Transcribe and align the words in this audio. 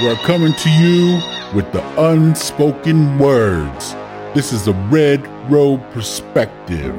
We're 0.00 0.16
coming 0.24 0.54
to 0.54 0.70
you 0.70 1.20
with 1.54 1.70
the 1.72 1.84
unspoken 1.98 3.18
words. 3.18 3.92
This 4.34 4.50
is 4.54 4.66
a 4.66 4.72
Red 4.90 5.28
Road 5.50 5.82
Perspective. 5.90 6.96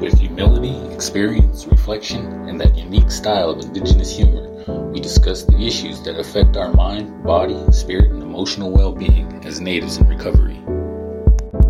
With 0.00 0.18
humility, 0.18 0.78
experience, 0.94 1.66
reflection, 1.66 2.48
and 2.48 2.58
that 2.58 2.74
unique 2.74 3.10
style 3.10 3.50
of 3.50 3.60
indigenous 3.60 4.16
humor, 4.16 4.64
we 4.92 5.00
discuss 5.00 5.42
the 5.42 5.58
issues 5.58 6.00
that 6.04 6.18
affect 6.18 6.56
our 6.56 6.72
mind, 6.72 7.22
body, 7.22 7.62
spirit, 7.70 8.12
and 8.12 8.22
emotional 8.22 8.70
well 8.70 8.92
being 8.94 9.44
as 9.44 9.60
natives 9.60 9.98
in 9.98 10.08
recovery. 10.08 10.58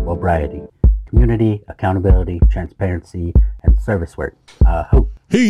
Sobriety, 0.05 0.61
community, 1.07 1.61
accountability, 1.67 2.39
transparency, 2.49 3.33
and 3.63 3.77
service 3.81 4.15
work. 4.15 4.37
Uh, 4.65 4.83
hope. 4.83 5.16
Hey! 5.29 5.43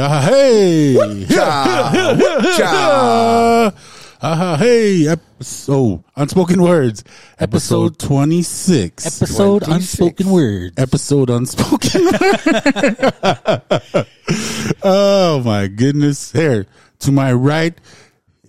Ah, 0.00 0.20
hey! 0.22 0.96
Ah, 4.22 4.56
hey! 4.58 5.06
Episode 5.08 6.02
Unspoken 6.16 6.60
Words, 6.60 7.04
episode 7.38 7.96
twenty 7.98 8.42
six. 8.42 9.06
Episode 9.06 9.62
26. 9.62 9.70
Unspoken 10.00 10.30
Words. 10.30 10.74
episode 10.76 11.30
unspoken. 11.30 12.02
oh 14.82 15.40
my 15.44 15.68
goodness! 15.68 16.32
Here 16.32 16.66
to 16.98 17.12
my 17.12 17.32
right, 17.32 17.78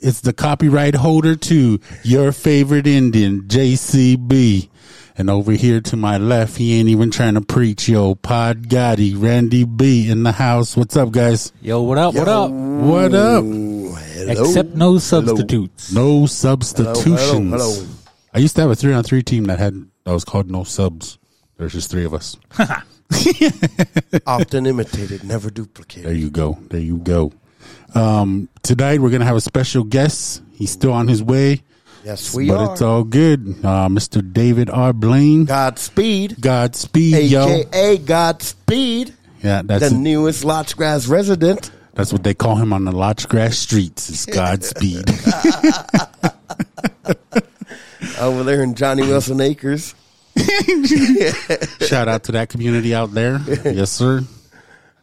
it's 0.01 0.21
the 0.21 0.33
copyright 0.33 0.95
holder 0.95 1.35
to 1.35 1.79
your 2.03 2.31
favorite 2.31 2.87
Indian, 2.87 3.43
JCB. 3.43 4.69
And 5.17 5.29
over 5.29 5.51
here 5.51 5.81
to 5.81 5.97
my 5.97 6.17
left, 6.17 6.57
he 6.57 6.79
ain't 6.79 6.89
even 6.89 7.11
trying 7.11 7.33
to 7.35 7.41
preach, 7.41 7.89
yo. 7.89 8.15
Pod 8.15 8.69
Gotti, 8.69 9.13
Randy 9.15 9.65
B 9.65 10.09
in 10.09 10.23
the 10.23 10.31
house. 10.31 10.77
What's 10.77 10.95
up, 10.95 11.11
guys? 11.11 11.51
Yo, 11.61 11.81
what 11.81 11.97
up? 11.97 12.13
What 12.15 12.27
up? 12.27 12.49
What 12.51 13.13
up? 13.13 13.43
Hello. 13.43 13.95
Except 14.31 14.69
no 14.75 14.97
substitutes. 14.97 15.91
No 15.91 16.25
substitutions. 16.25 17.51
Hello, 17.51 17.71
hello. 17.73 17.87
I 18.33 18.39
used 18.39 18.55
to 18.55 18.61
have 18.61 18.71
a 18.71 18.75
three 18.75 18.93
on 18.93 19.03
three 19.03 19.21
team 19.23 19.45
that 19.45 19.59
had 19.59 19.73
that 20.05 20.13
was 20.13 20.23
called 20.23 20.49
no 20.49 20.63
subs. 20.63 21.17
There's 21.57 21.73
just 21.73 21.91
three 21.91 22.05
of 22.05 22.13
us. 22.13 22.37
Often 24.25 24.65
imitated, 24.65 25.23
never 25.23 25.49
duplicated. 25.49 26.05
There 26.05 26.15
you 26.15 26.29
go. 26.29 26.57
There 26.69 26.79
you 26.79 26.97
go. 26.97 27.33
Um, 27.93 28.47
tonight 28.63 29.01
we're 29.01 29.09
gonna 29.09 29.25
have 29.25 29.35
a 29.35 29.41
special 29.41 29.83
guest. 29.83 30.41
He's 30.53 30.71
still 30.71 30.93
on 30.93 31.07
his 31.07 31.21
way, 31.21 31.61
Yes, 32.03 32.33
we 32.33 32.47
but 32.47 32.57
are. 32.57 32.71
it's 32.73 32.81
all 32.81 33.03
good. 33.03 33.47
Uh, 33.63 33.87
Mr. 33.87 34.21
David 34.33 34.69
R. 34.69 34.91
Blaine. 34.93 35.45
Godspeed, 35.45 36.41
Godspeed, 36.41 37.29
yo. 37.31 37.47
aka 37.47 37.97
Godspeed, 37.97 39.13
Yeah, 39.43 39.61
that's 39.63 39.89
the 39.89 39.95
newest 39.95 40.43
Lodge 40.43 40.75
Grass 40.75 41.07
resident. 41.07 41.69
that's 41.93 42.11
what 42.11 42.23
they 42.23 42.33
call 42.33 42.55
him 42.55 42.73
on 42.73 42.85
the 42.85 42.91
Lodge 42.91 43.27
Grass 43.29 43.57
streets. 43.57 44.09
Is 44.09 44.25
Godspeed. 44.25 45.07
over 48.19 48.43
there 48.43 48.63
in 48.63 48.73
Johnny 48.75 49.03
Wilson 49.03 49.39
Acres. 49.41 49.93
Shout 51.81 52.07
out 52.07 52.23
to 52.23 52.31
that 52.33 52.47
community 52.49 52.95
out 52.95 53.13
there. 53.13 53.39
Yes, 53.65 53.91
sir. 53.91 54.21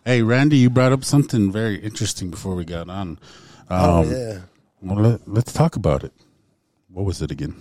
Hey, 0.04 0.22
Randy, 0.22 0.56
you 0.56 0.70
brought 0.70 0.92
up 0.92 1.04
something 1.04 1.52
very 1.52 1.76
interesting 1.76 2.30
before 2.30 2.54
we 2.54 2.64
got 2.64 2.88
on. 2.88 3.18
Um, 3.68 3.80
Oh 3.80 4.02
yeah. 4.04 4.38
Well, 4.80 4.96
let, 5.04 5.28
let's 5.28 5.52
talk 5.52 5.76
about 5.76 6.02
it. 6.04 6.12
What 6.98 7.06
was 7.06 7.22
it 7.22 7.30
again? 7.30 7.54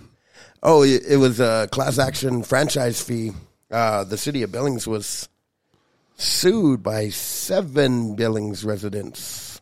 Oh, 0.64 0.82
it 0.82 1.04
it 1.08 1.18
was 1.18 1.40
a 1.40 1.70
class 1.72 2.00
action 2.00 2.42
franchise 2.42 3.04
fee. 3.04 3.34
Uh, 3.70 4.04
the 4.04 4.18
city 4.18 4.42
of 4.42 4.52
Billings 4.52 4.88
was 4.88 5.30
sued 6.16 6.82
by 6.82 7.10
seven 7.10 8.16
Billings 8.16 8.64
residents. 8.64 9.62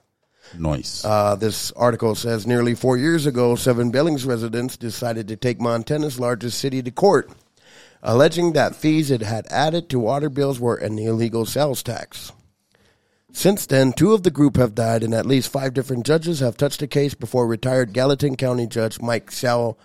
Noise. 0.58 1.04
Uh, 1.04 1.36
this 1.36 1.74
article 1.74 2.16
says 2.16 2.48
nearly 2.48 2.74
four 2.74 2.96
years 2.96 3.26
ago, 3.26 3.56
seven 3.56 3.92
Billings 3.92 4.24
residents 4.24 4.78
decided 4.78 5.28
to 5.28 5.36
take 5.36 5.60
Montana's 5.60 6.22
largest 6.22 6.58
city 6.58 6.82
to 6.82 6.92
court, 6.92 7.30
alleging 8.02 8.54
that 8.54 8.78
fees 8.78 9.12
it 9.12 9.20
had 9.20 9.46
added 9.52 9.90
to 9.90 10.00
water 10.00 10.30
bills 10.30 10.58
were 10.58 10.78
an 10.78 10.98
illegal 10.98 11.46
sales 11.46 11.84
tax. 11.84 12.32
Since 13.36 13.66
then, 13.66 13.92
two 13.92 14.14
of 14.14 14.24
the 14.24 14.32
group 14.32 14.56
have 14.56 14.74
died, 14.74 15.04
and 15.04 15.14
at 15.14 15.26
least 15.26 15.52
five 15.52 15.74
different 15.74 16.06
judges 16.06 16.40
have 16.40 16.56
touched 16.56 16.80
the 16.80 16.88
case 16.88 17.14
before 17.14 17.46
retired 17.46 17.92
Gallatin 17.92 18.38
County 18.38 18.66
Judge 18.66 19.02
Mike 19.02 19.30
Salvagni 19.30 19.76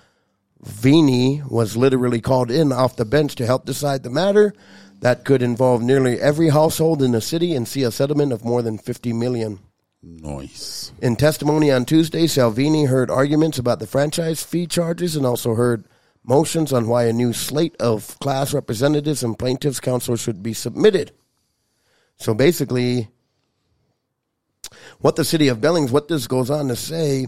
was 1.51 1.77
literally 1.77 2.21
called 2.21 2.53
in 2.53 2.71
off 2.71 2.95
the 2.95 3.05
bench 3.05 3.35
to 3.35 3.47
help 3.47 3.67
decide 3.67 4.05
the 4.05 4.09
matter 4.09 4.55
that 5.01 5.25
could 5.25 5.43
involve 5.43 5.83
nearly 5.83 6.21
every 6.21 6.51
household 6.51 7.03
in 7.03 7.11
the 7.11 7.21
city 7.21 7.57
and 7.57 7.67
see 7.67 7.83
a 7.83 7.91
settlement 7.91 8.33
of 8.33 8.45
more 8.45 8.63
than 8.63 8.79
50 8.79 9.13
million. 9.15 9.59
Nice. 10.01 10.93
In 11.03 11.17
testimony 11.17 11.73
on 11.73 11.85
Tuesday, 11.85 12.29
Salvagni 12.29 12.87
heard 12.87 13.11
arguments 13.11 13.59
about 13.59 13.81
the 13.81 13.87
franchise 13.89 14.45
fee 14.45 14.69
charges 14.69 15.17
and 15.17 15.27
also 15.27 15.55
heard 15.57 15.85
motions 16.23 16.73
on 16.73 16.87
why 16.87 17.07
a 17.07 17.13
new 17.13 17.33
slate 17.33 17.75
of 17.81 18.17
class 18.21 18.55
representatives 18.55 19.25
and 19.25 19.37
plaintiffs' 19.37 19.81
counsel 19.81 20.15
should 20.15 20.41
be 20.41 20.53
submitted. 20.53 21.11
So 22.17 22.33
basically, 22.33 23.09
what 25.01 25.17
the 25.17 25.25
city 25.25 25.49
of 25.49 25.61
Billings, 25.61 25.91
what 25.91 26.09
this 26.09 26.27
goes 26.27 26.51
on 26.51 26.69
to 26.69 26.77
say 26.77 27.27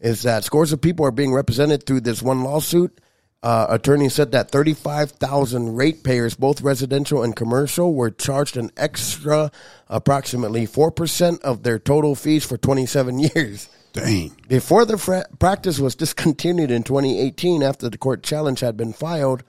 is 0.00 0.22
that 0.22 0.44
scores 0.44 0.72
of 0.72 0.80
people 0.80 1.06
are 1.06 1.12
being 1.12 1.32
represented 1.32 1.86
through 1.86 2.00
this 2.00 2.22
one 2.22 2.42
lawsuit. 2.42 2.98
Uh, 3.42 3.66
attorney 3.70 4.08
said 4.08 4.32
that 4.32 4.52
35,000 4.52 5.74
ratepayers, 5.74 6.36
both 6.36 6.60
residential 6.60 7.24
and 7.24 7.34
commercial, 7.34 7.92
were 7.92 8.10
charged 8.10 8.56
an 8.56 8.70
extra 8.76 9.50
approximately 9.88 10.64
4% 10.66 11.40
of 11.40 11.64
their 11.64 11.78
total 11.80 12.14
fees 12.14 12.44
for 12.44 12.56
27 12.56 13.18
years. 13.34 13.68
Dang. 13.92 14.32
Before 14.48 14.84
the 14.84 14.96
fra- 14.96 15.26
practice 15.38 15.78
was 15.78 15.94
discontinued 15.96 16.70
in 16.70 16.82
2018 16.82 17.62
after 17.62 17.90
the 17.90 17.98
court 17.98 18.22
challenge 18.22 18.60
had 18.60 18.76
been 18.76 18.92
filed, 18.92 19.42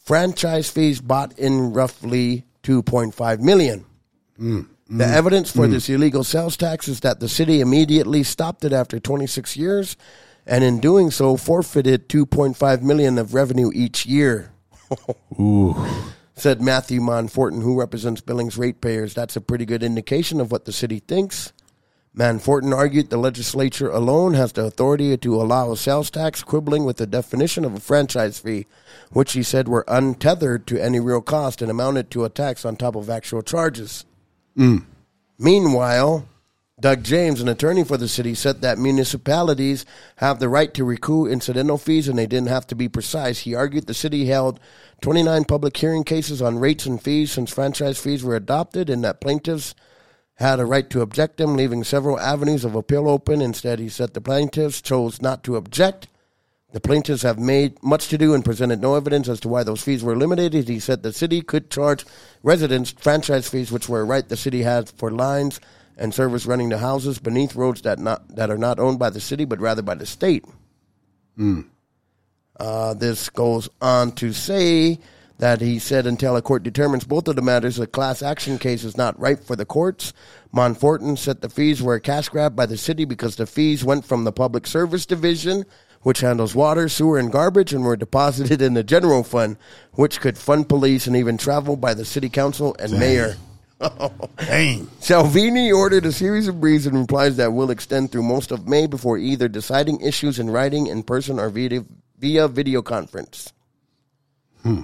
franchise 0.00 0.70
fees 0.70 1.00
bought 1.00 1.38
in 1.38 1.72
roughly 1.72 2.44
2.5 2.62 3.40
million. 3.40 3.84
The 4.88 5.04
mm. 5.04 5.12
evidence 5.12 5.50
for 5.50 5.66
mm. 5.66 5.70
this 5.70 5.88
illegal 5.88 6.24
sales 6.24 6.56
tax 6.56 6.88
is 6.88 7.00
that 7.00 7.20
the 7.20 7.28
city 7.28 7.60
immediately 7.60 8.22
stopped 8.22 8.64
it 8.64 8.72
after 8.72 8.98
26 8.98 9.56
years 9.56 9.96
and 10.46 10.64
in 10.64 10.80
doing 10.80 11.10
so 11.10 11.36
forfeited 11.36 12.08
2.5 12.08 12.82
million 12.82 13.18
of 13.18 13.34
revenue 13.34 13.70
each 13.74 14.06
year. 14.06 14.52
Ooh. 15.40 15.74
Said 16.34 16.60
Matthew 16.60 17.00
Monforton, 17.00 17.62
who 17.62 17.78
represents 17.78 18.20
Billings 18.20 18.58
ratepayers. 18.58 19.14
That's 19.14 19.36
a 19.36 19.40
pretty 19.40 19.64
good 19.64 19.82
indication 19.82 20.40
of 20.40 20.50
what 20.50 20.64
the 20.64 20.72
city 20.72 20.98
thinks. 20.98 21.52
Monforton 22.16 22.76
argued 22.76 23.08
the 23.08 23.16
legislature 23.16 23.88
alone 23.88 24.34
has 24.34 24.52
the 24.52 24.64
authority 24.64 25.16
to 25.16 25.40
allow 25.40 25.72
a 25.72 25.76
sales 25.78 26.10
tax 26.10 26.42
quibbling 26.42 26.84
with 26.84 26.98
the 26.98 27.06
definition 27.06 27.64
of 27.64 27.74
a 27.74 27.80
franchise 27.80 28.38
fee, 28.38 28.66
which 29.12 29.32
he 29.32 29.42
said 29.42 29.66
were 29.66 29.84
untethered 29.88 30.66
to 30.66 30.82
any 30.82 31.00
real 31.00 31.22
cost 31.22 31.62
and 31.62 31.70
amounted 31.70 32.10
to 32.10 32.24
a 32.24 32.28
tax 32.28 32.66
on 32.66 32.76
top 32.76 32.96
of 32.96 33.08
actual 33.08 33.40
charges. 33.40 34.04
Mm. 34.56 34.84
Meanwhile, 35.38 36.26
Doug 36.80 37.04
James, 37.04 37.40
an 37.40 37.48
attorney 37.48 37.84
for 37.84 37.96
the 37.96 38.08
city, 38.08 38.34
said 38.34 38.60
that 38.60 38.78
municipalities 38.78 39.86
have 40.16 40.40
the 40.40 40.48
right 40.48 40.74
to 40.74 40.84
recoup 40.84 41.30
incidental 41.30 41.78
fees 41.78 42.08
and 42.08 42.18
they 42.18 42.26
didn't 42.26 42.48
have 42.48 42.66
to 42.66 42.74
be 42.74 42.88
precise. 42.88 43.40
He 43.40 43.54
argued 43.54 43.86
the 43.86 43.94
city 43.94 44.26
held 44.26 44.58
29 45.00 45.44
public 45.44 45.76
hearing 45.76 46.02
cases 46.02 46.42
on 46.42 46.58
rates 46.58 46.86
and 46.86 47.00
fees 47.00 47.30
since 47.30 47.52
franchise 47.52 48.00
fees 48.00 48.24
were 48.24 48.36
adopted 48.36 48.90
and 48.90 49.04
that 49.04 49.20
plaintiffs 49.20 49.74
had 50.36 50.58
a 50.58 50.66
right 50.66 50.90
to 50.90 51.02
object 51.02 51.36
them, 51.36 51.56
leaving 51.56 51.84
several 51.84 52.18
avenues 52.18 52.64
of 52.64 52.74
appeal 52.74 53.08
open. 53.08 53.40
Instead, 53.40 53.78
he 53.78 53.88
said 53.88 54.12
the 54.12 54.20
plaintiffs 54.20 54.80
chose 54.80 55.22
not 55.22 55.44
to 55.44 55.56
object. 55.56 56.08
The 56.72 56.80
plaintiffs 56.80 57.22
have 57.22 57.38
made 57.38 57.82
much 57.82 58.08
to 58.08 58.18
do 58.18 58.32
and 58.32 58.44
presented 58.44 58.80
no 58.80 58.94
evidence 58.94 59.28
as 59.28 59.40
to 59.40 59.48
why 59.48 59.62
those 59.62 59.82
fees 59.82 60.02
were 60.02 60.14
eliminated. 60.14 60.68
He 60.68 60.80
said 60.80 61.02
the 61.02 61.12
city 61.12 61.42
could 61.42 61.70
charge 61.70 62.06
residents 62.42 62.90
franchise 62.90 63.48
fees, 63.48 63.70
which 63.70 63.88
were 63.88 64.00
a 64.00 64.04
right 64.04 64.26
the 64.26 64.36
city 64.38 64.62
has 64.62 64.90
for 64.90 65.10
lines 65.10 65.60
and 65.98 66.14
service 66.14 66.46
running 66.46 66.70
to 66.70 66.78
houses 66.78 67.18
beneath 67.18 67.54
roads 67.54 67.82
that 67.82 67.98
not 67.98 68.36
that 68.36 68.50
are 68.50 68.58
not 68.58 68.78
owned 68.78 68.98
by 68.98 69.10
the 69.10 69.20
city 69.20 69.44
but 69.44 69.60
rather 69.60 69.82
by 69.82 69.94
the 69.94 70.06
state. 70.06 70.44
Uh, 72.58 72.94
this 72.94 73.28
goes 73.28 73.68
on 73.80 74.12
to 74.12 74.32
say 74.32 74.98
that 75.38 75.60
he 75.60 75.78
said 75.78 76.06
until 76.06 76.36
a 76.36 76.42
court 76.42 76.62
determines 76.62 77.04
both 77.04 77.26
of 77.26 77.34
the 77.36 77.42
matters, 77.42 77.78
a 77.78 77.86
class 77.86 78.22
action 78.22 78.58
case 78.58 78.84
is 78.84 78.96
not 78.96 79.18
ripe 79.18 79.42
for 79.42 79.56
the 79.56 79.64
courts. 79.64 80.12
Monforton 80.54 81.18
said 81.18 81.40
the 81.40 81.48
fees 81.48 81.82
were 81.82 81.94
a 81.96 82.00
cash 82.00 82.28
grab 82.28 82.54
by 82.54 82.64
the 82.64 82.76
city 82.76 83.04
because 83.04 83.36
the 83.36 83.46
fees 83.46 83.84
went 83.84 84.04
from 84.04 84.24
the 84.24 84.32
public 84.32 84.66
service 84.66 85.04
division, 85.04 85.64
which 86.02 86.20
handles 86.20 86.54
water, 86.54 86.88
sewer, 86.88 87.18
and 87.18 87.30
garbage, 87.32 87.72
and 87.72 87.84
were 87.84 87.96
deposited 87.96 88.60
in 88.60 88.74
the 88.74 88.82
general 88.84 89.22
fund, 89.22 89.56
which 89.92 90.20
could 90.20 90.36
fund 90.38 90.68
police 90.68 91.06
and 91.06 91.16
even 91.16 91.36
travel 91.38 91.76
by 91.76 91.94
the 91.94 92.04
city 92.04 92.28
council 92.28 92.74
and 92.78 92.92
mayor. 92.98 93.36
Dang. 94.38 94.86
Salvagni 95.00 95.72
ordered 95.72 96.06
a 96.06 96.12
series 96.12 96.46
of 96.48 96.60
briefs 96.60 96.86
and 96.86 96.98
replies 96.98 97.36
that 97.36 97.52
will 97.52 97.70
extend 97.70 98.12
through 98.12 98.22
most 98.22 98.52
of 98.52 98.68
May 98.68 98.86
before 98.86 99.18
either 99.18 99.48
deciding 99.48 100.00
issues 100.00 100.38
in 100.38 100.50
writing, 100.50 100.86
in 100.86 101.02
person, 101.02 101.38
or 101.40 101.50
via, 101.50 101.84
via 102.18 102.46
video 102.48 102.82
conference. 102.82 103.52
Hmm. 104.62 104.82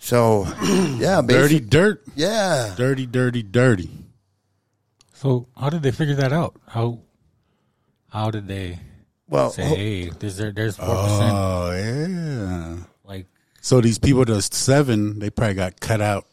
So, 0.00 0.46
yeah, 0.98 1.20
Dirty 1.24 1.60
dirt. 1.60 2.02
yeah. 2.16 2.74
Dirty, 2.76 3.06
dirty, 3.06 3.42
dirty. 3.42 3.90
So 5.14 5.48
how 5.56 5.68
did 5.70 5.82
they 5.82 5.90
figure 5.90 6.14
that 6.14 6.32
out? 6.32 6.54
How 6.68 7.00
how 8.08 8.30
did 8.30 8.46
they 8.46 8.78
Well, 9.28 9.50
say, 9.50 9.62
hey, 9.64 10.10
there's 10.10 10.36
there's 10.38 10.76
four 10.76 10.86
percent? 10.86 11.32
Oh 11.34 11.70
yeah. 11.72 12.76
Like 13.04 13.26
So 13.60 13.80
these 13.80 13.98
people, 13.98 14.24
those 14.24 14.46
seven, 14.46 15.18
they 15.18 15.30
probably 15.30 15.54
got 15.54 15.80
cut 15.80 16.00
out. 16.00 16.26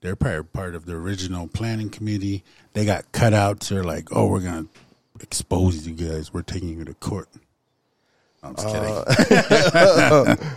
They're 0.00 0.16
probably 0.16 0.44
part 0.44 0.74
of 0.74 0.86
the 0.86 0.94
original 0.94 1.46
planning 1.48 1.90
committee. 1.90 2.44
They 2.72 2.84
got 2.84 3.12
cut 3.12 3.34
out. 3.34 3.60
They're 3.60 3.84
like, 3.84 4.08
oh, 4.10 4.26
we're 4.26 4.40
gonna 4.40 4.66
expose 5.20 5.86
you 5.86 5.94
guys. 5.94 6.32
We're 6.32 6.42
taking 6.42 6.70
you 6.70 6.84
to 6.84 6.94
court. 6.94 7.28
I'm 8.42 8.56
just 8.56 8.68
uh, 8.68 9.04
kidding. 9.28 10.48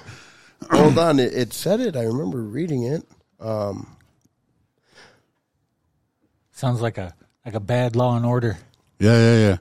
hold 0.71 0.97
on. 0.97 1.19
It, 1.19 1.33
it 1.33 1.53
said 1.53 1.81
it. 1.81 1.95
I 1.95 2.03
remember 2.03 2.41
reading 2.41 2.83
it. 2.83 3.05
Um, 3.39 3.95
sounds 6.51 6.81
like 6.81 6.97
a 6.97 7.13
like 7.45 7.53
a 7.53 7.59
bad 7.59 7.95
Law 7.95 8.15
and 8.15 8.25
Order. 8.25 8.57
Yeah, 8.99 9.17
yeah, 9.17 9.37
yeah. 9.49 9.57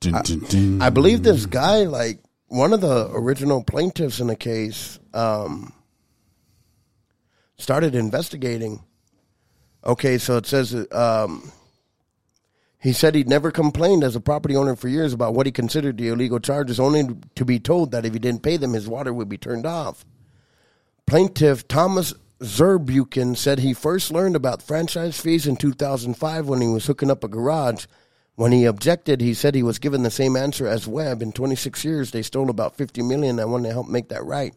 Dun, 0.00 0.22
dun, 0.22 0.38
dun. 0.40 0.82
I 0.82 0.90
believe 0.90 1.22
this 1.22 1.46
guy, 1.46 1.84
like 1.84 2.20
one 2.46 2.72
of 2.72 2.80
the 2.80 3.10
original 3.12 3.62
plaintiffs 3.64 4.20
in 4.20 4.28
the 4.28 4.36
case, 4.36 4.98
um, 5.12 5.72
started 7.56 7.94
investigating. 7.94 8.84
Okay, 9.84 10.18
so 10.18 10.36
it 10.36 10.46
says 10.46 10.74
um, 10.92 11.52
he 12.80 12.92
said 12.92 13.14
he'd 13.14 13.28
never 13.28 13.50
complained 13.50 14.04
as 14.04 14.14
a 14.14 14.20
property 14.20 14.54
owner 14.54 14.76
for 14.76 14.88
years 14.88 15.12
about 15.12 15.34
what 15.34 15.46
he 15.46 15.52
considered 15.52 15.98
the 15.98 16.08
illegal 16.08 16.38
charges, 16.38 16.78
only 16.78 17.08
to 17.34 17.44
be 17.44 17.58
told 17.58 17.90
that 17.90 18.06
if 18.06 18.12
he 18.12 18.18
didn't 18.18 18.42
pay 18.42 18.56
them, 18.56 18.72
his 18.74 18.88
water 18.88 19.12
would 19.12 19.28
be 19.28 19.38
turned 19.38 19.66
off. 19.66 20.04
Plaintiff 21.06 21.66
Thomas 21.66 22.14
Zerbuchen 22.40 23.36
said 23.36 23.58
he 23.58 23.74
first 23.74 24.12
learned 24.12 24.36
about 24.36 24.62
franchise 24.62 25.18
fees 25.18 25.46
in 25.46 25.56
2005 25.56 26.46
when 26.46 26.60
he 26.60 26.68
was 26.68 26.86
hooking 26.86 27.10
up 27.10 27.24
a 27.24 27.28
garage. 27.28 27.86
When 28.38 28.52
he 28.52 28.66
objected, 28.66 29.20
he 29.20 29.34
said 29.34 29.56
he 29.56 29.64
was 29.64 29.80
given 29.80 30.04
the 30.04 30.12
same 30.12 30.36
answer 30.36 30.68
as 30.68 30.86
Webb. 30.86 31.22
In 31.22 31.32
26 31.32 31.84
years, 31.84 32.12
they 32.12 32.22
stole 32.22 32.50
about 32.50 32.76
50 32.76 33.02
million. 33.02 33.40
I 33.40 33.44
wanted 33.44 33.66
to 33.66 33.72
help 33.74 33.88
make 33.88 34.10
that 34.10 34.24
right. 34.24 34.54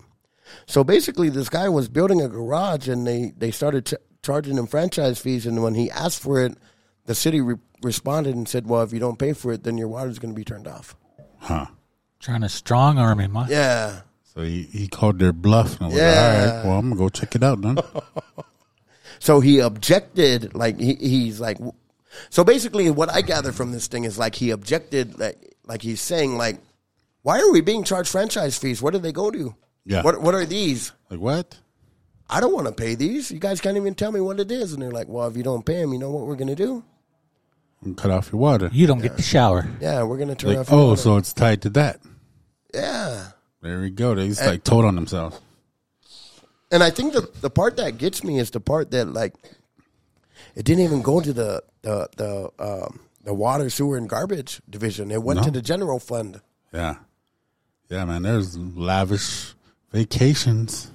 So 0.68 0.84
basically, 0.84 1.30
this 1.30 1.50
guy 1.50 1.68
was 1.68 1.90
building 1.90 2.22
a 2.22 2.28
garage, 2.30 2.88
and 2.88 3.08
they 3.08 3.34
they 3.36 3.50
started 3.50 3.88
ch- 3.88 3.96
charging 4.22 4.56
him 4.60 4.68
franchise 4.68 5.18
fees. 5.20 5.48
And 5.48 5.64
when 5.64 5.74
he 5.74 5.90
asked 5.90 6.22
for 6.22 6.46
it, 6.46 6.56
the 7.08 7.16
city 7.16 7.42
re- 7.42 7.56
responded 7.82 8.36
and 8.36 8.48
said, 8.48 8.68
"Well, 8.68 8.84
if 8.84 8.94
you 8.94 9.00
don't 9.00 9.18
pay 9.18 9.34
for 9.34 9.52
it, 9.52 9.64
then 9.64 9.80
your 9.80 9.88
water's 9.88 10.20
going 10.20 10.34
to 10.36 10.38
be 10.40 10.46
turned 10.46 10.68
off." 10.68 10.96
huh? 11.40 11.66
Trying 12.20 12.42
to 12.42 12.50
strong 12.50 13.00
arm 13.00 13.20
him. 13.20 13.34
Huh? 13.34 13.48
Yeah. 13.50 14.02
So 14.36 14.42
he, 14.44 14.62
he 14.64 14.88
called 14.90 15.18
their 15.18 15.34
bluff. 15.34 15.78
And 15.78 15.86
I 15.86 15.88
was 15.90 15.98
Yeah. 15.98 16.06
like, 16.12 16.20
all 16.22 16.56
right, 16.58 16.66
well, 16.68 16.78
I'm 16.78 16.90
gonna 16.90 17.00
go 17.00 17.10
check 17.10 17.34
it 17.36 17.42
out 17.44 17.62
then. 17.62 17.78
So 19.20 19.40
he 19.40 19.60
objected, 19.60 20.56
like 20.56 20.80
he, 20.80 20.96
he's 20.96 21.40
like, 21.40 21.58
so 22.30 22.44
basically, 22.44 22.90
what 22.90 23.10
I 23.10 23.22
gather 23.22 23.52
from 23.52 23.72
this 23.72 23.88
thing 23.88 24.04
is 24.04 24.18
like 24.18 24.36
he 24.36 24.52
objected, 24.52 25.20
like 25.20 25.38
like 25.66 25.82
he's 25.82 26.02
saying 26.02 26.38
like, 26.38 26.60
why 27.22 27.40
are 27.40 27.52
we 27.52 27.62
being 27.62 27.84
charged 27.84 28.10
franchise 28.10 28.58
fees? 28.58 28.82
Where 28.82 28.92
do 28.92 28.98
they 29.00 29.12
go 29.12 29.32
to? 29.32 29.56
Yeah. 29.86 30.02
What 30.04 30.22
what 30.22 30.36
are 30.36 30.46
these? 30.46 30.92
like 31.10 31.20
what? 31.20 31.58
I 32.30 32.40
don't 32.40 32.54
want 32.54 32.68
to 32.68 32.74
pay 32.74 32.96
these. 32.96 33.30
You 33.32 33.40
guys 33.40 33.60
can't 33.60 33.76
even 33.76 33.94
tell 33.96 34.12
me 34.12 34.22
what 34.22 34.40
it 34.40 34.50
is. 34.52 34.72
And 34.74 34.82
they're 34.82 34.92
like, 34.92 35.10
well, 35.10 35.28
if 35.28 35.36
you 35.36 35.44
don't 35.44 35.66
pay 35.66 35.82
them, 35.82 35.92
you 35.92 36.00
know 36.00 36.12
what 36.12 36.26
we're 36.28 36.36
gonna 36.38 36.56
do? 36.56 36.84
I'm 37.84 37.96
cut 37.96 38.12
off 38.12 38.32
your 38.32 38.40
water. 38.40 38.70
You 38.72 38.88
don't 38.88 39.02
get 39.02 39.18
the 39.18 39.24
shower. 39.24 39.68
Yeah, 39.82 40.04
we're 40.04 40.18
gonna 40.18 40.36
turn 40.36 40.52
Like, 40.52 40.60
off. 40.60 40.70
your 40.70 40.80
oh, 40.80 40.88
water. 40.90 41.02
so 41.02 41.18
it's 41.18 41.34
tied 41.34 41.62
to 41.64 41.70
that. 41.72 42.00
yeah. 42.74 43.28
There 43.62 43.80
we 43.82 43.90
go. 43.92 44.16
They 44.16 44.28
just 44.28 44.46
like 44.46 44.64
told 44.64 44.86
on 44.86 44.96
themselves. 44.96 45.40
And 46.72 46.82
I 46.82 46.90
think 46.90 47.14
the 47.14 47.30
the 47.42 47.50
part 47.50 47.78
that 47.78 47.98
gets 47.98 48.24
me 48.24 48.40
is 48.40 48.50
the 48.52 48.60
part 48.60 48.92
that 48.92 49.12
like 49.14 49.34
it 50.56 50.64
didn't 50.66 50.84
even 50.84 51.02
go 51.02 51.20
to 51.22 51.34
the 51.34 51.62
the 51.82 52.08
the 52.18 52.50
um, 52.60 53.00
the 53.24 53.34
water, 53.34 53.70
sewer, 53.70 53.98
and 53.98 54.10
garbage 54.10 54.62
division. 54.70 55.12
It 55.12 55.22
went 55.24 55.40
No. 55.40 55.46
to 55.46 55.52
the 55.52 55.62
general 55.62 56.00
fund. 56.00 56.42
Yeah, 56.74 56.96
yeah, 57.90 58.06
man. 58.06 58.24
There's 58.24 58.58
lavish 58.58 59.54
vacations 59.92 60.92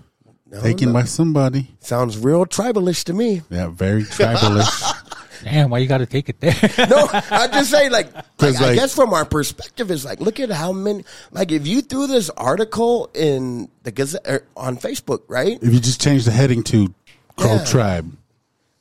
No, 0.50 0.60
taken 0.60 0.88
no. 0.88 0.94
by 0.94 1.04
somebody. 1.04 1.70
Sounds 1.80 2.18
real 2.18 2.46
tribalish 2.46 3.04
to 3.04 3.12
me. 3.12 3.42
Yeah, 3.50 3.68
very 3.68 4.02
tribalish. 4.04 5.02
Damn, 5.44 5.68
why 5.70 5.78
you 5.78 5.86
got 5.86 5.98
to 5.98 6.06
take 6.06 6.28
it 6.30 6.40
there? 6.40 6.54
No, 6.88 7.08
I 7.12 7.46
just 7.48 7.70
say 7.70 7.88
like, 7.90 8.12
like, 8.14 8.24
'Cause, 8.38 8.60
I 8.62 8.74
guess 8.74 8.94
from 8.94 9.12
our 9.12 9.24
perspective 9.26 9.90
is 9.90 10.04
like, 10.04 10.18
look 10.20 10.40
at 10.40 10.50
how 10.50 10.72
many. 10.72 11.04
Like, 11.30 11.52
if 11.52 11.66
you 11.66 11.82
threw 11.82 12.06
this 12.06 12.30
article 12.30 13.10
in 13.14 13.68
the 13.82 13.92
Gazette 13.92 14.26
er, 14.26 14.44
on 14.56 14.78
Facebook, 14.78 15.22
right? 15.28 15.58
if 15.62 15.72
you 15.74 15.78
just 15.78 16.00
change 16.00 16.24
the 16.24 16.30
heading 16.32 16.62
to 16.64 16.92
Crow 17.36 17.56
Yeah. 17.56 17.64
Tribe, 17.64 18.16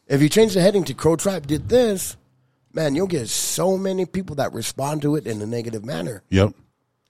If 0.07 0.21
you 0.21 0.29
change 0.29 0.53
the 0.53 0.61
heading 0.61 0.83
to 0.85 0.93
Crow 0.93 1.15
Tribe 1.15 1.47
did 1.47 1.67
this, 1.69 2.15
man, 2.73 2.95
you'll 2.95 3.07
get 3.07 3.27
so 3.29 3.77
many 3.77 4.05
people 4.05 4.35
that 4.37 4.53
respond 4.53 5.01
to 5.03 5.15
it 5.15 5.25
in 5.25 5.41
a 5.41 5.45
negative 5.45 5.83
manner. 5.85 6.23
yep. 6.29 6.53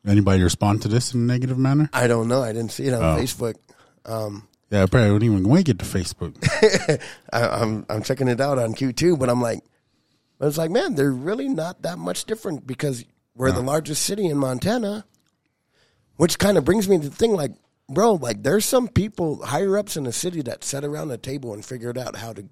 Anybody 0.08 0.44
respond 0.44 0.84
to 0.84 0.88
this 0.88 1.16
in 1.16 1.22
a 1.22 1.24
negative 1.24 1.58
manner? 1.58 1.90
I 1.92 2.06
don't 2.06 2.28
know. 2.28 2.44
I 2.44 2.54
didn't 2.54 2.72
see 2.72 2.86
it 2.86 2.94
on 2.94 3.02
Oh. 3.04 3.20
Facebook. 3.22 3.56
Um, 4.06 4.48
Yeah, 4.70 4.84
I 4.84 4.86
probably 4.86 5.12
wouldn't 5.12 5.32
even 5.32 5.52
make 5.52 5.68
it 5.68 5.80
to 5.80 5.86
Facebook. 5.86 6.36
I, 7.34 7.48
I'm 7.48 7.86
I'm 7.90 8.04
checking 8.04 8.28
it 8.28 8.40
out 8.40 8.60
on 8.60 8.76
Q2, 8.76 9.18
but 9.18 9.30
I'm 9.32 9.42
like, 9.42 9.64
but 10.38 10.48
it's 10.48 10.60
like, 10.60 10.70
man, 10.70 10.94
they're 10.94 11.12
really 11.12 11.48
not 11.50 11.82
that 11.82 11.98
much 11.98 12.26
different 12.26 12.68
because 12.68 13.04
we're 13.36 13.52
the 13.52 13.62
largest 13.62 14.04
city 14.04 14.28
in 14.28 14.38
Montana, 14.38 15.06
which 16.18 16.38
kind 16.40 16.58
of 16.58 16.66
brings 16.66 16.88
me 16.88 17.00
to 17.00 17.10
the 17.10 17.16
thing, 17.16 17.34
like, 17.34 17.52
bro, 17.90 18.14
like 18.14 18.44
there's 18.44 18.66
some 18.66 18.88
people 18.88 19.44
higher 19.44 19.76
ups 19.78 19.98
in 19.98 20.04
the 20.04 20.14
city 20.14 20.42
that 20.44 20.64
sat 20.64 20.84
around 20.86 21.10
a 21.12 21.18
table 21.18 21.52
and 21.54 21.66
figured 21.66 21.98
out 21.98 22.16
how 22.16 22.32
to. 22.34 22.46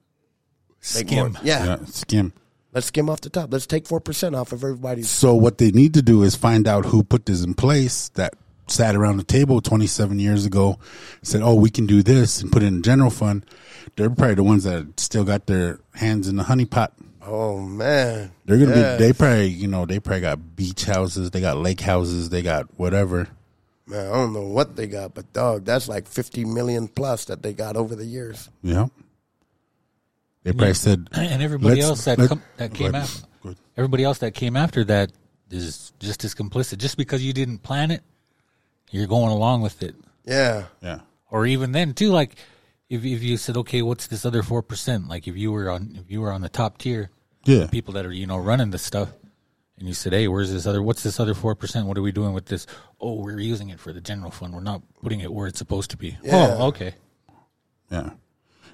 Skim. 0.83 1.37
Yeah, 1.43 1.65
yeah, 1.65 1.77
skim. 1.85 2.33
let's 2.73 2.87
skim 2.87 3.09
off 3.09 3.21
the 3.21 3.29
top. 3.29 3.51
Let's 3.53 3.65
take 3.65 3.87
four 3.87 3.99
percent 4.01 4.35
off 4.35 4.51
of 4.51 4.63
everybody's. 4.63 5.09
So 5.09 5.33
what 5.33 5.57
they 5.57 5.71
need 5.71 5.93
to 5.95 6.01
do 6.01 6.23
is 6.23 6.35
find 6.35 6.67
out 6.67 6.85
who 6.85 7.03
put 7.03 7.25
this 7.25 7.41
in 7.43 7.53
place 7.53 8.09
that 8.15 8.33
sat 8.67 8.95
around 8.95 9.17
the 9.17 9.23
table 9.23 9.61
27 9.61 10.19
years 10.19 10.45
ago, 10.45 10.77
said, 11.21 11.41
"Oh, 11.41 11.55
we 11.55 11.69
can 11.69 11.85
do 11.85 12.03
this," 12.03 12.41
and 12.41 12.51
put 12.51 12.63
it 12.63 12.67
in 12.67 12.81
general 12.81 13.09
fund. 13.09 13.45
They're 13.95 14.09
probably 14.09 14.35
the 14.35 14.43
ones 14.43 14.65
that 14.65 14.99
still 14.99 15.23
got 15.23 15.45
their 15.47 15.79
hands 15.93 16.27
in 16.27 16.35
the 16.35 16.43
honey 16.43 16.65
pot. 16.65 16.93
Oh 17.25 17.59
man, 17.59 18.31
They're 18.45 18.57
gonna 18.57 18.75
Yeah. 18.77 18.97
be. 18.97 19.03
They 19.05 19.13
probably, 19.13 19.47
you 19.47 19.67
know, 19.69 19.85
they 19.85 19.99
probably 19.99 20.21
got 20.21 20.55
beach 20.57 20.83
houses, 20.83 21.31
they 21.31 21.39
got 21.39 21.57
lake 21.57 21.79
houses, 21.79 22.29
they 22.29 22.41
got 22.41 22.67
whatever. 22.77 23.29
man, 23.87 24.07
I 24.07 24.13
don't 24.13 24.33
know 24.33 24.41
what 24.47 24.75
they 24.75 24.87
got, 24.87 25.13
but 25.13 25.31
dog, 25.31 25.63
that's 25.63 25.87
like 25.87 26.07
fifty 26.07 26.43
million 26.43 26.89
plus 26.89 27.23
that 27.25 27.41
they 27.41 27.53
got 27.53 27.77
over 27.77 27.95
the 27.95 28.05
years. 28.05 28.49
Yeah. 28.61 28.87
They 30.43 30.51
probably 30.51 30.73
said, 30.73 31.07
and 31.13 31.41
everybody 31.41 31.79
else 31.81 32.05
that 32.05 32.17
let- 32.19 32.29
come, 32.29 32.41
that 32.57 32.73
came 32.73 32.91
Go 32.91 32.97
ahead. 32.97 33.09
after, 33.09 33.27
Go 33.43 33.55
everybody 33.77 34.03
else 34.03 34.19
that 34.19 34.33
came 34.33 34.55
after 34.57 34.83
that 34.85 35.11
is 35.49 35.93
just 35.99 36.23
as 36.23 36.35
complicit. 36.35 36.77
Just 36.79 36.97
because 36.97 37.23
you 37.23 37.31
didn't 37.33 37.59
plan 37.59 37.91
it, 37.91 38.01
you're 38.91 39.07
going 39.07 39.31
along 39.31 39.61
with 39.61 39.81
it. 39.83 39.95
Yeah, 40.25 40.65
"Yeah, 40.81 40.99
Or 41.31 41.45
even 41.45 41.71
then 41.71 41.93
too, 41.93 42.09
like 42.11 42.35
if 42.89 43.03
if 43.05 43.23
you 43.23 43.37
said, 43.37 43.57
okay, 43.57 43.81
what's 43.81 44.07
this 44.07 44.25
other 44.25 44.43
four 44.43 44.61
percent? 44.63 45.07
Like 45.07 45.27
if 45.27 45.35
you 45.37 45.51
were 45.51 45.69
on 45.69 45.97
if 45.99 46.11
you 46.11 46.21
were 46.21 46.31
on 46.31 46.41
the 46.41 46.49
top 46.49 46.77
tier, 46.77 47.09
yeah, 47.45 47.67
people 47.67 47.93
that 47.95 48.05
are 48.05 48.11
you 48.11 48.25
know 48.25 48.37
running 48.37 48.71
the 48.71 48.77
stuff, 48.77 49.09
and 49.77 49.87
you 49.87 49.93
said, 49.93 50.13
hey, 50.13 50.27
where's 50.27 50.51
this 50.51 50.65
other? 50.65 50.81
What's 50.81 51.03
this 51.03 51.19
other 51.19 51.33
four 51.33 51.55
percent? 51.55 51.87
What 51.87 51.97
are 51.97 52.01
we 52.01 52.11
doing 52.11 52.33
with 52.33 52.45
this? 52.45 52.67
Oh, 53.01 53.15
we're 53.21 53.39
using 53.39 53.69
it 53.69 53.79
for 53.79 53.91
the 53.93 54.01
general 54.01 54.31
fund. 54.31 54.53
We're 54.53 54.61
not 54.61 54.81
putting 55.01 55.19
it 55.21 55.31
where 55.33 55.47
it's 55.47 55.59
supposed 55.59 55.91
to 55.91 55.97
be. 55.97 56.17
Yeah. 56.23 56.55
Oh, 56.59 56.67
okay. 56.67 56.95
yeah." 57.91 58.11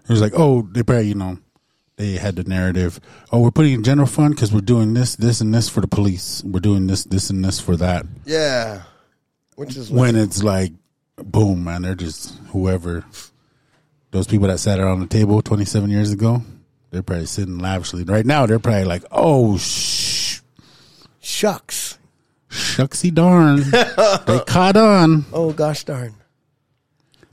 It 0.03 0.09
was 0.09 0.21
like, 0.21 0.33
"Oh, 0.35 0.63
they 0.71 0.81
probably, 0.83 1.09
you 1.09 1.15
know, 1.15 1.37
they 1.99 2.13
had 2.13 2.35
the 2.37 2.43
narrative. 2.45 2.99
Oh, 3.31 3.41
we're 3.41 3.51
putting 3.51 3.73
in 3.73 3.83
general 3.83 4.07
fund 4.07 4.33
because 4.33 4.53
we're 4.53 4.61
doing 4.61 4.93
this, 4.93 5.15
this, 5.17 5.41
and 5.41 5.53
this 5.53 5.67
for 5.67 5.81
the 5.81 5.87
police. 5.87 6.41
We're 6.45 6.61
doing 6.61 6.87
this, 6.87 7.03
this, 7.03 7.29
and 7.29 7.43
this 7.43 7.59
for 7.59 7.75
that." 7.75 8.05
yeah, 8.25 8.83
which 9.55 9.75
is 9.75 9.91
like, 9.91 9.99
when 9.99 10.15
it's 10.15 10.41
like 10.41 10.71
boom 11.17 11.65
man 11.65 11.81
they're 11.81 11.95
just 11.95 12.33
whoever 12.51 13.03
those 14.11 14.25
people 14.25 14.47
that 14.47 14.57
sat 14.57 14.79
around 14.79 15.01
the 15.01 15.05
table 15.07 15.41
27 15.41 15.89
years 15.89 16.13
ago 16.13 16.41
they're 16.91 17.03
probably 17.03 17.25
sitting 17.25 17.57
lavishly 17.57 18.05
right 18.05 18.25
now 18.25 18.45
they're 18.45 18.57
probably 18.57 18.85
like 18.85 19.03
oh 19.11 19.57
sh- 19.57 20.39
shucks. 21.19 21.97
shucksy 22.49 23.13
darn 23.13 23.57
they 24.25 24.39
caught 24.47 24.77
on 24.77 25.25
Oh 25.33 25.51
gosh 25.51 25.83
darn. 25.83 26.13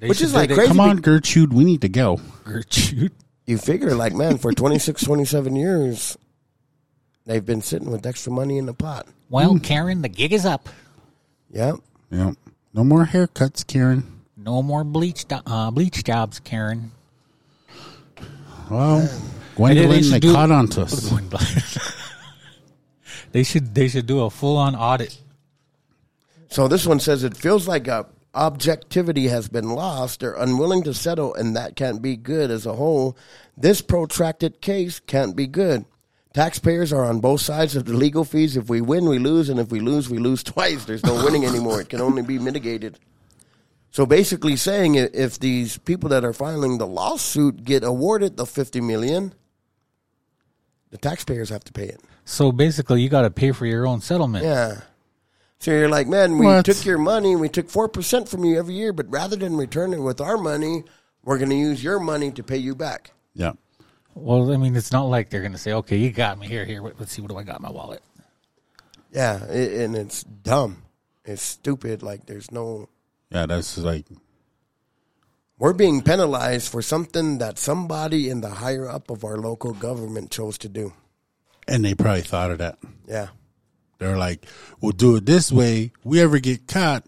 They 0.01 0.09
Which 0.09 0.19
should 0.19 0.27
is 0.27 0.35
like 0.35 0.49
they- 0.49 0.57
crazy. 0.57 0.67
come 0.69 0.81
on 0.81 0.97
gertrude 0.97 1.53
we 1.53 1.63
need 1.63 1.83
to 1.83 1.89
go 1.89 2.19
Gertrude. 2.43 3.13
You 3.47 3.59
figure, 3.59 3.95
like, 3.95 4.13
man, 4.13 4.39
for 4.39 4.53
26, 4.53 5.05
27 5.05 5.55
years, 5.55 6.19
they've 7.27 7.45
been 7.45 7.63
sitting 7.63 7.91
with 7.91 8.05
extra 8.05 8.33
money 8.33 8.59
in 8.59 8.67
the 8.67 8.75
pot. 8.75 9.07
Well, 9.31 9.59
Karen, 9.61 10.03
the 10.03 10.09
gig 10.09 10.33
is 10.33 10.45
up. 10.47 10.69
yep 11.51 11.77
yep 12.11 12.35
no 12.75 12.85
more 12.85 13.05
haircuts 13.07 13.67
karen 13.67 14.05
No 14.37 14.63
more 14.63 14.85
bleach 14.85 15.25
do- 15.27 15.41
uh, 15.47 15.71
bleach 15.73 16.05
jobs, 16.05 16.39
Karen. 16.41 16.93
well 18.71 19.01
Maybe 19.01 19.11
gwendolyn 19.57 20.11
they 20.11 20.19
they, 20.21 20.33
caught 20.33 20.51
on 20.53 20.69
to 20.69 20.83
us 20.83 21.11
they 23.33 23.43
should 23.43 23.75
they 23.75 23.89
should 23.89 24.07
do 24.07 24.21
a 24.23 24.31
full 24.31 24.57
on 24.57 24.75
audit. 24.77 25.21
So 26.49 26.69
this 26.69 26.87
one 26.87 27.01
says 27.01 27.25
it 27.25 27.37
feels 27.37 27.67
like 27.67 27.89
a, 27.89 28.07
objectivity 28.37 29.29
has 29.29 29.49
been 29.49 29.71
lost. 29.71 30.21
They're 30.21 30.35
unwilling 30.35 30.83
to 30.85 30.95
settle, 30.95 31.35
and 31.35 31.57
that 31.57 31.75
can't 31.75 32.03
be 32.03 32.17
good 32.17 32.51
as 32.51 32.67
a 32.67 32.75
whole. 32.75 33.17
This 33.57 33.81
protracted 33.81 34.61
case 34.61 35.01
can't 35.01 35.35
be 35.35 35.47
good. 35.47 35.87
Taxpayers 36.35 36.93
are 36.93 37.05
on 37.05 37.21
both 37.21 37.41
sides 37.41 37.75
of 37.75 37.87
the 37.87 37.95
legal 37.95 38.23
fees. 38.23 38.57
If 38.59 38.69
we 38.69 38.83
win, 38.83 39.09
we 39.09 39.19
lose, 39.19 39.49
and 39.49 39.59
if 39.59 39.71
we 39.71 39.81
lose, 39.81 40.11
we 40.11 40.19
lose 40.19 40.43
twice. 40.45 40.85
There's 40.85 41.05
no 41.05 41.25
winning 41.25 41.47
anymore. 41.47 41.81
It 41.81 41.89
can 41.89 42.03
only 42.03 42.23
be 42.23 42.39
mitigated. 42.39 42.99
So 43.91 44.05
basically, 44.05 44.57
saying 44.57 44.97
if 44.97 45.39
these 45.39 45.79
people 45.79 46.11
that 46.11 46.23
are 46.23 46.35
filing 46.35 46.77
the 46.77 46.87
lawsuit 46.87 47.65
get 47.65 47.83
awarded 47.83 48.37
the 48.37 48.45
fifty 48.45 48.83
million, 48.83 49.33
the 50.91 50.99
taxpayers 50.99 51.49
have 51.49 51.65
to 51.65 51.73
pay 51.73 51.87
it. 51.87 52.03
So 52.27 52.53
basically, 52.53 53.01
you 53.01 53.09
got 53.09 53.23
to 53.23 53.31
pay 53.31 53.53
for 53.53 53.65
your 53.65 53.87
own 53.87 54.03
settlement. 54.03 54.45
Yeah. 54.45 54.83
So 55.59 55.71
you're 55.71 55.89
like, 55.89 56.07
man, 56.07 56.39
we 56.39 56.47
What? 56.47 56.65
took 56.65 56.85
your 56.85 56.99
money, 56.99 57.35
we 57.35 57.49
took 57.49 57.69
four 57.71 57.89
percent 57.89 58.29
from 58.29 58.45
you 58.45 58.59
every 58.59 58.75
year, 58.75 58.93
but 58.93 59.11
rather 59.11 59.37
than 59.37 59.57
return 59.57 59.93
it 59.95 60.01
with 60.01 60.21
our 60.21 60.37
money, 60.37 60.85
we're 61.25 61.39
going 61.39 61.51
to 61.51 61.57
use 61.57 61.83
your 61.83 61.99
money 61.99 62.31
to 62.33 62.43
pay 62.43 62.59
you 62.59 62.75
back. 62.75 63.13
Yeah. 63.35 63.53
Well, 64.15 64.53
I 64.53 64.57
mean, 64.57 64.77
it's 64.77 64.93
not 64.93 65.05
like 65.05 65.29
they're 65.31 65.41
going 65.41 65.53
to 65.53 65.59
say, 65.59 65.73
"Okay, 65.73 65.97
you 65.97 66.11
got 66.11 66.39
me 66.39 66.47
here. 66.47 66.65
Here, 66.65 66.83
wait, 66.83 66.95
let's 66.99 67.13
see 67.13 67.21
what 67.23 67.31
do 67.31 67.37
I 67.37 67.43
got 67.43 67.57
in 67.57 67.63
my 67.63 67.71
wallet." 67.71 68.03
Yeah, 69.13 69.41
i 69.49 69.53
and 69.55 69.97
it's 69.97 70.23
dumb. 70.25 70.83
It's 71.25 71.43
stupid. 71.43 72.03
Like 72.03 72.27
there's 72.27 72.51
no. 72.51 72.89
Yeah, 73.31 73.47
that's 73.47 73.77
like 73.79 74.07
We're 75.59 75.73
being 75.73 76.03
penalized 76.03 76.71
for 76.71 76.81
something 76.83 77.39
that 77.39 77.59
somebody 77.59 78.29
in 78.29 78.41
the 78.43 78.51
higher 78.51 78.89
up 78.89 79.11
of 79.11 79.25
our 79.25 79.37
local 79.39 79.73
government 79.73 80.31
chose 80.31 80.59
to 80.59 80.69
do. 80.69 80.93
and 81.67 81.85
they 81.85 81.95
probably 81.95 82.23
thought 82.23 82.51
of 82.53 82.59
that. 82.59 82.79
Yeah. 83.09 83.29
They're 83.99 84.17
like, 84.19 84.45
we'll 84.81 84.93
do 84.93 85.17
it 85.17 85.27
this 85.27 85.51
way. 85.51 85.93
We 86.05 86.21
ever 86.21 86.39
get 86.39 86.67
caught, 86.69 87.05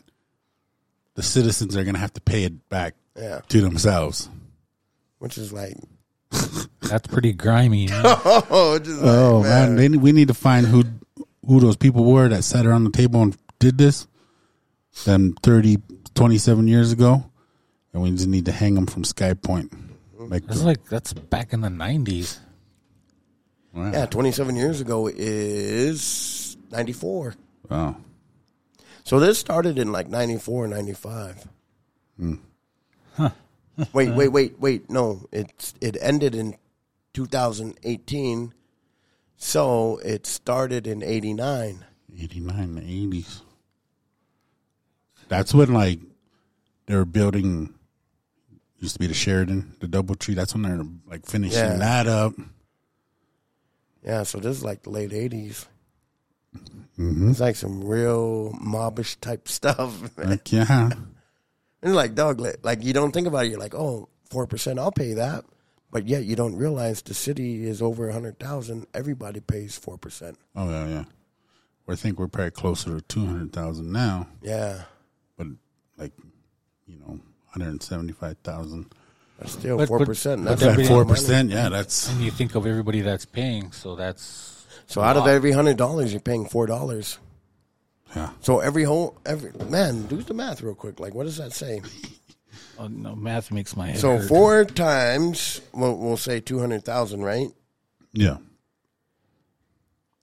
the 1.15 1.23
citizens 1.23 1.77
are 1.77 1.85
gonna 1.85 1.99
have 1.99 2.13
to 2.15 2.21
pay 2.21 2.45
it 2.45 2.69
back 2.69 2.95
Yeah. 3.17 3.41
to 3.49 3.61
themselves. 3.61 4.29
Which 5.19 5.37
is 5.37 5.53
like, 5.53 5.77
That's 6.83 7.07
pretty 7.09 7.33
grimy. 7.33 7.87
man. 7.89 8.03
oh, 8.05 8.79
like, 8.81 8.89
Oh 9.03 9.43
man. 9.43 9.75
man, 9.77 9.93
they, 9.93 9.99
we 9.99 10.13
need 10.13 10.29
to 10.29 10.35
find 10.35 10.67
who 10.67 10.85
who 11.47 11.61
those 11.61 11.77
people 11.77 12.05
were 12.05 12.29
that 12.29 12.45
sat 12.45 12.67
around 12.67 12.85
the 12.85 12.91
table 12.91 13.23
and 13.23 13.37
did 13.59 13.79
this. 13.79 14.07
Them 15.05 15.35
30, 15.43 15.79
27 16.15 16.67
years 16.69 16.93
ago, 16.93 17.25
and 17.93 18.03
we 18.03 18.11
just 18.11 18.27
need 18.27 18.47
to 18.47 18.53
hang 18.53 18.75
them 18.75 18.87
from 18.87 19.05
Sky 19.05 19.33
Point. 19.35 19.73
Like, 20.19 20.45
That's 20.47 20.63
like 20.63 20.85
that's 20.89 21.13
back 21.13 21.53
in 21.53 21.61
the 21.63 21.69
'90s. 21.69 22.39
wow. 23.73 23.91
Yeah, 23.93 24.07
27 24.07 24.57
years 24.57 24.81
ago 24.81 25.07
is 25.13 26.03
94. 26.71 27.35
Wow. 27.69 27.97
So 29.05 29.19
this 29.21 29.39
started 29.39 29.79
in 29.79 29.91
like 29.93 30.09
94, 30.09 30.69
95. 30.69 31.49
Hmm. 32.19 32.35
Wait, 33.93 34.11
wait, 34.13 34.29
wait, 34.29 34.59
wait. 34.59 34.91
No, 34.91 35.27
it's 35.31 35.73
it 35.81 35.97
ended 36.01 36.35
in 36.35 36.57
2018. 37.15 38.53
So 39.37 39.99
it 39.99 40.27
started 40.27 40.87
in 40.89 41.01
89. 41.05 41.85
89, 42.21 42.75
the 42.75 42.81
80s. 42.81 43.41
That's 45.29 45.55
when, 45.55 45.73
like, 45.73 46.01
they 46.87 46.97
were 46.97 47.05
building, 47.05 47.73
used 48.81 48.95
to 48.95 48.99
be 48.99 49.07
the 49.07 49.15
Sheraton, 49.15 49.77
the 49.79 49.87
Doubletree. 49.87 50.35
That's 50.35 50.55
when 50.55 50.63
they're, 50.63 50.85
like, 51.07 51.25
finishing 51.25 51.59
Yeah. 51.59 51.77
that 51.77 52.09
up. 52.09 52.33
Yeah, 54.03 54.25
so 54.25 54.39
this 54.41 54.57
is 54.57 54.65
like 54.65 54.83
the 54.83 54.91
late 54.91 55.11
80s. 55.13 55.67
Mm-hmm. 56.99 57.31
It's 57.31 57.41
like 57.41 57.57
some 57.57 57.85
real 57.85 58.53
mobbish 58.61 59.17
type 59.21 59.49
stuff. 59.59 60.11
Like, 60.19 60.51
yeah. 60.53 60.91
And 61.81 61.95
like, 61.95 62.17
dog, 62.17 62.41
like, 62.41 62.57
like 62.65 62.83
you 62.83 62.93
don't 62.93 63.13
think 63.13 63.29
about 63.29 63.45
it. 63.47 63.51
You're 63.51 63.61
like, 63.61 63.75
oh, 63.77 64.09
4%, 64.31 64.81
I'll 64.81 64.91
pay 64.91 65.13
that. 65.13 65.45
But 65.93 66.09
yet 66.09 66.25
you 66.25 66.35
don't 66.35 66.57
realize 66.57 67.03
the 67.03 67.15
city 67.15 67.65
is 67.69 67.81
over 67.81 68.07
100,000. 68.07 68.87
Everybody 68.93 69.39
pays 69.39 69.79
4%. 69.79 70.35
Oh, 70.57 70.69
yeah, 70.69 70.89
yeah. 70.89 71.05
I 71.89 71.95
think 71.95 72.19
we're 72.19 72.27
probably 72.27 72.51
closer 72.51 72.97
to 72.97 73.01
200,000 73.01 73.93
now, 73.93 74.27
Yeah. 74.43 74.83
but, 75.37 75.47
like, 75.97 76.13
you 76.89 76.99
know, 76.99 77.21
175,000. 77.55 78.93
That's 79.39 79.53
still 79.53 79.77
But- 79.79 79.89
four 79.89 80.05
percent. 80.05 80.45
but 80.45 80.59
That's 80.59 80.63
that 80.63 80.77
That 80.79 80.87
four 80.89 81.05
percent, 81.05 81.51
yeah, 81.51 81.69
that's 81.69 82.11
And 82.11 82.21
you 82.23 82.33
think 82.33 82.57
of 82.57 82.67
everybody 82.67 83.03
that's 83.03 83.25
paying, 83.25 83.71
so 83.71 83.95
that's 83.95 84.58
so 84.89 85.01
out 85.01 85.17
of 85.17 85.27
every 85.29 85.53
hundred 85.53 85.77
dollars, 85.77 86.13
you're 86.13 86.21
paying 86.21 86.47
four 86.49 86.67
dollars. 86.67 87.19
yeah. 88.17 88.31
So 88.41 88.59
every 88.59 88.83
whole 88.85 89.17
every 89.25 89.53
man, 89.71 90.07
do 90.07 90.21
the 90.23 90.35
math 90.35 90.61
real 90.63 90.75
quick. 90.75 90.99
Like, 90.99 91.15
what 91.15 91.25
does 91.25 91.37
that 91.37 91.53
say? 91.53 91.81
oh, 92.79 92.89
no 92.89 93.15
math 93.15 93.53
makes 93.53 93.77
my 93.77 93.89
head 93.89 93.99
So 93.99 94.17
hurt. 94.19 94.29
four 94.29 94.65
times, 94.65 95.61
we'll, 95.73 95.97
we'll 95.97 96.17
say 96.17 96.41
two 96.41 96.59
hundred 96.59 96.85
thousand, 96.85 97.23
right? 97.23 97.49
Yeah. 98.13 98.39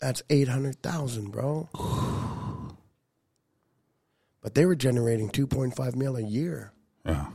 That's 0.01 0.21
eight 0.29 0.47
hundred 0.49 0.81
thousand, 0.83 1.31
bro. 1.31 1.69
But 4.41 4.53
they 4.53 4.65
were 4.67 4.75
generating 4.75 5.29
two 5.29 5.47
point 5.47 5.75
five 5.75 5.95
mil 5.95 6.15
a 6.17 6.21
year, 6.21 6.71
Yeah. 7.03 7.25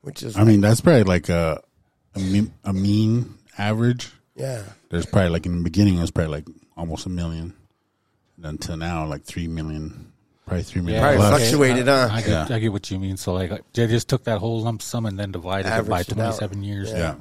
which 0.00 0.24
is 0.24 0.36
I 0.36 0.42
mean, 0.42 0.60
that's 0.60 0.80
probably 0.80 1.04
like 1.04 1.28
a 1.28 1.62
a 2.16 2.18
mean, 2.18 2.52
a 2.64 2.72
mean 2.72 3.34
average. 3.56 4.10
Yeah, 4.36 4.62
There's 4.90 5.06
probably 5.06 5.30
like 5.30 5.46
in 5.46 5.58
the 5.58 5.64
beginning, 5.64 5.96
it 5.96 6.00
was 6.00 6.10
probably 6.10 6.32
like 6.32 6.46
almost 6.76 7.06
a 7.06 7.08
million. 7.08 7.54
And 8.36 8.46
until 8.46 8.76
now, 8.76 9.06
like 9.06 9.24
three 9.24 9.48
million, 9.48 10.12
probably 10.44 10.62
three 10.62 10.82
million. 10.82 11.00
Probably 11.02 11.18
plus. 11.18 11.40
fluctuated, 11.40 11.86
huh? 11.86 12.08
I 12.12 12.20
get, 12.20 12.28
Yeah. 12.28 12.46
I 12.50 12.58
get 12.58 12.72
what 12.72 12.90
you 12.90 12.98
mean. 12.98 13.16
So 13.16 13.32
like, 13.32 13.50
they 13.72 13.86
just 13.86 14.08
took 14.08 14.24
that 14.24 14.38
whole 14.38 14.60
lump 14.60 14.82
sum 14.82 15.06
and 15.06 15.18
then 15.18 15.32
divided 15.32 15.68
it 15.68 15.70
by 15.70 16.00
Averaged 16.00 16.12
it 16.12 16.18
out. 16.18 16.36
27 16.38 16.62
years. 16.62 16.92
Yeah. 16.92 17.14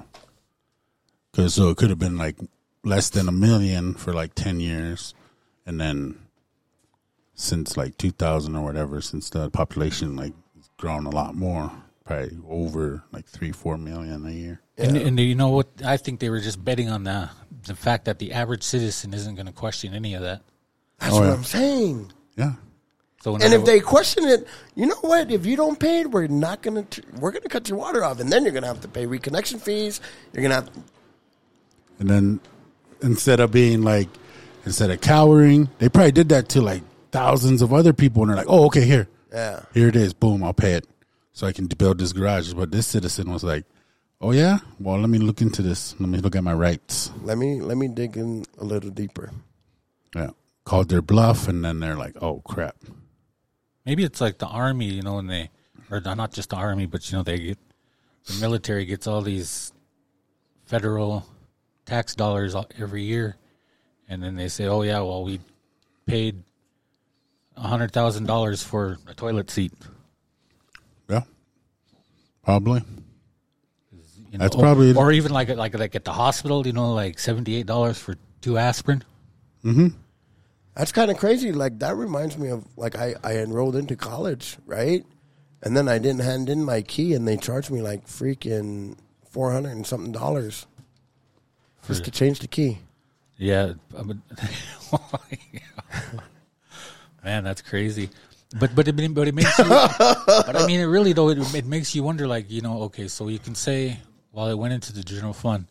Because 1.31 1.53
so 1.53 1.69
it 1.69 1.77
could 1.77 1.89
have 1.89 1.99
been 1.99 2.17
like 2.17 2.35
less 2.83 3.09
than 3.09 3.27
a 3.27 3.31
million 3.31 3.93
for 3.93 4.13
like 4.13 4.35
10 4.35 4.59
years. 4.59 5.13
And 5.65 5.79
then 5.79 6.19
since 7.33 7.77
like 7.77 7.97
2000 7.97 8.55
or 8.55 8.63
whatever, 8.63 9.01
since 9.01 9.29
the 9.29 9.49
population 9.49 10.15
like 10.15 10.33
has 10.55 10.69
grown 10.77 11.05
a 11.05 11.09
lot 11.09 11.35
more, 11.35 11.71
probably 12.05 12.37
over 12.47 13.03
like 13.11 13.25
three, 13.25 13.51
four 13.51 13.77
million 13.77 14.25
a 14.25 14.31
year. 14.31 14.61
And, 14.77 14.95
and 14.97 15.19
you 15.19 15.35
know 15.35 15.49
what? 15.49 15.67
I 15.83 15.97
think 15.97 16.19
they 16.19 16.29
were 16.29 16.39
just 16.39 16.63
betting 16.63 16.89
on 16.89 17.03
the 17.03 17.29
the 17.63 17.75
fact 17.75 18.05
that 18.05 18.19
the 18.19 18.31
average 18.33 18.61
citizen 18.63 19.13
isn't 19.13 19.35
going 19.35 19.47
to 19.47 19.51
question 19.51 19.93
any 19.95 20.13
of 20.13 20.21
that. 20.21 20.41
that's 20.99 21.13
Oh, 21.13 21.19
what 21.21 21.25
yeah. 21.27 21.33
I'm 21.33 21.43
saying. 21.43 22.11
Yeah. 22.37 22.53
So 23.23 23.33
And 23.35 23.43
I- 23.43 23.55
if 23.55 23.65
they 23.65 23.79
question 23.79 24.25
it, 24.25 24.47
you 24.75 24.85
know 24.85 24.97
what? 25.01 25.31
If 25.31 25.45
you 25.47 25.55
don't 25.55 25.79
pay 25.79 26.01
it, 26.01 26.11
we're 26.11 26.27
not 26.27 26.61
gonna 26.61 26.83
t- 26.83 27.01
we're 27.19 27.31
gonna 27.31 27.49
cut 27.49 27.67
your 27.69 27.79
water 27.79 28.03
off, 28.03 28.19
and 28.19 28.31
then 28.31 28.43
you're 28.43 28.53
gonna 28.53 28.67
have 28.67 28.81
to 28.81 28.87
pay 28.87 29.05
reconnection 29.07 29.59
fees. 29.59 29.99
You're 30.33 30.43
gonna 30.43 30.55
have 30.55 30.69
And 31.99 32.09
then 32.09 32.39
instead 33.01 33.39
of 33.39 33.51
being 33.51 33.81
like, 33.81 34.09
instead 34.65 34.91
of 34.91 35.01
cowering, 35.01 35.69
they 35.79 35.89
probably 35.89 36.11
did 36.11 36.29
that 36.29 36.49
to 36.49 36.61
like 36.61 36.83
thousands 37.11 37.61
of 37.63 37.73
other 37.73 37.93
people. 37.93 38.21
And 38.23 38.29
they're 38.29 38.37
like, 38.37 38.47
oh, 38.49 38.65
okay, 38.65 38.85
here. 38.85 39.07
yeah. 39.33 39.61
Here 39.73 39.87
it 39.87 39.95
is. 39.95 40.13
Boom, 40.13 40.43
I'll 40.43 40.53
pay 40.53 40.73
it. 40.73 40.85
So 41.35 41.45
I 41.45 41.51
can 41.51 41.67
build 41.67 41.99
this 41.99 42.13
garage. 42.13 42.53
But 42.53 42.71
this 42.71 42.87
citizen 42.87 43.29
was 43.29 43.43
like, 43.43 43.65
oh, 44.21 44.31
yeah? 44.31 44.59
Well, 44.79 44.97
let 44.97 45.09
me 45.09 45.19
look 45.19 45.41
into 45.41 45.61
this. 45.61 45.93
Let 45.99 46.07
me 46.07 46.19
look 46.19 46.33
at 46.33 46.43
my 46.45 46.53
rights. 46.53 47.11
Let 47.23 47.37
me 47.37 47.59
let 47.59 47.75
me 47.75 47.89
dig 47.89 48.15
in 48.15 48.45
a 48.57 48.63
little 48.63 48.89
deeper. 48.89 49.31
Yeah. 50.15 50.29
Called 50.63 50.87
their 50.87 51.01
bluff. 51.01 51.49
And 51.49 51.63
then 51.63 51.81
they're 51.81 51.97
like, 51.97 52.15
oh, 52.23 52.39
crap. 52.39 52.77
maybe 53.85 54.05
it's 54.05 54.21
like 54.21 54.37
the 54.37 54.47
army, 54.47 54.85
you 54.85 55.01
know, 55.01 55.19
and 55.19 55.29
they 55.29 55.51
or 55.91 55.99
not 55.99 56.31
just 56.31 56.51
the 56.51 56.55
army, 56.55 56.85
but 56.85 57.11
you 57.11 57.17
know, 57.17 57.23
they 57.23 57.37
get 57.37 57.59
the 58.25 58.39
military 58.39 58.85
gets 58.85 59.05
all 59.05 59.21
these 59.21 59.73
federal 60.65 61.25
tax 61.85 62.15
dollars 62.15 62.55
every 62.79 63.03
year, 63.03 63.35
and 64.09 64.23
then 64.23 64.35
they 64.35 64.47
say, 64.47 64.65
"Oh 64.65 64.81
yeah, 64.81 65.01
well 65.01 65.23
we 65.23 65.39
paid 66.07 66.41
a 67.55 67.67
hundred 67.67 67.91
thousand 67.91 68.25
dollars 68.25 68.63
for 68.63 68.97
a 69.05 69.13
toilet 69.13 69.51
seat." 69.51 69.73
Yeah. 72.45 72.59
Probably. 72.59 72.81
You 74.31 74.37
know, 74.39 74.43
That's 74.43 74.55
probably- 74.55 74.93
or 74.93 75.11
even 75.11 75.31
like 75.31 75.49
like 75.49 75.73
like 75.77 75.95
at 75.95 76.03
the 76.05 76.13
hospital, 76.13 76.65
you 76.67 76.73
know, 76.73 76.93
like 76.93 77.19
seventy 77.19 77.55
eight 77.55 77.65
dollars 77.65 77.97
for 77.97 78.15
two 78.41 78.57
aspirin. 78.57 79.03
Mm-hmm. 79.63 79.87
That's 80.75 80.91
kind 80.91 81.09
of 81.09 81.17
crazy. 81.17 81.51
Like 81.53 81.79
that 81.79 81.95
reminds 81.95 82.37
me 82.37 82.49
of 82.49 82.65
like 82.75 82.95
I 82.97 83.15
I 83.23 83.37
enrolled 83.37 83.75
into 83.75 83.95
college, 83.95 84.57
right? 84.65 85.05
And 85.63 85.75
then 85.75 85.87
I 85.87 85.97
didn't 85.99 86.21
hand 86.21 86.49
in 86.49 86.63
my 86.63 86.81
key, 86.81 87.13
and 87.13 87.27
they 87.27 87.37
charged 87.37 87.71
me 87.71 87.81
like 87.81 88.05
freaking 88.07 88.97
four 89.29 89.51
hundred 89.51 89.71
and 89.71 89.87
something 89.87 90.11
dollars 90.11 90.67
just 91.87 92.03
to 92.05 92.11
change 92.11 92.39
the 92.39 92.47
key. 92.47 92.79
Yeah, 93.37 93.73
oh 93.95 93.99
I 93.99 94.03
mean- 94.03 94.21
man, 97.23 97.43
that's 97.43 97.61
crazy. 97.61 98.09
But 98.57 98.73
but 98.73 98.87
it 98.87 99.13
but 99.13 99.27
it 99.27 99.35
makes 99.35 99.57
you. 99.59 99.65
but 99.69 100.55
I 100.55 100.65
mean, 100.65 100.79
it 100.79 100.85
really 100.85 101.11
though 101.13 101.29
it, 101.29 101.37
it 101.53 101.65
makes 101.65 101.93
you 101.93 102.03
wonder. 102.03 102.25
Like 102.27 102.49
you 102.49 102.61
know, 102.61 102.83
okay, 102.83 103.07
so 103.09 103.27
you 103.27 103.39
can 103.39 103.53
say, 103.55 103.99
well, 104.31 104.47
it 104.47 104.57
went 104.57 104.73
into 104.73 104.93
the 104.93 105.03
general 105.03 105.33
fund. 105.33 105.67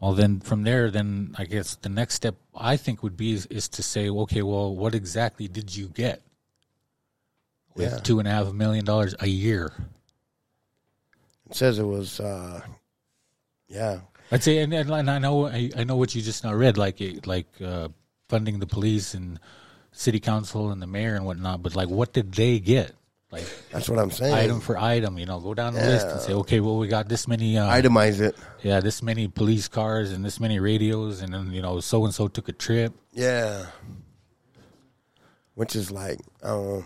Well, 0.00 0.12
then 0.14 0.40
from 0.40 0.62
there, 0.64 0.90
then 0.90 1.34
I 1.38 1.44
guess 1.44 1.76
the 1.76 1.88
next 1.88 2.14
step 2.14 2.36
I 2.54 2.76
think 2.76 3.02
would 3.02 3.16
be 3.16 3.32
is, 3.32 3.46
is 3.46 3.68
to 3.70 3.82
say, 3.82 4.08
okay, 4.10 4.42
well, 4.42 4.74
what 4.74 4.94
exactly 4.94 5.48
did 5.48 5.74
you 5.76 5.88
get? 5.88 6.20
with 7.74 7.90
Yeah. 7.92 7.98
two 7.98 8.18
and 8.20 8.28
a 8.28 8.30
half 8.30 8.52
million 8.52 8.84
dollars 8.84 9.14
a 9.18 9.26
year. 9.26 9.72
It 11.50 11.56
says 11.56 11.78
it 11.80 11.84
was, 11.84 12.20
uh, 12.20 12.60
yeah, 13.68 14.00
I'd 14.30 14.42
say, 14.44 14.58
and, 14.58 14.72
and 14.72 15.10
I 15.10 15.18
know, 15.18 15.46
I, 15.48 15.70
I 15.76 15.82
know 15.84 15.96
what 15.96 16.14
you 16.14 16.22
just 16.22 16.44
now 16.44 16.54
read, 16.54 16.78
like 16.78 17.00
it- 17.00 17.26
like 17.26 17.46
uh, 17.60 17.88
funding 18.28 18.58
the 18.60 18.66
police 18.66 19.14
and 19.14 19.40
city 19.94 20.20
council 20.20 20.70
and 20.70 20.82
the 20.82 20.86
mayor 20.86 21.14
and 21.14 21.24
whatnot. 21.24 21.62
But 21.62 21.74
like, 21.74 21.88
what 21.88 22.12
did 22.12 22.32
they 22.32 22.58
get? 22.58 22.92
Like 23.30 23.46
that's 23.70 23.88
what 23.88 23.98
I'm 23.98 24.12
saying. 24.12 24.32
item 24.32 24.60
for 24.60 24.76
item, 24.76 25.18
you 25.18 25.26
know, 25.26 25.40
go 25.40 25.54
down 25.54 25.74
the 25.74 25.80
list 25.80 26.06
and 26.06 26.20
say, 26.20 26.34
okay, 26.34 26.60
well, 26.60 26.76
we 26.76 26.86
got 26.86 27.08
this 27.08 27.26
many, 27.26 27.58
uh, 27.58 27.68
Itemize 27.68 28.20
it. 28.20 28.36
yeah, 28.62 28.78
this 28.78 29.02
many 29.02 29.26
police 29.26 29.66
cars 29.66 30.12
and 30.12 30.24
this 30.24 30.38
many 30.38 30.60
radios, 30.60 31.20
and 31.20 31.34
then 31.34 31.50
you 31.50 31.60
know, 31.60 31.80
so 31.80 32.04
and 32.04 32.14
so 32.14 32.28
took 32.28 32.48
a 32.48 32.52
trip. 32.52 32.92
Yeah. 33.12 33.66
Which 35.54 35.74
is 35.74 35.90
like, 35.90 36.20
I. 36.44 36.84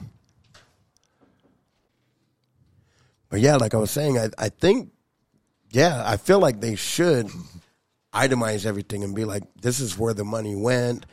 But 3.28 3.40
yeah, 3.40 3.56
like 3.56 3.74
I 3.74 3.76
was 3.76 3.90
saying, 3.90 4.18
I, 4.18 4.30
I 4.38 4.48
think, 4.48 4.90
yeah, 5.70 6.02
I 6.06 6.16
feel 6.16 6.38
like 6.38 6.60
they 6.60 6.76
should 6.76 7.28
itemize 8.14 8.64
everything 8.64 9.04
and 9.04 9.14
be 9.14 9.26
like, 9.26 9.42
this 9.60 9.80
is 9.80 9.98
where 9.98 10.14
the 10.14 10.24
money 10.24 10.56
went. 10.56 11.04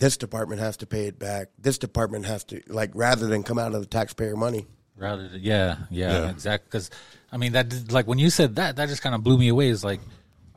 This 0.00 0.16
department 0.16 0.60
has 0.60 0.78
to 0.78 0.86
pay 0.86 1.06
it 1.06 1.18
back. 1.18 1.50
This 1.58 1.78
department 1.78 2.24
has 2.26 2.42
to, 2.44 2.60
like, 2.66 2.90
rather 2.94 3.26
than 3.28 3.42
come 3.44 3.58
out 3.58 3.74
of 3.74 3.80
the 3.82 3.86
taxpayer 3.86 4.34
money. 4.34 4.66
Rather, 4.96 5.28
than, 5.28 5.40
yeah, 5.42 5.76
yeah, 5.90 6.22
Yeah. 6.24 6.30
exactly. 6.30 6.66
Because 6.68 6.90
I 7.30 7.36
mean, 7.36 7.52
that 7.52 7.68
did- 7.68 7.92
like 7.92 8.06
when 8.08 8.18
you 8.18 8.28
said 8.30 8.56
that, 8.56 8.76
that 8.76 8.88
just 8.88 9.02
kind 9.02 9.14
of 9.14 9.22
blew 9.22 9.38
me 9.38 9.48
away. 9.48 9.68
It's 9.70 9.84
like, 9.84 10.00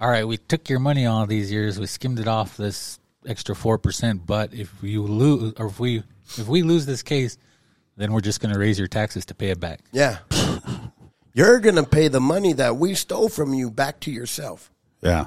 all 0.02 0.10
right, 0.10 0.28
we 0.28 0.38
took 0.38 0.68
your 0.70 0.80
money 0.80 1.06
all 1.06 1.26
these 1.28 1.52
years, 1.52 1.80
we 1.80 1.86
skimmed 1.86 2.20
it 2.20 2.28
off 2.28 2.58
this 2.58 3.00
extra 3.28 3.56
four 3.56 3.78
percent, 3.78 4.26
but 4.26 4.54
if 4.54 4.74
you 4.82 5.04
lose, 5.04 5.54
or 5.58 5.68
if 5.68 5.80
we 5.80 6.04
if 6.38 6.48
we 6.48 6.64
lose 6.64 6.86
this 6.86 7.04
case, 7.04 7.38
then 7.96 8.12
we're 8.12 8.22
just 8.22 8.40
going 8.42 8.52
to 8.54 8.60
raise 8.60 8.80
your 8.80 8.88
taxes 8.88 9.26
to 9.26 9.36
pay 9.36 9.50
it 9.50 9.60
back. 9.60 9.82
Yeah. 9.92 10.18
You're 11.36 11.60
going 11.60 11.76
to 11.76 11.84
pay 11.84 12.08
the 12.08 12.20
money 12.22 12.54
that 12.54 12.78
we 12.78 12.96
stole 12.96 13.28
from 13.30 13.54
you 13.54 13.70
back 13.72 14.00
to 14.02 14.12
yourself. 14.12 14.72
Yeah, 15.02 15.26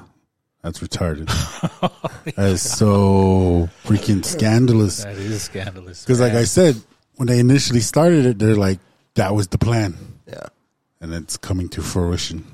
that's 0.67 0.79
retarded. 0.79 1.27
that 2.35 2.45
is 2.45 2.61
so 2.61 3.69
freaking 3.85 4.23
scandalous. 4.25 5.03
That 5.03 5.15
is 5.15 5.43
scandalous. 5.43 6.03
Because, 6.03 6.19
like. 6.19 6.33
I 6.33 6.43
said, 6.43 6.75
when 7.15 7.27
they 7.27 7.39
initially 7.39 7.79
started 7.79 8.25
it, 8.25 8.39
they're 8.39 8.55
like, 8.55 8.79
that 9.15 9.33
was 9.33 9.47
the 9.47 9.57
plan. 9.57 9.95
Yeah. 10.27 10.47
And 10.99 11.13
it's 11.13 11.37
coming 11.37 11.69
to 11.69 11.81
fruition. 11.81 12.45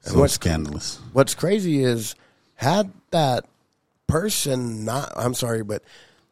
So 0.00 0.18
what's- 0.18 0.32
scandalous. 0.32 0.98
what's 1.12 1.34
crazy 1.36 1.84
is 1.84 2.16
had 2.56 2.92
that 3.12 3.44
person 4.08 4.84
not 4.84 5.12
I'm 5.14 5.34
sorry, 5.34 5.62
but 5.62 5.84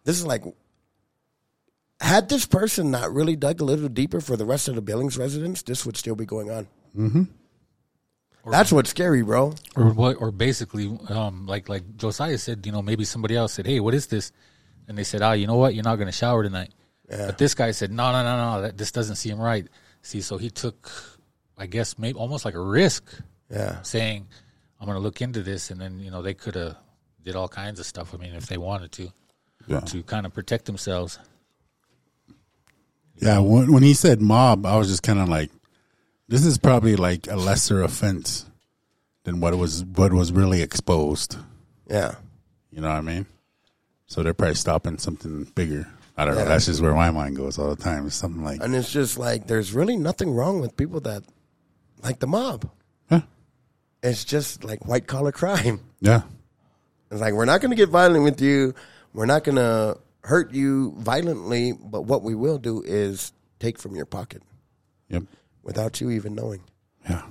this 0.02 0.16
is 0.16 0.26
like 0.26 0.42
had 2.00 2.28
this 2.28 2.46
person 2.46 2.90
not 2.90 3.14
really 3.14 3.36
dug 3.36 3.60
a 3.60 3.64
little 3.64 3.88
deeper 3.88 4.20
for 4.20 4.36
the 4.36 4.44
rest 4.44 4.66
of 4.66 4.74
the 4.74 4.82
Billings 4.82 5.16
residents, 5.16 5.62
this 5.62 5.86
would 5.86 5.96
still 5.96 6.16
be 6.16 6.26
going 6.26 6.50
on. 6.50 6.66
Mm-hmm. 6.96 7.22
That's 8.48 8.72
what's 8.72 8.90
scary, 8.90 9.22
bro. 9.22 9.54
or 9.76 9.90
what, 9.92 10.16
or 10.20 10.30
basically, 10.30 10.96
um, 11.08 11.46
like 11.46 11.68
like 11.68 11.96
Josiah 11.96 12.38
said, 12.38 12.64
you 12.66 12.72
know, 12.72 12.82
maybe 12.82 13.04
somebody 13.04 13.36
else 13.36 13.52
said, 13.52 13.66
"Hey, 13.66 13.80
what 13.80 13.94
is 13.94 14.06
this?" 14.06 14.32
And 14.88 14.96
they 14.96 15.04
said, 15.04 15.20
"Ah, 15.22 15.32
you 15.32 15.46
know 15.46 15.56
what? 15.56 15.74
You're 15.74 15.84
not 15.84 15.96
going 15.96 16.06
to 16.08 16.12
shower 16.12 16.42
tonight." 16.42 16.72
But 17.08 17.38
this 17.38 17.54
guy 17.54 17.72
said, 17.72 17.90
"No, 17.92 18.12
no, 18.12 18.22
no, 18.22 18.36
no. 18.56 18.62
That, 18.62 18.78
this 18.78 18.92
doesn't 18.92 19.16
seem 19.16 19.38
right." 19.38 19.66
See, 20.02 20.20
so 20.22 20.38
he 20.38 20.48
took, 20.48 20.90
I 21.58 21.66
guess, 21.66 21.98
maybe 21.98 22.16
almost 22.18 22.44
like 22.44 22.54
a 22.54 22.60
risk, 22.60 23.12
Yeah. 23.50 23.82
saying, 23.82 24.26
"I'm 24.80 24.86
going 24.86 24.96
to 24.96 25.02
look 25.02 25.20
into 25.20 25.42
this," 25.42 25.70
and 25.70 25.80
then 25.80 26.00
you 26.00 26.10
know 26.10 26.22
they 26.22 26.34
could 26.34 26.54
have 26.54 26.76
did 27.22 27.36
all 27.36 27.48
kinds 27.48 27.78
of 27.80 27.84
stuff. 27.86 28.14
I 28.14 28.16
mean, 28.16 28.34
if 28.34 28.46
they 28.46 28.56
wanted 28.58 28.92
to, 28.92 29.12
Yeah. 29.66 29.80
to 29.80 30.02
kind 30.02 30.24
of 30.24 30.32
protect 30.32 30.64
themselves. 30.64 31.18
Yeah, 33.20 33.40
when, 33.40 33.70
when 33.72 33.82
he 33.82 33.92
said 33.92 34.22
mob, 34.22 34.64
I 34.64 34.76
was 34.76 34.88
just 34.88 35.02
kind 35.02 35.18
of 35.18 35.28
like, 35.28 35.50
this 36.30 36.46
is 36.46 36.56
probably 36.58 36.96
like 36.96 37.26
a 37.26 37.36
lesser 37.36 37.82
offense 37.82 38.46
than 39.24 39.40
what 39.40 39.54
was 39.58 39.84
what 39.84 40.12
was 40.12 40.32
really 40.32 40.62
exposed. 40.62 41.36
Yeah. 41.88 42.14
You 42.70 42.80
know 42.80 42.88
what 42.88 42.96
I 42.96 43.00
mean? 43.00 43.26
So 44.06 44.22
they're 44.22 44.32
probably 44.32 44.54
stopping 44.54 44.96
something 44.98 45.44
bigger. 45.54 45.86
I 46.16 46.24
don't 46.24 46.36
know. 46.36 46.44
That's 46.44 46.66
just 46.66 46.80
where 46.80 46.94
my 46.94 47.10
mind 47.10 47.36
goes 47.36 47.58
all 47.58 47.74
the 47.74 47.82
time. 47.82 48.06
It's 48.06 48.14
something 48.14 48.44
like, 48.44 48.62
And 48.62 48.74
it's 48.74 48.92
just 48.92 49.18
like 49.18 49.46
there's 49.46 49.72
really 49.72 49.96
nothing 49.96 50.30
wrong 50.32 50.60
with 50.60 50.76
people 50.76 51.00
that 51.00 51.24
like 52.02 52.20
the 52.20 52.26
mob. 52.26 52.70
yeah, 53.10 53.22
It's 54.02 54.24
just 54.24 54.62
like 54.64 54.86
white 54.86 55.06
collar 55.06 55.32
crime. 55.32 55.80
yeah, 56.00 56.22
It's 57.10 57.20
like 57.20 57.34
we're 57.34 57.44
not 57.44 57.60
going 57.60 57.70
to 57.70 57.76
get 57.76 57.88
violent 57.88 58.22
with 58.24 58.40
you. 58.40 58.74
We're 59.12 59.26
not 59.26 59.42
going 59.44 59.56
to 59.56 59.98
hurt 60.22 60.52
you 60.52 60.92
violently, 60.98 61.72
but 61.72 62.02
what 62.02 62.22
we 62.22 62.34
will 62.36 62.58
do 62.58 62.82
is 62.82 63.32
take 63.58 63.78
from 63.78 63.96
your 63.96 64.06
pocket 64.06 64.42
yep, 65.08 65.24
without 65.62 66.00
you 66.00 66.10
even 66.10 66.34
knowing. 66.34 66.62
yeah, 67.08 67.22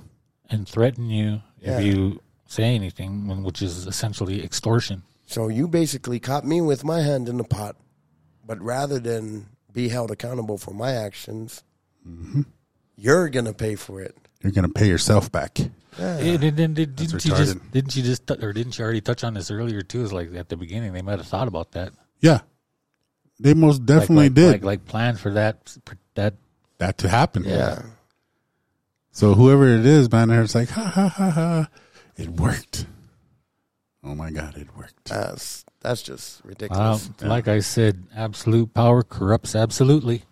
and 0.48 0.68
threaten 0.68 1.08
you 1.10 1.42
Yeah. 1.60 1.78
if 1.78 1.84
you 1.84 2.20
say 2.46 2.74
anything, 2.74 3.42
which 3.42 3.62
is 3.62 3.86
essentially 3.86 4.42
extortion. 4.42 5.02
So 5.26 5.48
you 5.48 5.68
basically 5.68 6.18
caught 6.18 6.44
me 6.44 6.60
with 6.60 6.82
my 6.84 7.02
hand 7.02 7.28
in 7.28 7.36
the 7.36 7.44
pot, 7.44 7.76
but 8.44 8.60
rather 8.60 8.98
than 8.98 9.46
be 9.72 9.88
held 9.88 10.10
accountable 10.10 10.58
for 10.58 10.72
my 10.74 10.92
actions, 10.92 11.62
mm-hmm. 12.06 12.42
you're 12.96 13.28
going 13.28 13.44
to 13.44 13.54
pay 13.54 13.76
for 13.76 14.00
it. 14.00 14.16
you're 14.42 14.50
gonna 14.52 14.68
pay 14.68 14.88
yourself 14.88 15.30
back. 15.30 15.58
Yeah, 15.98 16.16
did, 16.38 16.56
did, 16.56 16.74
did, 16.74 16.96
didn't 16.96 17.24
you 17.24 17.30
just 17.36 17.70
didn't 17.72 17.94
you 17.94 18.02
just 18.02 18.26
tou- 18.26 18.38
or 18.42 18.52
didn't 18.52 18.78
you 18.78 18.84
already 18.84 19.00
touch 19.00 19.22
on 19.22 19.34
this 19.34 19.50
earlier 19.50 19.82
too? 19.82 20.02
Is 20.02 20.12
like 20.12 20.34
at 20.34 20.48
the 20.48 20.56
beginning 20.56 20.92
they 20.92 21.02
might 21.02 21.18
have 21.18 21.26
thought 21.28 21.46
about 21.46 21.72
that. 21.72 21.92
Yeah, 22.20 22.40
they 23.38 23.54
most 23.54 23.84
definitely 23.86 24.26
like, 24.30 24.34
did 24.34 24.52
Like, 24.52 24.64
like 24.64 24.84
plan 24.86 25.16
for 25.16 25.30
that 25.32 25.76
that 26.14 26.34
that 26.78 26.98
to 26.98 27.08
happen. 27.08 27.44
Yeah. 27.44 27.82
So 29.12 29.34
whoever 29.34 29.66
it 29.66 29.84
is, 29.84 30.10
man, 30.10 30.30
it's 30.30 30.54
like, 30.54 30.68
ha 30.70 30.82
ha 30.84 31.08
ha 31.08 31.30
ha, 31.30 31.68
it 32.16 32.28
worked. 32.30 32.86
Oh 34.02 34.14
my 34.14 34.30
god, 34.30 34.56
it 34.56 34.68
worked. 34.76 35.06
That's, 35.06 35.64
that's 35.80 36.02
just 36.02 36.40
uh, 36.44 36.48
ridiculous. 36.48 37.10
like 37.20 37.48
I 37.48 37.60
said, 37.60 38.04
absolute 38.14 38.72
power 38.72 39.02
corrupts 39.02 39.54
absolutely. 39.54 40.22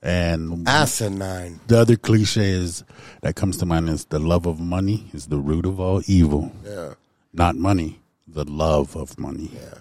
And 0.00 0.66
Asinine. 0.68 1.58
the 1.66 1.78
other 1.80 1.96
cliche 1.96 2.50
is 2.50 2.84
that 3.22 3.34
comes 3.34 3.56
to 3.58 3.66
mind 3.66 3.88
is 3.88 4.04
the 4.04 4.20
love 4.20 4.46
of 4.46 4.60
money 4.60 5.08
is 5.12 5.26
the 5.26 5.38
root 5.38 5.66
of 5.66 5.80
all 5.80 6.02
evil. 6.06 6.52
Yeah. 6.64 6.94
Not 7.32 7.56
money, 7.56 8.00
the 8.26 8.44
love 8.44 8.96
of 8.96 9.18
money. 9.18 9.50
Yeah. 9.52 9.78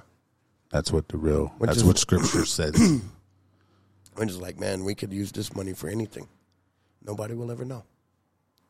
That's 0.72 0.92
what 0.92 1.08
the 1.10 1.18
real. 1.18 1.54
Which 1.60 1.68
that's 1.68 1.78
is- 1.80 1.84
what 1.86 2.00
Scripture 2.00 2.46
says. 2.46 2.76
I'm 4.20 4.28
just 4.28 4.42
like, 4.42 4.60
man, 4.60 4.84
we 4.84 4.96
could 4.96 5.14
use 5.14 5.32
this 5.32 5.56
money 5.56 5.74
for 5.74 5.88
anything. 5.88 6.28
Nobody 7.06 7.36
will 7.36 7.52
ever 7.52 7.64
know. 7.64 7.84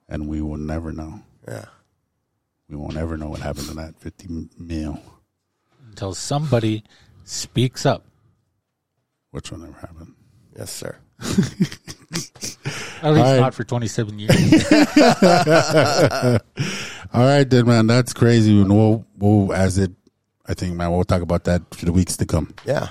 And 0.10 0.28
we 0.28 0.42
will 0.42 0.58
never 0.58 0.92
know. 0.92 1.22
Yeah. 1.48 1.66
We 2.70 2.76
won't 2.76 2.98
ever 2.98 3.18
know 3.18 3.30
what 3.30 3.40
happened 3.40 3.68
to 3.68 3.74
that 3.76 3.98
fifty 4.00 4.28
mil, 4.58 5.00
Until 5.90 6.14
somebody 6.14 6.84
speaks 7.24 7.86
up. 7.86 8.06
which 9.32 9.52
will 9.52 9.60
never 9.60 9.80
happen. 9.80 10.16
Yes, 10.58 10.72
sir. 10.72 10.98
At 13.02 13.14
least 13.14 13.26
right. 13.26 13.40
not 13.40 13.54
for 13.54 13.64
twenty 13.64 13.88
seven 13.88 14.20
years. 14.20 14.36
All 17.14 17.24
right, 17.24 17.50
then, 17.50 17.66
man. 17.68 17.88
That's 17.88 18.12
crazy. 18.14 18.60
And 18.60 18.76
we'll, 18.76 19.06
we'll, 19.18 19.54
as 19.54 19.78
it, 19.78 19.92
I 20.46 20.54
think, 20.54 20.76
man, 20.76 20.92
we'll 20.92 21.06
talk 21.06 21.22
about 21.22 21.46
that 21.46 21.62
for 21.74 21.86
the 21.86 21.94
weeks 21.94 22.18
to 22.18 22.26
come. 22.26 22.54
Yeah. 22.66 22.90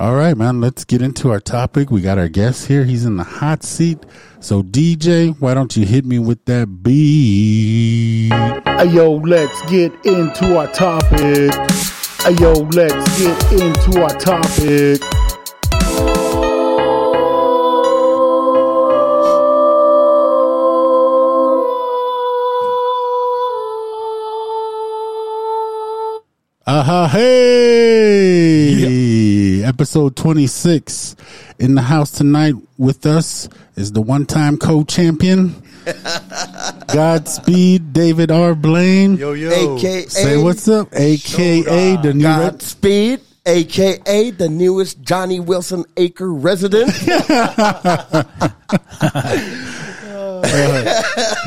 All 0.00 0.16
right, 0.16 0.36
man. 0.36 0.60
Let's 0.60 0.84
get 0.84 1.02
into 1.02 1.30
our 1.30 1.38
topic. 1.38 1.88
We 1.92 2.00
got 2.00 2.18
our 2.18 2.28
guest 2.28 2.66
here. 2.66 2.84
He's 2.84 3.04
in 3.04 3.16
the 3.16 3.22
hot 3.22 3.62
seat. 3.62 4.04
So, 4.40 4.60
DJ, 4.60 5.40
why 5.40 5.54
don't 5.54 5.76
you 5.76 5.86
hit 5.86 6.04
me 6.04 6.18
with 6.18 6.44
that 6.46 6.82
beat? 6.82 8.30
Yo, 8.92 9.12
let's 9.24 9.62
get 9.70 9.92
into 10.04 10.58
our 10.58 10.66
topic. 10.72 11.52
Yo, 12.40 12.52
let's 12.72 13.18
get 13.20 13.52
into 13.52 14.02
our 14.02 14.10
topic. 14.18 15.00
Aha, 26.66 27.08
hey! 27.12 29.03
Episode 29.74 30.14
26. 30.14 31.16
In 31.58 31.74
the 31.74 31.82
house 31.82 32.12
tonight 32.12 32.54
with 32.78 33.06
us 33.06 33.48
is 33.74 33.90
the 33.90 34.00
one 34.00 34.24
time 34.24 34.56
co 34.56 34.84
champion, 34.84 35.60
Godspeed, 36.92 37.92
David 37.92 38.30
R. 38.30 38.54
Blaine. 38.54 39.16
Yo, 39.16 39.32
yo. 39.32 39.50
AKA 39.50 40.06
Say 40.06 40.36
what's 40.36 40.68
up, 40.68 40.90
aka 40.92 41.96
the 41.96 42.14
new 42.14 42.24
red. 42.24 42.52
Godspeed, 42.52 43.20
aka 43.46 44.30
the 44.30 44.48
newest 44.48 45.02
Johnny 45.02 45.40
Wilson 45.40 45.84
Acre 45.96 46.32
resident. 46.32 46.92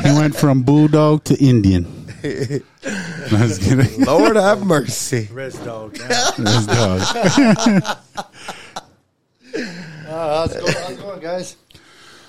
He 0.04 0.10
went 0.12 0.36
from 0.36 0.64
bulldog 0.64 1.24
to 1.24 1.36
Indian. 1.42 1.97
I 2.24 2.60
was 3.30 3.58
kidding. 3.58 4.04
Lord 4.04 4.36
have 4.36 4.64
mercy. 4.64 5.28
Rest 5.32 5.64
dog. 5.64 5.94
That's 5.98 6.66
dog. 6.66 7.00
how's 10.06 10.54
it 10.54 10.60
going, 10.60 10.72
how's 10.74 10.90
it 10.90 10.98
going 11.00 11.20
guys? 11.20 11.56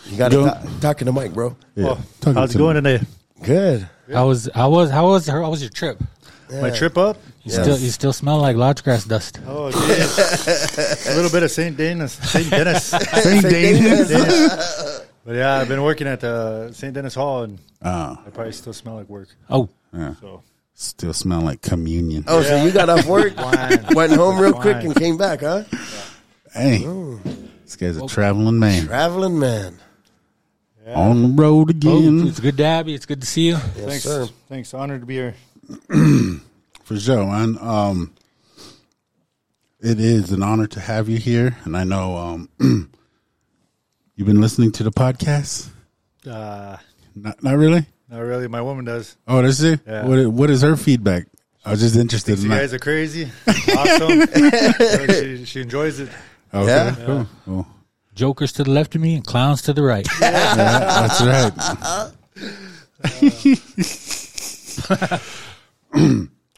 You 0.06 0.18
got 0.18 0.30
to 0.30 0.38
Go- 0.38 0.46
talk, 0.50 0.80
talk 0.82 0.98
to 1.00 1.06
the 1.06 1.14
mic, 1.14 1.34
bro. 1.34 1.56
Yeah. 1.76 1.90
Oh, 1.90 1.98
Talking 2.22 2.34
how's 2.36 2.50
it 2.50 2.54
to 2.54 2.58
going 2.60 2.76
today? 2.76 3.02
Good. 3.44 3.88
How 4.12 4.28
was 4.28 4.50
how 4.54 4.70
was 4.72 4.90
how 4.90 5.08
was 5.08 5.28
how 5.28 5.50
was 5.50 5.62
your 5.62 5.70
trip? 5.70 6.02
My 6.52 6.72
trip 6.72 6.98
up? 6.98 7.18
You 7.44 7.52
still 7.52 7.78
you 7.78 7.90
still 7.92 8.12
smell 8.14 8.40
like 8.40 8.56
lodge 8.56 8.84
grass 8.84 9.06
dust. 9.06 9.40
Oh, 9.46 9.70
geez. 9.72 11.08
a 11.08 11.16
little 11.16 11.30
bit 11.32 11.44
of 11.44 11.52
St. 11.52 11.78
Dennis. 11.78 12.14
St. 12.14 12.50
Dennis. 12.50 12.86
St. 12.86 13.46
Danis. 13.46 14.08
Dennis. 14.10 15.02
But 15.26 15.36
yeah, 15.36 15.58
I've 15.60 15.68
been 15.68 15.84
working 15.84 16.08
at 16.08 16.24
uh, 16.24 16.72
St. 16.74 16.92
Dennis 16.92 17.14
Hall, 17.14 17.44
and 17.44 17.60
Ah, 17.84 18.20
I 18.26 18.30
probably 18.32 18.52
still 18.52 18.74
smell 18.74 18.96
like 18.96 19.08
work. 19.10 19.30
Oh, 19.50 19.70
yeah. 19.94 20.16
So 20.22 20.44
Still 20.82 21.12
smell 21.12 21.42
like 21.42 21.62
communion. 21.62 22.24
Oh, 22.26 22.42
so 22.42 22.64
you 22.64 22.72
got 22.72 22.88
off 22.88 23.06
work, 23.08 23.36
Wine. 23.36 23.86
went 23.92 24.14
home 24.14 24.40
real 24.40 24.54
quick, 24.54 24.78
and 24.78 24.96
came 24.96 25.18
back, 25.18 25.42
huh? 25.42 25.66
Hey, 26.54 26.78
this 27.66 27.76
guy's 27.76 27.98
a 27.98 28.08
traveling 28.08 28.60
man 28.60 28.88
Traveling 28.88 29.38
man. 29.38 29.78
on 30.88 31.22
the 31.36 31.44
road 31.44 31.86
oh, 31.86 31.98
again 31.98 32.28
it's 32.28 32.40
good 32.40 32.56
to 32.56 32.66
have 32.66 32.88
you. 32.88 32.96
It's 32.96 33.06
good 33.06 33.20
to 33.20 33.28
see 33.28 33.48
you. 33.48 33.54
Yes, 33.56 33.76
thanks. 33.76 34.04
sir. 34.04 34.28
Thanks. 34.48 34.74
Honored 34.74 35.02
to 35.02 35.06
be 35.06 35.16
here. 35.16 35.36
for 36.84 36.98
sure, 36.98 37.26
man. 37.26 37.58
Um, 37.60 38.14
it 39.82 40.00
is 40.00 40.32
an 40.32 40.42
honor 40.42 40.68
to 40.68 40.80
have 40.80 41.10
you 41.10 41.18
here, 41.18 41.58
and 41.66 41.76
I 41.76 41.84
know 41.84 42.16
um, 42.16 42.50
you've 44.16 44.28
been 44.28 44.40
listening 44.40 44.72
to 44.72 44.84
the 44.84 44.92
podcast. 44.92 45.68
Uh, 46.26 46.78
Not, 47.16 47.44
not 47.44 47.58
really. 47.58 47.86
Not 48.10 48.20
really. 48.20 48.48
My 48.48 48.62
woman 48.62 48.86
does. 48.86 49.16
Oh, 49.28 49.42
does 49.42 49.60
she? 49.60 49.78
Yeah. 49.88 50.06
What 50.06 50.28
What 50.28 50.50
is 50.50 50.62
her 50.62 50.76
feedback? 50.76 51.28
I 51.66 51.72
was 51.72 51.82
just 51.82 51.96
interested 51.96 52.38
Thinks 52.38 52.44
in 52.44 52.50
you 52.50 52.56
that. 52.56 52.62
guys 52.62 52.74
are 52.74 52.80
crazy. 52.80 53.32
Awesome. 53.78 54.28
She, 55.14 55.46
she 55.46 55.62
enjoys 55.62 56.00
it. 56.00 56.10
Okay, 56.54 56.66
Yeah. 56.68 56.96
cool. 57.06 57.28
cool. 57.46 57.68
Jokers 58.16 58.52
to 58.54 58.64
the 58.64 58.72
left 58.72 58.96
of 58.96 59.02
me 59.02 59.16
and 59.16 59.26
clowns 59.26 59.62
to 59.64 59.74
the 59.74 59.84
right. 59.84 60.08
Yeah, 60.22 61.08
that's 61.08 61.22
right. 61.22 61.54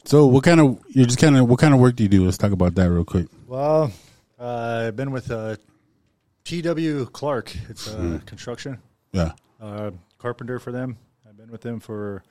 so, 0.06 0.26
what 0.28 0.44
kind 0.44 0.60
of 0.60 0.80
you're 0.90 1.06
just 1.06 1.20
kind 1.20 1.38
of 1.38 1.48
what 1.50 1.60
kind 1.60 1.74
of 1.74 1.80
work 1.80 1.96
do 1.96 2.04
you 2.04 2.10
do? 2.10 2.26
Let's 2.26 2.38
talk 2.38 2.52
about 2.52 2.76
that 2.76 2.90
real 2.90 3.06
quick. 3.06 3.28
Well, 3.48 3.92
uh, 4.40 4.86
I've 4.88 4.96
been 4.96 5.12
with 5.12 5.30
uh, 5.32 5.56
T.W. 6.46 7.06
Clark. 7.08 7.54
It's 7.70 7.88
uh, 7.88 8.20
construction. 8.26 8.80
Yeah. 9.12 9.32
uh, 9.62 9.92
carpenter 10.18 10.60
for 10.60 10.72
them. 10.72 10.98
Been 11.42 11.50
with 11.50 11.62
them 11.62 11.80
for 11.80 12.22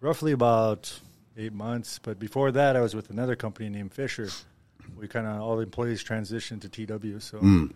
roughly 0.00 0.32
about 0.32 0.98
eight 1.36 1.52
months. 1.52 2.00
But 2.02 2.18
before 2.18 2.50
that, 2.50 2.74
I 2.74 2.80
was 2.80 2.96
with 2.96 3.08
another 3.10 3.36
company 3.36 3.68
named 3.68 3.92
Fisher. 3.94 4.28
We 4.98 5.06
kind 5.06 5.24
of 5.24 5.40
all 5.40 5.54
the 5.54 5.62
employees 5.62 6.02
transitioned 6.02 6.62
to 6.62 6.68
TW. 6.68 7.20
So 7.22 7.68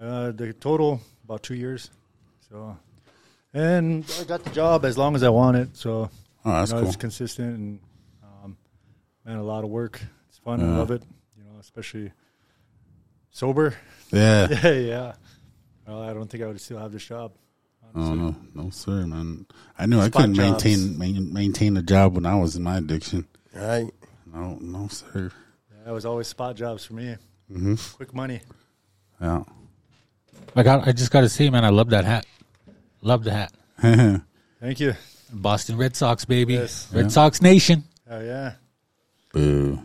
uh, 0.00 0.30
the 0.30 0.54
total 0.54 1.02
about 1.24 1.42
two 1.42 1.54
years. 1.54 1.90
So 2.48 2.78
and 3.52 4.10
I 4.18 4.24
got 4.24 4.42
the 4.42 4.48
job 4.48 4.86
as 4.86 4.96
long 4.96 5.14
as 5.16 5.22
I 5.22 5.28
wanted. 5.28 5.76
So 5.76 6.08
Oh, 6.46 6.52
that's 6.52 6.70
you 6.70 6.76
know, 6.76 6.80
cool. 6.80 6.88
it's 6.88 6.96
consistent 6.96 7.58
and 7.58 7.80
um, 8.24 8.56
man, 9.26 9.36
a 9.36 9.42
lot 9.42 9.64
of 9.64 9.70
work. 9.70 10.00
It's 10.30 10.38
fun. 10.38 10.62
I 10.62 10.78
love 10.78 10.90
it. 10.92 11.02
You 11.36 11.44
know, 11.44 11.60
especially 11.60 12.10
sober. 13.32 13.74
Yeah. 14.10 14.48
yeah, 14.62 14.70
yeah. 14.72 15.12
Well, 15.86 16.00
I 16.00 16.14
don't 16.14 16.30
think 16.30 16.42
I 16.42 16.46
would 16.46 16.58
still 16.58 16.78
have 16.78 16.90
this 16.90 17.04
job. 17.04 17.32
Oh 17.94 18.14
no, 18.14 18.34
no 18.54 18.70
sir, 18.70 19.06
man. 19.06 19.46
I 19.78 19.86
knew 19.86 20.00
I 20.00 20.08
couldn't 20.08 20.34
jobs. 20.34 20.64
maintain 20.64 20.98
main, 20.98 21.32
maintain 21.32 21.76
a 21.76 21.82
job 21.82 22.14
when 22.14 22.24
I 22.24 22.36
was 22.36 22.56
in 22.56 22.62
my 22.62 22.78
addiction. 22.78 23.26
Right. 23.54 23.90
No, 24.32 24.58
no 24.60 24.88
sir. 24.88 25.30
That 25.84 25.92
was 25.92 26.06
always 26.06 26.28
spot 26.28 26.56
jobs 26.56 26.84
for 26.84 26.94
me. 26.94 27.16
Mm-hmm. 27.50 27.74
Quick 27.96 28.14
money. 28.14 28.40
Yeah. 29.20 29.44
I 30.56 30.62
got. 30.62 30.86
I 30.88 30.92
just 30.92 31.10
got 31.10 31.20
to 31.20 31.28
say, 31.28 31.50
man, 31.50 31.64
I 31.64 31.68
love 31.68 31.90
that 31.90 32.04
hat. 32.04 32.24
Love 33.02 33.24
the 33.24 33.32
hat. 33.32 33.52
Thank 34.60 34.80
you. 34.80 34.94
Boston 35.32 35.76
Red 35.76 35.96
Sox, 35.96 36.24
baby. 36.24 36.54
Yes. 36.54 36.88
Red 36.92 37.12
Sox 37.12 37.42
Nation. 37.42 37.84
Oh 38.08 38.20
yeah. 38.20 38.54
Boo. 39.32 39.80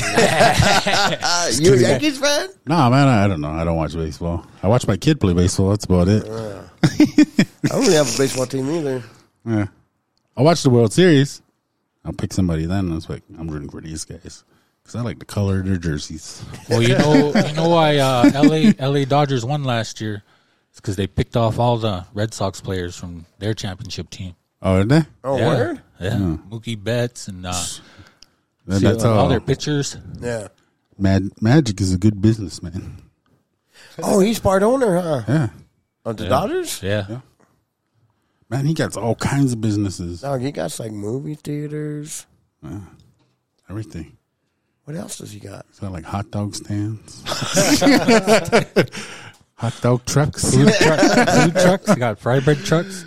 Uh, 0.00 1.50
you 1.58 1.74
a 1.74 1.76
Yankees 1.76 2.18
fan? 2.18 2.48
Nah, 2.66 2.88
man, 2.88 3.08
I 3.08 3.26
don't 3.26 3.40
know. 3.40 3.50
I 3.50 3.64
don't 3.64 3.76
watch 3.76 3.94
baseball. 3.94 4.46
I 4.62 4.68
watch 4.68 4.86
my 4.86 4.96
kid 4.96 5.20
play 5.20 5.34
baseball. 5.34 5.70
That's 5.70 5.86
about 5.86 6.08
it. 6.08 6.24
I 6.82 7.68
don't 7.68 7.80
really 7.82 7.94
have 7.94 8.12
a 8.14 8.18
baseball 8.18 8.46
team 8.46 8.70
either. 8.70 9.02
Yeah. 9.44 9.66
I 10.36 10.42
watch 10.42 10.62
the 10.62 10.70
World 10.70 10.92
Series. 10.92 11.42
I'll 12.04 12.12
pick 12.12 12.32
somebody 12.32 12.66
then. 12.66 12.92
It's 12.92 13.08
like 13.08 13.22
I'm 13.38 13.48
rooting 13.48 13.68
for 13.68 13.80
these 13.80 14.04
guys 14.04 14.44
because 14.82 14.94
I 14.96 15.02
like 15.02 15.18
the 15.18 15.24
color 15.24 15.60
of 15.60 15.66
their 15.66 15.76
jerseys. 15.76 16.42
Well, 16.70 16.82
you 16.82 16.96
know, 16.96 17.32
you 17.46 17.52
know 17.54 17.68
why 17.68 17.96
uh, 17.98 18.30
LA 18.34 18.72
LA 18.78 19.04
Dodgers 19.04 19.44
won 19.44 19.64
last 19.64 20.00
year? 20.00 20.22
It's 20.70 20.80
because 20.80 20.96
they 20.96 21.06
picked 21.06 21.36
off 21.36 21.58
all 21.58 21.76
the 21.78 22.04
Red 22.14 22.32
Sox 22.32 22.60
players 22.60 22.96
from 22.96 23.26
their 23.38 23.52
championship 23.54 24.10
team. 24.10 24.36
Oh, 24.62 24.78
did 24.78 24.88
they? 24.88 25.02
Oh, 25.24 25.36
yeah. 25.38 25.46
word? 25.48 25.82
Yeah, 26.00 26.36
Mookie 26.48 26.82
Betts 26.82 27.28
and 27.28 27.44
uh, 27.46 27.52
That- 28.66 28.78
see, 28.78 28.84
that's 28.86 29.04
all 29.04 29.18
all. 29.18 29.28
their 29.28 29.40
pitchers. 29.40 29.96
Yeah. 30.20 30.48
Mad 30.98 31.30
Magic 31.40 31.80
is 31.80 31.92
a 31.92 31.98
good 31.98 32.20
businessman. 32.20 33.02
Oh, 34.02 34.20
he's 34.20 34.38
part 34.38 34.62
owner, 34.62 35.00
huh? 35.00 35.22
Yeah, 35.28 35.48
Of 36.04 36.16
the 36.16 36.28
Dodgers? 36.28 36.82
Yeah, 36.82 37.20
man, 38.48 38.64
he 38.66 38.74
got 38.74 38.96
all 38.96 39.14
kinds 39.14 39.52
of 39.52 39.60
businesses. 39.60 40.22
Dog, 40.22 40.40
he 40.40 40.50
got 40.52 40.78
like 40.80 40.92
movie 40.92 41.34
theaters. 41.34 42.26
Everything. 43.68 44.16
What 44.84 44.96
else 44.96 45.18
does 45.18 45.32
he 45.32 45.40
got? 45.40 45.66
He's 45.68 45.80
got 45.80 45.92
like 45.92 46.04
hot 46.04 46.30
dog 46.30 46.54
stands, 46.54 47.22
hot 49.54 49.74
dog 49.82 50.04
trucks. 50.06 50.54
food, 50.54 50.72
truck, 50.80 51.00
food 51.00 51.52
trucks. 51.52 51.84
They 51.84 51.96
got 51.96 52.18
fried 52.18 52.44
bread 52.44 52.58
trucks. 52.64 53.04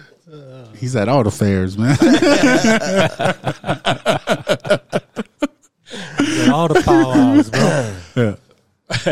He's 0.77 0.95
at 0.95 1.10
all 1.10 1.23
the 1.23 1.32
fairs, 1.32 1.77
man. 1.77 1.95
Got 1.95 2.12
all 6.54 6.67
the 6.67 6.82
powwows, 6.84 7.49
bro. 7.49 8.36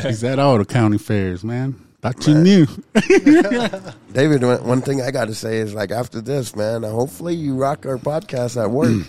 He's 0.01 0.23
at 0.23 0.39
all 0.39 0.57
the 0.57 0.65
county 0.65 0.97
fairs, 0.97 1.43
man. 1.43 1.75
Thought 2.01 2.25
you 2.27 2.35
knew. 2.35 2.65
David, 4.13 4.41
one 4.43 4.63
one 4.65 4.81
thing 4.81 5.01
I 5.01 5.11
got 5.11 5.25
to 5.25 5.35
say 5.35 5.57
is 5.57 5.73
like 5.73 5.91
after 5.91 6.21
this, 6.21 6.55
man, 6.55 6.83
hopefully 6.83 7.35
you 7.35 7.55
rock 7.55 7.85
our 7.85 7.97
podcast 7.97 8.61
at 8.61 8.71
work 8.71 9.05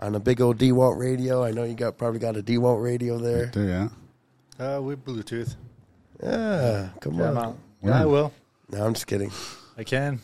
on 0.00 0.14
a 0.14 0.20
big 0.20 0.40
old 0.40 0.56
DeWalt 0.58 0.98
radio. 0.98 1.44
I 1.44 1.50
know 1.50 1.64
you 1.64 1.74
got 1.74 1.98
probably 1.98 2.18
got 2.20 2.36
a 2.36 2.42
DeWalt 2.42 2.82
radio 2.82 3.18
there. 3.18 3.50
Yeah. 3.54 3.88
Uh, 4.58 4.80
we 4.80 4.96
Bluetooth. 4.96 5.54
Yeah, 6.22 6.88
come 7.00 7.18
Yeah, 7.18 7.30
on. 7.30 7.36
I'm. 7.36 7.54
Yeah, 7.82 8.02
I 8.02 8.06
will. 8.06 8.32
No, 8.70 8.84
I'm 8.86 8.94
just 8.94 9.06
kidding. 9.06 9.30
I 9.76 9.84
can. 9.84 10.20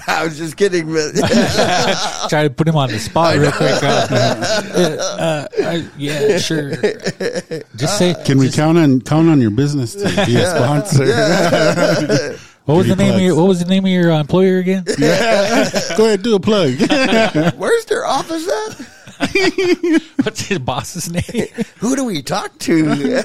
I 0.06 0.24
was 0.24 0.38
just 0.38 0.56
kidding, 0.56 0.92
man. 0.92 1.12
Try 2.28 2.44
to 2.44 2.50
put 2.50 2.68
him 2.68 2.76
on 2.76 2.90
the 2.90 2.98
spot 2.98 3.36
real 3.36 3.52
quick. 3.52 3.82
Uh, 3.82 4.06
uh, 4.80 5.46
uh, 5.62 5.82
yeah, 5.96 6.38
sure. 6.38 6.76
Just 7.76 7.98
say. 7.98 8.14
Can 8.24 8.38
we 8.38 8.50
count 8.50 8.78
on 8.78 9.00
count 9.00 9.28
on 9.28 9.40
your 9.40 9.50
business 9.50 9.94
to 9.94 10.04
be 10.26 10.36
a 10.36 10.46
sponsor? 10.46 12.38
What 12.66 12.76
was 12.76 12.88
the 12.88 12.94
Three 12.94 13.06
name 13.06 13.14
of 13.14 13.20
your 13.20 13.34
What 13.34 13.48
was 13.48 13.58
the 13.58 13.68
name 13.68 13.84
of 13.84 13.90
your 13.90 14.12
uh, 14.12 14.20
employer 14.20 14.58
again? 14.58 14.84
Yeah. 14.96 15.68
Go 15.96 16.04
ahead, 16.06 16.22
do 16.22 16.36
a 16.36 16.40
plug. 16.40 16.74
Where's 17.56 17.84
their 17.86 18.04
office 18.04 18.46
at? 18.46 18.86
What's 20.22 20.42
his 20.42 20.60
boss's 20.60 21.10
name? 21.10 21.48
Who 21.78 21.96
do 21.96 22.04
we 22.04 22.22
talk 22.22 22.56
to? 22.60 23.24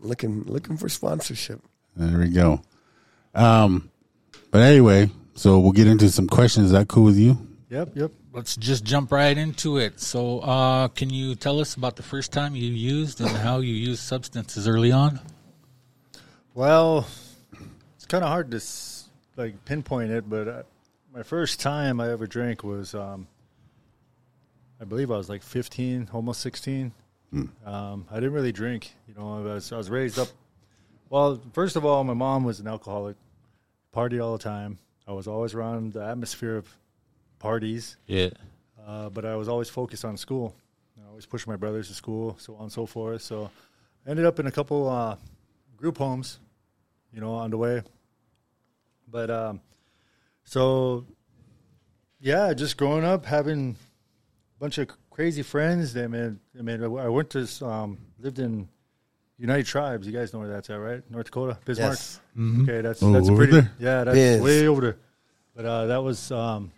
looking 0.00 0.44
looking 0.44 0.76
for 0.76 0.88
sponsorship. 0.88 1.60
There 1.96 2.18
we 2.18 2.28
go. 2.28 2.62
Um, 3.34 3.90
but 4.54 4.62
anyway, 4.62 5.10
so 5.34 5.58
we'll 5.58 5.72
get 5.72 5.88
into 5.88 6.08
some 6.08 6.28
questions. 6.28 6.66
Is 6.66 6.70
that 6.70 6.86
cool 6.86 7.02
with 7.02 7.18
you? 7.18 7.36
Yep, 7.70 7.96
yep. 7.96 8.12
Let's 8.32 8.54
just 8.54 8.84
jump 8.84 9.10
right 9.10 9.36
into 9.36 9.78
it. 9.78 9.98
So, 9.98 10.38
uh, 10.38 10.86
can 10.86 11.10
you 11.10 11.34
tell 11.34 11.58
us 11.58 11.74
about 11.74 11.96
the 11.96 12.04
first 12.04 12.30
time 12.30 12.54
you 12.54 12.70
used 12.70 13.20
and 13.20 13.30
how 13.30 13.58
you 13.58 13.74
used 13.74 14.04
substances 14.04 14.68
early 14.68 14.92
on? 14.92 15.18
Well, 16.54 17.08
it's 17.96 18.06
kind 18.06 18.22
of 18.22 18.30
hard 18.30 18.52
to 18.52 18.62
like 19.36 19.64
pinpoint 19.64 20.12
it, 20.12 20.30
but 20.30 20.46
uh, 20.46 20.62
my 21.12 21.24
first 21.24 21.58
time 21.58 21.98
I 21.98 22.12
ever 22.12 22.28
drank 22.28 22.62
was, 22.62 22.94
um, 22.94 23.26
I 24.80 24.84
believe 24.84 25.10
I 25.10 25.16
was 25.16 25.28
like 25.28 25.42
15, 25.42 26.10
almost 26.12 26.40
16. 26.42 26.92
Um, 27.66 28.06
I 28.08 28.14
didn't 28.14 28.34
really 28.34 28.52
drink. 28.52 28.94
You 29.08 29.14
know, 29.14 29.36
I 29.36 29.40
was, 29.40 29.72
I 29.72 29.78
was 29.78 29.90
raised 29.90 30.16
up. 30.16 30.28
Well, 31.10 31.42
first 31.54 31.74
of 31.74 31.84
all, 31.84 32.04
my 32.04 32.14
mom 32.14 32.44
was 32.44 32.60
an 32.60 32.68
alcoholic, 32.68 33.16
partied 33.94 34.22
all 34.22 34.36
the 34.36 34.42
time. 34.42 34.78
I 35.06 35.12
was 35.12 35.28
always 35.28 35.54
around 35.54 35.92
the 35.92 36.04
atmosphere 36.04 36.56
of 36.56 36.68
parties. 37.38 37.96
Yeah. 38.06 38.30
uh, 38.86 39.08
but 39.10 39.24
I 39.24 39.36
was 39.36 39.48
always 39.48 39.68
focused 39.68 40.04
on 40.04 40.16
school. 40.16 40.54
I 41.02 41.08
always 41.08 41.26
pushed 41.26 41.46
my 41.46 41.56
brothers 41.56 41.88
to 41.88 41.94
school, 41.94 42.36
so 42.38 42.54
on 42.56 42.64
and 42.64 42.72
so 42.72 42.86
forth. 42.86 43.22
So 43.22 43.50
I 44.06 44.10
ended 44.10 44.26
up 44.26 44.38
in 44.38 44.46
a 44.46 44.50
couple 44.50 44.88
uh, 44.88 45.16
group 45.76 45.98
homes, 45.98 46.38
you 47.12 47.20
know, 47.20 47.34
on 47.34 47.50
the 47.50 47.58
way. 47.58 47.82
But 49.08 49.30
um, 49.30 49.60
so, 50.44 51.06
yeah, 52.20 52.52
just 52.54 52.76
growing 52.76 53.04
up, 53.04 53.24
having 53.26 53.76
a 54.56 54.60
bunch 54.60 54.78
of 54.78 54.88
crazy 55.10 55.42
friends. 55.42 55.96
I 55.96 56.06
mean, 56.06 56.40
I 56.58 56.62
mean, 56.62 56.82
I 56.82 57.08
went 57.08 57.30
to 57.30 57.46
um, 57.64 57.98
lived 58.18 58.38
in 58.38 58.68
United 59.38 59.66
Tribes. 59.66 60.06
You 60.06 60.12
guys 60.12 60.32
know 60.32 60.38
where 60.40 60.48
that's 60.48 60.70
at, 60.70 60.74
right? 60.76 61.02
North 61.10 61.26
Dakota, 61.26 61.58
Bismarck. 61.64 61.90
Yes. 61.92 62.20
Okay, 62.62 62.80
that's 62.80 63.02
Oh, 63.02 63.12
that's 63.12 63.28
pretty. 63.30 63.52
there? 63.52 63.72
Yeah, 63.78 64.04
that's 64.04 64.14
Biz. 64.16 64.40
way 64.42 64.68
over 64.68 64.80
there. 64.80 64.96
But 65.56 65.64
uh, 65.64 65.86
that 65.86 66.02
was 66.02 66.30
um, 66.32 66.70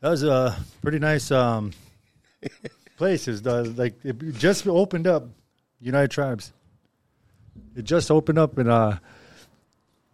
that 0.00 0.10
was 0.10 0.22
a 0.22 0.56
pretty 0.82 0.98
nice 0.98 1.30
um, 1.30 1.72
place. 2.96 3.28
Is 3.28 3.42
the 3.42 3.64
like 3.64 3.94
it 4.04 4.18
just 4.38 4.66
opened 4.66 5.06
up, 5.06 5.26
United 5.80 6.10
Tribes. 6.10 6.52
It 7.74 7.84
just 7.84 8.10
opened 8.10 8.38
up 8.38 8.56
and 8.58 8.68
uh, 8.70 8.96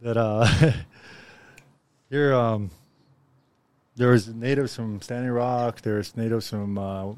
that 0.01 0.17
uh, 0.17 0.47
here 2.11 2.35
um, 2.35 2.71
there 3.97 4.11
was 4.11 4.29
natives 4.29 4.75
from 4.75 5.01
Standing 5.01 5.31
Rock. 5.31 5.81
There's 5.83 6.17
natives 6.17 6.49
from 6.51 6.77
uh, 6.79 7.13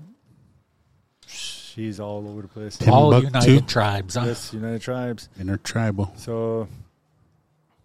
she's 1.74 2.00
all 2.00 2.28
over 2.28 2.42
the 2.42 2.48
place. 2.48 2.80
All 2.88 3.10
Timbuktu. 3.10 3.50
United 3.50 3.68
Tribes. 3.68 4.14
Huh? 4.14 4.24
Yes, 4.26 4.52
United 4.52 4.80
Tribes. 4.80 5.28
Intertribal. 5.38 6.12
So, 6.16 6.68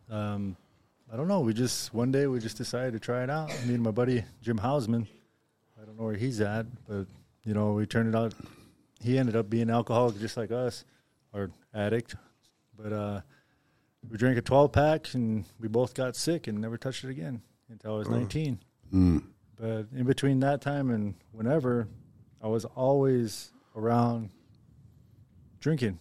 um, 0.09 0.55
I 1.11 1.15
don't 1.15 1.27
know. 1.27 1.39
We 1.39 1.53
just 1.53 1.93
one 1.93 2.11
day 2.11 2.27
we 2.27 2.39
just 2.39 2.57
decided 2.57 2.93
to 2.93 2.99
try 2.99 3.23
it 3.23 3.29
out. 3.29 3.49
Me 3.65 3.73
and 3.73 3.83
my 3.83 3.91
buddy 3.91 4.23
Jim 4.41 4.59
Hausman. 4.59 5.07
I 5.81 5.85
don't 5.85 5.97
know 5.97 6.05
where 6.05 6.15
he's 6.15 6.41
at, 6.41 6.65
but 6.87 7.07
you 7.43 7.53
know, 7.53 7.73
we 7.73 7.85
turned 7.85 8.13
it 8.13 8.17
out. 8.17 8.33
He 9.01 9.17
ended 9.17 9.35
up 9.35 9.49
being 9.49 9.69
alcoholic 9.69 10.19
just 10.19 10.37
like 10.37 10.51
us, 10.51 10.85
or 11.33 11.49
addict. 11.73 12.15
But 12.77 12.93
uh, 12.93 13.21
we 14.09 14.17
drank 14.17 14.37
a 14.37 14.41
twelve 14.41 14.71
pack, 14.71 15.13
and 15.13 15.45
we 15.59 15.67
both 15.67 15.93
got 15.93 16.15
sick 16.15 16.47
and 16.47 16.59
never 16.59 16.77
touched 16.77 17.03
it 17.03 17.09
again 17.09 17.41
until 17.69 17.95
I 17.95 17.97
was 17.97 18.09
nineteen. 18.09 18.59
Mm. 18.93 19.23
But 19.59 19.87
in 19.95 20.05
between 20.05 20.39
that 20.41 20.61
time 20.61 20.89
and 20.89 21.15
whenever, 21.31 21.87
I 22.41 22.47
was 22.47 22.65
always 22.65 23.51
around 23.79 24.29
drinking, 25.59 25.97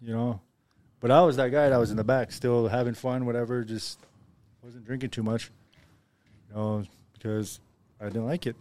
you 0.00 0.12
know. 0.14 0.40
But 1.00 1.10
I 1.10 1.22
was 1.22 1.36
that 1.36 1.50
guy 1.50 1.68
that 1.68 1.76
was 1.78 1.90
in 1.90 1.96
the 1.96 2.04
back, 2.04 2.30
still 2.30 2.68
having 2.68 2.94
fun, 2.94 3.26
whatever. 3.26 3.64
Just 3.64 3.98
wasn't 4.62 4.84
drinking 4.84 5.10
too 5.10 5.22
much, 5.22 5.50
you 6.48 6.54
know, 6.54 6.84
because 7.14 7.58
I 8.00 8.04
didn't 8.04 8.26
like 8.26 8.46
it. 8.46 8.54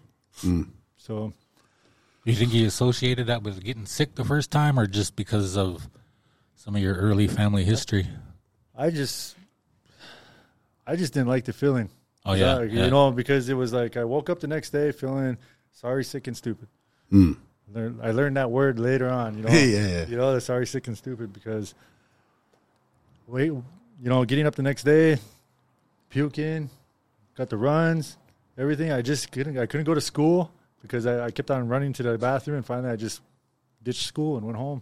Mm. 0.44 0.70
So 0.98 1.34
You 2.24 2.34
think 2.34 2.54
you 2.54 2.66
associated 2.66 3.28
that 3.28 3.44
with 3.44 3.64
getting 3.64 3.86
sick 3.86 4.16
the 4.16 4.26
first 4.26 4.50
time, 4.52 4.80
or 4.80 4.88
just 4.88 5.16
because 5.16 5.56
of 5.58 5.88
some 6.56 6.76
of 6.76 6.82
your 6.82 6.96
early 6.96 7.28
family 7.28 7.64
history? 7.64 8.08
I 8.76 8.90
just, 8.90 9.36
I 10.88 10.96
just 10.96 11.14
didn't 11.14 11.28
like 11.28 11.46
the 11.46 11.54
feeling. 11.54 11.90
Oh 12.26 12.34
yeah, 12.34 12.56
Uh, 12.56 12.60
yeah. 12.62 12.86
you 12.86 12.92
know, 12.92 13.12
because 13.12 13.50
it 13.50 13.56
was 13.56 13.74
like 13.74 13.98
I 13.98 14.04
woke 14.04 14.30
up 14.30 14.40
the 14.40 14.48
next 14.48 14.70
day 14.72 14.92
feeling 14.92 15.38
sorry, 15.74 16.04
sick, 16.04 16.28
and 16.28 16.36
stupid. 16.38 16.68
Mm. 17.12 17.38
Learn, 17.74 18.00
I 18.04 18.12
learned 18.12 18.38
that 18.38 18.52
word 18.52 18.80
later 18.80 19.10
on. 19.10 19.38
You 19.38 19.44
know, 19.46 19.50
Yeah, 19.52 19.66
yeah. 19.88 20.06
you 20.08 20.18
know, 20.18 20.34
the 20.34 20.42
sorry, 20.42 20.68
sick, 20.68 20.88
and 20.88 20.98
stupid 20.98 21.32
because 21.34 21.74
wait, 23.28 23.46
you 23.48 23.64
know, 24.02 24.26
getting 24.26 24.46
up 24.46 24.56
the 24.56 24.64
next 24.64 24.84
day, 24.84 25.18
puking, 26.10 26.70
got 27.36 27.50
the 27.50 27.58
runs, 27.58 28.18
everything. 28.58 28.92
I 28.92 29.02
just 29.02 29.32
couldn't. 29.32 29.58
I 29.58 29.66
couldn't 29.66 29.86
go 29.86 29.94
to 29.94 30.02
school 30.02 30.52
because 30.82 31.06
I, 31.06 31.26
I 31.26 31.32
kept 31.32 31.50
on 31.52 31.68
running 31.68 31.94
to 31.94 32.04
the 32.04 32.18
bathroom, 32.18 32.58
and 32.58 32.66
finally, 32.66 32.90
I 32.92 32.96
just 32.96 33.22
ditched 33.84 34.06
school 34.06 34.38
and 34.38 34.46
went 34.46 34.58
home. 34.58 34.82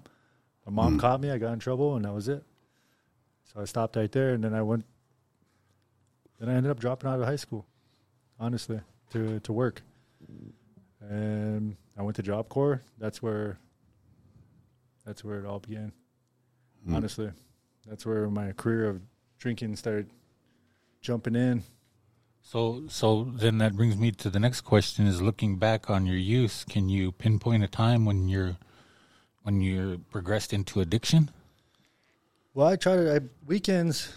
My 0.66 0.72
mom 0.72 0.98
Mm. 0.98 1.00
caught 1.02 1.22
me. 1.22 1.32
I 1.32 1.38
got 1.38 1.54
in 1.54 1.60
trouble, 1.60 1.96
and 1.96 2.06
that 2.06 2.14
was 2.14 2.28
it. 2.28 2.44
So 3.54 3.62
I 3.62 3.66
stopped 3.66 3.96
right 3.96 4.12
there, 4.12 4.34
and 4.34 4.44
then 4.44 4.54
I 4.54 4.62
went. 4.62 4.86
Then 6.40 6.50
I 6.50 6.54
ended 6.54 6.72
up 6.72 6.80
dropping 6.80 7.10
out 7.10 7.20
of 7.20 7.26
high 7.26 7.36
school, 7.36 7.66
honestly, 8.40 8.80
to 9.12 9.40
to 9.42 9.54
work. 9.54 9.82
And 11.02 11.76
I 12.00 12.02
went 12.02 12.16
to 12.16 12.24
Job 12.24 12.48
Corps. 12.48 12.82
That's 12.98 13.22
where. 13.22 13.60
That's 15.06 15.24
where 15.24 15.40
it 15.40 15.46
all 15.46 15.60
began. 15.60 15.92
Mm. 16.88 16.96
Honestly, 16.96 17.32
that's 17.86 18.06
where 18.06 18.30
my 18.30 18.54
career 18.54 18.88
of 18.88 19.02
drinking 19.38 19.76
started 19.76 20.10
jumping 21.02 21.36
in. 21.36 21.64
So, 22.42 22.84
so 22.88 23.26
then 23.26 23.58
that 23.58 23.76
brings 23.76 23.98
me 23.98 24.12
to 24.12 24.30
the 24.30 24.40
next 24.40 24.62
question: 24.62 25.08
Is 25.08 25.22
looking 25.22 25.58
back 25.58 25.90
on 25.90 26.06
your 26.06 26.16
youth, 26.16 26.66
can 26.70 26.88
you 26.88 27.12
pinpoint 27.12 27.64
a 27.64 27.68
time 27.68 28.06
when 28.06 28.30
you're 28.30 28.56
when 29.44 29.62
you're 29.62 29.98
progressed 29.98 30.54
into 30.54 30.80
addiction? 30.80 31.32
Well, 32.54 32.68
I 32.68 32.78
tried 32.78 32.96
to 32.98 33.16
I, 33.16 33.20
weekends 33.46 34.14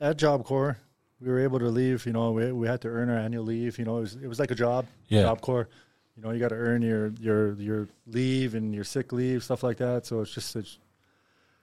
at 0.00 0.16
Job 0.16 0.44
Corps. 0.44 0.78
We 1.20 1.28
were 1.28 1.40
able 1.40 1.58
to 1.58 1.68
leave. 1.68 2.06
You 2.06 2.12
know, 2.12 2.32
we 2.32 2.50
we 2.50 2.66
had 2.66 2.80
to 2.82 2.88
earn 2.88 3.10
our 3.10 3.18
annual 3.18 3.44
leave. 3.44 3.78
You 3.78 3.84
know, 3.84 3.98
it 3.98 4.00
was 4.00 4.14
it 4.14 4.26
was 4.26 4.38
like 4.38 4.50
a 4.50 4.56
job. 4.56 4.86
Yeah. 5.08 5.22
Job 5.22 5.42
Corps. 5.42 5.68
You 6.16 6.22
know, 6.22 6.30
you 6.30 6.38
got 6.38 6.48
to 6.48 6.56
earn 6.56 6.82
your 6.82 7.08
your 7.20 7.54
your 7.54 7.88
leave 8.06 8.54
and 8.54 8.74
your 8.74 8.84
sick 8.84 9.12
leave 9.12 9.42
stuff 9.42 9.62
like 9.62 9.78
that. 9.78 10.06
So 10.06 10.20
it's 10.20 10.32
just 10.32 10.54
it's, 10.56 10.78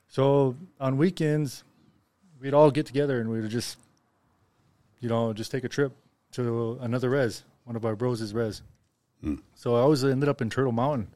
so 0.08 0.56
on 0.80 0.98
weekends 0.98 1.64
we'd 2.40 2.54
all 2.54 2.72
get 2.72 2.86
together 2.86 3.20
and 3.20 3.30
we'd 3.30 3.50
just 3.50 3.78
you 5.00 5.10
know 5.10 5.34
just 5.34 5.52
take 5.52 5.64
a 5.64 5.70
trip 5.70 5.94
to 6.32 6.78
another 6.82 7.10
res, 7.10 7.44
one 7.66 7.76
of 7.76 7.86
our 7.86 7.96
bros' 7.96 8.34
res. 8.34 8.62
Mm. 9.24 9.42
So 9.56 9.76
I 9.76 9.80
always 9.80 10.04
ended 10.04 10.30
up 10.30 10.42
in 10.42 10.50
Turtle 10.50 10.72
Mountain. 10.72 11.10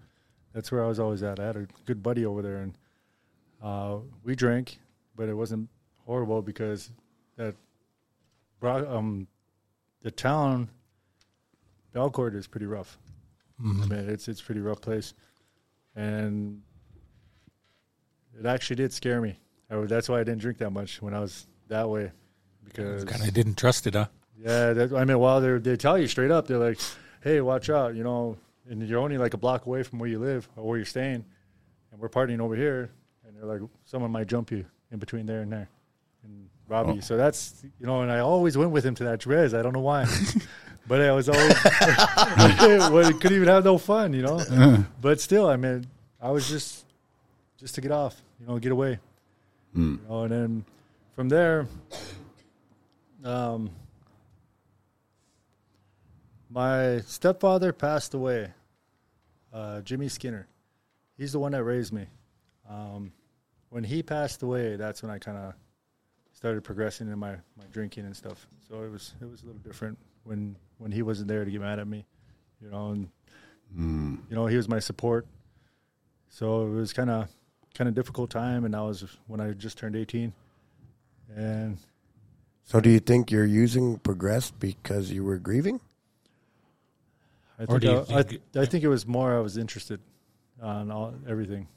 That's 0.54 0.72
where 0.72 0.84
I 0.84 0.88
was 0.88 1.00
always 1.00 1.24
at. 1.24 1.40
I 1.40 1.46
had 1.46 1.56
a 1.56 1.68
good 1.86 2.04
buddy 2.04 2.26
over 2.26 2.42
there, 2.42 2.58
and 2.58 2.78
uh, 3.64 3.98
we 4.24 4.36
drank, 4.36 4.80
but 5.16 5.30
it 5.30 5.34
wasn't 5.34 5.70
horrible 6.06 6.42
because 6.42 6.92
that 7.38 7.56
brought 8.60 8.86
um 8.86 9.28
the 10.02 10.12
town 10.12 10.70
Belcourt 11.94 12.36
is 12.36 12.48
pretty 12.48 12.66
rough. 12.66 12.98
Mm-hmm. 13.64 13.84
I 13.84 13.86
mean, 13.86 14.10
it's 14.10 14.28
it's 14.28 14.42
a 14.42 14.44
pretty 14.44 14.62
rough 14.62 14.82
place, 14.82 15.14
and 15.96 16.62
it 18.40 18.46
actually 18.46 18.78
did 18.78 18.92
scare 18.94 19.22
me. 19.22 19.38
I, 19.70 19.78
that's 19.82 20.10
why 20.10 20.20
I 20.20 20.24
didn't 20.24 20.42
drink 20.42 20.58
that 20.60 20.72
much 20.72 21.02
when 21.02 21.14
I 21.14 21.20
was 21.20 21.48
that 21.70 21.90
way, 21.90 22.12
because 22.66 23.06
Kind 23.06 23.24
of 23.24 23.34
didn't 23.34 23.58
trust 23.58 23.88
it, 23.88 23.94
huh? 23.94 24.08
yeah, 24.38 24.74
that, 24.74 24.94
I 24.94 25.06
mean, 25.06 25.20
while 25.20 25.40
they 25.40 25.58
they 25.58 25.78
tell 25.78 25.98
you 25.98 26.08
straight 26.08 26.32
up, 26.32 26.48
they're 26.48 26.58
like, 26.58 26.80
"Hey, 27.22 27.40
watch 27.42 27.70
out," 27.70 27.96
you 27.96 28.04
know, 28.04 28.38
and 28.70 28.88
you're 28.88 29.00
only 29.00 29.18
like 29.18 29.34
a 29.34 29.38
block 29.38 29.66
away 29.66 29.84
from 29.84 30.00
where 30.00 30.10
you 30.10 30.20
live 30.20 30.48
or 30.56 30.68
where 30.68 30.78
you're 30.78 30.86
staying, 30.86 31.26
and 31.92 32.02
we're 32.02 32.10
partying 32.10 32.40
over 32.40 32.56
here, 32.56 32.92
and 33.26 33.36
they're 33.36 33.46
like, 33.46 33.62
someone 33.86 34.12
might 34.12 34.28
jump 34.28 34.52
you 34.52 34.66
in 34.92 35.00
between 35.00 35.26
there 35.26 35.42
and 35.42 35.52
there, 35.52 35.70
and 36.24 36.50
rob 36.68 36.88
oh. 36.90 36.96
you. 36.96 37.02
So 37.02 37.18
that's 37.18 37.64
you 37.80 37.86
know, 37.86 38.02
and 38.02 38.12
I 38.12 38.20
always 38.20 38.58
went 38.58 38.72
with 38.72 38.86
him 38.86 38.96
to 38.96 39.04
that 39.06 39.26
res. 39.26 39.54
I 39.54 39.62
don't 39.62 39.74
know 39.74 39.80
why, 39.80 40.06
but 40.88 41.02
I 41.02 41.12
was 41.12 41.30
always 41.30 41.54
well, 42.92 43.14
couldn't 43.14 43.34
even 43.36 43.48
have 43.48 43.64
no 43.66 43.78
fun, 43.78 44.14
you 44.14 44.22
know. 44.22 44.86
But 45.02 45.20
still, 45.22 45.48
I 45.48 45.56
mean, 45.58 45.86
I 46.22 46.32
was 46.32 46.48
just 46.48 46.86
just 47.58 47.76
to 47.76 47.82
get 47.82 47.92
off, 47.92 48.16
you 48.40 48.48
know, 48.48 48.58
get 48.60 48.72
away, 48.72 49.00
Mm. 49.76 50.00
you 50.02 50.08
know, 50.10 50.24
and 50.24 50.32
then 50.32 50.66
from 51.16 51.30
there, 51.30 51.68
um, 53.24 53.70
my 56.50 57.00
stepfather 57.02 57.72
passed 57.74 58.14
away. 58.14 58.52
Uh, 59.52 59.82
Jimmy 59.82 60.10
Skinner, 60.10 60.48
he's 61.18 61.32
the 61.32 61.40
one 61.40 61.52
that 61.52 61.64
raised 61.64 61.94
me. 61.94 62.08
Um, 62.70 63.12
when 63.70 63.84
he 63.84 64.02
passed 64.04 64.42
away, 64.44 64.76
that's 64.76 65.02
when 65.04 65.12
I 65.12 65.20
kind 65.20 65.38
of 65.38 65.54
started 66.34 66.64
progressing 66.64 67.08
in 67.08 67.20
my, 67.20 67.32
my 67.32 67.66
drinking 67.72 68.06
and 68.06 68.16
stuff. 68.16 68.48
So 68.68 68.84
it 68.84 68.92
was 68.92 69.14
it 69.22 69.30
was 69.30 69.44
a 69.44 69.46
little 69.46 69.62
different 69.62 69.98
when 70.24 70.56
when 70.78 70.92
he 70.92 71.02
wasn't 71.02 71.28
there 71.28 71.46
to 71.46 71.52
get 71.52 71.62
mad 71.62 71.80
at 71.80 71.88
me, 71.88 72.06
you 72.62 72.70
know, 72.70 72.90
and 72.92 73.10
Mm. 73.76 74.20
you 74.30 74.36
know 74.36 74.46
he 74.46 74.56
was 74.58 74.70
my 74.70 74.80
support. 74.80 75.26
So 76.30 76.68
it 76.68 76.72
was 76.72 76.94
kind 76.94 77.10
of 77.10 77.28
kind 77.74 77.88
of 77.88 77.96
difficult 77.96 78.30
time, 78.30 78.66
and 78.66 78.74
that 78.76 78.82
was 78.82 79.04
when 79.28 79.40
I 79.42 79.52
just 79.54 79.78
turned 79.80 79.96
eighteen, 79.96 80.34
and 81.36 81.78
So, 82.66 82.80
do 82.80 82.90
you 82.90 83.00
think 83.00 83.32
your 83.32 83.46
using 83.46 83.98
progressed 84.00 84.60
because 84.60 85.12
you 85.12 85.24
were 85.24 85.38
grieving? 85.40 85.80
I 87.60 87.64
Or 87.64 87.80
think 87.80 87.82
do 87.82 87.88
you 87.88 88.00
I, 88.18 88.24
think- 88.24 88.42
I, 88.56 88.60
I 88.62 88.66
think 88.66 88.84
it 88.84 88.88
was 88.90 89.06
more 89.08 89.36
I 89.36 89.40
was 89.40 89.58
interested 89.58 90.00
on 90.62 90.92
all 90.92 91.14
everything. 91.28 91.68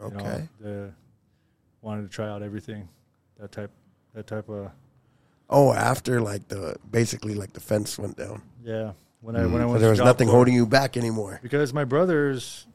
You 0.00 0.10
know, 0.10 0.16
Okay. 0.18 0.48
the, 0.60 0.92
wanted 1.82 2.02
to 2.02 2.08
try 2.08 2.28
out 2.28 2.42
everything, 2.42 2.88
that 3.38 3.50
type 3.52 3.70
that 4.14 4.26
type 4.26 4.48
of 4.48 4.70
Oh, 5.48 5.72
after 5.72 6.20
like 6.20 6.48
the 6.48 6.76
basically 6.90 7.34
like 7.34 7.52
the 7.52 7.60
fence 7.60 7.98
went 7.98 8.16
down, 8.16 8.42
yeah. 8.64 8.92
When 9.20 9.36
I 9.36 9.46
when 9.46 9.62
I 9.62 9.64
so 9.64 9.68
went 9.68 9.80
there 9.80 9.90
was 9.90 9.98
nothing 10.00 10.28
Corps- 10.28 10.34
holding 10.36 10.54
you 10.54 10.66
back 10.66 10.96
anymore. 10.96 11.38
because 11.42 11.72
my 11.72 11.84
brothers 11.84 12.66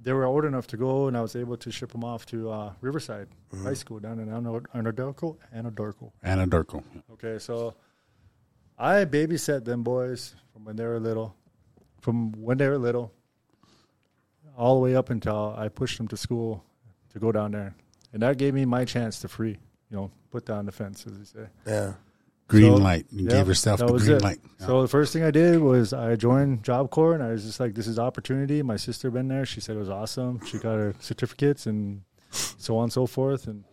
they 0.00 0.12
were 0.12 0.26
old 0.26 0.44
enough 0.44 0.66
to 0.68 0.76
go, 0.76 1.08
and 1.08 1.16
I 1.16 1.22
was 1.22 1.34
able 1.34 1.56
to 1.56 1.70
ship 1.72 1.92
them 1.92 2.04
off 2.04 2.26
to 2.26 2.50
uh, 2.50 2.72
Riverside 2.82 3.28
Mm-hmm. 3.52 3.64
High 3.66 3.74
School 3.74 4.00
down 4.00 4.18
in 4.18 4.28
Anad- 4.28 4.66
Anadarko. 4.74 5.36
Anadarko. 5.54 6.10
Anadarko. 6.24 6.82
Okay, 7.12 7.38
so 7.38 7.74
I 8.78 9.04
babysat 9.06 9.64
them 9.64 9.82
boys 9.82 10.34
from 10.52 10.64
when 10.66 10.76
they 10.76 10.84
were 10.84 10.98
little, 11.00 11.34
from 12.00 12.32
when 12.32 12.58
they 12.58 12.68
were 12.68 12.76
little, 12.78 13.12
all 14.58 14.74
the 14.74 14.80
way 14.80 14.94
up 14.96 15.08
until 15.10 15.54
I 15.56 15.68
pushed 15.68 15.96
them 15.98 16.08
to 16.08 16.16
school 16.16 16.62
to 17.12 17.18
go 17.18 17.32
down 17.32 17.52
there, 17.52 17.74
and 18.12 18.20
that 18.22 18.36
gave 18.36 18.52
me 18.54 18.64
my 18.66 18.84
chance 18.84 19.20
to 19.20 19.28
free, 19.28 19.56
you 19.94 20.00
know, 20.00 20.10
put 20.32 20.44
down 20.44 20.66
the 20.66 20.72
fence, 20.72 21.06
as 21.06 21.16
they 21.16 21.24
say. 21.24 21.46
Yeah. 21.66 21.92
Green 22.48 22.76
So, 22.76 22.82
light. 22.82 23.06
You 23.12 23.26
yeah, 23.26 23.30
gave 23.36 23.46
yourself 23.46 23.78
that 23.78 23.86
the 23.86 23.92
was 23.92 24.02
green 24.02 24.16
it. 24.16 24.22
light. 24.22 24.38
So 24.58 24.82
the 24.82 24.88
first 24.88 25.12
thing 25.12 25.22
I 25.22 25.30
did 25.30 25.60
was 25.60 25.92
I 25.92 26.16
joined 26.16 26.64
Job 26.64 26.90
Corps, 26.90 27.14
and 27.14 27.22
I 27.22 27.28
was 27.28 27.44
just 27.44 27.60
like, 27.60 27.74
"This 27.74 27.86
is 27.86 27.98
opportunity." 27.98 28.60
My 28.62 28.76
sister 28.76 29.10
been 29.10 29.28
there; 29.28 29.46
she 29.46 29.60
said 29.60 29.76
it 29.76 29.78
was 29.78 29.88
awesome. 29.88 30.44
She 30.44 30.58
got 30.58 30.74
her 30.74 30.94
certificates, 30.98 31.66
and 31.66 32.02
so 32.30 32.76
on 32.76 32.84
and 32.84 32.92
so 32.92 33.06
forth. 33.06 33.46
And 33.46 33.64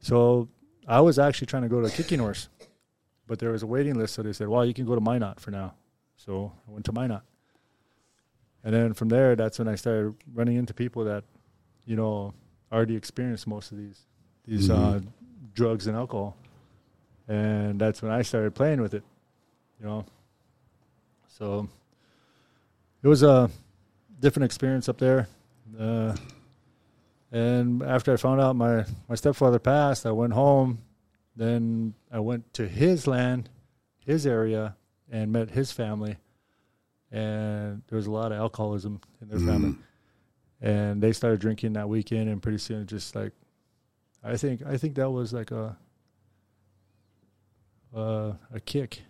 so 0.00 0.48
I 0.88 1.00
was 1.02 1.18
actually 1.18 1.46
trying 1.48 1.64
to 1.64 1.68
go 1.68 1.80
to 1.82 1.90
Kicking 1.90 2.18
Horse, 2.18 2.48
but 3.26 3.38
there 3.38 3.50
was 3.50 3.62
a 3.62 3.66
waiting 3.66 3.94
list. 3.96 4.14
So 4.14 4.22
they 4.22 4.32
said, 4.32 4.48
well, 4.48 4.64
you 4.64 4.72
can 4.74 4.86
go 4.86 4.94
to 4.94 5.00
Minot 5.00 5.38
for 5.38 5.50
now. 5.50 5.74
So 6.16 6.52
I 6.66 6.72
went 6.72 6.86
to 6.86 6.92
Minot. 6.92 7.22
And 8.64 8.74
then 8.74 8.94
from 8.94 9.08
there, 9.10 9.36
that's 9.36 9.58
when 9.60 9.68
I 9.68 9.74
started 9.76 10.14
running 10.34 10.56
into 10.56 10.74
people 10.74 11.04
that, 11.04 11.22
you 11.84 11.94
know, 11.94 12.34
already 12.72 12.96
experienced 12.96 13.46
most 13.46 13.70
of 13.70 13.78
these 13.78 14.00
these 14.46 14.70
uh, 14.70 15.00
drugs 15.56 15.88
and 15.88 15.96
alcohol, 15.96 16.36
and 17.26 17.80
that's 17.80 18.00
when 18.00 18.12
I 18.12 18.22
started 18.22 18.54
playing 18.54 18.80
with 18.80 18.94
it, 18.94 19.02
you 19.80 19.86
know. 19.86 20.04
So 21.26 21.68
it 23.02 23.08
was 23.08 23.24
a 23.24 23.50
different 24.20 24.44
experience 24.44 24.88
up 24.88 24.98
there, 24.98 25.26
uh, 25.78 26.14
and 27.32 27.82
after 27.82 28.12
I 28.12 28.16
found 28.16 28.40
out 28.40 28.54
my 28.54 28.84
my 29.08 29.16
stepfather 29.16 29.58
passed, 29.58 30.06
I 30.06 30.12
went 30.12 30.32
home. 30.32 30.78
Then 31.34 31.92
I 32.10 32.20
went 32.20 32.54
to 32.54 32.66
his 32.66 33.06
land, 33.06 33.50
his 34.06 34.26
area, 34.26 34.76
and 35.10 35.32
met 35.32 35.50
his 35.50 35.70
family. 35.72 36.16
And 37.12 37.82
there 37.88 37.96
was 37.96 38.06
a 38.06 38.10
lot 38.10 38.32
of 38.32 38.38
alcoholism 38.38 39.00
in 39.20 39.28
their 39.28 39.38
family 39.38 39.76
and 40.60 41.02
they 41.02 41.12
started 41.12 41.40
drinking 41.40 41.74
that 41.74 41.88
weekend 41.88 42.28
and 42.28 42.42
pretty 42.42 42.58
soon 42.58 42.82
it 42.82 42.86
just 42.86 43.14
like 43.14 43.32
i 44.26 44.36
think 44.36 44.62
i 44.66 44.76
think 44.76 44.94
that 44.96 45.10
was 45.10 45.32
like 45.32 45.50
a 45.50 45.76
uh, 47.94 48.32
a 48.52 48.60
kick 48.60 49.02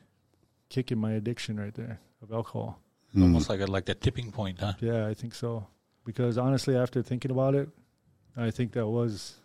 kick 0.69 0.93
in 0.93 0.99
my 0.99 1.13
addiction 1.13 1.59
right 1.59 1.75
there 1.75 1.99
of 2.23 2.31
alcohol. 2.33 2.79
Almost 3.17 3.49
like 3.49 3.61
a, 3.61 3.67
like 3.67 3.87
the 3.87 3.95
tipping 3.95 4.31
point, 4.31 4.61
huh? 4.61 4.75
yeah 4.81 5.07
i 5.07 5.15
think 5.15 5.35
so. 5.35 5.67
Because 6.05 6.39
honestly 6.39 6.77
after 6.77 7.03
thinking 7.03 7.31
about 7.31 7.55
it 7.55 7.69
i 8.37 8.51
think 8.51 8.73
that 8.73 8.87
was 8.87 9.37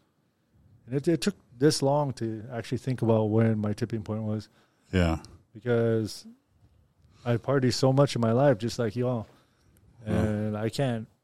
and 0.85 0.95
it, 0.95 1.07
it 1.07 1.21
took 1.21 1.35
this 1.57 1.81
long 1.81 2.11
to 2.13 2.43
actually 2.51 2.79
think 2.79 3.01
about 3.01 3.25
when 3.25 3.57
my 3.59 3.73
tipping 3.73 4.01
point 4.03 4.23
was. 4.23 4.49
Yeah. 4.91 5.19
because 5.53 6.25
I 7.25 7.37
party 7.37 7.71
so 7.71 7.93
much 7.93 8.15
in 8.15 8.21
my 8.21 8.31
life, 8.31 8.57
just 8.57 8.79
like 8.79 8.95
y'all, 8.95 9.27
and 10.05 10.57
I 10.57 10.69
can't 10.69 11.07
pick 11.07 11.20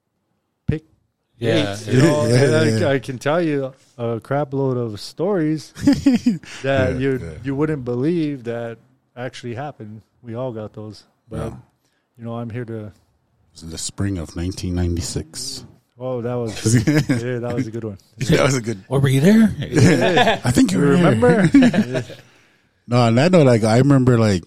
Yeah, 1.39 1.77
you 1.85 1.99
know? 2.01 2.25
Yeah, 2.27 2.43
And 2.43 2.55
I, 2.55 2.63
yeah. 2.79 2.89
I 2.89 2.99
can 2.99 3.19
tell 3.19 3.41
you 3.41 3.73
a 3.97 4.19
crap 4.19 4.53
load 4.53 4.77
of 4.77 4.99
stories 4.99 5.71
that 5.75 6.41
Yeah, 6.63 6.89
you 6.97 7.17
yeah. 7.19 7.31
you 7.43 7.55
wouldn't 7.55 7.85
believe 7.85 8.45
that 8.45 8.77
actually 9.15 9.53
happened. 9.55 10.01
We 10.23 10.33
all 10.35 10.51
got 10.51 10.73
those, 10.73 11.03
but 11.29 11.37
Yeah. 11.51 11.55
you 12.17 12.23
know, 12.25 12.35
I'm 12.37 12.49
here 12.49 12.65
to. 12.65 12.85
It 12.87 12.93
was 13.53 13.63
in 13.63 13.69
the 13.69 13.77
spring 13.77 14.17
of 14.17 14.35
1996. 14.35 15.65
Oh, 15.99 16.21
that 16.21 16.33
was 16.35 16.75
yeah, 16.87 17.39
that 17.39 17.51
was 17.55 17.67
a 17.67 17.71
good 17.71 17.83
one. 17.83 17.97
that 18.17 18.43
was 18.43 18.55
a 18.55 18.61
good. 18.61 18.83
Or 18.87 18.99
were 18.99 19.09
you 19.09 19.21
there? 19.21 19.43
I 20.43 20.51
think 20.51 20.71
you 20.71 20.79
You 20.79 20.85
remember. 20.89 21.49
remember? 21.53 22.03
No, 22.87 23.07
and 23.07 23.19
I 23.19 23.27
know, 23.29 23.43
like, 23.43 23.63
I 23.63 23.77
remember, 23.79 24.17
like, 24.17 24.43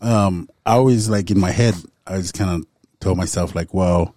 um, 0.00 0.48
I 0.66 0.72
always, 0.72 1.08
like, 1.08 1.30
in 1.30 1.38
my 1.40 1.50
head, 1.50 1.74
I 2.06 2.18
just 2.18 2.34
kind 2.34 2.50
of 2.50 2.66
told 3.00 3.16
myself, 3.16 3.54
like, 3.54 3.72
well, 3.72 4.14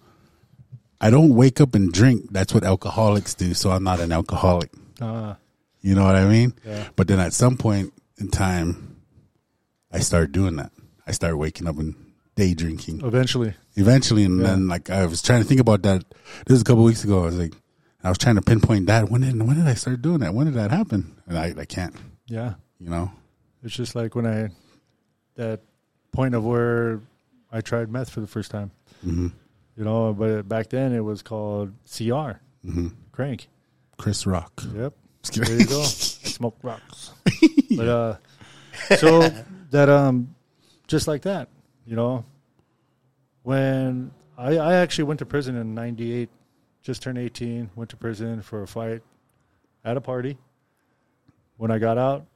I 1.00 1.10
don't 1.10 1.34
wake 1.34 1.60
up 1.60 1.74
and 1.74 1.92
drink. 1.92 2.28
That's 2.32 2.52
what 2.52 2.64
alcoholics 2.64 3.34
do. 3.34 3.54
So 3.54 3.70
I'm 3.70 3.84
not 3.84 4.00
an 4.00 4.12
alcoholic. 4.12 4.70
uh, 5.00 5.34
You 5.80 5.94
know 5.94 6.04
what 6.04 6.16
I 6.16 6.24
mean? 6.26 6.54
Yeah. 6.66 6.88
But 6.96 7.06
then 7.08 7.20
at 7.20 7.32
some 7.32 7.56
point 7.56 7.92
in 8.18 8.28
time, 8.30 8.96
I 9.92 10.00
started 10.00 10.32
doing 10.32 10.56
that. 10.56 10.72
I 11.06 11.12
started 11.12 11.36
waking 11.36 11.66
up 11.68 11.78
and 11.78 11.94
day 12.34 12.52
drinking 12.54 13.00
eventually, 13.04 13.54
eventually. 13.76 14.24
And 14.24 14.40
Yeah. 14.40 14.46
then, 14.48 14.68
like, 14.68 14.90
I 14.90 15.06
was 15.06 15.22
trying 15.22 15.40
to 15.42 15.48
think 15.48 15.60
about 15.60 15.82
that. 15.82 16.04
This 16.46 16.54
was 16.54 16.60
a 16.62 16.64
couple 16.64 16.84
weeks 16.84 17.04
ago. 17.04 17.22
I 17.22 17.26
was 17.26 17.38
like, 17.38 17.54
I 18.02 18.08
was 18.08 18.18
trying 18.18 18.34
to 18.36 18.42
pinpoint 18.42 18.86
that. 18.86 19.10
When 19.10 19.20
did, 19.22 19.40
when 19.42 19.56
did 19.56 19.66
I 19.66 19.74
start 19.74 20.02
doing 20.02 20.18
that? 20.20 20.34
When 20.34 20.46
did 20.46 20.54
that 20.54 20.70
happen? 20.70 21.20
And 21.26 21.38
I, 21.38 21.54
I 21.58 21.64
can't, 21.64 21.94
yeah. 22.26 22.54
you 22.78 22.90
know? 22.90 23.10
It's 23.62 23.74
just 23.74 23.94
like 23.96 24.14
when 24.14 24.26
I 24.26 24.50
that 25.36 25.60
point 26.12 26.34
of 26.34 26.44
where 26.44 27.00
I 27.52 27.60
tried 27.60 27.90
meth 27.90 28.10
for 28.10 28.20
the 28.20 28.26
first 28.26 28.50
time. 28.50 28.70
hmm 29.02 29.28
You 29.78 29.84
know, 29.84 30.12
but 30.12 30.48
back 30.48 30.70
then 30.70 30.92
it 30.92 30.98
was 31.04 31.22
called 31.22 31.72
CR, 31.86 32.40
hmm 32.66 32.88
crank. 33.12 33.48
Chris 33.96 34.26
Rock. 34.26 34.60
Yep. 34.74 34.92
There 35.34 35.58
you 35.60 35.66
go. 35.66 35.82
Smoke 35.84 36.56
rocks. 36.62 37.12
But 37.76 37.86
uh 37.88 38.16
so 38.96 39.30
that 39.70 39.88
um 39.88 40.34
just 40.88 41.06
like 41.06 41.22
that, 41.22 41.48
you 41.86 41.94
know. 41.94 42.24
When 43.44 44.10
I 44.36 44.56
I 44.56 44.74
actually 44.76 45.04
went 45.04 45.20
to 45.20 45.26
prison 45.26 45.54
in 45.56 45.74
98, 45.74 46.28
just 46.82 47.00
turned 47.02 47.18
18, 47.18 47.70
went 47.76 47.90
to 47.90 47.96
prison 47.96 48.42
for 48.42 48.62
a 48.62 48.66
fight 48.66 49.02
at 49.84 49.96
a 49.96 50.00
party. 50.00 50.38
When 51.56 51.70
I 51.70 51.78
got 51.78 51.98
out, 51.98 52.26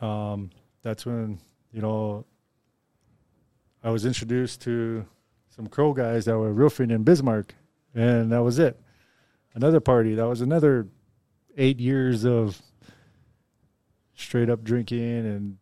um 0.00 0.50
that's 0.82 1.04
when, 1.04 1.40
you 1.72 1.82
know, 1.82 2.24
I 3.82 3.90
was 3.90 4.06
introduced 4.06 4.60
to 4.62 5.04
some 5.60 5.68
crow 5.68 5.92
guys 5.92 6.24
that 6.24 6.38
were 6.38 6.54
roofing 6.54 6.90
in 6.90 7.02
Bismarck 7.02 7.54
and 7.94 8.32
that 8.32 8.42
was 8.42 8.58
it. 8.58 8.80
Another 9.52 9.78
party, 9.78 10.14
that 10.14 10.26
was 10.26 10.40
another 10.40 10.88
8 11.58 11.78
years 11.78 12.24
of 12.24 12.62
straight 14.14 14.48
up 14.48 14.64
drinking 14.64 15.26
and 15.26 15.58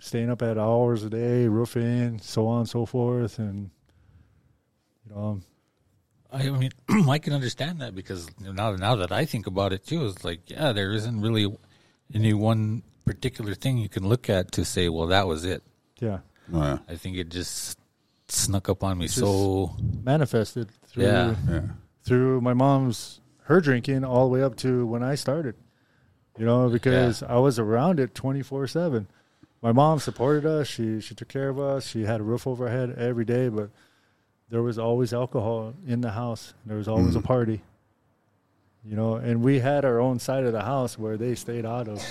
staying 0.00 0.30
up 0.30 0.40
at 0.40 0.56
hours 0.56 1.04
a 1.04 1.10
day, 1.10 1.46
roofing, 1.46 2.20
so 2.20 2.46
on 2.46 2.60
and 2.60 2.68
so 2.68 2.86
forth, 2.86 3.38
and 3.38 3.70
you 5.04 5.14
know, 5.14 5.20
um, 5.22 5.42
I 6.32 6.48
mean, 6.48 6.70
I 7.08 7.18
can 7.18 7.34
understand 7.34 7.80
that 7.80 7.94
because 7.94 8.30
now 8.40 8.72
now 8.76 8.96
that 8.96 9.12
I 9.12 9.26
think 9.26 9.46
about 9.46 9.74
it 9.74 9.84
too, 9.86 10.06
it's 10.06 10.24
like 10.24 10.48
yeah, 10.48 10.72
there 10.72 10.92
isn't 10.92 11.20
really 11.20 11.54
any 12.14 12.32
one 12.32 12.82
particular 13.04 13.54
thing 13.54 13.76
you 13.76 13.90
can 13.90 14.08
look 14.08 14.30
at 14.30 14.52
to 14.52 14.64
say, 14.64 14.88
well, 14.88 15.08
that 15.08 15.26
was 15.26 15.44
it. 15.44 15.62
yeah, 16.52 16.78
I 16.88 16.96
think 16.96 17.18
it 17.18 17.28
just 17.28 17.78
snuck 18.32 18.68
up 18.68 18.82
on 18.82 18.98
me 18.98 19.06
so 19.06 19.74
manifested 20.02 20.70
through 20.86 21.04
Yeah. 21.04 21.34
yeah. 21.48 21.62
through 22.02 22.40
my 22.40 22.54
mom's 22.54 23.20
her 23.44 23.60
drinking 23.60 24.04
all 24.04 24.28
the 24.28 24.32
way 24.32 24.42
up 24.42 24.56
to 24.56 24.86
when 24.86 25.02
I 25.02 25.14
started. 25.16 25.54
You 26.38 26.46
know, 26.46 26.70
because 26.70 27.22
I 27.22 27.36
was 27.36 27.58
around 27.58 28.00
it 28.00 28.14
twenty 28.14 28.42
four 28.42 28.66
seven. 28.66 29.06
My 29.60 29.70
mom 29.72 29.98
supported 29.98 30.46
us. 30.46 30.66
She 30.66 31.00
she 31.00 31.14
took 31.14 31.28
care 31.28 31.48
of 31.50 31.58
us. 31.58 31.86
She 31.86 32.04
had 32.04 32.20
a 32.20 32.24
roof 32.24 32.46
over 32.46 32.66
our 32.66 32.72
head 32.72 32.94
every 32.96 33.24
day, 33.24 33.48
but 33.48 33.70
there 34.48 34.62
was 34.62 34.78
always 34.78 35.12
alcohol 35.12 35.74
in 35.86 36.00
the 36.00 36.12
house. 36.12 36.54
There 36.64 36.78
was 36.78 36.88
always 36.88 37.14
a 37.16 37.20
party. 37.20 37.60
You 38.84 38.96
know, 38.96 39.14
and 39.16 39.42
we 39.42 39.60
had 39.60 39.84
our 39.84 40.00
own 40.00 40.18
side 40.18 40.44
of 40.44 40.52
the 40.52 40.62
house 40.62 40.98
where 40.98 41.16
they 41.16 41.34
stayed 41.34 41.64
out 41.66 41.86
of 41.86 42.02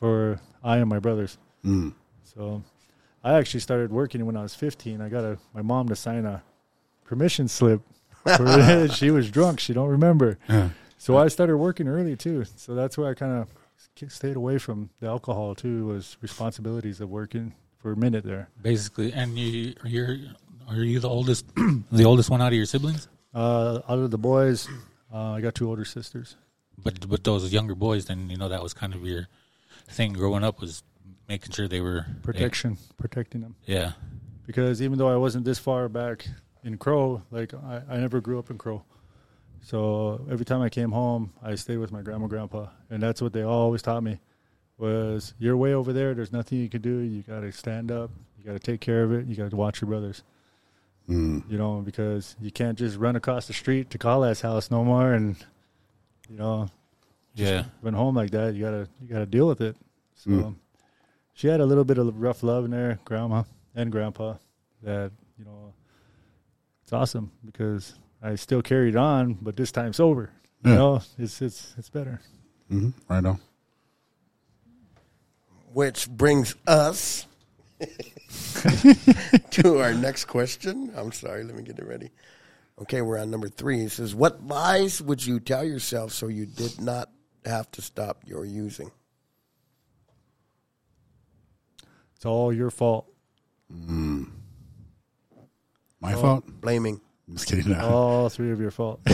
for 0.00 0.40
I 0.64 0.78
and 0.78 0.88
my 0.88 0.98
brothers. 0.98 1.38
Mm. 1.64 1.94
So 2.24 2.62
I 3.22 3.34
actually 3.34 3.60
started 3.60 3.92
working 3.92 4.24
when 4.26 4.36
I 4.36 4.42
was 4.42 4.54
15. 4.54 5.00
I 5.00 5.08
got 5.08 5.24
a, 5.24 5.38
my 5.54 5.62
mom 5.62 5.88
to 5.88 5.96
sign 5.96 6.24
a 6.24 6.42
permission 7.04 7.48
slip. 7.48 7.82
For, 8.24 8.88
she 8.94 9.10
was 9.10 9.30
drunk. 9.30 9.60
She 9.60 9.72
don't 9.72 9.88
remember. 9.88 10.38
Yeah. 10.48 10.70
So 10.98 11.16
I 11.16 11.28
started 11.28 11.56
working 11.56 11.88
early 11.88 12.16
too. 12.16 12.44
So 12.56 12.74
that's 12.74 12.98
where 12.98 13.08
I 13.08 13.14
kind 13.14 13.32
of 13.32 13.48
stayed 14.10 14.36
away 14.36 14.58
from 14.58 14.90
the 15.00 15.06
alcohol 15.06 15.54
too. 15.54 15.86
Was 15.86 16.16
responsibilities 16.20 17.00
of 17.00 17.08
working 17.08 17.54
for 17.78 17.92
a 17.92 17.96
minute 17.96 18.24
there. 18.24 18.48
basically. 18.60 19.12
And 19.12 19.38
you, 19.38 19.74
you're 19.84 20.16
are 20.68 20.76
you 20.76 21.00
the 21.00 21.08
oldest 21.08 21.46
the 21.92 22.04
oldest 22.04 22.30
one 22.30 22.42
out 22.42 22.48
of 22.48 22.54
your 22.54 22.66
siblings? 22.66 23.08
Uh, 23.34 23.80
out 23.88 23.98
of 23.98 24.10
the 24.10 24.18
boys, 24.18 24.68
uh, 25.12 25.32
I 25.32 25.40
got 25.40 25.54
two 25.54 25.68
older 25.68 25.84
sisters. 25.84 26.36
But 26.76 27.08
but 27.08 27.24
those 27.24 27.52
younger 27.52 27.74
boys, 27.74 28.06
then 28.06 28.28
you 28.28 28.36
know 28.36 28.48
that 28.48 28.62
was 28.62 28.74
kind 28.74 28.94
of 28.94 29.04
your 29.04 29.28
thing 29.88 30.12
growing 30.12 30.44
up 30.44 30.60
was 30.60 30.82
making 31.28 31.52
sure 31.52 31.68
they 31.68 31.80
were 31.80 32.06
Protection, 32.22 32.78
protecting 32.96 33.40
them. 33.40 33.56
Yeah, 33.66 33.92
because 34.46 34.80
even 34.82 34.98
though 34.98 35.08
I 35.08 35.16
wasn't 35.16 35.44
this 35.44 35.58
far 35.58 35.88
back 35.88 36.26
in 36.64 36.78
Crow, 36.78 37.22
like 37.30 37.54
I, 37.54 37.82
I 37.88 37.96
never 37.98 38.20
grew 38.20 38.38
up 38.38 38.50
in 38.50 38.58
Crow. 38.58 38.84
So 39.60 40.26
every 40.30 40.44
time 40.44 40.62
I 40.62 40.68
came 40.68 40.92
home, 40.92 41.32
I 41.42 41.54
stayed 41.56 41.78
with 41.78 41.92
my 41.92 42.02
grandma 42.02 42.24
and 42.24 42.30
grandpa, 42.30 42.66
and 42.90 43.02
that's 43.02 43.20
what 43.20 43.32
they 43.32 43.42
always 43.42 43.82
taught 43.82 44.02
me 44.02 44.20
was 44.78 45.34
you're 45.38 45.56
way 45.56 45.74
over 45.74 45.92
there. 45.92 46.14
There's 46.14 46.32
nothing 46.32 46.58
you 46.58 46.68
can 46.68 46.80
do. 46.80 46.98
You 46.98 47.22
got 47.22 47.40
to 47.40 47.50
stand 47.52 47.90
up. 47.90 48.10
You 48.38 48.44
got 48.44 48.52
to 48.52 48.60
take 48.60 48.80
care 48.80 49.02
of 49.02 49.12
it. 49.12 49.26
You 49.26 49.34
got 49.34 49.50
to 49.50 49.56
watch 49.56 49.80
your 49.80 49.88
brothers. 49.88 50.22
Mm. 51.08 51.50
You 51.50 51.58
know, 51.58 51.82
because 51.84 52.36
you 52.40 52.50
can't 52.50 52.78
just 52.78 52.96
run 52.96 53.16
across 53.16 53.46
the 53.48 53.52
street 53.52 53.90
to 53.90 53.98
Kala's 53.98 54.40
house 54.40 54.70
no 54.70 54.84
more, 54.84 55.12
and 55.12 55.36
you 56.28 56.36
know, 56.36 56.68
yeah. 57.34 57.64
run 57.82 57.94
home 57.94 58.14
like 58.14 58.30
that. 58.32 58.54
You 58.54 58.64
gotta 58.64 58.88
you 59.00 59.08
gotta 59.08 59.26
deal 59.26 59.48
with 59.48 59.60
it. 59.60 59.76
So 60.14 60.30
Mm. 60.30 60.54
She 61.38 61.46
had 61.46 61.60
a 61.60 61.64
little 61.66 61.84
bit 61.84 61.98
of 61.98 62.20
rough 62.20 62.42
love 62.42 62.64
in 62.64 62.72
there, 62.72 62.98
grandma 63.04 63.44
and 63.76 63.92
grandpa. 63.92 64.34
That 64.82 65.12
you 65.38 65.44
know, 65.44 65.72
it's 66.82 66.92
awesome 66.92 67.30
because 67.44 67.94
I 68.20 68.34
still 68.34 68.60
carried 68.60 68.96
on, 68.96 69.34
but 69.40 69.56
this 69.56 69.70
time 69.70 69.92
sober. 69.92 70.30
You 70.64 70.72
Yeah. 70.72 70.76
know, 70.78 71.02
it's 71.16 71.40
it's 71.40 71.74
it's 71.78 71.88
better. 71.90 72.20
hmm 72.68 72.90
Right 73.08 73.24
on. 73.24 73.38
Which 75.72 76.08
brings 76.10 76.56
us 76.66 77.26
to 79.50 79.78
our 79.78 79.94
next 79.94 80.24
question. 80.24 80.92
I'm 80.96 81.12
sorry, 81.12 81.44
let 81.44 81.54
me 81.54 81.62
get 81.62 81.78
it 81.78 81.86
ready. 81.86 82.10
Okay, 82.80 83.00
we're 83.02 83.18
on 83.18 83.30
number 83.30 83.48
three. 83.48 83.82
It 83.84 83.92
says, 83.92 84.12
"What 84.12 84.44
lies 84.44 85.00
would 85.00 85.24
you 85.24 85.38
tell 85.38 85.62
yourself 85.64 86.12
so 86.12 86.26
you 86.26 86.46
did 86.46 86.80
not 86.80 87.10
have 87.44 87.70
to 87.72 87.82
stop 87.82 88.22
your 88.26 88.44
using?" 88.44 88.90
It's 92.18 92.26
all 92.26 92.52
your 92.52 92.70
fault. 92.72 93.06
My 93.70 94.26
fault. 96.14 96.44
Blaming. 96.60 97.00
I'm 97.28 97.34
just 97.36 97.46
kidding. 97.48 97.70
No. 97.70 97.78
All 97.88 98.28
three 98.28 98.50
of 98.50 98.60
your 98.60 98.72
fault. 98.72 98.98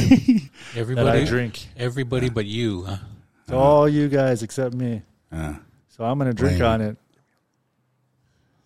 Everybody 0.75 1.27
drink. 1.27 1.67
Everybody 1.77 2.31
but 2.31 2.47
you. 2.47 2.85
Huh? 2.85 2.97
It's 3.43 3.53
all 3.53 3.87
you 3.87 4.09
guys 4.09 4.43
except 4.43 4.75
me. 4.75 5.03
Uh, 5.31 5.53
So 5.89 6.05
I'm 6.05 6.17
gonna 6.17 6.33
drink 6.33 6.57
Blame. 6.59 6.71
on 6.71 6.81
it. 6.81 6.97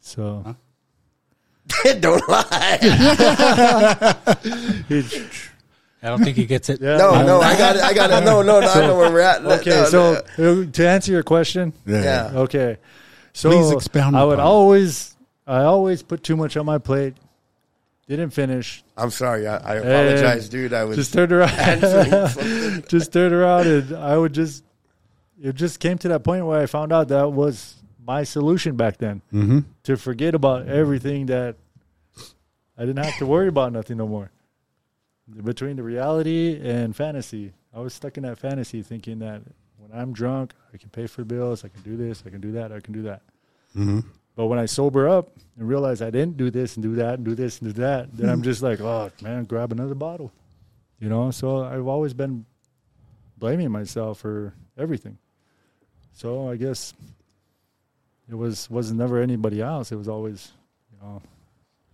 So 0.00 0.54
Don't 2.00 2.28
lie. 2.28 2.78
I 2.80 4.16
don't 6.10 6.22
think 6.22 6.36
he 6.36 6.46
gets 6.46 6.68
it. 6.68 6.80
yeah. 6.80 6.96
No, 6.96 7.24
no, 7.26 7.40
I 7.40 7.58
got 7.58 7.74
it. 7.76 7.82
I 7.82 7.92
got 7.92 8.10
it. 8.10 8.24
No, 8.24 8.42
no, 8.42 8.60
no. 8.60 8.68
I 8.68 8.80
know 8.86 8.96
where 8.96 9.10
we're 9.10 9.18
at. 9.20 9.44
Okay, 9.44 9.70
No, 9.70 9.84
so 9.86 10.22
no. 10.38 10.62
uh, 10.62 10.66
to 10.70 10.88
answer 10.88 11.10
your 11.10 11.24
question, 11.24 11.72
yeah. 11.86 12.02
yeah. 12.32 12.38
okay. 12.40 12.76
So 13.38 13.50
Please 13.50 13.70
expound 13.70 14.16
I 14.16 14.24
would 14.24 14.34
upon 14.40 14.46
it. 14.46 14.48
always, 14.50 15.16
I 15.46 15.60
always 15.62 16.02
put 16.02 16.24
too 16.24 16.36
much 16.36 16.56
on 16.56 16.66
my 16.66 16.78
plate. 16.78 17.14
Didn't 18.08 18.30
finish. 18.30 18.82
I'm 18.96 19.10
sorry. 19.12 19.46
I, 19.46 19.58
I 19.58 19.74
apologize, 19.76 20.48
dude. 20.48 20.72
I 20.72 20.82
was 20.82 20.96
Just 20.96 21.12
turned 21.12 21.30
around. 21.30 21.50
answering 21.52 22.10
something. 22.28 22.84
just 22.88 23.12
turned 23.12 23.32
around 23.32 23.68
and 23.68 23.92
I 23.96 24.18
would 24.18 24.32
just. 24.32 24.64
It 25.40 25.54
just 25.54 25.78
came 25.78 25.98
to 25.98 26.08
that 26.08 26.24
point 26.24 26.46
where 26.46 26.58
I 26.58 26.66
found 26.66 26.92
out 26.92 27.06
that 27.08 27.30
was 27.32 27.76
my 28.04 28.24
solution 28.24 28.74
back 28.74 28.96
then 28.98 29.22
Mm-hmm. 29.32 29.60
to 29.84 29.96
forget 29.96 30.34
about 30.34 30.66
everything 30.66 31.26
that 31.26 31.54
I 32.76 32.86
didn't 32.86 33.04
have 33.04 33.18
to 33.18 33.26
worry 33.26 33.46
about 33.46 33.72
nothing 33.72 33.98
no 33.98 34.08
more. 34.08 34.32
Between 35.44 35.76
the 35.76 35.84
reality 35.84 36.58
and 36.60 36.96
fantasy, 36.96 37.52
I 37.72 37.78
was 37.78 37.94
stuck 37.94 38.16
in 38.16 38.24
that 38.24 38.38
fantasy 38.38 38.82
thinking 38.82 39.20
that 39.20 39.42
when 39.76 39.92
I'm 39.96 40.12
drunk, 40.12 40.54
I 40.74 40.76
can 40.76 40.88
pay 40.88 41.06
for 41.06 41.22
bills, 41.22 41.64
I 41.64 41.68
can 41.68 41.82
do 41.82 41.96
this, 41.96 42.24
I 42.26 42.30
can 42.30 42.40
do 42.40 42.50
that, 42.52 42.72
I 42.72 42.80
can 42.80 42.92
do 42.94 43.02
that. 43.02 43.22
Mm-hmm. 43.78 44.00
But 44.34 44.46
when 44.46 44.58
I 44.58 44.66
sober 44.66 45.08
up 45.08 45.30
and 45.56 45.68
realize 45.68 46.02
I 46.02 46.10
didn't 46.10 46.36
do 46.36 46.50
this 46.50 46.76
and 46.76 46.82
do 46.82 46.96
that 46.96 47.14
and 47.14 47.24
do 47.24 47.34
this 47.34 47.60
and 47.60 47.74
do 47.74 47.80
that, 47.82 48.16
then 48.16 48.28
I'm 48.28 48.42
just 48.42 48.62
like, 48.62 48.80
oh 48.80 49.10
man, 49.22 49.44
grab 49.44 49.72
another 49.72 49.94
bottle. 49.94 50.32
You 51.00 51.08
know, 51.08 51.30
so 51.30 51.64
I've 51.64 51.86
always 51.86 52.14
been 52.14 52.44
blaming 53.36 53.70
myself 53.70 54.18
for 54.20 54.54
everything. 54.76 55.18
So 56.12 56.48
I 56.48 56.56
guess 56.56 56.94
it 58.28 58.34
was 58.34 58.68
wasn't 58.68 58.98
never 58.98 59.20
anybody 59.20 59.60
else. 59.60 59.92
It 59.92 59.96
was 59.96 60.08
always, 60.08 60.50
you 60.92 60.98
know, 61.00 61.22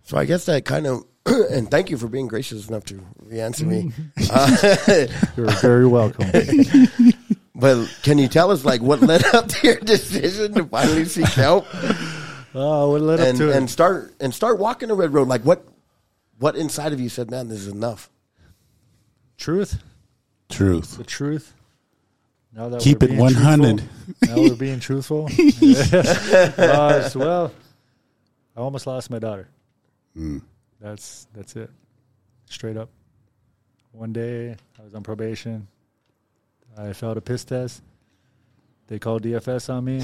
So 0.03 0.17
I 0.17 0.25
guess 0.25 0.45
that 0.45 0.65
kind 0.65 0.87
of, 0.87 1.03
and 1.25 1.69
thank 1.69 1.89
you 1.89 1.97
for 1.97 2.07
being 2.07 2.27
gracious 2.27 2.67
enough 2.67 2.85
to 2.85 2.99
re-answer 3.19 3.65
me. 3.65 3.91
Uh, 4.31 5.07
you're 5.37 5.51
very 5.61 5.87
welcome. 5.87 6.29
but 7.65 7.99
can 8.03 8.19
you 8.19 8.27
tell 8.27 8.51
us, 8.51 8.63
like, 8.63 8.81
what 8.83 9.01
led 9.01 9.25
up 9.33 9.47
to 9.47 9.67
your 9.67 9.77
decision 9.77 10.53
to 10.53 10.65
finally 10.65 11.05
seek 11.05 11.25
help 11.29 11.65
oh, 12.53 12.91
what 12.91 13.01
led 13.01 13.19
up 13.19 13.27
and 13.27 13.37
to 13.39 13.51
and 13.51 13.65
it? 13.67 13.71
start 13.71 14.13
and 14.19 14.31
start 14.35 14.59
walking 14.59 14.89
the 14.89 14.93
red 14.93 15.11
road? 15.15 15.27
Like, 15.27 15.41
what 15.41 15.65
what 16.37 16.55
inside 16.55 16.93
of 16.93 16.99
you 16.99 17.09
said, 17.09 17.31
"Man, 17.31 17.47
this 17.47 17.57
is 17.61 17.67
enough." 17.67 18.11
Truth, 19.39 19.81
Truth. 20.47 20.97
the 20.99 21.03
truth. 21.03 21.55
Now 22.53 22.69
that 22.69 22.81
Keep 22.81 23.01
it 23.01 23.11
100. 23.17 23.83
now 24.27 24.35
we're 24.35 24.55
being 24.55 24.79
truthful. 24.79 25.25
uh, 25.27 27.01
so, 27.09 27.19
well, 27.19 27.51
I 28.55 28.59
almost 28.59 28.85
lost 28.85 29.09
my 29.09 29.17
daughter. 29.17 29.47
Mm. 30.15 30.41
That's 30.79 31.25
that's 31.33 31.55
it. 31.55 31.71
Straight 32.45 32.77
up. 32.77 32.89
One 33.91 34.13
day 34.13 34.55
I 34.79 34.83
was 34.83 34.93
on 34.93 35.01
probation. 35.01 35.67
I 36.77 36.93
failed 36.93 37.17
a 37.17 37.21
piss 37.21 37.45
test. 37.45 37.81
They 38.87 38.99
called 38.99 39.23
DFS 39.23 39.73
on 39.73 39.85
me. 39.85 40.01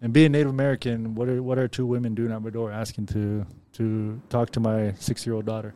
And 0.00 0.12
being 0.12 0.30
Native 0.32 0.50
American, 0.50 1.16
what 1.16 1.28
are 1.28 1.42
what 1.42 1.58
are 1.58 1.66
two 1.66 1.84
women 1.84 2.14
doing 2.14 2.30
at 2.30 2.40
my 2.40 2.50
door 2.50 2.70
asking 2.70 3.06
to 3.06 3.44
to 3.74 4.20
talk 4.28 4.50
to 4.50 4.60
my 4.60 4.94
six 4.94 5.26
year 5.26 5.34
old 5.34 5.46
daughter? 5.46 5.74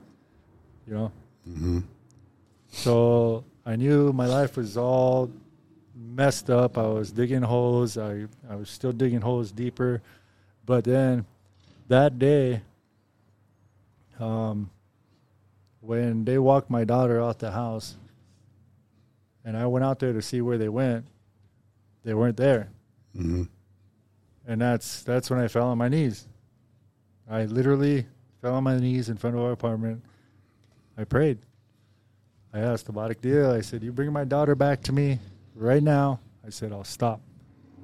You 0.87 0.95
know? 0.95 1.13
Mm-hmm. 1.49 1.79
So 2.69 3.45
I 3.67 3.77
knew 3.77 4.13
my 4.13 4.27
life 4.27 4.57
was 4.57 4.77
all 4.77 5.31
messed 5.95 6.51
up. 6.51 6.79
I 6.79 6.87
was 6.87 7.11
digging 7.13 7.43
holes. 7.43 7.99
I, 7.99 8.27
I 8.49 8.57
was 8.57 8.71
still 8.71 8.93
digging 8.93 9.21
holes 9.21 9.53
deeper. 9.53 10.03
But 10.65 10.85
then 10.85 11.27
that 11.89 12.19
day, 12.19 12.63
um, 14.19 14.71
when 15.81 16.25
they 16.25 16.39
walked 16.39 16.71
my 16.71 16.85
daughter 16.85 17.21
out 17.21 17.39
the 17.41 17.51
house, 17.51 17.97
and 19.45 19.57
I 19.57 19.66
went 19.66 19.84
out 19.84 19.99
there 19.99 20.12
to 20.12 20.22
see 20.22 20.40
where 20.40 20.59
they 20.59 20.68
went, 20.68 21.07
they 22.05 22.14
weren't 22.14 22.36
there. 22.36 22.70
Mm-hmm. 23.16 23.45
And 24.47 24.61
that's 24.61 25.03
that's 25.03 25.30
when 25.30 25.38
I 25.38 25.49
fell 25.49 25.68
on 25.68 25.78
my 25.78 25.88
knees. 25.88 26.26
I 27.30 27.45
literally 27.45 28.07
fell 28.40 28.55
on 28.55 28.64
my 28.64 28.78
knees 28.78 29.09
in 29.09 29.16
front 29.16 29.36
of 29.36 29.43
our 29.43 29.53
apartment. 29.53 30.03
I 30.99 31.05
prayed. 31.05 31.38
I 32.53 32.61
asked 32.61 32.86
the 32.86 32.93
Badik 32.93 33.20
deal. 33.20 33.51
I 33.51 33.61
said, 33.61 33.82
"You 33.82 33.93
bring 33.93 34.12
my 34.12 34.24
daughter 34.24 34.55
back 34.55 34.82
to 34.82 34.93
me 34.93 35.20
right 35.55 35.82
now." 35.82 36.20
I 36.45 36.51
said, 36.51 36.72
"I'll 36.72 36.84
stop. 36.84 37.20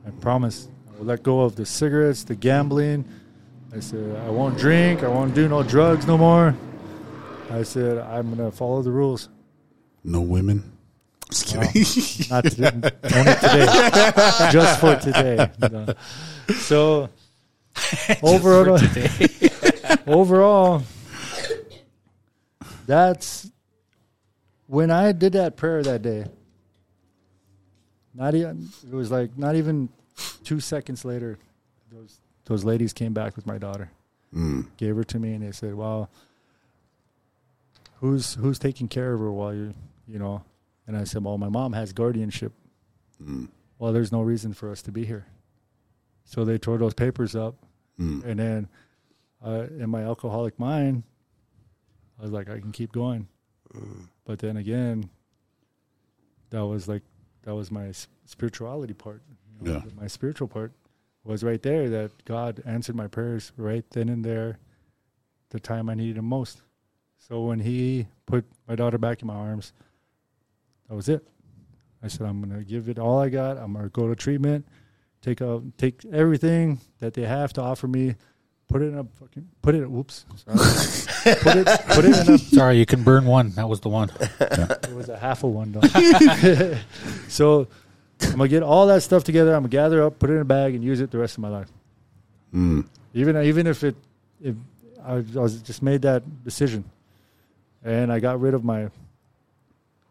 I 0.06 0.11
promise. 0.11 0.68
I 0.88 0.98
will 0.98 1.06
let 1.06 1.22
go 1.22 1.40
of 1.42 1.56
the 1.56 1.64
cigarettes, 1.64 2.24
the 2.24 2.34
gambling." 2.34 3.04
I 3.74 3.80
said, 3.80 4.16
"I 4.16 4.30
won't 4.30 4.59
drink. 4.59 5.02
I 5.02 5.09
won't 5.09 5.34
do 5.34 5.48
no 5.48 5.62
drugs 5.62 6.06
no 6.06 6.18
more." 6.18 6.54
I 7.50 7.62
said, 7.62 7.98
"I'm 7.98 8.34
gonna 8.34 8.50
follow 8.50 8.82
the 8.82 8.90
rules." 8.90 9.28
No 10.04 10.20
women. 10.20 10.64
Just 11.31 11.47
kidding. 11.47 12.31
Not 12.31 12.45
today, 12.45 12.70
only 13.14 13.35
today, 13.35 13.66
just 14.51 14.81
for 14.81 14.97
today. 14.97 15.51
No. 15.61 15.87
So 16.55 17.11
overall, 18.22 18.79
overall, 20.07 20.83
that's 22.87 23.51
when 24.66 24.91
I 24.91 25.12
did 25.12 25.35
that 25.35 25.57
prayer 25.57 25.83
that 25.83 26.03
day. 26.03 26.26
Not 28.14 28.35
even 28.35 28.68
it 28.91 28.95
was 28.95 29.11
like 29.11 29.37
not 29.39 29.55
even 29.55 29.91
two 30.45 30.61
seconds 30.61 31.05
later, 31.05 31.39
those 31.93 32.18
those 32.47 32.64
ladies 32.64 32.93
came 32.93 33.12
back 33.12 33.37
with 33.37 33.47
my 33.47 33.59
daughter, 33.59 33.91
Mm. 34.35 34.66
gave 34.76 34.97
her 34.97 35.05
to 35.05 35.18
me, 35.18 35.35
and 35.35 35.43
they 35.47 35.53
said, 35.53 35.74
"Well, 35.74 36.09
who's 38.01 38.35
who's 38.35 38.59
taking 38.59 38.89
care 38.89 39.12
of 39.12 39.20
her 39.20 39.31
while 39.31 39.55
you 39.55 39.74
you 40.09 40.18
know?" 40.18 40.43
And 40.89 40.97
I 40.97 41.05
said, 41.05 41.22
"Well, 41.22 41.39
my 41.39 41.49
mom 41.51 41.74
has 41.74 41.93
guardianship." 41.93 42.53
Mm. 43.22 43.49
Well, 43.78 43.93
there's 43.93 44.11
no 44.11 44.22
reason 44.22 44.53
for 44.55 44.70
us 44.72 44.82
to 44.82 44.91
be 44.91 45.05
here. 45.05 45.26
So 46.24 46.45
they 46.45 46.59
tore 46.59 46.78
those 46.78 46.95
papers 46.95 47.36
up, 47.36 47.55
Mm. 48.01 48.24
and 48.24 48.41
then 48.41 48.68
uh, 49.45 49.66
in 49.78 49.89
my 49.91 50.03
alcoholic 50.03 50.59
mind, 50.59 51.05
I 52.18 52.22
was 52.22 52.32
like, 52.32 52.49
I 52.51 52.59
can 52.59 52.72
keep 52.72 52.91
going. 52.91 53.28
But 54.24 54.41
then 54.41 54.57
again, 54.57 55.11
that 56.51 56.66
was 56.66 56.89
like 56.89 57.03
that 57.43 57.55
was 57.55 57.70
my 57.70 57.93
spirituality 58.24 58.95
part. 58.95 59.22
you 59.61 59.68
know, 59.72 59.74
Yeah. 59.78 59.82
My 60.01 60.07
spiritual 60.07 60.49
part 60.49 60.72
was 61.24 61.45
right 61.45 61.62
there. 61.62 61.89
That 61.91 62.24
God 62.24 62.62
answered 62.64 62.97
my 62.97 63.07
prayers 63.09 63.53
right 63.57 63.84
then 63.91 64.09
and 64.09 64.24
there, 64.24 64.59
the 65.51 65.61
time 65.61 65.89
I 65.91 65.95
needed 65.95 66.16
Him 66.16 66.24
most. 66.24 66.62
So 67.18 67.43
when 67.43 67.61
He 67.61 68.07
put 68.26 68.45
my 68.66 68.74
daughter 68.74 68.99
back 68.99 69.20
in 69.22 69.26
my 69.28 69.34
arms, 69.34 69.72
that 70.89 70.95
was 70.95 71.09
it. 71.09 71.26
I 72.03 72.09
said, 72.09 72.26
I'm 72.26 72.41
gonna 72.41 72.62
give 72.62 72.89
it 72.89 72.99
all 72.99 73.18
I 73.18 73.28
got. 73.28 73.57
I'm 73.57 73.72
gonna 73.72 73.89
go 73.89 74.09
to 74.09 74.14
treatment, 74.14 74.66
take 75.20 75.41
a 75.41 75.62
take 75.76 76.05
everything 76.07 76.80
that 77.01 77.14
they 77.14 77.22
have 77.22 77.53
to 77.55 77.62
offer 77.62 77.89
me, 77.89 78.14
put 78.68 78.82
it 78.82 78.86
in 78.86 78.99
a 78.99 79.05
fucking 79.05 79.49
put 79.62 79.74
it. 79.74 79.91
Whoops, 79.91 80.24
sorry. 80.36 80.59
put 81.43 81.57
it 81.57 81.66
put 81.89 82.05
it 82.05 82.28
in 82.28 82.34
a. 82.34 82.39
Sorry, 82.59 82.78
you 82.78 82.86
can 82.86 83.03
burn 83.03 83.24
one. 83.24 83.51
That 83.51 83.68
was 83.68 83.80
the 83.80 83.89
one. 83.89 84.11
It 84.41 84.95
was 84.95 85.09
a 85.09 85.18
half 85.18 85.43
a 85.43 85.49
one 85.49 85.72
though. 85.72 86.78
so 87.28 87.66
I'm 88.22 88.32
gonna 88.32 88.49
get 88.49 88.62
all 88.62 88.86
that 88.86 89.03
stuff 89.03 89.24
together. 89.24 89.55
I'm 89.55 89.62
gonna 89.62 89.68
gather 89.68 90.05
up, 90.05 90.18
put 90.18 90.30
it 90.30 90.34
in 90.34 90.41
a 90.41 90.45
bag, 90.45 90.74
and 90.74 90.84
use 90.84 91.01
it 91.01 91.11
the 91.11 91.18
rest 91.18 91.36
of 91.36 91.41
my 91.41 91.49
life. 91.49 91.68
Mm. 92.55 92.86
Even 93.14 93.36
even 93.43 93.66
if 93.66 93.82
it 93.82 93.97
if 94.41 94.55
I, 95.05 95.14
I 95.14 95.41
was 95.41 95.61
just 95.62 95.82
made 95.82 96.03
that 96.03 96.45
decision, 96.45 96.84
and 97.82 98.12
I 98.12 98.20
got 98.20 98.41
rid 98.41 98.55
of 98.55 98.64
my 98.64 98.91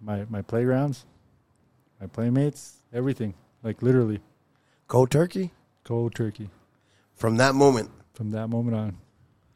my 0.01 0.25
my 0.29 0.41
playgrounds, 0.41 1.05
my 1.99 2.07
playmates, 2.07 2.81
everything. 2.93 3.33
Like 3.63 3.81
literally, 3.81 4.19
Cold 4.87 5.11
turkey. 5.11 5.51
cold 5.83 6.15
turkey 6.15 6.49
From 7.15 7.37
that 7.37 7.55
moment, 7.55 7.89
from 8.13 8.31
that 8.31 8.47
moment 8.47 8.75
on. 8.77 8.97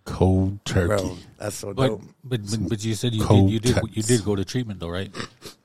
Cold 0.04 0.64
turkey. 0.66 0.88
bro, 0.88 1.18
that's 1.38 1.56
so 1.58 1.74
But 1.74 1.88
dope. 1.88 2.02
but 2.24 2.42
but, 2.50 2.70
but 2.70 2.84
you 2.84 2.96
said 2.96 3.14
you 3.14 3.26
did, 3.28 3.50
you 3.50 3.60
did 3.60 3.78
you 3.92 4.02
did 4.04 4.24
go 4.26 4.36
to 4.36 4.44
treatment 4.44 4.80
though, 4.80 4.90
right? 4.90 5.12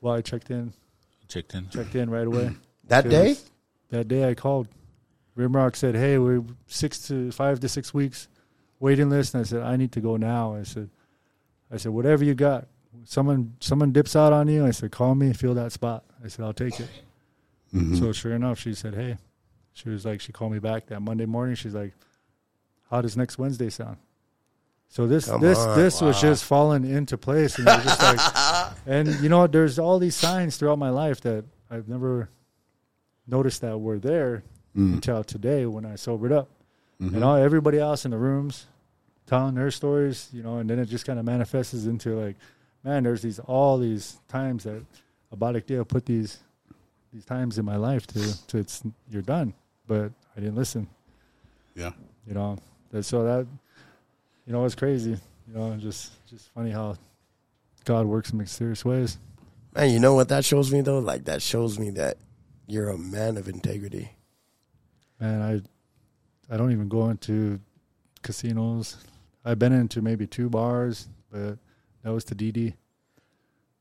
Well, 0.01 0.15
I 0.15 0.21
checked 0.21 0.51
in, 0.51 0.67
You 1.21 1.27
checked 1.29 1.55
in. 1.55 1.69
checked 1.71 1.95
in 1.95 2.11
right 2.11 2.27
away. 2.27 2.51
That 2.89 3.09
day, 3.09 3.35
That 3.91 4.07
day 4.07 4.29
I 4.29 4.35
called. 4.35 4.69
Rimrock 5.37 5.75
said, 5.75 5.97
"Hey, 5.97 6.19
we're 6.19 6.45
six 6.69 7.09
to 7.09 7.33
five 7.33 7.59
to 7.61 7.69
six 7.69 7.93
weeks 7.93 8.29
waiting 8.79 9.11
list," 9.11 9.35
and 9.35 9.41
I 9.41 9.45
said, 9.45 9.63
"I 9.63 9.75
need 9.77 9.91
to 9.93 10.01
go 10.01 10.17
now." 10.17 10.55
I 10.55 10.63
said, 10.63 10.89
I 11.71 11.79
said, 11.79 11.91
whatever 11.93 12.23
you 12.23 12.35
got. 12.35 12.69
Someone 13.05 13.55
someone 13.61 13.93
dips 13.93 14.17
out 14.17 14.33
on 14.33 14.49
you. 14.49 14.67
I 14.67 14.71
said, 14.71 14.91
call 14.91 15.15
me, 15.15 15.33
feel 15.33 15.55
that 15.55 15.73
spot. 15.73 16.05
I 16.25 16.29
said, 16.29 16.45
I'll 16.45 16.53
take 16.53 16.79
it. 16.81 16.89
Mm-hmm. 17.75 17.97
So 17.97 18.13
sure 18.13 18.33
enough, 18.35 18.59
she 18.61 18.75
said, 18.75 18.95
hey. 18.95 19.17
She 19.75 19.91
was 19.91 20.07
like, 20.07 20.21
she 20.23 20.33
called 20.33 20.53
me 20.53 20.59
back 20.59 20.87
that 20.87 21.01
Monday 21.03 21.27
morning. 21.27 21.55
She's 21.55 21.75
like, 21.75 21.93
how 22.91 23.03
does 23.03 23.15
next 23.17 23.37
Wednesday 23.39 23.69
sound? 23.69 23.99
So 24.89 25.07
this 25.07 25.27
Come 25.27 25.41
this 25.43 25.59
on, 25.59 25.77
this 25.77 26.01
was 26.01 26.19
just 26.21 26.45
falling 26.45 26.87
into 26.87 27.19
place, 27.19 27.59
and 27.59 27.67
just 27.67 28.01
like, 28.01 28.73
and 28.87 29.09
you 29.21 29.29
know, 29.29 29.47
there's 29.47 29.79
all 29.79 29.99
these 29.99 30.15
signs 30.15 30.57
throughout 30.57 30.79
my 30.79 30.89
life 30.91 31.21
that 31.23 31.45
I've 31.71 31.89
never 31.89 32.31
noticed 33.27 33.61
that 33.63 33.79
were 33.79 33.99
there 33.99 34.43
Mm. 34.77 34.93
until 34.95 35.25
today 35.25 35.65
when 35.65 35.87
I 35.87 35.97
sobered 35.97 36.33
up. 36.33 36.49
Mhm. 37.01 37.15
And 37.15 37.25
all 37.25 37.37
everybody 37.37 37.79
else 37.79 38.05
in 38.05 38.11
the 38.11 38.19
rooms 38.19 38.67
telling 39.27 39.55
their 39.55 39.71
stories, 39.71 40.29
you 40.35 40.43
know, 40.43 40.59
and 40.59 40.69
then 40.69 40.79
it 40.79 40.85
just 40.85 41.07
kind 41.07 41.19
of 41.19 41.25
manifests 41.25 41.87
into 41.87 42.15
like, 42.15 42.37
man, 42.87 43.03
there's 43.03 43.21
these 43.21 43.39
all 43.41 43.77
these 43.79 44.17
times 44.29 44.65
that 44.65 44.83
Abadic 45.35 45.67
Dale 45.67 45.85
put 45.85 46.07
these 46.07 46.39
these 47.13 47.25
times 47.25 47.59
in 47.59 47.65
my 47.65 47.77
life 47.77 48.07
to 48.09 48.47
to 48.47 48.59
it's 48.59 48.83
you're 49.11 49.23
done, 49.23 49.53
but 49.87 50.13
I 50.37 50.41
didn't 50.41 50.55
listen, 50.57 50.87
Yeah. 51.75 51.93
you 52.27 52.35
know. 52.35 52.57
So 53.03 53.25
that 53.25 53.47
you 54.47 54.53
know 54.53 54.65
it's 54.65 54.75
crazy, 54.77 55.11
you 55.49 55.55
know, 55.55 55.77
just 55.77 56.13
just 56.27 56.49
funny 56.55 56.71
how 56.71 56.97
God 57.85 58.07
works 58.07 58.31
in 58.31 58.39
mysterious 58.39 58.85
ways. 58.85 59.19
Man, 59.75 59.91
you 59.91 59.99
know 60.01 60.15
what 60.15 60.29
that 60.31 60.45
shows 60.45 60.73
me 60.73 60.81
though? 60.81 61.01
Like 61.01 61.25
that 61.25 61.43
shows 61.43 61.79
me 61.79 61.91
that 61.91 62.17
you're 62.67 62.89
a 62.91 62.97
man 62.99 63.37
of 63.37 63.49
integrity. 63.49 64.11
Man, 65.21 65.43
I 65.43 66.55
I 66.55 66.57
don't 66.57 66.73
even 66.73 66.89
go 66.89 67.09
into 67.11 67.59
casinos. 68.23 68.97
I've 69.45 69.59
been 69.59 69.73
into 69.73 70.01
maybe 70.03 70.27
two 70.27 70.49
bars, 70.49 71.09
but 71.31 71.59
that 72.07 72.13
was 72.13 72.25
to 72.27 72.37
DD. 72.37 72.75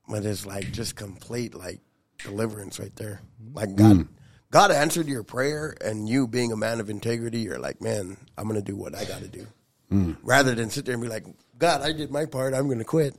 But 0.10 0.26
it's 0.26 0.48
like 0.48 0.72
just 0.72 0.96
complete 0.96 1.54
like 1.54 1.80
deliverance 2.18 2.80
right 2.80 2.96
there. 2.96 3.22
Mm-hmm. 3.40 3.56
Like 3.56 3.76
God 3.76 3.98
mm. 3.98 4.08
God 4.50 4.72
answered 4.72 5.08
your 5.08 5.22
prayer 5.22 5.78
and 5.80 6.10
you 6.10 6.28
being 6.28 6.52
a 6.52 6.58
man 6.58 6.80
of 6.80 6.90
integrity, 6.90 7.42
you're 7.42 7.60
like, 7.60 7.82
Man, 7.82 8.18
I'm 8.36 8.48
gonna 8.48 8.64
do 8.64 8.76
what 8.76 8.96
I 8.96 9.06
gotta 9.06 9.28
do. 9.28 9.46
Mm. 9.92 10.18
Rather 10.24 10.56
than 10.56 10.72
sit 10.72 10.86
there 10.86 10.96
and 10.96 11.04
be 11.04 11.08
like, 11.08 11.24
God, 11.60 11.82
I 11.82 11.92
did 11.92 12.10
my 12.10 12.26
part, 12.26 12.56
I'm 12.56 12.68
gonna 12.68 12.84
quit. 12.84 13.16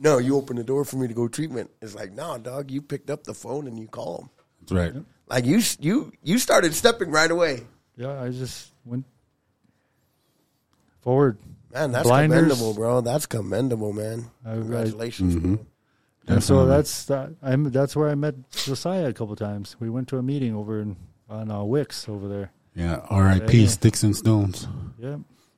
No, 0.00 0.18
you 0.18 0.36
open 0.36 0.56
the 0.56 0.64
door 0.64 0.84
for 0.84 0.96
me 0.96 1.06
to 1.06 1.14
go 1.14 1.28
treatment. 1.28 1.70
It's 1.80 1.94
like, 1.94 2.12
nah, 2.12 2.38
dog, 2.38 2.72
you 2.72 2.82
picked 2.82 3.10
up 3.10 3.22
the 3.22 3.34
phone 3.34 3.68
and 3.68 3.78
you 3.78 3.86
call 3.86 4.18
them. 4.18 4.30
That's 4.60 4.72
right. 4.72 5.04
Like 5.28 5.44
you, 5.44 5.60
you, 5.78 6.12
you 6.24 6.38
started 6.38 6.74
stepping 6.74 7.12
right 7.12 7.30
away. 7.30 7.66
Yeah, 7.96 8.20
I 8.20 8.30
just 8.30 8.72
went 8.84 9.04
forward. 11.02 11.38
Man, 11.72 11.92
that's 11.92 12.06
Blinders. 12.08 12.38
commendable, 12.42 12.74
bro. 12.74 13.00
That's 13.00 13.26
commendable, 13.26 13.92
man. 13.92 14.30
I- 14.44 14.52
I- 14.52 14.54
Congratulations, 14.54 15.34
Mm-hmm. 15.36 15.54
bro. 15.56 15.66
And 16.28 16.44
so 16.44 16.66
that's 16.66 17.06
that. 17.06 17.30
I'm 17.42 17.70
that's 17.70 17.96
where 17.96 18.10
I 18.10 18.14
met 18.14 18.50
Josiah 18.50 19.08
a 19.08 19.12
couple 19.14 19.34
times. 19.34 19.76
We 19.80 19.88
went 19.88 20.08
to 20.08 20.18
a 20.18 20.22
meeting 20.22 20.54
over 20.54 20.80
in 20.80 20.96
on 21.30 21.50
uh, 21.50 21.62
Wicks 21.64 22.06
over 22.08 22.28
there. 22.28 22.52
Yeah. 22.74 23.00
R.I.P. 23.08 23.62
Yeah. 23.62 23.66
Sticks 23.68 24.02
and 24.02 24.14
Stones. 24.14 24.68
Yeah, 24.98 25.16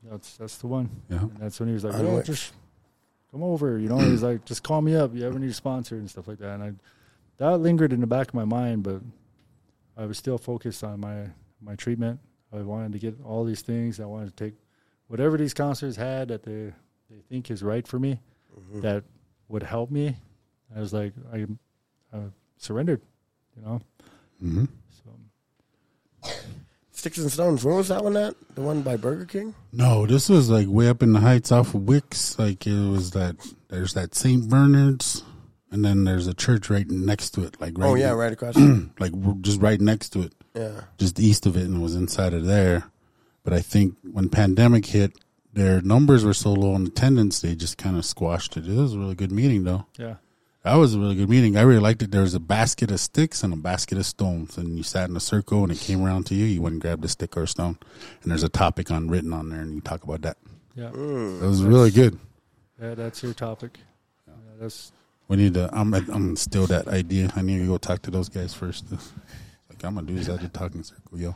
that's 0.08 0.36
that's 0.36 0.58
the 0.58 0.68
one. 0.68 0.88
Yeah. 1.08 1.18
And 1.22 1.36
that's 1.38 1.58
when 1.58 1.68
he 1.68 1.74
was 1.74 1.82
like, 1.82 1.94
On 1.94 2.06
"Oh, 2.06 2.22
just 2.22 2.52
come 3.32 3.42
over." 3.42 3.78
You 3.78 3.88
know, 3.88 3.98
he's 3.98 4.22
like, 4.22 4.44
"Just 4.44 4.62
call 4.62 4.80
me 4.80 4.94
up. 4.94 5.12
You 5.12 5.26
ever 5.26 5.40
need 5.40 5.50
a 5.50 5.54
sponsor 5.54 5.96
and 5.96 6.08
stuff 6.08 6.28
like 6.28 6.38
that." 6.38 6.54
And 6.54 6.62
I 6.62 6.72
that 7.38 7.58
lingered 7.58 7.92
in 7.92 8.00
the 8.00 8.06
back 8.06 8.28
of 8.28 8.34
my 8.34 8.44
mind, 8.44 8.84
but 8.84 9.00
I 9.96 10.06
was 10.06 10.18
still 10.18 10.38
focused 10.38 10.84
on 10.84 11.00
my 11.00 11.30
my 11.60 11.74
treatment. 11.74 12.20
I 12.52 12.62
wanted 12.62 12.92
to 12.92 12.98
get 13.00 13.16
all 13.24 13.44
these 13.44 13.62
things. 13.62 13.98
I 13.98 14.04
wanted 14.04 14.36
to 14.36 14.44
take 14.44 14.54
whatever 15.10 15.36
these 15.36 15.52
counselors 15.52 15.96
had 15.96 16.28
that 16.28 16.44
they 16.44 16.72
they 17.10 17.20
think 17.28 17.50
is 17.50 17.62
right 17.62 17.86
for 17.86 17.98
me, 17.98 18.20
that 18.76 19.02
would 19.48 19.64
help 19.64 19.90
me. 19.90 20.16
I 20.74 20.78
was 20.80 20.92
like, 20.92 21.12
I, 21.32 21.46
I 22.16 22.20
surrendered. 22.56 23.02
You 23.56 23.62
know, 23.62 23.80
Mm-hmm. 24.42 24.64
so 26.22 26.30
Sticks 26.92 27.18
and 27.18 27.32
Stones. 27.32 27.64
Where 27.64 27.74
was 27.74 27.88
that 27.88 28.04
one 28.04 28.16
at? 28.16 28.34
The 28.54 28.60
one 28.60 28.82
by 28.82 28.96
Burger 28.96 29.24
King? 29.24 29.54
No, 29.72 30.06
this 30.06 30.28
was 30.28 30.50
like 30.50 30.66
way 30.68 30.88
up 30.88 31.02
in 31.02 31.12
the 31.12 31.20
heights 31.20 31.50
off 31.50 31.74
of 31.74 31.86
Wicks. 31.86 32.38
Like 32.38 32.66
it 32.66 32.88
was 32.90 33.10
that 33.12 33.36
there's 33.68 33.94
that 33.94 34.14
St. 34.14 34.48
Bernard's, 34.48 35.24
and 35.70 35.84
then 35.84 36.04
there's 36.04 36.26
a 36.26 36.34
church 36.34 36.68
right 36.70 36.88
next 36.88 37.30
to 37.30 37.42
it. 37.44 37.60
Like 37.60 37.76
right, 37.78 37.88
Oh 37.88 37.94
yeah, 37.94 38.10
right 38.12 38.32
across. 38.32 38.54
like 38.98 39.12
just 39.40 39.60
right 39.60 39.80
next 39.80 40.10
to 40.10 40.22
it, 40.22 40.34
yeah. 40.54 40.82
just 40.98 41.18
east 41.18 41.46
of 41.46 41.56
it, 41.56 41.64
and 41.64 41.76
it 41.76 41.80
was 41.80 41.96
inside 41.96 42.34
of 42.34 42.44
there. 42.46 42.84
But 43.50 43.56
I 43.58 43.62
think 43.62 43.96
when 44.04 44.28
pandemic 44.28 44.86
hit, 44.86 45.18
their 45.52 45.80
numbers 45.80 46.24
were 46.24 46.34
so 46.34 46.52
low 46.52 46.76
in 46.76 46.86
attendance, 46.86 47.40
they 47.40 47.56
just 47.56 47.78
kind 47.78 47.96
of 47.96 48.04
squashed 48.04 48.56
it. 48.56 48.64
It 48.64 48.76
was 48.76 48.94
a 48.94 48.98
really 48.98 49.16
good 49.16 49.32
meeting, 49.32 49.64
though. 49.64 49.86
yeah, 49.98 50.16
That 50.62 50.76
was 50.76 50.94
a 50.94 51.00
really 51.00 51.16
good 51.16 51.28
meeting. 51.28 51.56
I 51.56 51.62
really 51.62 51.80
liked 51.80 52.00
it. 52.00 52.12
There 52.12 52.22
was 52.22 52.34
a 52.34 52.38
basket 52.38 52.92
of 52.92 53.00
sticks 53.00 53.42
and 53.42 53.52
a 53.52 53.56
basket 53.56 53.98
of 53.98 54.06
stones, 54.06 54.56
and 54.56 54.76
you 54.76 54.84
sat 54.84 55.10
in 55.10 55.16
a 55.16 55.20
circle, 55.20 55.64
and 55.64 55.72
it 55.72 55.78
came 55.78 56.00
around 56.00 56.26
to 56.26 56.36
you. 56.36 56.44
You 56.44 56.62
went 56.62 56.74
and 56.74 56.80
grabbed 56.80 57.04
a 57.04 57.08
stick 57.08 57.36
or 57.36 57.42
a 57.42 57.48
stone, 57.48 57.76
and 58.22 58.30
there's 58.30 58.44
a 58.44 58.48
topic 58.48 58.92
on 58.92 59.08
written 59.08 59.32
on 59.32 59.48
there, 59.48 59.62
and 59.62 59.74
you 59.74 59.80
talk 59.80 60.04
about 60.04 60.22
that. 60.22 60.36
yeah, 60.76 60.90
mm. 60.90 61.42
It 61.42 61.46
was 61.46 61.64
really 61.64 61.90
good. 61.90 62.20
yeah. 62.80 62.94
That's 62.94 63.20
your 63.20 63.34
topic. 63.34 63.80
Yeah, 64.28 64.34
that's 64.60 64.92
We 65.26 65.38
need 65.38 65.54
to. 65.54 65.68
I'm. 65.72 65.92
I'm 65.92 66.04
gonna 66.06 66.66
that 66.68 66.84
idea. 66.86 67.32
I 67.34 67.42
need 67.42 67.58
to 67.58 67.66
go 67.66 67.78
talk 67.78 68.02
to 68.02 68.12
those 68.12 68.28
guys 68.28 68.54
first. 68.54 68.84
Like 69.70 69.84
I'm 69.84 69.94
gonna 69.94 70.06
do 70.06 70.14
this 70.14 70.28
at 70.28 70.40
the 70.40 70.48
talking 70.48 70.82
circle, 70.82 71.18
yo. 71.18 71.34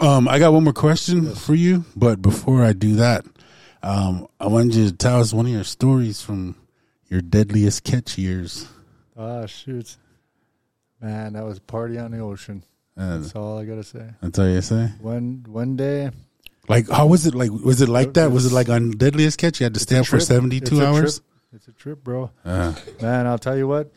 Um, 0.00 0.28
I 0.28 0.38
got 0.38 0.52
one 0.52 0.64
more 0.64 0.72
question 0.72 1.34
for 1.34 1.54
you, 1.54 1.84
but 1.96 2.20
before 2.22 2.62
I 2.62 2.72
do 2.72 2.96
that, 2.96 3.24
um, 3.82 4.28
I 4.40 4.46
wanted 4.46 4.74
you 4.74 4.86
to 4.90 4.92
tell 4.96 5.20
us 5.20 5.32
one 5.32 5.46
of 5.46 5.52
your 5.52 5.64
stories 5.64 6.20
from 6.20 6.56
your 7.08 7.20
deadliest 7.20 7.84
catch 7.84 8.18
years. 8.18 8.68
Ah, 9.16 9.46
shoot. 9.46 9.96
Man, 11.00 11.32
that 11.34 11.44
was 11.44 11.58
party 11.58 11.98
on 11.98 12.10
the 12.10 12.18
ocean. 12.18 12.64
Uh, 12.96 13.18
That's 13.18 13.34
all 13.36 13.58
I 13.58 13.64
gotta 13.64 13.84
say. 13.84 14.10
that's 14.20 14.38
all 14.40 14.48
you 14.48 14.60
say. 14.60 14.90
One 15.00 15.44
one 15.46 15.76
day, 15.76 16.10
Like, 16.68 16.88
how 16.90 17.06
was 17.06 17.26
it? 17.26 17.34
Like, 17.34 17.50
was 17.52 17.80
it 17.80 17.88
like 17.88 18.14
that? 18.14 18.32
Was 18.32 18.44
it 18.46 18.52
like 18.52 18.68
on 18.68 18.90
deadliest 18.90 19.38
catch? 19.38 19.60
You 19.60 19.64
had 19.64 19.74
to 19.74 19.80
stay 19.80 19.96
up 19.98 20.06
for 20.06 20.18
seventy 20.18 20.58
two 20.60 20.84
hours. 20.84 21.20
Trip. 21.20 21.24
It's 21.54 21.68
a 21.68 21.72
trip, 21.72 22.02
bro. 22.02 22.30
Uh, 22.44 22.74
Man, 23.00 23.26
I'll 23.28 23.38
tell 23.38 23.56
you 23.56 23.68
what. 23.68 23.92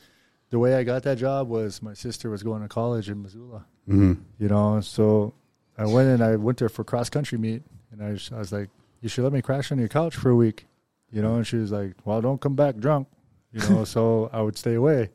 The 0.51 0.59
way 0.59 0.75
I 0.75 0.83
got 0.83 1.01
that 1.03 1.17
job 1.17 1.49
was 1.49 1.81
my 1.81 1.93
sister 1.95 2.29
was 2.29 2.43
going 2.43 2.61
to 2.61 2.67
college 2.67 3.09
in 3.09 3.23
Missoula. 3.23 3.65
mhm. 3.89 4.19
You 4.37 4.47
know, 4.49 4.79
so 4.81 5.33
I 5.81 5.85
went 5.85 6.09
and 6.09 6.23
I 6.23 6.35
went 6.35 6.59
there 6.59 6.69
for 6.69 6.83
cross 6.83 7.09
country 7.09 7.39
meet, 7.39 7.63
and 7.91 8.03
I 8.03 8.11
was, 8.11 8.31
I 8.31 8.37
was 8.37 8.51
like, 8.51 8.69
"You 9.01 9.09
should 9.09 9.23
let 9.23 9.33
me 9.33 9.41
crash 9.41 9.71
on 9.71 9.79
your 9.79 9.87
couch 9.87 10.15
for 10.15 10.29
a 10.29 10.35
week." 10.35 10.67
You 11.11 11.23
know, 11.23 11.35
and 11.35 11.47
she 11.47 11.57
was 11.57 11.71
like, 11.71 11.95
"Well, 12.05 12.21
don't 12.21 12.39
come 12.39 12.55
back 12.55 12.77
drunk." 12.77 13.07
You 13.51 13.67
know, 13.67 13.83
so 13.95 14.29
I 14.31 14.41
would 14.41 14.57
stay 14.57 14.75
away. 14.75 15.09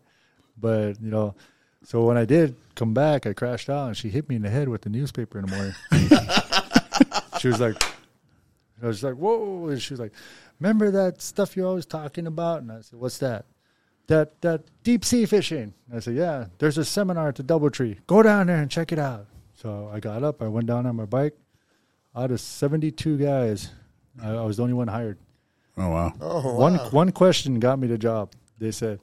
But 0.58 1.00
you 1.00 1.10
know, 1.10 1.36
so 1.84 2.04
when 2.04 2.16
I 2.16 2.24
did 2.24 2.56
come 2.74 2.94
back, 2.94 3.26
I 3.26 3.32
crashed 3.32 3.70
out, 3.70 3.86
and 3.86 3.96
she 3.96 4.08
hit 4.08 4.28
me 4.28 4.34
in 4.36 4.42
the 4.42 4.50
head 4.50 4.68
with 4.68 4.82
the 4.82 4.90
newspaper 4.90 5.38
in 5.38 5.46
the 5.46 5.54
morning. 5.54 5.74
she 7.40 7.46
was 7.46 7.60
like, 7.60 7.80
I 8.82 8.86
was 8.86 9.04
like, 9.04 9.14
"Whoa!" 9.14 9.68
And 9.68 9.80
she 9.80 9.92
was 9.92 10.00
like, 10.00 10.14
"Remember 10.58 10.90
that 10.90 11.22
stuff 11.22 11.56
you're 11.56 11.68
always 11.68 11.86
talking 11.86 12.26
about?" 12.26 12.62
And 12.62 12.72
I 12.72 12.80
said, 12.80 12.98
"What's 12.98 13.18
that?" 13.18 13.44
That 14.08 14.40
that 14.40 14.62
deep 14.82 15.04
sea 15.04 15.26
fishing. 15.26 15.74
And 15.88 15.96
I 15.96 16.00
said, 16.00 16.16
"Yeah, 16.16 16.46
there's 16.58 16.76
a 16.76 16.84
seminar 16.84 17.28
at 17.28 17.36
the 17.36 17.44
DoubleTree. 17.44 17.98
Go 18.08 18.24
down 18.24 18.48
there 18.48 18.60
and 18.60 18.68
check 18.68 18.90
it 18.90 18.98
out." 18.98 19.26
So 19.57 19.90
I 19.92 20.00
got 20.00 20.22
up. 20.22 20.42
I 20.42 20.48
went 20.48 20.66
down 20.66 20.86
on 20.86 20.96
my 20.96 21.07
bike. 21.07 21.34
Out 22.14 22.30
of 22.30 22.40
72 22.40 23.18
guys, 23.18 23.70
I, 24.22 24.30
I 24.30 24.42
was 24.42 24.57
the 24.59 24.62
only 24.62 24.74
one 24.74 24.88
hired. 24.88 25.18
Oh 25.76 25.90
wow. 25.90 26.12
Oh, 26.20 26.40
wow. 26.42 26.54
One 26.54 26.74
one 26.92 27.12
question 27.12 27.59
got 27.61 27.78
me 27.78 27.86
the 27.86 27.98
job. 27.98 28.32
They 28.59 28.70
said, 28.70 28.98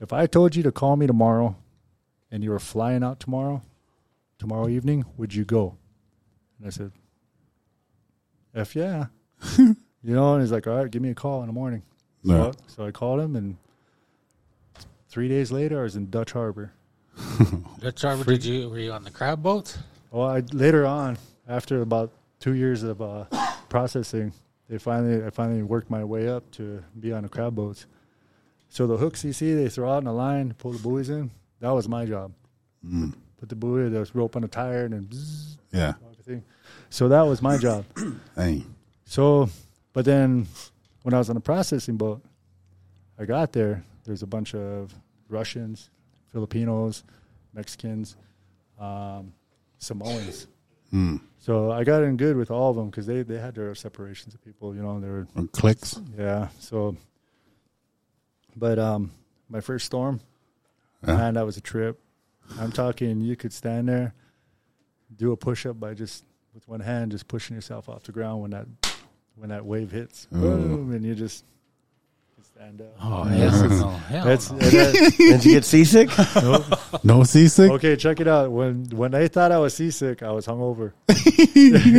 "If 0.00 0.12
I 0.12 0.26
told 0.26 0.54
you 0.54 0.62
to 0.64 0.72
call 0.72 0.96
me 0.96 1.06
tomorrow, 1.06 1.56
and 2.30 2.44
you 2.44 2.50
were 2.50 2.58
flying 2.58 3.02
out 3.02 3.20
tomorrow, 3.20 3.62
tomorrow 4.38 4.68
evening, 4.68 5.06
would 5.16 5.34
you 5.34 5.46
go?" 5.46 5.76
And 6.58 6.66
I 6.66 6.70
said, 6.70 6.92
"F 8.54 8.76
yeah." 8.76 9.06
you 9.58 9.74
know, 10.02 10.34
and 10.34 10.42
he's 10.42 10.52
like, 10.52 10.66
"All 10.66 10.76
right, 10.76 10.90
give 10.90 11.00
me 11.00 11.08
a 11.10 11.14
call 11.14 11.40
in 11.40 11.46
the 11.46 11.54
morning." 11.54 11.82
So, 12.26 12.32
Yeah. 12.34 12.52
so 12.66 12.84
I 12.84 12.90
called 12.90 13.20
him, 13.20 13.34
and 13.36 13.56
three 15.08 15.28
days 15.28 15.50
later, 15.50 15.80
I 15.80 15.84
was 15.84 15.96
in 15.96 16.10
Dutch 16.10 16.32
Harbor. 16.32 16.72
Dutch 17.80 18.02
Harbor, 18.02 18.24
did 18.24 18.44
you 18.44 18.68
were 18.70 18.78
you 18.78 18.92
on 18.92 19.04
the 19.04 19.10
crab 19.10 19.42
boat? 19.42 19.76
Well, 20.10 20.28
I, 20.28 20.42
later 20.52 20.86
on, 20.86 21.18
after 21.48 21.82
about 21.82 22.10
two 22.40 22.54
years 22.54 22.82
of 22.82 23.00
uh, 23.02 23.24
processing, 23.68 24.32
they 24.68 24.78
finally 24.78 25.24
I 25.24 25.30
finally 25.30 25.62
worked 25.62 25.90
my 25.90 26.04
way 26.04 26.28
up 26.28 26.50
to 26.52 26.82
be 27.00 27.12
on 27.12 27.22
the 27.22 27.28
crab 27.28 27.54
boats. 27.54 27.86
So 28.68 28.86
the 28.86 28.96
hooks 28.96 29.24
you 29.24 29.32
see, 29.32 29.54
they 29.54 29.68
throw 29.68 29.90
out 29.92 30.02
in 30.02 30.06
a 30.08 30.12
line, 30.12 30.54
pull 30.58 30.72
the 30.72 30.78
buoys 30.78 31.08
in. 31.10 31.30
That 31.60 31.70
was 31.70 31.88
my 31.88 32.04
job. 32.06 32.32
Mm. 32.84 33.14
Put 33.38 33.48
the 33.48 33.54
buoy, 33.56 33.88
the 33.88 34.08
rope 34.14 34.36
on 34.36 34.42
the 34.42 34.48
tire, 34.48 34.84
and 34.84 34.94
then 34.94 35.04
bzzz, 35.04 35.58
Yeah. 35.72 35.92
everything. 36.10 36.42
So 36.90 37.08
that 37.08 37.22
was 37.22 37.40
my 37.42 37.56
job. 37.58 37.84
Hey. 38.36 38.64
So, 39.04 39.48
but 39.92 40.04
then 40.04 40.46
when 41.02 41.14
I 41.14 41.18
was 41.18 41.28
on 41.28 41.34
the 41.34 41.40
processing 41.40 41.96
boat, 41.96 42.20
I 43.18 43.24
got 43.26 43.52
there. 43.52 43.84
There's 44.04 44.22
a 44.22 44.26
bunch 44.26 44.54
of 44.54 44.92
Russians, 45.28 45.90
Filipinos, 46.34 47.04
Mexicans, 47.54 48.16
um, 48.78 49.32
Samoans. 49.78 50.48
So 51.40 51.72
I 51.72 51.82
got 51.82 52.02
in 52.04 52.16
good 52.16 52.36
with 52.36 52.50
all 52.52 52.70
of 52.70 52.76
them 52.76 52.88
because 52.90 53.06
they, 53.06 53.22
they 53.22 53.38
had 53.38 53.54
their 53.56 53.74
separations 53.74 54.32
of 54.34 54.44
people. 54.44 54.74
You 54.76 54.82
know, 54.82 55.00
they 55.00 55.08
were 55.08 55.26
clicks. 55.52 56.00
yeah. 56.18 56.48
So, 56.60 56.96
but 58.56 58.78
um, 58.78 59.10
my 59.48 59.60
first 59.60 59.86
storm, 59.86 60.20
Yeah. 61.06 61.16
man, 61.16 61.34
that 61.34 61.44
was 61.46 61.56
a 61.56 61.60
trip. 61.60 61.98
I'm 62.60 62.70
talking. 62.72 63.20
You 63.20 63.34
could 63.36 63.52
stand 63.52 63.88
there, 63.88 64.14
do 65.16 65.32
a 65.32 65.36
push 65.36 65.66
up 65.66 65.80
by 65.80 65.94
just 65.94 66.24
with 66.54 66.66
one 66.68 66.80
hand, 66.80 67.10
just 67.12 67.26
pushing 67.26 67.56
yourself 67.56 67.88
off 67.88 68.04
the 68.04 68.12
ground 68.12 68.42
when 68.42 68.50
that 68.52 68.66
when 69.36 69.48
that 69.50 69.64
wave 69.66 69.90
hits, 69.90 70.28
Ooh. 70.34 70.40
boom, 70.40 70.92
and 70.92 71.04
you 71.04 71.14
just 71.16 71.44
stand 72.54 72.80
up. 72.80 72.94
Uh, 73.00 73.22
oh, 73.24 73.28
Yeah. 73.34 73.50
Oh, 73.52 73.88
hell 73.88 74.24
no. 74.24 74.30
That's 74.30 74.50
no. 74.50 74.58
and 74.58 74.70
that- 74.72 75.14
Did 75.18 75.44
you 75.44 75.52
get 75.54 75.64
seasick? 75.64 76.10
No 77.04 77.22
seasick. 77.24 77.70
okay. 77.72 77.96
Check 77.96 78.20
it 78.20 78.28
out. 78.28 78.50
When 78.50 78.84
when 78.90 79.10
they 79.10 79.28
thought 79.28 79.52
I 79.52 79.58
was 79.58 79.74
seasick, 79.74 80.22
I 80.22 80.30
was 80.30 80.46
hungover 80.46 80.92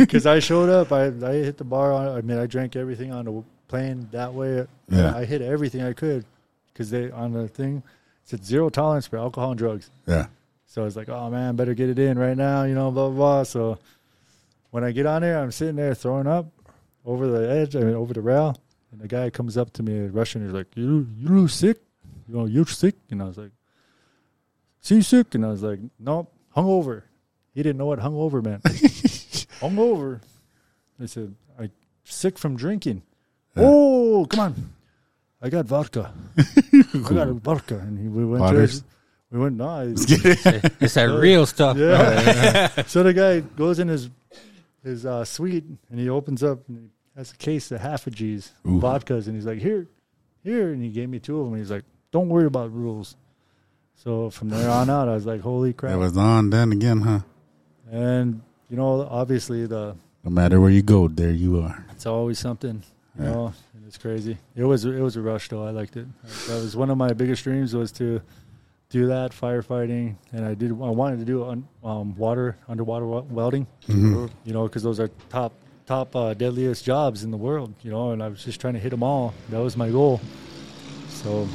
because 0.00 0.26
I 0.26 0.38
showed 0.40 0.68
up. 0.68 0.90
I 0.92 1.04
I 1.06 1.34
hit 1.44 1.58
the 1.58 1.64
bar. 1.64 1.92
On, 1.92 2.08
I 2.08 2.20
mean, 2.22 2.38
I 2.38 2.46
drank 2.46 2.74
everything 2.76 3.12
on 3.12 3.24
the 3.26 3.44
plane 3.68 4.08
that 4.12 4.32
way. 4.34 4.66
Yeah. 4.88 5.14
I 5.14 5.24
hit 5.24 5.42
everything 5.42 5.82
I 5.82 5.92
could 5.92 6.24
because 6.72 6.90
they 6.90 7.10
on 7.10 7.32
the 7.32 7.46
thing 7.48 7.78
it 7.78 8.28
said 8.30 8.44
zero 8.44 8.68
tolerance 8.70 9.06
for 9.06 9.18
alcohol 9.18 9.50
and 9.50 9.58
drugs. 9.58 9.90
Yeah. 10.06 10.26
So 10.66 10.82
I 10.82 10.84
was 10.84 10.96
like, 10.96 11.08
oh 11.08 11.30
man, 11.30 11.54
better 11.56 11.74
get 11.74 11.88
it 11.90 11.98
in 11.98 12.18
right 12.18 12.36
now, 12.36 12.64
you 12.64 12.74
know, 12.74 12.90
blah 12.90 13.08
blah. 13.08 13.16
blah. 13.16 13.42
So 13.44 13.78
when 14.70 14.82
I 14.82 14.90
get 14.92 15.06
on 15.06 15.22
there, 15.22 15.38
I'm 15.38 15.52
sitting 15.52 15.76
there 15.76 15.94
throwing 15.94 16.26
up 16.26 16.46
over 17.04 17.28
the 17.28 17.48
edge, 17.48 17.76
I 17.76 17.80
mean, 17.80 17.94
over 17.94 18.12
the 18.12 18.20
rail, 18.22 18.56
and 18.96 19.04
the 19.04 19.08
guy 19.08 19.28
comes 19.30 19.56
up 19.58 19.72
to 19.74 19.82
me, 19.82 20.06
Russian. 20.08 20.42
He's 20.42 20.52
like, 20.54 20.68
you 20.74 21.06
you 21.18 21.48
sick? 21.48 21.78
You 22.28 22.34
know, 22.36 22.44
you 22.46 22.64
sick? 22.64 22.94
And 23.10 23.22
I 23.22 23.26
was 23.26 23.36
like, 23.36 23.50
seasick? 24.80 25.34
And 25.34 25.44
I 25.44 25.48
was 25.48 25.62
like, 25.62 25.78
nope, 25.98 26.32
hungover. 26.56 27.02
He 27.54 27.62
didn't 27.62 27.76
know 27.78 27.86
what 27.86 27.98
hungover 28.00 28.42
meant. 28.42 28.62
hungover. 29.60 30.20
I 31.00 31.06
said, 31.06 31.34
I 31.58 31.70
sick 32.04 32.38
from 32.38 32.56
drinking. 32.56 33.02
Oh, 33.56 34.26
come 34.30 34.40
on. 34.40 34.70
I 35.42 35.48
got 35.50 35.66
vodka. 35.66 36.12
I 36.38 36.82
got 37.08 37.28
vodka. 37.28 37.78
And 37.78 37.98
he, 37.98 38.08
we 38.08 38.24
went 38.24 38.46
to 38.52 38.60
his, 38.60 38.82
we 39.30 39.38
went, 39.38 39.56
no. 39.56 39.68
I- 39.68 39.84
It's 39.94 40.94
that 40.94 41.04
real 41.20 41.44
stuff. 41.46 41.76
bro. 41.76 41.88
yeah. 41.90 42.68
so 42.86 43.02
the 43.02 43.12
guy 43.14 43.40
goes 43.40 43.78
in 43.78 43.88
his 43.88 44.08
his 44.82 45.04
uh, 45.04 45.24
suite 45.24 45.64
and 45.90 45.98
he 45.98 46.08
opens 46.08 46.42
up 46.44 46.68
and 46.68 46.78
he 46.78 46.84
has 47.16 47.32
a 47.32 47.36
case 47.36 47.70
of 47.72 47.80
half 47.80 48.06
a 48.06 48.10
G's 48.10 48.52
Ooh. 48.66 48.80
vodkas 48.80 49.26
and 49.26 49.34
he's 49.34 49.46
like, 49.46 49.58
here, 49.58 49.86
here. 50.42 50.72
And 50.72 50.82
he 50.82 50.90
gave 50.90 51.08
me 51.08 51.18
two 51.18 51.40
of 51.40 51.50
them. 51.50 51.58
He's 51.58 51.70
like, 51.70 51.84
don't 52.12 52.28
worry 52.28 52.46
about 52.46 52.72
rules. 52.72 53.16
So 53.94 54.30
from 54.30 54.50
there 54.50 54.68
on 54.70 54.90
out, 54.90 55.08
I 55.08 55.14
was 55.14 55.24
like, 55.26 55.40
holy 55.40 55.72
crap. 55.72 55.94
It 55.94 55.96
was 55.96 56.16
on 56.16 56.50
then 56.50 56.72
again, 56.72 57.00
huh? 57.00 57.20
And, 57.90 58.42
you 58.68 58.76
know, 58.76 59.02
obviously 59.10 59.66
the 59.66 59.96
No 60.24 60.30
matter 60.30 60.60
where 60.60 60.70
you 60.70 60.82
go, 60.82 61.08
there 61.08 61.30
you 61.30 61.60
are. 61.60 61.84
It's 61.92 62.04
always 62.06 62.38
something, 62.38 62.82
you 63.18 63.24
Yeah. 63.24 63.30
know. 63.32 63.54
And 63.74 63.86
it's 63.86 63.96
crazy. 63.98 64.36
It 64.54 64.64
was 64.64 64.84
it 64.84 65.00
was 65.00 65.16
a 65.16 65.22
rush 65.22 65.48
though. 65.48 65.64
I 65.64 65.70
liked 65.70 65.96
it. 65.96 66.06
That 66.48 66.60
was 66.60 66.76
one 66.76 66.90
of 66.90 66.98
my 66.98 67.12
biggest 67.14 67.44
dreams 67.44 67.74
was 67.74 67.90
to 67.92 68.20
do 68.90 69.06
that 69.06 69.32
firefighting, 69.32 70.16
and 70.32 70.44
I 70.44 70.54
did. 70.54 70.70
I 70.70 70.74
wanted 71.02 71.18
to 71.20 71.24
do 71.24 71.44
un, 71.44 71.66
um, 71.82 72.14
water 72.16 72.56
underwater 72.68 73.06
wel- 73.06 73.26
welding. 73.30 73.66
Mhm. 73.88 74.30
You 74.44 74.52
know, 74.52 74.64
because 74.64 74.82
those 74.82 75.00
are 75.00 75.08
top 75.28 75.52
top 75.86 76.14
uh, 76.16 76.34
deadliest 76.34 76.84
jobs 76.84 77.24
in 77.24 77.30
the 77.30 77.36
world. 77.36 77.72
You 77.82 77.90
know, 77.90 78.10
and 78.12 78.22
I 78.22 78.28
was 78.28 78.44
just 78.44 78.60
trying 78.60 78.74
to 78.74 78.80
hit 78.80 78.90
them 78.90 79.02
all. 79.02 79.34
That 79.50 79.58
was 79.60 79.76
my 79.76 79.90
goal. 79.90 80.20
So 81.08 81.48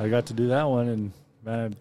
I 0.00 0.08
got 0.08 0.26
to 0.26 0.34
do 0.34 0.48
that 0.48 0.64
one, 0.64 0.88
and 0.88 1.12
man, 1.44 1.76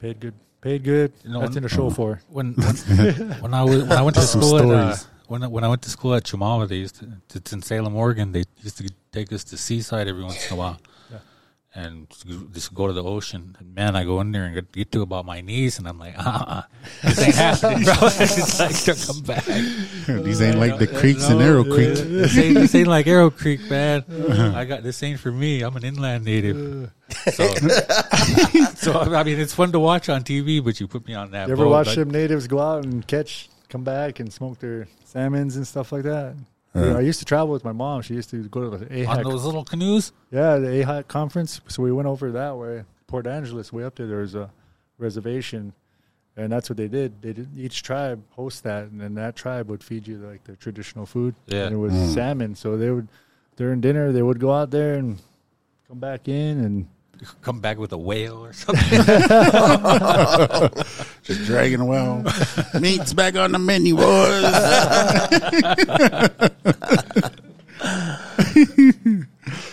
paid 0.00 0.20
good. 0.20 0.34
Paid 0.60 0.82
good. 0.84 1.12
You 1.24 1.30
know, 1.32 1.40
Nothing 1.40 1.62
to 1.62 1.68
show 1.68 1.90
for. 1.98 2.20
when 2.30 2.52
when, 2.54 3.16
when 3.42 3.54
I 3.54 3.62
was 3.64 3.82
when 3.84 3.92
I 3.98 4.02
went 4.02 4.16
to 4.16 4.22
school 4.22 4.58
at, 4.58 4.64
uh, 4.64 4.96
when 5.26 5.42
I- 5.42 5.46
when 5.48 5.64
I 5.64 5.68
went 5.68 5.82
to 5.82 5.90
school 5.90 6.14
at 6.14 6.24
Chemawa, 6.24 6.66
they 6.68 6.76
used 6.76 6.96
to 7.00 7.08
it's 7.34 7.52
in 7.52 7.60
Salem, 7.62 7.94
Oregon. 7.96 8.32
They 8.32 8.44
used 8.62 8.78
to 8.78 8.88
take 9.12 9.32
us 9.32 9.44
to 9.44 9.56
Seaside 9.56 10.08
every 10.08 10.22
once 10.24 10.46
in 10.50 10.54
a 10.54 10.56
while. 10.58 10.78
And 11.74 12.06
just 12.52 12.72
go 12.72 12.86
to 12.86 12.92
the 12.92 13.02
ocean. 13.02 13.56
And 13.58 13.74
man, 13.74 13.96
I 13.96 14.04
go 14.04 14.20
in 14.20 14.30
there 14.30 14.44
and 14.44 14.54
get, 14.54 14.70
get 14.70 14.92
to 14.92 15.02
about 15.02 15.26
my 15.26 15.40
knees, 15.40 15.78
and 15.78 15.88
I'm 15.88 15.98
like, 15.98 16.14
uh, 16.16 16.44
uh 16.46 16.62
this 17.02 17.18
ain't 17.18 17.34
happening, 17.34 17.84
bro. 17.84 17.94
it's 18.02 18.60
like 18.60 18.76
to 18.84 19.06
come 19.06 19.22
back. 19.22 19.44
These 20.24 20.40
ain't 20.40 20.58
like 20.58 20.78
the 20.78 20.86
creeks 20.86 21.28
in 21.28 21.40
Arrow 21.40 21.64
Creek. 21.64 21.94
This 21.94 22.38
ain't, 22.38 22.54
this 22.54 22.74
ain't 22.74 22.88
like 22.88 23.06
Arrow 23.06 23.30
Creek, 23.30 23.68
man. 23.68 24.04
I 24.54 24.64
got 24.64 24.82
this 24.82 25.02
ain't 25.02 25.18
for 25.18 25.32
me. 25.32 25.62
I'm 25.62 25.76
an 25.76 25.84
inland 25.84 26.24
native. 26.24 26.92
So, 27.32 27.46
so 28.74 29.00
I 29.00 29.24
mean, 29.24 29.40
it's 29.40 29.54
fun 29.54 29.72
to 29.72 29.80
watch 29.80 30.08
on 30.08 30.22
TV, 30.22 30.64
but 30.64 30.78
you 30.78 30.86
put 30.86 31.06
me 31.06 31.14
on 31.14 31.32
that. 31.32 31.48
You 31.48 31.52
ever 31.52 31.64
boat, 31.64 31.70
watch 31.70 31.86
like- 31.88 31.96
them 31.96 32.10
natives 32.10 32.46
go 32.46 32.60
out 32.60 32.84
and 32.84 33.06
catch, 33.06 33.48
come 33.68 33.82
back 33.82 34.20
and 34.20 34.32
smoke 34.32 34.60
their 34.60 34.86
salmons 35.04 35.56
and 35.56 35.66
stuff 35.66 35.90
like 35.90 36.04
that? 36.04 36.34
Yeah. 36.74 36.96
I 36.96 37.00
used 37.00 37.18
to 37.20 37.24
travel 37.24 37.48
with 37.52 37.64
my 37.64 37.72
mom. 37.72 38.02
She 38.02 38.14
used 38.14 38.30
to 38.30 38.42
go 38.48 38.68
to 38.70 38.78
the 38.78 39.06
on 39.06 39.22
those 39.22 39.44
little 39.44 39.64
canoes? 39.64 40.12
Yeah, 40.30 40.56
the 40.56 40.66
AHAC 40.68 41.06
conference. 41.08 41.60
So 41.68 41.82
we 41.82 41.92
went 41.92 42.08
over 42.08 42.32
that 42.32 42.56
way. 42.56 42.84
Port 43.06 43.26
Angeles, 43.26 43.72
way 43.72 43.84
up 43.84 43.94
there, 43.94 44.06
there 44.06 44.18
was 44.18 44.34
a 44.34 44.50
reservation. 44.98 45.72
And 46.36 46.50
that's 46.50 46.68
what 46.68 46.76
they 46.76 46.88
did. 46.88 47.22
They 47.22 47.32
did 47.32 47.56
each 47.56 47.84
tribe 47.84 48.20
host 48.30 48.64
that, 48.64 48.84
and 48.88 49.00
then 49.00 49.14
that 49.14 49.36
tribe 49.36 49.70
would 49.70 49.84
feed 49.84 50.08
you 50.08 50.16
like 50.18 50.42
their 50.44 50.56
traditional 50.56 51.06
food. 51.06 51.34
Yeah. 51.46 51.66
and 51.66 51.74
it 51.74 51.78
was 51.78 51.92
Mm. 51.92 52.14
salmon. 52.14 52.54
So 52.56 52.76
they 52.76 52.90
would 52.90 53.06
during 53.56 53.80
dinner 53.80 54.10
they 54.10 54.22
would 54.22 54.40
go 54.40 54.52
out 54.52 54.72
there 54.72 54.94
and 54.94 55.18
come 55.86 56.00
back 56.00 56.26
in, 56.26 56.58
and 56.64 56.88
Come 57.42 57.60
back 57.60 57.78
with 57.78 57.92
a 57.92 57.98
whale 57.98 58.44
or 58.44 58.52
something. 58.52 58.82
Just 61.22 61.44
dragging 61.46 61.80
a 61.80 61.86
whale. 61.86 62.22
Meat's 62.80 63.14
back 63.14 63.36
on 63.36 63.52
the 63.52 63.58
menu, 63.58 63.96
boys. 63.96 64.04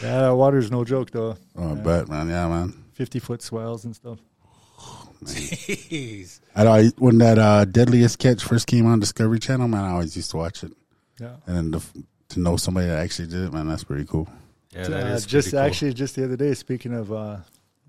yeah, 0.01 0.21
that 0.21 0.35
water's 0.35 0.71
no 0.71 0.83
joke 0.83 1.11
though. 1.11 1.37
oh, 1.57 1.75
but 1.75 2.09
man, 2.09 2.29
yeah, 2.29 2.47
man. 2.47 2.73
Fifty 2.93 3.19
foot 3.19 3.41
swells 3.41 3.85
and 3.85 3.95
stuff. 3.95 4.19
Jeez. 5.23 6.39
I, 6.55 6.67
I 6.67 6.87
when 6.97 7.17
that 7.19 7.37
uh, 7.37 7.65
Deadliest 7.65 8.19
Catch 8.19 8.43
first 8.43 8.67
came 8.67 8.85
on 8.85 8.99
Discovery 8.99 9.39
Channel, 9.39 9.67
man, 9.67 9.83
I 9.83 9.91
always 9.91 10.15
used 10.15 10.31
to 10.31 10.37
watch 10.37 10.63
it, 10.63 10.71
Yeah. 11.19 11.35
and 11.45 11.55
then 11.57 11.71
the, 11.71 11.81
to 12.29 12.39
know 12.39 12.57
somebody 12.57 12.87
that 12.87 12.99
actually 12.99 13.27
did 13.27 13.43
it, 13.45 13.53
man, 13.53 13.67
that's 13.67 13.83
pretty 13.83 14.05
cool. 14.05 14.27
Yeah, 14.75 14.87
that 14.87 15.03
Uh, 15.03 15.15
is 15.15 15.25
just 15.25 15.51
cool. 15.51 15.59
actually 15.59 15.93
just 15.93 16.15
the 16.15 16.23
other 16.23 16.37
day. 16.37 16.53
Speaking 16.53 16.93
of 16.93 17.11
uh, 17.11 17.37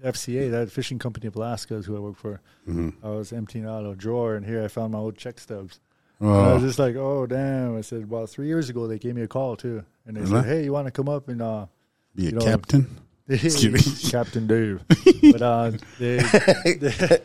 FCA, 0.05 0.51
that 0.51 0.71
fishing 0.73 0.99
company 0.99 1.27
of 1.29 1.37
Alaska 1.37 1.75
is 1.77 1.87
who 1.87 1.97
I 1.97 2.01
work 2.01 2.17
for. 2.17 2.41
hmm 2.65 2.91
I 3.03 3.09
was 3.11 3.33
emptying 3.33 3.67
out 3.67 3.85
a 3.87 3.95
drawer, 3.95 4.35
and 4.35 4.45
here 4.45 4.63
I 4.65 4.69
found 4.69 4.93
my 4.93 4.99
old 4.99 5.17
check 5.17 5.39
stubs. 5.39 5.81
And 6.21 6.29
I 6.31 6.53
was 6.55 6.63
Oh, 6.63 6.67
just 6.67 6.79
like, 6.79 6.95
"Oh 6.97 7.27
damn!" 7.27 7.77
I 7.77 7.81
said, 7.81 8.09
"Well, 8.09 8.27
three 8.27 8.47
years 8.47 8.69
ago 8.69 8.87
they 8.87 8.99
gave 8.99 9.15
me 9.17 9.23
a 9.23 9.29
call 9.29 9.57
too, 9.57 9.85
and 10.07 10.17
they 10.17 10.21
Really? 10.23 10.33
said, 10.43 10.45
hey, 10.47 10.65
you 10.65 10.73
want 10.73 10.87
to 10.87 10.93
come 10.93 11.09
up 11.09 11.29
and 11.29 11.43
uh, 11.43 11.67
be 12.15 12.29
a 12.29 12.33
know, 12.33 12.45
captain. 12.45 12.87
Excuse 13.29 14.05
me. 14.05 14.11
Captain 14.11 14.47
Dave?" 14.47 14.83
but 15.33 15.43
uh, 15.43 15.71
they 15.99 16.19
they, 16.19 16.75
they, 16.75 17.19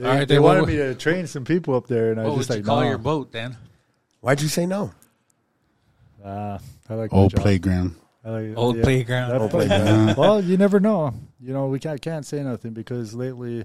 All 0.00 0.06
right, 0.06 0.26
they 0.28 0.34
then 0.36 0.42
wanted 0.42 0.66
me 0.66 0.76
to 0.76 0.94
train 0.96 1.26
some 1.28 1.44
people 1.44 1.74
up 1.74 1.86
there, 1.86 2.10
and 2.10 2.20
I 2.20 2.24
was 2.24 2.32
would 2.34 2.38
just 2.46 2.50
you 2.50 2.56
like, 2.56 2.64
call 2.64 2.80
"No." 2.82 2.88
your 2.88 2.98
boat, 2.98 3.30
Dan? 3.32 3.56
Why'd 4.20 4.40
you 4.40 4.48
say 4.48 4.66
no? 4.66 4.92
Uh, 6.24 6.58
I 6.88 6.94
like 6.94 7.12
Old 7.12 7.34
playground. 7.34 7.96
I 8.24 8.30
like, 8.30 8.56
Old 8.56 8.76
yeah. 8.76 8.82
playground. 8.84 9.32
Old 9.32 9.50
playground. 9.50 10.16
well, 10.16 10.40
you 10.42 10.56
never 10.56 10.78
know. 10.80 11.12
You 11.40 11.52
know, 11.52 11.66
we 11.66 11.78
can't, 11.80 12.00
can't 12.00 12.24
say 12.24 12.42
nothing 12.42 12.72
because 12.72 13.14
lately, 13.14 13.64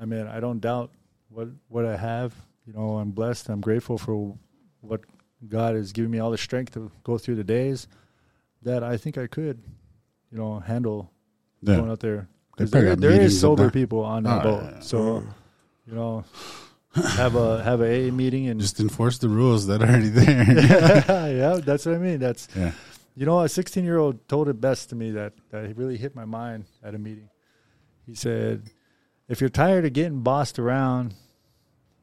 I 0.00 0.04
mean, 0.06 0.26
I 0.26 0.40
don't 0.40 0.60
doubt 0.60 0.90
what 1.28 1.48
what 1.68 1.84
I 1.86 1.96
have. 1.96 2.34
You 2.66 2.72
know, 2.72 2.96
I'm 2.96 3.10
blessed. 3.12 3.48
I'm 3.48 3.60
grateful 3.60 3.96
for 3.96 4.36
what 4.80 5.02
God 5.48 5.76
has 5.76 5.92
given 5.92 6.10
me 6.10 6.18
all 6.18 6.32
the 6.32 6.38
strength 6.38 6.72
to 6.74 6.90
go 7.04 7.16
through 7.18 7.36
the 7.36 7.44
days 7.44 7.86
that 8.62 8.82
I 8.82 8.96
think 8.96 9.18
I 9.18 9.28
could, 9.28 9.62
you 10.32 10.38
know, 10.38 10.58
handle 10.58 11.12
going 11.64 11.88
out 11.90 12.00
there. 12.00 12.26
They 12.58 12.64
'Cause 12.64 12.70
probably 12.72 12.88
there, 12.96 13.10
there 13.12 13.20
is 13.20 13.38
sober 13.40 13.70
people 13.70 14.00
on 14.02 14.24
that 14.24 14.40
Oh, 14.44 14.50
boat, 14.56 14.62
yeah. 14.64 14.80
so 14.80 15.22
you 15.86 15.94
know, 15.94 16.24
have 16.94 17.36
a 17.36 17.62
have 17.62 17.80
a 17.82 18.08
AA 18.08 18.10
meeting 18.10 18.48
and 18.48 18.58
Just 18.60 18.80
enforce 18.80 19.18
the 19.18 19.28
rules 19.28 19.66
that 19.68 19.80
are 19.82 19.86
already 19.88 20.08
there. 20.08 20.44
yeah, 21.36 21.60
that's 21.64 21.86
what 21.86 21.94
I 21.94 21.98
mean. 21.98 22.18
That's 22.18 22.48
yeah. 22.56 22.72
You 23.16 23.26
know, 23.26 23.40
a 23.40 23.48
16 23.48 23.84
year 23.84 23.98
old 23.98 24.28
told 24.28 24.48
it 24.48 24.60
best 24.60 24.90
to 24.90 24.96
me 24.96 25.10
that, 25.12 25.32
that 25.50 25.76
really 25.76 25.96
hit 25.96 26.14
my 26.14 26.24
mind 26.24 26.66
at 26.84 26.94
a 26.94 26.98
meeting. 26.98 27.28
He 28.06 28.14
said, 28.14 28.70
If 29.28 29.40
you're 29.40 29.50
tired 29.50 29.84
of 29.84 29.92
getting 29.94 30.20
bossed 30.20 30.58
around, 30.58 31.14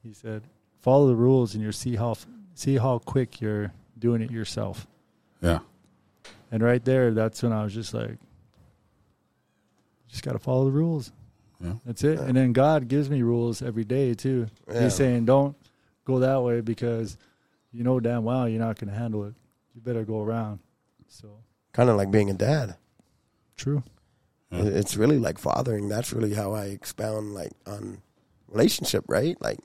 he 0.03 0.13
said, 0.13 0.43
follow 0.81 1.07
the 1.07 1.15
rules 1.15 1.53
and 1.53 1.63
you'll 1.63 1.71
see 1.71 1.95
how, 1.95 2.15
see 2.55 2.77
how 2.77 2.99
quick 2.99 3.39
you're 3.39 3.71
doing 3.97 4.21
it 4.21 4.31
yourself. 4.31 4.85
Yeah. 5.41 5.59
And 6.51 6.61
right 6.61 6.83
there, 6.83 7.11
that's 7.11 7.41
when 7.41 7.53
I 7.53 7.63
was 7.63 7.73
just 7.73 7.93
like, 7.93 8.17
just 10.09 10.23
got 10.23 10.33
to 10.33 10.39
follow 10.39 10.65
the 10.65 10.71
rules. 10.71 11.11
Yeah. 11.59 11.73
That's 11.85 12.03
it. 12.03 12.19
And 12.19 12.35
then 12.35 12.51
God 12.53 12.87
gives 12.87 13.09
me 13.09 13.21
rules 13.21 13.61
every 13.61 13.85
day, 13.85 14.13
too. 14.13 14.47
Yeah. 14.71 14.83
He's 14.83 14.95
saying, 14.95 15.25
don't 15.25 15.55
go 16.05 16.19
that 16.19 16.41
way 16.43 16.59
because 16.61 17.17
you 17.71 17.83
know 17.83 17.99
damn 17.99 18.23
well 18.25 18.47
you're 18.47 18.59
not 18.59 18.77
going 18.77 18.91
to 18.91 18.97
handle 18.97 19.23
it. 19.23 19.33
You 19.73 19.81
better 19.81 20.03
go 20.03 20.21
around. 20.21 20.59
So, 21.13 21.27
Kind 21.73 21.89
of 21.89 21.95
like 21.95 22.09
being 22.11 22.29
a 22.29 22.33
dad. 22.33 22.75
true. 23.55 23.83
Yeah. 24.51 24.63
It's 24.63 24.95
really 24.95 25.17
like 25.19 25.37
fathering. 25.39 25.89
That's 25.89 26.11
really 26.13 26.33
how 26.33 26.53
I 26.53 26.65
expound 26.65 27.33
like 27.33 27.51
on 27.65 28.01
relationship, 28.47 29.03
right? 29.07 29.35
Like 29.41 29.59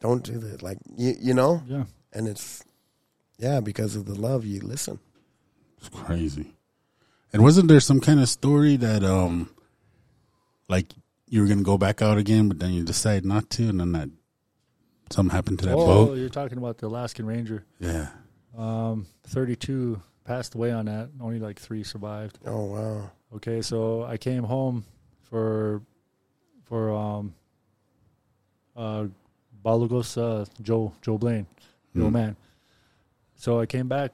don't 0.00 0.24
do 0.24 0.38
that. 0.38 0.62
Like 0.62 0.78
you, 0.96 1.14
you 1.20 1.34
know, 1.34 1.62
Yeah. 1.66 1.84
and 2.12 2.26
it's 2.26 2.64
yeah 3.38 3.60
because 3.60 3.94
of 3.94 4.06
the 4.06 4.14
love 4.14 4.44
you 4.44 4.60
listen. 4.60 4.98
It's 5.78 5.88
crazy. 5.88 6.54
And 7.32 7.42
wasn't 7.42 7.68
there 7.68 7.80
some 7.80 8.00
kind 8.00 8.18
of 8.20 8.28
story 8.28 8.76
that 8.76 9.04
um 9.04 9.50
like 10.68 10.92
you 11.28 11.40
were 11.42 11.46
gonna 11.46 11.62
go 11.62 11.78
back 11.78 12.02
out 12.02 12.18
again, 12.18 12.48
but 12.48 12.58
then 12.58 12.72
you 12.72 12.82
decide 12.84 13.24
not 13.24 13.50
to, 13.50 13.68
and 13.68 13.78
then 13.80 13.92
that 13.92 14.08
something 15.10 15.34
happened 15.34 15.60
to 15.60 15.66
that 15.66 15.74
oh, 15.74 15.86
boat? 15.86 16.10
Oh, 16.10 16.14
you're 16.14 16.28
talking 16.28 16.58
about 16.58 16.78
the 16.78 16.86
Alaskan 16.88 17.26
Ranger. 17.26 17.64
Yeah. 17.78 18.08
Um, 18.56 19.06
32 19.24 20.00
passed 20.24 20.54
away 20.54 20.70
on 20.72 20.86
that. 20.86 21.10
Only 21.20 21.38
like 21.38 21.58
three 21.58 21.82
survived. 21.84 22.38
Oh 22.46 22.64
wow, 22.64 23.10
Okay, 23.34 23.60
so 23.62 24.02
I 24.04 24.16
came 24.16 24.44
home 24.44 24.84
for 25.22 25.82
for 26.64 26.90
um 26.92 27.34
uh 28.76 29.06
Balagos 29.64 30.16
uh 30.16 30.44
Joe 30.62 30.92
Joe 31.02 31.18
Blaine, 31.18 31.46
the 31.94 32.02
old 32.04 32.12
man. 32.12 32.36
So 33.34 33.60
I 33.60 33.66
came 33.66 33.88
back 33.88 34.12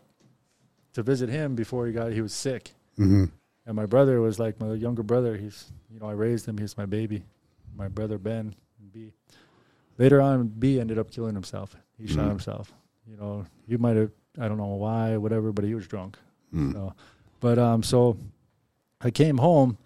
to 0.95 1.03
visit 1.03 1.28
him 1.28 1.55
before 1.55 1.86
he 1.86 1.93
got 1.93 2.12
he 2.12 2.20
was 2.20 2.32
sick. 2.34 2.70
Mm-hmm. 2.99 3.24
And 3.66 3.76
my 3.76 3.86
brother 3.86 4.20
was 4.20 4.38
like 4.40 4.59
my 4.61 4.72
younger 4.74 5.03
brother. 5.03 5.36
He's 5.36 5.70
you 5.93 6.01
know, 6.01 6.07
I 6.07 6.12
raised 6.12 6.49
him, 6.49 6.59
he's 6.59 6.76
my 6.76 6.86
baby. 6.86 7.22
My 7.76 7.88
brother 7.88 8.18
Ben 8.18 8.55
B. 8.93 9.12
Later 9.99 10.20
on 10.20 10.49
B 10.49 10.80
ended 10.80 10.99
up 10.99 11.11
killing 11.11 11.34
himself. 11.34 11.76
He 11.99 12.07
shot 12.07 12.24
Mm. 12.26 12.30
himself. 12.30 12.72
You 13.07 13.16
know, 13.16 13.47
you 13.66 13.78
might 13.78 13.97
have 13.97 14.11
I 14.41 14.49
don't 14.49 14.57
know 14.57 14.66
why, 14.66 15.16
whatever, 15.16 15.53
but 15.53 15.64
he 15.64 15.74
was 15.74 15.87
drunk. 15.87 16.16
Mm. 16.55 16.72
So, 16.72 16.95
but 17.41 17.59
um, 17.59 17.83
so 17.83 18.16
I 19.01 19.11
came 19.11 19.39
home, 19.39 19.78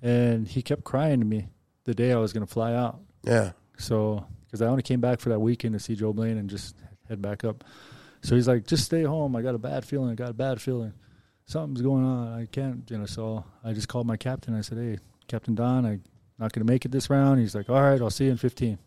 and 0.00 0.46
he 0.48 0.62
kept 0.62 0.84
crying 0.84 1.20
to 1.20 1.26
me 1.26 1.48
the 1.84 1.94
day 1.94 2.12
I 2.12 2.16
was 2.16 2.32
going 2.32 2.46
to 2.46 2.52
fly 2.52 2.74
out. 2.74 3.00
yeah, 3.22 3.52
So, 3.76 4.24
because 4.46 4.62
I 4.62 4.66
only 4.66 4.82
came 4.82 5.00
back 5.00 5.20
for 5.20 5.28
that 5.30 5.40
weekend 5.40 5.72
to 5.74 5.80
see 5.80 5.94
Joe 5.94 6.12
Blaine 6.12 6.36
and 6.38 6.48
just 6.48 6.76
head 7.08 7.20
back 7.22 7.44
up. 7.44 7.64
So 8.22 8.34
he's 8.36 8.46
like, 8.46 8.66
"Just 8.66 8.84
stay 8.84 9.02
home. 9.02 9.34
I 9.34 9.42
got 9.42 9.54
a 9.54 9.58
bad 9.58 9.84
feeling. 9.84 10.10
I 10.10 10.14
got 10.14 10.30
a 10.30 10.34
bad 10.34 10.60
feeling. 10.60 10.92
Something's 11.46 11.82
going 11.82 12.04
on. 12.04 12.40
I 12.40 12.46
can't, 12.46 12.88
you 12.90 12.98
know." 12.98 13.06
So 13.06 13.44
I 13.64 13.72
just 13.72 13.88
called 13.88 14.06
my 14.06 14.16
captain. 14.16 14.54
I 14.54 14.60
said, 14.60 14.78
"Hey, 14.78 14.98
Captain 15.26 15.54
Don, 15.54 15.84
I'm 15.84 16.02
not 16.38 16.52
going 16.52 16.64
to 16.64 16.72
make 16.72 16.84
it 16.84 16.92
this 16.92 17.10
round." 17.10 17.40
He's 17.40 17.54
like, 17.54 17.68
"All 17.68 17.80
right, 17.82 18.00
I'll 18.00 18.10
see 18.10 18.26
you 18.26 18.30
in 18.30 18.36
15." 18.36 18.78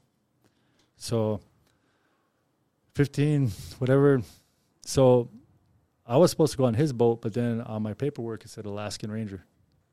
So 0.97 1.41
15, 2.93 3.51
whatever. 3.79 4.21
So 4.85 5.29
I 6.05 6.15
was 6.17 6.31
supposed 6.31 6.51
to 6.53 6.57
go 6.57 6.65
on 6.65 6.75
his 6.75 6.93
boat, 6.93 7.21
but 7.21 7.33
then 7.33 7.61
on 7.61 7.83
my 7.83 7.93
paperwork 7.93 8.45
it 8.45 8.49
said 8.49 8.65
Alaskan 8.65 9.11
Ranger. 9.11 9.43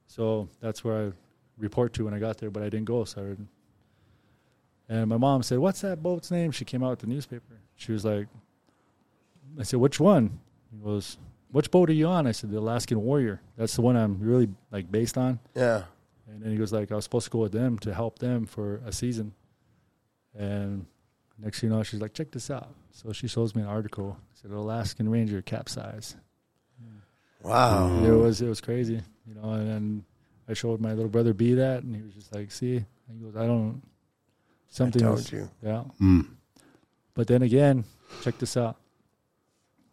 So 0.07 0.49
that's 0.61 0.85
where 0.85 1.07
I 1.09 1.13
report 1.59 1.93
to 1.95 2.05
when 2.05 2.15
I 2.15 2.19
got 2.19 2.39
there, 2.39 2.51
but 2.51 2.63
I 2.63 2.69
didn't 2.69 2.85
go. 2.85 3.05
So 3.05 3.23
I 3.23 3.25
didn't. 3.25 3.49
And 4.89 5.09
my 5.09 5.17
mom 5.17 5.43
said, 5.43 5.59
"What's 5.59 5.81
that 5.81 6.03
boat's 6.03 6.31
name?" 6.31 6.51
She 6.53 6.65
came 6.65 6.83
out 6.83 6.91
with 6.91 6.99
the 7.01 7.07
newspaper. 7.07 7.61
She 7.77 7.93
was 7.93 8.05
like, 8.05 8.29
"I 9.59 9.63
said, 9.63 9.81
which 9.81 9.99
one?" 9.99 10.41
He 10.71 10.85
goes, 10.85 11.17
"Which 11.51 11.71
boat 11.71 11.89
are 11.89 11.95
you 11.95 12.07
on?" 12.09 12.27
I 12.27 12.33
said, 12.33 12.51
"The 12.51 12.59
Alaskan 12.59 13.01
Warrior. 13.01 13.41
That's 13.57 13.75
the 13.75 13.83
one 13.83 13.97
I'm 13.97 14.19
really 14.21 14.49
like 14.71 14.91
based 14.93 15.17
on." 15.17 15.41
yeah. 15.55 15.85
And 16.33 16.43
then 16.43 16.51
he 16.51 16.57
goes 16.57 16.73
like, 16.73 16.91
I 16.91 16.95
was 16.95 17.05
supposed 17.05 17.27
to 17.27 17.31
go 17.31 17.39
with 17.41 17.53
them 17.53 17.79
to 17.81 17.93
help 17.93 18.19
them 18.19 18.47
for 18.47 18.81
a 18.87 18.93
season. 18.93 19.35
And 20.35 20.87
next 21.39 21.61
thing 21.61 21.71
you 21.71 21.77
know, 21.77 21.83
she's 21.83 22.01
like, 22.01 22.15
check 22.15 22.31
this 22.31 22.51
out. 22.51 22.75
So 22.93 23.13
she 23.13 23.29
shows 23.29 23.55
me 23.55 23.63
an 23.63 23.69
article. 23.69 24.17
It 24.33 24.39
said 24.43 24.51
Alaskan 24.51 25.09
Ranger 25.09 25.43
capsize. 25.43 26.17
Wow. 27.43 28.05
It 28.05 28.11
was 28.11 28.41
it 28.41 28.49
was 28.49 28.61
crazy, 28.61 29.01
you 29.27 29.35
know. 29.35 29.51
And 29.51 29.69
then 29.69 30.05
I 30.49 30.55
showed 30.55 30.81
my 30.81 30.93
little 30.93 31.11
brother 31.11 31.35
B 31.35 31.55
that, 31.55 31.83
and 31.83 31.95
he 31.97 32.03
was 32.03 32.15
just 32.15 32.35
like, 32.35 32.51
see, 32.53 32.77
and 32.77 33.19
he 33.19 33.25
goes, 33.25 33.37
I 33.37 33.47
don't 33.47 33.83
something. 34.69 35.03
I 35.03 35.07
told 35.07 35.19
is- 35.21 35.33
you. 35.33 35.51
Yeah. 35.63 35.85
Mm. 36.01 36.29
But 37.15 37.27
then 37.27 37.43
again, 37.43 37.85
check 38.23 38.39
this 38.39 38.57
out. 38.57 38.77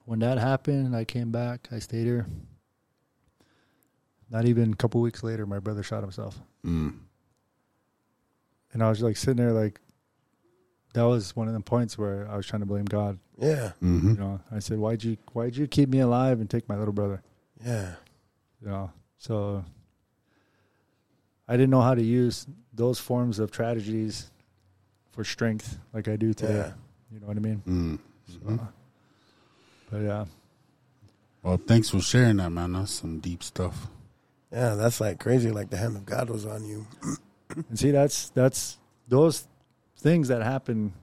When 0.05 0.19
that 0.19 0.37
happened, 0.37 0.95
I 0.95 1.05
came 1.05 1.31
back. 1.31 1.67
I 1.71 1.79
stayed 1.79 2.05
here. 2.05 2.25
Not 4.31 4.45
even 4.45 4.73
a 4.73 4.75
couple 4.75 5.01
weeks 5.01 5.23
later, 5.23 5.45
my 5.45 5.59
brother 5.59 5.83
shot 5.83 6.01
himself. 6.01 6.39
Mm. 6.65 6.97
And 8.73 8.83
I 8.83 8.89
was 8.89 9.01
like 9.01 9.17
sitting 9.17 9.43
there, 9.43 9.51
like, 9.53 9.79
that 10.99 11.07
was 11.07 11.35
one 11.35 11.47
of 11.47 11.53
the 11.53 11.59
points 11.61 11.97
where 11.97 12.27
I 12.29 12.35
was 12.35 12.45
trying 12.45 12.59
to 12.61 12.65
blame 12.65 12.85
God. 12.85 13.17
Yeah, 13.37 13.71
hmm 13.79 14.11
You 14.11 14.17
know, 14.17 14.39
I 14.51 14.59
said, 14.59 14.77
"Why'd 14.79 15.03
you, 15.03 15.17
why'd 15.33 15.55
you 15.55 15.65
keep 15.67 15.89
me 15.89 15.99
alive 15.99 16.39
and 16.41 16.49
take 16.49 16.67
my 16.67 16.75
little 16.77 16.93
brother?" 16.93 17.21
yeah, 17.65 17.95
You 18.61 18.67
know, 18.67 18.91
so 19.17 19.63
I 21.47 21.53
didn't 21.53 21.69
know 21.71 21.81
how 21.81 21.95
to 21.95 22.03
use 22.03 22.45
those 22.73 22.99
forms 22.99 23.39
of 23.39 23.49
tragedies 23.51 24.29
for 25.11 25.23
strength 25.23 25.77
like 25.93 26.07
I 26.07 26.15
do 26.15 26.33
today. 26.33 26.53
yeah. 26.53 26.71
You 27.11 27.19
know 27.19 27.27
what 27.27 27.37
I 27.37 27.39
mean? 27.39 27.63
Mm. 27.67 27.99
So, 28.31 28.59
but 29.89 29.97
yeah, 30.01 30.25
Well, 31.41 31.57
thanks 31.57 31.89
for 31.89 31.99
sharing 32.01 32.37
that, 32.37 32.51
man. 32.51 32.73
That's 32.73 32.91
some 32.91 33.19
deep 33.19 33.41
stuff. 33.43 33.87
Yeah, 34.51 34.75
that's 34.75 34.99
like 35.01 35.19
crazy. 35.19 35.49
Like 35.51 35.69
the 35.69 35.77
hand 35.77 35.95
of 35.95 36.05
God 36.05 36.29
was 36.29 36.45
on 36.45 36.65
you. 36.65 36.85
and 37.69 37.77
see, 37.79 37.91
that's 37.91 38.29
that's 38.29 38.77
those 39.07 39.47
things 39.99 40.27
that 40.29 40.41
happen 40.41 40.93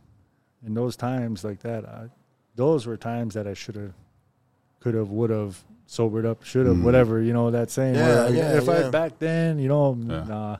in 0.64 0.74
those 0.74 0.96
times 0.96 1.44
like 1.44 1.60
that. 1.60 1.84
I, 1.84 2.08
those 2.56 2.86
were 2.86 2.96
times 2.96 3.34
that 3.34 3.46
I 3.46 3.54
should 3.54 3.76
have, 3.76 3.92
could 4.80 4.94
have, 4.94 5.10
would 5.10 5.30
have 5.30 5.62
sobered 5.86 6.24
up, 6.26 6.42
should 6.44 6.66
have, 6.66 6.76
Mhm. 6.76 6.82
whatever. 6.82 7.20
You 7.20 7.32
know 7.32 7.50
that 7.50 7.70
saying. 7.70 7.94
Yeah, 7.94 8.28
yeah, 8.28 8.56
if 8.58 8.66
yeah. 8.66 8.86
I 8.86 8.90
back 8.90 9.18
then, 9.18 9.58
you 9.58 9.68
know, 9.68 9.96
Yeah. 10.00 10.24
nah, 10.24 10.56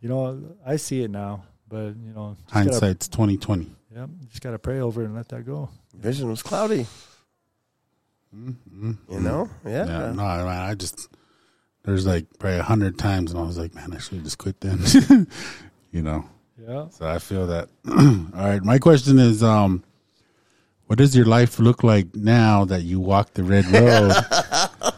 you 0.00 0.08
know, 0.08 0.42
I 0.66 0.76
see 0.76 1.02
it 1.02 1.10
now, 1.10 1.44
but 1.68 1.94
you 1.96 2.12
know, 2.14 2.36
Hindsight's 2.50 3.06
twenty 3.08 3.36
twenty. 3.36 3.70
Yep, 3.94 4.08
just 4.28 4.40
gotta 4.42 4.58
pray 4.58 4.80
over 4.80 5.02
it 5.02 5.06
and 5.06 5.14
let 5.14 5.28
that 5.28 5.44
go. 5.44 5.68
Vision 5.94 6.30
was 6.30 6.42
cloudy. 6.42 6.86
Mm-hmm. 8.34 8.92
You 9.10 9.20
know? 9.20 9.48
Yeah. 9.64 9.86
Yeah, 9.86 10.12
no, 10.12 10.22
man, 10.22 10.46
I 10.48 10.74
just 10.74 11.08
there's 11.84 12.06
like 12.06 12.26
probably 12.38 12.58
a 12.60 12.62
hundred 12.62 12.98
times, 12.98 13.32
and 13.32 13.40
I 13.40 13.44
was 13.44 13.58
like, 13.58 13.74
man, 13.74 13.92
I 13.92 13.98
should 13.98 14.14
have 14.14 14.24
just 14.24 14.38
quit 14.38 14.60
then. 14.60 14.78
you 15.92 16.02
know, 16.02 16.24
Yeah. 16.68 16.88
so 16.90 17.06
I 17.06 17.18
feel 17.18 17.46
that. 17.48 17.68
All 17.88 18.46
right, 18.48 18.62
my 18.62 18.78
question 18.78 19.18
is, 19.18 19.42
um, 19.42 19.82
what 20.86 20.98
does 20.98 21.16
your 21.16 21.24
life 21.26 21.58
look 21.58 21.82
like 21.82 22.14
now 22.14 22.64
that 22.66 22.82
you 22.82 23.00
walk 23.00 23.32
the 23.34 23.42
red 23.42 23.66
road, 23.66 24.12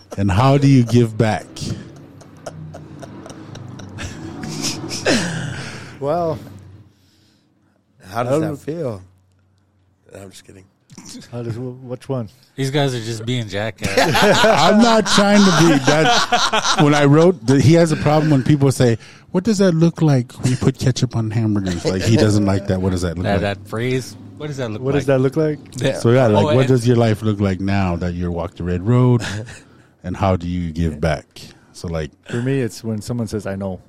and 0.18 0.30
how 0.30 0.58
do 0.58 0.66
you 0.68 0.84
give 0.84 1.16
back? 1.16 1.46
Well, 6.00 6.38
How 8.06 8.24
does 8.24 8.40
don't- 8.40 8.50
that 8.52 8.56
feel? 8.58 9.02
I'm 10.14 10.30
just 10.30 10.44
kidding. 10.44 10.64
How 11.30 11.42
does 11.42 11.58
which 11.58 12.08
one? 12.08 12.28
These 12.56 12.70
guys 12.70 12.94
are 12.94 13.00
just 13.00 13.24
being 13.24 13.48
jackass. 13.48 13.88
I'm 14.44 14.82
not 14.82 15.06
trying 15.06 15.38
to 15.38 15.50
be 15.60 15.78
that. 15.84 16.78
When 16.82 16.94
I 16.94 17.04
wrote, 17.04 17.46
that 17.46 17.60
he 17.60 17.74
has 17.74 17.92
a 17.92 17.96
problem 17.96 18.30
when 18.30 18.42
people 18.42 18.70
say, 18.72 18.98
"What 19.30 19.44
does 19.44 19.58
that 19.58 19.72
look 19.72 20.02
like?" 20.02 20.38
We 20.44 20.56
put 20.56 20.78
ketchup 20.78 21.16
on 21.16 21.30
hamburgers. 21.30 21.84
Like 21.84 22.02
he 22.02 22.16
doesn't 22.16 22.44
like 22.44 22.66
that. 22.66 22.80
What 22.80 22.90
does 22.90 23.02
that 23.02 23.16
look 23.16 23.24
that, 23.24 23.42
like? 23.42 23.58
that 23.58 23.68
phrase. 23.68 24.16
What 24.36 24.48
does 24.48 24.56
that 24.56 24.70
look 24.70 24.80
like? 24.80 24.84
What 24.84 24.94
like? 24.94 25.00
does 25.00 25.06
that 25.06 25.18
look 25.20 25.36
like? 25.36 25.58
Yeah. 25.76 25.98
So 25.98 26.10
yeah, 26.10 26.26
like 26.26 26.44
Oh, 26.44 26.54
what 26.54 26.66
does 26.66 26.86
your 26.86 26.96
life 26.96 27.22
look 27.22 27.40
like 27.40 27.60
now 27.60 27.96
that 27.96 28.14
you 28.14 28.30
walk 28.30 28.54
the 28.56 28.64
red 28.64 28.82
road, 28.82 29.22
and 30.02 30.16
how 30.16 30.36
do 30.36 30.48
you 30.48 30.72
give 30.72 31.00
back? 31.00 31.26
So 31.72 31.88
like, 31.88 32.10
For 32.28 32.42
me, 32.42 32.60
it's 32.60 32.84
when 32.84 33.00
someone 33.00 33.28
says, 33.28 33.46
"I 33.46 33.56
know, 33.56 33.80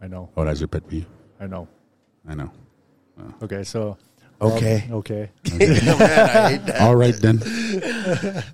I 0.00 0.08
know, 0.08 0.30
oh, 0.36 0.44
that's 0.44 0.60
your 0.60 0.68
pet 0.68 0.86
peeve. 0.88 1.06
I 1.40 1.46
know." 1.46 1.68
I 2.28 2.34
know. 2.34 2.50
Okay, 3.42 3.62
so 3.62 3.96
Okay. 4.40 4.84
okay, 4.90 5.30
Man, 5.50 5.62
I 5.62 6.50
hate 6.50 6.66
that. 6.66 6.80
All 6.80 6.94
right 6.94 7.14
then. 7.14 7.40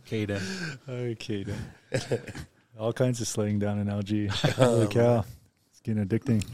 Okay, 0.07 0.25
then. 0.27 0.41
okay, 0.89 1.45
then. 1.45 2.21
All 2.79 2.93
kinds 2.93 3.21
of 3.21 3.27
slaying 3.29 3.59
down 3.59 3.79
in 3.79 3.89
LG. 3.89 4.31
Holy 4.55 4.87
cow, 4.87 5.25
it's 5.71 5.81
getting 5.81 6.07
addicting. 6.07 6.47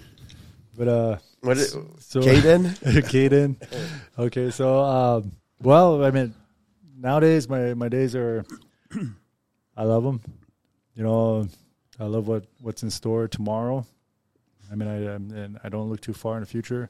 But 0.76 0.89
uh, 0.89 1.16
What 1.41 1.59
is, 1.59 1.72
so 1.99 2.20
Kaden? 2.20 2.66
Caden. 3.11 3.57
Okay, 4.18 4.51
so 4.51 4.81
um, 4.81 5.33
well, 5.61 6.05
I 6.05 6.11
mean, 6.11 6.35
nowadays 6.97 7.49
my 7.49 7.74
my 7.74 7.89
days 7.89 8.16
are, 8.16 8.45
I 9.76 9.85
love 9.85 10.05
them. 10.05 10.20
You 10.95 11.03
know, 11.03 11.49
I 12.01 12.05
love 12.05 12.29
what 12.29 12.45
what's 12.61 12.83
in 12.83 12.91
store 12.91 13.29
tomorrow. 13.29 13.85
I 14.70 14.74
mean, 14.74 14.89
I 14.89 15.14
um, 15.14 15.31
and 15.33 15.59
I 15.62 15.68
don't 15.68 15.89
look 15.91 16.01
too 16.01 16.14
far 16.14 16.35
in 16.35 16.41
the 16.41 16.47
future. 16.47 16.89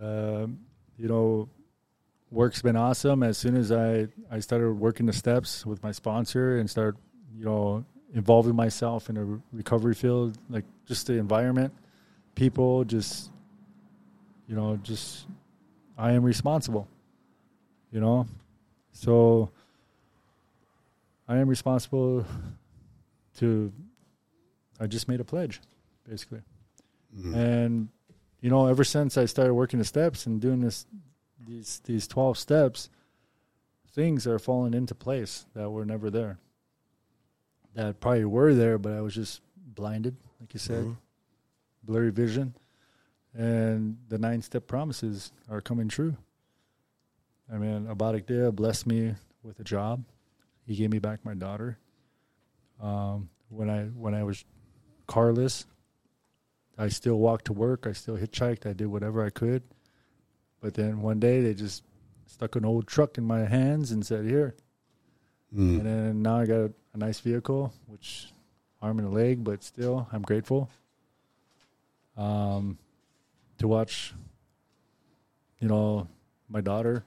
Um, 0.00 0.60
you 1.00 1.08
know, 1.08 1.48
work's 2.30 2.60
been 2.62 2.76
awesome. 2.76 3.22
As 3.22 3.38
soon 3.38 3.56
as 3.56 3.72
I 3.72 4.06
I 4.30 4.40
started 4.40 4.72
working 4.72 5.06
the 5.06 5.12
steps 5.12 5.64
with 5.64 5.82
my 5.82 5.92
sponsor 5.92 6.58
and 6.58 6.68
start, 6.68 6.96
you 7.34 7.44
know, 7.44 7.84
involving 8.14 8.54
myself 8.54 9.08
in 9.08 9.16
a 9.16 9.40
recovery 9.52 9.94
field, 9.94 10.36
like 10.50 10.64
just 10.86 11.06
the 11.06 11.14
environment, 11.14 11.72
people, 12.34 12.84
just 12.84 13.30
you 14.46 14.54
know, 14.54 14.76
just 14.82 15.26
I 15.96 16.12
am 16.12 16.22
responsible. 16.22 16.86
You 17.92 18.00
know, 18.00 18.26
so 18.92 19.50
I 21.26 21.38
am 21.38 21.48
responsible 21.48 22.24
to. 23.38 23.72
I 24.78 24.86
just 24.86 25.08
made 25.08 25.20
a 25.20 25.24
pledge, 25.24 25.60
basically, 26.08 26.40
Mm. 27.16 27.34
and 27.34 27.88
you 28.40 28.50
know, 28.50 28.66
ever 28.66 28.84
since 28.84 29.16
I 29.18 29.26
started 29.26 29.54
working 29.54 29.78
the 29.78 29.84
steps 29.84 30.26
and 30.26 30.40
doing 30.40 30.60
this, 30.60 30.86
these 31.46 31.80
these 31.84 32.06
twelve 32.06 32.38
steps, 32.38 32.88
things 33.92 34.26
are 34.26 34.38
falling 34.38 34.74
into 34.74 34.94
place 34.94 35.46
that 35.54 35.70
were 35.70 35.84
never 35.84 36.10
there. 36.10 36.38
That 37.74 38.00
probably 38.00 38.24
were 38.24 38.54
there, 38.54 38.78
but 38.78 38.92
I 38.92 39.00
was 39.00 39.14
just 39.14 39.42
blinded, 39.56 40.16
like 40.40 40.52
you 40.54 40.60
said, 40.60 40.86
Mhm. 40.86 40.96
blurry 41.84 42.10
vision, 42.10 42.54
and 43.34 43.98
the 44.08 44.18
nine 44.18 44.42
step 44.42 44.66
promises 44.66 45.32
are 45.48 45.60
coming 45.60 45.88
true. 45.88 46.16
I 47.52 47.58
mean, 47.58 47.86
Abadik 47.86 48.26
Dea 48.26 48.50
blessed 48.50 48.86
me 48.86 49.14
with 49.42 49.58
a 49.60 49.64
job. 49.64 50.04
He 50.66 50.76
gave 50.76 50.90
me 50.90 50.98
back 50.98 51.24
my 51.24 51.34
daughter. 51.34 51.78
Um, 52.80 53.28
when 53.48 53.68
I 53.70 53.86
when 53.86 54.14
I 54.14 54.22
was 54.24 54.44
carless, 55.06 55.66
I 56.80 56.88
still 56.88 57.16
walked 57.16 57.44
to 57.44 57.52
work. 57.52 57.86
I 57.86 57.92
still 57.92 58.16
hitchhiked. 58.16 58.64
I 58.64 58.72
did 58.72 58.86
whatever 58.86 59.22
I 59.24 59.28
could. 59.28 59.62
But 60.62 60.74
then 60.74 61.02
one 61.02 61.20
day 61.20 61.42
they 61.42 61.52
just 61.52 61.84
stuck 62.26 62.56
an 62.56 62.64
old 62.64 62.86
truck 62.86 63.18
in 63.18 63.24
my 63.24 63.40
hands 63.40 63.92
and 63.92 64.04
said, 64.04 64.24
"Here." 64.24 64.54
Mm. 65.54 65.78
And 65.78 65.86
then 65.86 66.22
now 66.22 66.38
I 66.38 66.46
got 66.46 66.70
a 66.94 66.96
nice 66.96 67.20
vehicle, 67.20 67.72
which 67.86 68.32
arm 68.80 68.98
and 68.98 69.08
a 69.08 69.10
leg, 69.10 69.44
but 69.44 69.62
still 69.62 70.08
I'm 70.10 70.22
grateful. 70.22 70.70
Um, 72.16 72.78
to 73.58 73.68
watch, 73.68 74.14
you 75.58 75.68
know, 75.68 76.08
my 76.48 76.62
daughter 76.62 77.04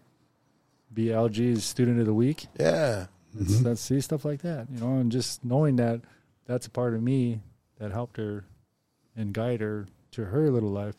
be 0.93 1.05
LG's 1.05 1.63
student 1.63 1.99
of 1.99 2.05
the 2.05 2.13
week. 2.13 2.45
Yeah. 2.59 3.07
That's, 3.33 3.59
that's 3.61 3.81
see 3.81 3.99
stuff 4.01 4.25
like 4.25 4.43
that, 4.43 4.67
you 4.71 4.79
know, 4.79 4.99
and 4.99 5.11
just 5.11 5.43
knowing 5.43 5.77
that 5.77 6.01
that's 6.45 6.67
a 6.67 6.69
part 6.69 6.93
of 6.93 7.01
me 7.01 7.41
that 7.79 7.91
helped 7.91 8.17
her 8.17 8.45
and 9.15 9.33
guide 9.33 9.61
her 9.61 9.87
to 10.11 10.25
her 10.25 10.49
little 10.49 10.71
life. 10.71 10.95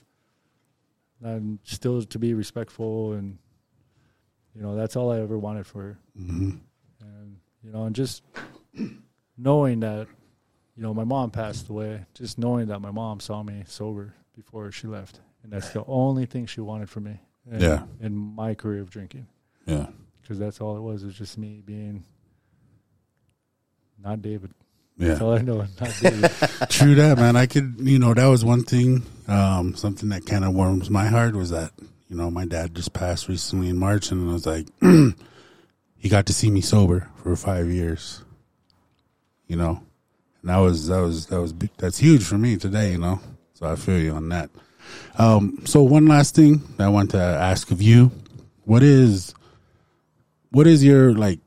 And 1.23 1.59
still 1.63 2.03
to 2.03 2.19
be 2.19 2.35
respectful 2.35 3.13
and 3.13 3.39
you 4.55 4.63
know, 4.63 4.77
that's 4.77 4.95
all 4.95 5.11
I 5.11 5.21
ever 5.21 5.39
wanted 5.39 5.67
for 5.67 5.83
her. 5.83 5.99
hmm 6.17 6.51
And 7.01 7.37
you 7.63 7.73
know, 7.73 7.85
and 7.85 7.95
just 7.97 8.23
knowing 9.37 9.81
that, 9.81 10.07
you 10.77 10.83
know, 10.83 10.93
my 10.95 11.05
mom 11.05 11.31
passed 11.31 11.69
away, 11.69 12.05
just 12.15 12.39
knowing 12.39 12.69
that 12.69 12.81
my 12.81 12.91
mom 12.91 13.21
saw 13.21 13.43
me 13.43 13.65
sober 13.67 14.15
before 14.37 14.71
she 14.71 14.87
left. 14.87 15.21
And 15.43 15.53
that's 15.53 15.71
the 15.71 15.85
only 15.87 16.27
thing 16.27 16.47
she 16.47 16.61
wanted 16.61 16.89
from 16.91 17.05
me. 17.05 17.21
In, 17.51 17.61
Yeah. 17.61 17.85
In 18.01 18.15
my 18.17 18.55
career 18.55 18.81
of 18.81 18.91
drinking 18.91 19.27
Yeah. 19.67 19.89
because 20.23 20.39
that's 20.39 20.61
all 20.61 20.77
it 20.77 20.81
was. 20.81 21.03
It 21.03 21.07
was 21.07 21.17
just 21.19 21.37
me 21.39 21.63
being 21.65 22.05
not 24.03 24.23
David. 24.23 24.53
Yeah. 24.97 25.09
That's 25.09 25.21
all 25.23 25.35
I 25.35 25.43
know. 25.43 25.67
True 26.69 26.95
that, 26.95 27.17
man. 27.17 27.37
I 27.37 27.47
could, 27.47 27.77
you 27.81 27.99
know, 27.99 28.15
that 28.15 28.27
was 28.27 28.45
one 28.45 28.63
thing, 28.63 29.03
um, 29.27 29.75
something 29.75 30.09
that 30.11 30.27
kind 30.27 30.45
of 30.45 30.55
warms 30.55 30.89
my 30.89 31.07
heart 31.07 31.35
was 31.35 31.51
that, 31.51 31.73
you 32.09 32.17
know, 32.17 32.31
my 32.31 32.45
dad 32.45 32.75
just 32.75 32.93
passed 32.93 33.29
recently 33.29 33.69
in 33.69 33.77
March 33.77 34.13
and 34.13 34.31
I 34.31 34.33
was 34.33 34.47
like, 34.47 34.67
he 35.99 36.09
got 36.09 36.27
to 36.27 36.33
see 36.33 36.51
me 36.51 36.61
sober 36.61 37.11
for 37.23 37.35
five 37.35 37.69
years, 37.69 38.23
you 39.49 39.57
know, 39.57 39.83
and 40.43 40.51
that 40.51 40.59
was, 40.59 40.87
that 40.87 41.01
was, 41.01 41.27
that 41.27 41.41
was, 41.41 41.53
big, 41.53 41.71
that's 41.77 41.99
huge 41.99 42.23
for 42.23 42.39
me 42.39 42.57
today, 42.57 42.93
you 42.93 42.99
know, 42.99 43.21
so 43.55 43.67
I 43.67 43.75
feel 43.75 43.99
you 43.99 44.13
on 44.13 44.29
that. 44.29 44.51
Um, 45.19 45.63
so 45.65 45.83
one 45.83 46.07
last 46.07 46.37
thing 46.37 46.63
that 46.77 46.85
I 46.85 46.89
want 46.89 47.11
to 47.13 47.19
ask 47.19 47.71
of 47.73 47.83
you, 47.83 48.13
what 48.65 48.83
is, 48.85 49.35
what 50.51 50.69
is 50.69 50.85
your, 50.85 51.15
like, 51.15 51.41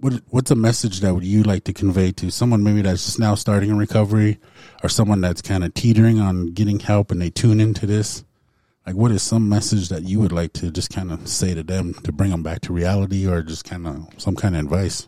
what 0.00 0.14
what's 0.28 0.50
a 0.50 0.56
message 0.56 1.00
that 1.00 1.14
would 1.14 1.24
you 1.24 1.42
like 1.42 1.64
to 1.64 1.72
convey 1.72 2.10
to 2.12 2.30
someone 2.30 2.62
maybe 2.62 2.82
that's 2.82 3.04
just 3.04 3.18
now 3.18 3.34
starting 3.34 3.70
in 3.70 3.78
recovery 3.78 4.38
or 4.82 4.88
someone 4.88 5.20
that's 5.20 5.42
kind 5.42 5.62
of 5.62 5.72
teetering 5.74 6.18
on 6.18 6.46
getting 6.52 6.80
help 6.80 7.10
and 7.10 7.20
they 7.20 7.30
tune 7.30 7.60
into 7.60 7.86
this 7.86 8.24
like 8.86 8.96
what 8.96 9.10
is 9.10 9.22
some 9.22 9.48
message 9.48 9.88
that 9.88 10.02
you 10.02 10.18
would 10.18 10.32
like 10.32 10.52
to 10.52 10.70
just 10.70 10.90
kind 10.90 11.12
of 11.12 11.28
say 11.28 11.54
to 11.54 11.62
them 11.62 11.94
to 11.94 12.12
bring 12.12 12.30
them 12.30 12.42
back 12.42 12.60
to 12.60 12.72
reality 12.72 13.26
or 13.26 13.42
just 13.42 13.64
kind 13.64 13.86
of 13.86 14.08
some 14.16 14.34
kind 14.34 14.56
of 14.56 14.62
advice 14.62 15.06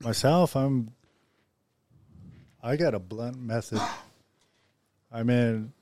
Myself, 0.00 0.56
I'm. 0.56 0.90
I 2.62 2.76
got 2.76 2.94
a 2.94 2.98
blunt 2.98 3.40
method. 3.40 3.80
I 5.12 5.22
mean, 5.22 5.72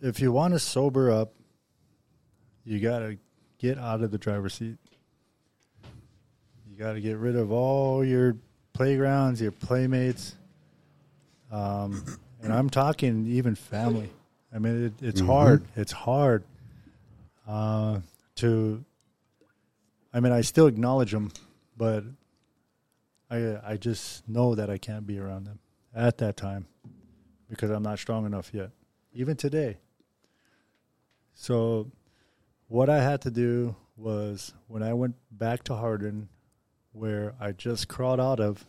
if 0.00 0.20
you 0.20 0.32
want 0.32 0.54
to 0.54 0.58
sober 0.58 1.10
up, 1.10 1.32
you 2.64 2.80
got 2.80 2.98
to 3.00 3.16
get 3.62 3.78
out 3.78 4.02
of 4.02 4.10
the 4.10 4.18
driver's 4.18 4.54
seat. 4.54 4.76
You 6.68 6.76
got 6.76 6.94
to 6.94 7.00
get 7.00 7.16
rid 7.16 7.36
of 7.36 7.52
all 7.52 8.04
your 8.04 8.36
playgrounds, 8.72 9.40
your 9.40 9.52
playmates. 9.52 10.34
Um, 11.50 12.04
and 12.42 12.52
I'm 12.52 12.68
talking 12.68 13.26
even 13.28 13.54
family. 13.54 14.10
I 14.52 14.58
mean, 14.58 14.86
it, 14.86 14.94
it's 15.00 15.20
hard. 15.20 15.64
It's 15.76 15.92
hard 15.92 16.42
uh, 17.46 18.00
to. 18.36 18.84
I 20.12 20.20
mean, 20.20 20.32
I 20.32 20.40
still 20.40 20.66
acknowledge 20.66 21.12
them, 21.12 21.30
but 21.76 22.04
I 23.30 23.58
I 23.64 23.76
just 23.76 24.28
know 24.28 24.54
that 24.56 24.68
I 24.68 24.76
can't 24.76 25.06
be 25.06 25.18
around 25.18 25.44
them 25.44 25.60
at 25.94 26.18
that 26.18 26.36
time 26.36 26.66
because 27.48 27.70
I'm 27.70 27.82
not 27.82 27.98
strong 27.98 28.26
enough 28.26 28.50
yet, 28.52 28.70
even 29.14 29.36
today. 29.36 29.78
So, 31.34 31.90
what 32.72 32.88
I 32.88 33.02
had 33.02 33.20
to 33.22 33.30
do 33.30 33.76
was 33.96 34.54
when 34.66 34.82
I 34.82 34.94
went 34.94 35.14
back 35.30 35.62
to 35.64 35.74
Hardin, 35.74 36.30
where 36.92 37.34
I 37.38 37.52
just 37.52 37.86
crawled 37.86 38.18
out 38.18 38.40
of, 38.40 38.64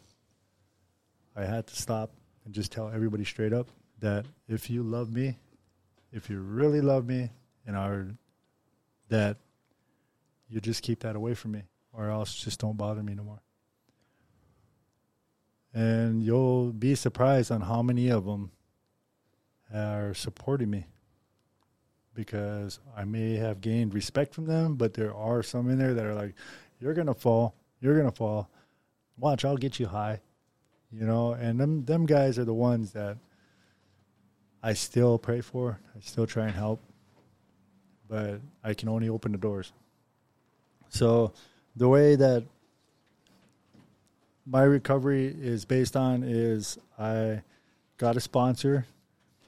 I 1.37 1.45
had 1.45 1.67
to 1.67 1.75
stop 1.81 2.11
and 2.43 2.53
just 2.53 2.73
tell 2.73 2.89
everybody 2.89 3.23
straight 3.23 3.53
up 3.53 3.69
that 3.99 4.25
if 4.49 4.69
you 4.69 4.83
love 4.83 5.13
me, 5.13 5.37
if 6.11 6.29
you 6.29 6.41
really 6.41 6.81
love 6.81 7.05
me, 7.05 7.29
and 7.65 7.77
are 7.77 8.07
that 9.07 9.37
you 10.49 10.59
just 10.59 10.83
keep 10.83 10.99
that 10.99 11.15
away 11.15 11.33
from 11.33 11.51
me, 11.51 11.63
or 11.93 12.09
else 12.09 12.35
just 12.35 12.59
don't 12.59 12.75
bother 12.75 13.01
me 13.01 13.15
no 13.15 13.23
more. 13.23 13.41
And 15.73 16.21
you'll 16.21 16.73
be 16.73 16.95
surprised 16.95 17.53
on 17.53 17.61
how 17.61 17.81
many 17.81 18.09
of 18.09 18.25
them 18.25 18.51
are 19.73 20.13
supporting 20.13 20.69
me 20.69 20.87
because 22.13 22.79
I 22.95 23.05
may 23.05 23.35
have 23.35 23.61
gained 23.61 23.93
respect 23.93 24.33
from 24.33 24.45
them, 24.45 24.75
but 24.75 24.93
there 24.93 25.13
are 25.13 25.43
some 25.43 25.69
in 25.69 25.77
there 25.77 25.93
that 25.93 26.05
are 26.05 26.15
like, 26.15 26.35
"You're 26.79 26.93
gonna 26.93 27.13
fall, 27.13 27.55
you're 27.79 27.97
gonna 27.97 28.11
fall. 28.11 28.49
Watch, 29.17 29.45
I'll 29.45 29.57
get 29.57 29.79
you 29.79 29.87
high," 29.87 30.21
you 30.91 31.05
know. 31.05 31.33
And 31.33 31.59
them 31.59 31.85
them 31.85 32.05
guys 32.05 32.37
are 32.37 32.45
the 32.45 32.53
ones 32.53 32.91
that 32.93 33.17
I 34.61 34.73
still 34.73 35.17
pray 35.17 35.41
for. 35.41 35.79
I 35.95 35.99
still 35.99 36.27
try 36.27 36.45
and 36.45 36.55
help, 36.55 36.79
but 38.07 38.41
I 38.63 38.73
can 38.73 38.89
only 38.89 39.09
open 39.09 39.31
the 39.31 39.37
doors. 39.37 39.73
So, 40.89 41.33
the 41.75 41.89
way 41.89 42.15
that 42.15 42.43
my 44.45 44.63
recovery 44.63 45.27
is 45.27 45.65
based 45.65 45.95
on 45.95 46.23
is 46.23 46.77
I 46.99 47.41
got 47.97 48.17
a 48.17 48.19
sponsor, 48.19 48.85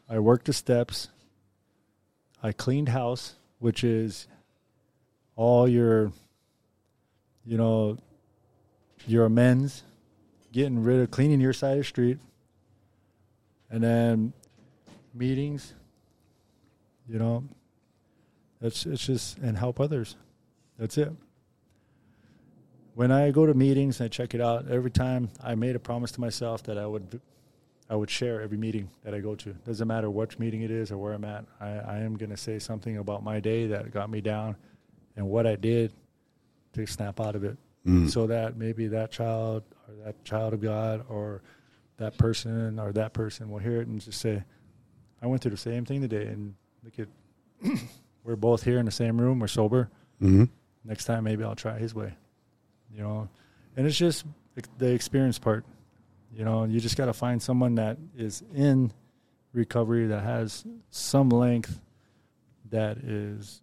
I 0.09 0.20
worked 0.20 0.45
the 0.45 0.53
steps, 0.53 1.09
I 2.46 2.52
cleaned 2.52 2.89
house, 2.89 3.34
which 3.58 3.84
is 3.84 4.28
all 5.36 5.68
your, 5.68 6.12
you 7.43 7.58
know, 7.58 7.98
your 9.08 9.26
amends, 9.26 9.82
getting 10.52 10.84
rid 10.84 11.00
of 11.00 11.10
cleaning 11.10 11.41
your 11.41 11.54
side 11.54 11.72
of 11.72 11.78
the 11.80 11.84
street, 11.86 12.20
and 13.72 13.84
then 13.84 14.32
meetings. 15.12 15.74
You 17.10 17.18
know, 17.18 17.46
it's 18.62 18.86
it's 18.86 19.04
just 19.04 19.39
and 19.39 19.58
help 19.58 19.80
others. 19.80 20.16
That's 20.78 21.00
it. 21.00 21.12
When 22.93 23.12
I 23.12 23.32
go 23.32 23.48
to 23.48 23.56
meetings, 23.56 24.00
I 24.02 24.08
check 24.08 24.36
it 24.36 24.41
out 24.41 24.70
every 24.70 24.91
time. 24.91 25.30
I 25.43 25.56
made 25.56 25.76
a 25.76 25.80
promise 25.80 26.12
to 26.12 26.22
myself 26.22 26.62
that 26.64 26.78
I 26.78 26.86
would 26.86 27.20
I 27.90 27.96
would 27.96 28.10
share 28.10 28.42
every 28.42 28.58
meeting 28.58 28.90
that 29.04 29.14
I 29.14 29.20
go 29.20 29.36
to. 29.36 29.54
Doesn't 29.54 29.88
matter 29.88 30.10
what 30.10 30.40
meeting 30.40 30.62
it 30.62 30.72
is 30.72 30.92
or 30.92 30.98
where 30.98 31.14
I'm 31.14 31.24
at. 31.26 31.46
I, 31.60 31.68
I 31.68 31.98
am 32.00 32.18
going 32.18 32.32
to 32.32 32.38
say 32.38 32.58
something 32.58 32.98
about 32.98 33.24
my 33.24 33.40
day 33.40 33.68
that 33.68 33.92
got 33.92 34.10
me 34.10 34.22
down 34.22 34.56
and 35.16 35.28
what 35.28 35.46
I 35.46 35.56
did 35.56 35.94
to 36.74 36.86
snap 36.88 37.20
out 37.20 37.36
of 37.36 37.44
it 37.44 37.58
so 38.10 38.26
that 38.26 38.58
maybe 38.58 38.88
that 38.88 39.12
child 39.12 39.62
or 39.88 39.94
that 40.04 40.24
child 40.26 40.54
of 40.56 40.62
God 40.62 41.06
or 41.08 41.44
that 41.98 42.18
person 42.18 42.80
or 42.80 42.92
that 42.94 43.14
person 43.14 43.50
will 43.52 43.60
hear 43.60 43.80
it 43.80 43.88
and 43.88 44.02
just 44.02 44.20
say, 44.20 44.44
I 45.22 45.28
went 45.28 45.44
through 45.44 45.52
the 45.52 45.58
same 45.58 45.86
thing 45.86 46.02
today. 46.02 46.26
And 46.26 46.56
look 46.84 46.98
at, 47.00 47.08
we're 48.24 48.36
both 48.36 48.64
here 48.64 48.80
in 48.80 48.86
the 48.86 48.92
same 48.92 49.22
room. 49.22 49.40
We're 49.40 49.48
sober. 49.48 49.90
mm-hmm. 50.22 50.46
Next 50.84 51.06
time, 51.06 51.24
maybe 51.24 51.44
I'll 51.44 51.56
try 51.56 51.78
his 51.78 51.94
way. 51.96 52.14
You 52.92 53.02
know, 53.02 53.30
and 53.78 53.86
it's 53.88 53.98
just 53.98 54.26
the 54.78 54.92
experience 54.92 55.40
part. 55.40 55.66
You 56.34 56.43
know, 56.45 56.65
you 56.65 56.80
just 56.80 56.97
got 56.97 57.05
to 57.05 57.13
find 57.13 57.41
someone 57.41 57.76
that 57.76 57.97
is 58.17 58.43
in 58.53 58.91
recovery 59.53 60.07
that 60.07 60.21
has 60.23 60.65
some 60.89 61.30
length 61.30 61.80
that 62.71 62.97
is 62.97 63.61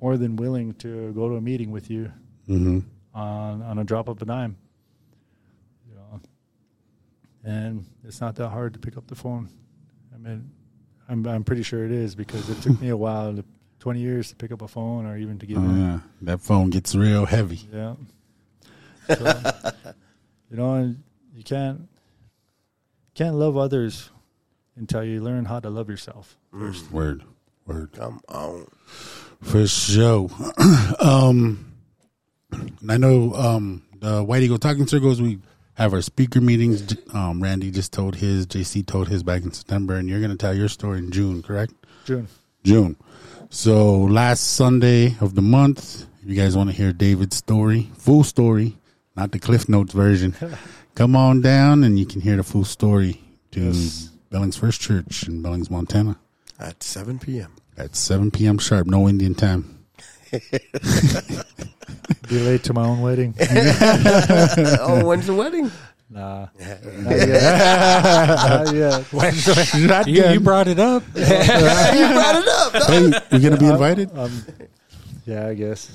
more 0.00 0.16
than 0.16 0.36
willing 0.36 0.74
to 0.74 1.12
go 1.12 1.28
to 1.28 1.34
a 1.36 1.40
meeting 1.40 1.70
with 1.72 1.90
you 1.90 2.12
Mm-hmm. 2.48 2.78
on 3.14 3.60
on 3.62 3.78
a 3.78 3.84
drop 3.84 4.08
of 4.08 4.22
a 4.22 4.24
dime. 4.24 4.56
You 5.88 5.96
know, 5.96 6.20
and 7.44 7.84
it's 8.04 8.20
not 8.20 8.36
that 8.36 8.48
hard 8.48 8.72
to 8.74 8.78
pick 8.78 8.96
up 8.96 9.06
the 9.06 9.14
phone. 9.14 9.48
I 10.14 10.18
mean, 10.18 10.50
I'm 11.08 11.26
I'm 11.26 11.44
pretty 11.44 11.62
sure 11.62 11.84
it 11.84 11.92
is 11.92 12.14
because 12.14 12.48
it 12.48 12.62
took 12.62 12.80
me 12.80 12.88
a 12.88 12.96
while, 12.96 13.34
to, 13.36 13.44
twenty 13.80 14.00
years 14.00 14.30
to 14.30 14.36
pick 14.36 14.50
up 14.52 14.62
a 14.62 14.68
phone 14.68 15.04
or 15.04 15.16
even 15.18 15.38
to 15.40 15.46
get 15.46 15.58
Oh, 15.58 15.62
yeah. 15.62 15.98
That 16.22 16.40
phone 16.40 16.70
gets 16.70 16.94
real 16.94 17.26
heavy. 17.26 17.60
Yeah. 17.72 17.96
So, 19.08 19.42
you 20.50 20.56
know, 20.56 20.74
and 20.74 21.02
you 21.38 21.44
can't 21.44 21.88
can't 23.14 23.36
love 23.36 23.56
others 23.56 24.10
until 24.76 25.04
you 25.04 25.22
learn 25.22 25.44
how 25.44 25.60
to 25.60 25.70
love 25.70 25.88
yourself. 25.88 26.36
First. 26.52 26.90
Word. 26.90 27.22
Word. 27.64 27.92
Come 27.92 28.20
on. 28.28 28.66
For 29.40 29.66
sure. 29.68 30.28
um, 31.00 31.72
and 32.50 32.90
I 32.90 32.96
know 32.96 33.34
um, 33.34 33.84
the 34.00 34.24
White 34.24 34.42
Eagle 34.42 34.58
Talking 34.58 34.88
Circles, 34.88 35.22
we 35.22 35.38
have 35.74 35.94
our 35.94 36.02
speaker 36.02 36.40
meetings. 36.40 36.96
Um, 37.14 37.40
Randy 37.40 37.70
just 37.70 37.92
told 37.92 38.16
his, 38.16 38.46
JC 38.46 38.84
told 38.84 39.08
his 39.08 39.22
back 39.22 39.42
in 39.42 39.52
September, 39.52 39.94
and 39.94 40.08
you're 40.08 40.20
going 40.20 40.32
to 40.32 40.36
tell 40.36 40.54
your 40.54 40.68
story 40.68 40.98
in 40.98 41.12
June, 41.12 41.42
correct? 41.42 41.72
June. 42.04 42.26
June. 42.64 42.96
So 43.50 43.94
last 43.94 44.40
Sunday 44.54 45.16
of 45.20 45.34
the 45.36 45.42
month, 45.42 46.06
if 46.22 46.28
you 46.28 46.34
guys 46.34 46.56
want 46.56 46.70
to 46.70 46.76
hear 46.76 46.92
David's 46.92 47.36
story, 47.36 47.90
full 47.96 48.24
story, 48.24 48.76
not 49.16 49.30
the 49.32 49.38
Cliff 49.38 49.68
Notes 49.68 49.92
version, 49.92 50.34
come 50.98 51.14
on 51.14 51.40
down 51.40 51.84
and 51.84 51.96
you 51.96 52.04
can 52.04 52.20
hear 52.20 52.34
the 52.36 52.42
full 52.42 52.64
story 52.64 53.20
to 53.52 53.60
Yes. 53.60 54.10
Billings 54.30 54.56
First 54.56 54.80
Church 54.80 55.28
in 55.28 55.42
Billings, 55.42 55.70
Montana 55.70 56.18
At 56.58 56.82
7 56.82 57.20
p.m. 57.20 57.52
at 57.76 57.94
7 57.94 58.32
p.m. 58.32 58.58
sharp, 58.58 58.88
no 58.88 59.08
Indian 59.08 59.36
time. 59.36 59.78
Be 62.28 62.40
late 62.40 62.64
to 62.64 62.72
my 62.74 62.84
own 62.84 63.00
wedding. 63.00 63.32
oh, 63.40 65.04
when's 65.04 65.26
the 65.26 65.34
wedding? 65.34 65.70
Nah. 66.10 66.48
Not 66.58 67.14
yet. 67.14 67.42
Not 68.48 68.74
yet. 68.74 69.04
you, 70.08 70.32
you 70.32 70.40
brought 70.40 70.66
it 70.66 70.80
up. 70.80 71.04
you 71.14 71.22
brought 71.22 72.34
it 72.36 72.48
up. 72.48 72.72
Hey, 72.88 73.12
we 73.30 73.38
going 73.38 73.54
to 73.54 73.60
be 73.60 73.66
invited? 73.66 74.10
Um, 74.18 74.44
yeah, 75.26 75.46
I 75.46 75.54
guess. 75.54 75.92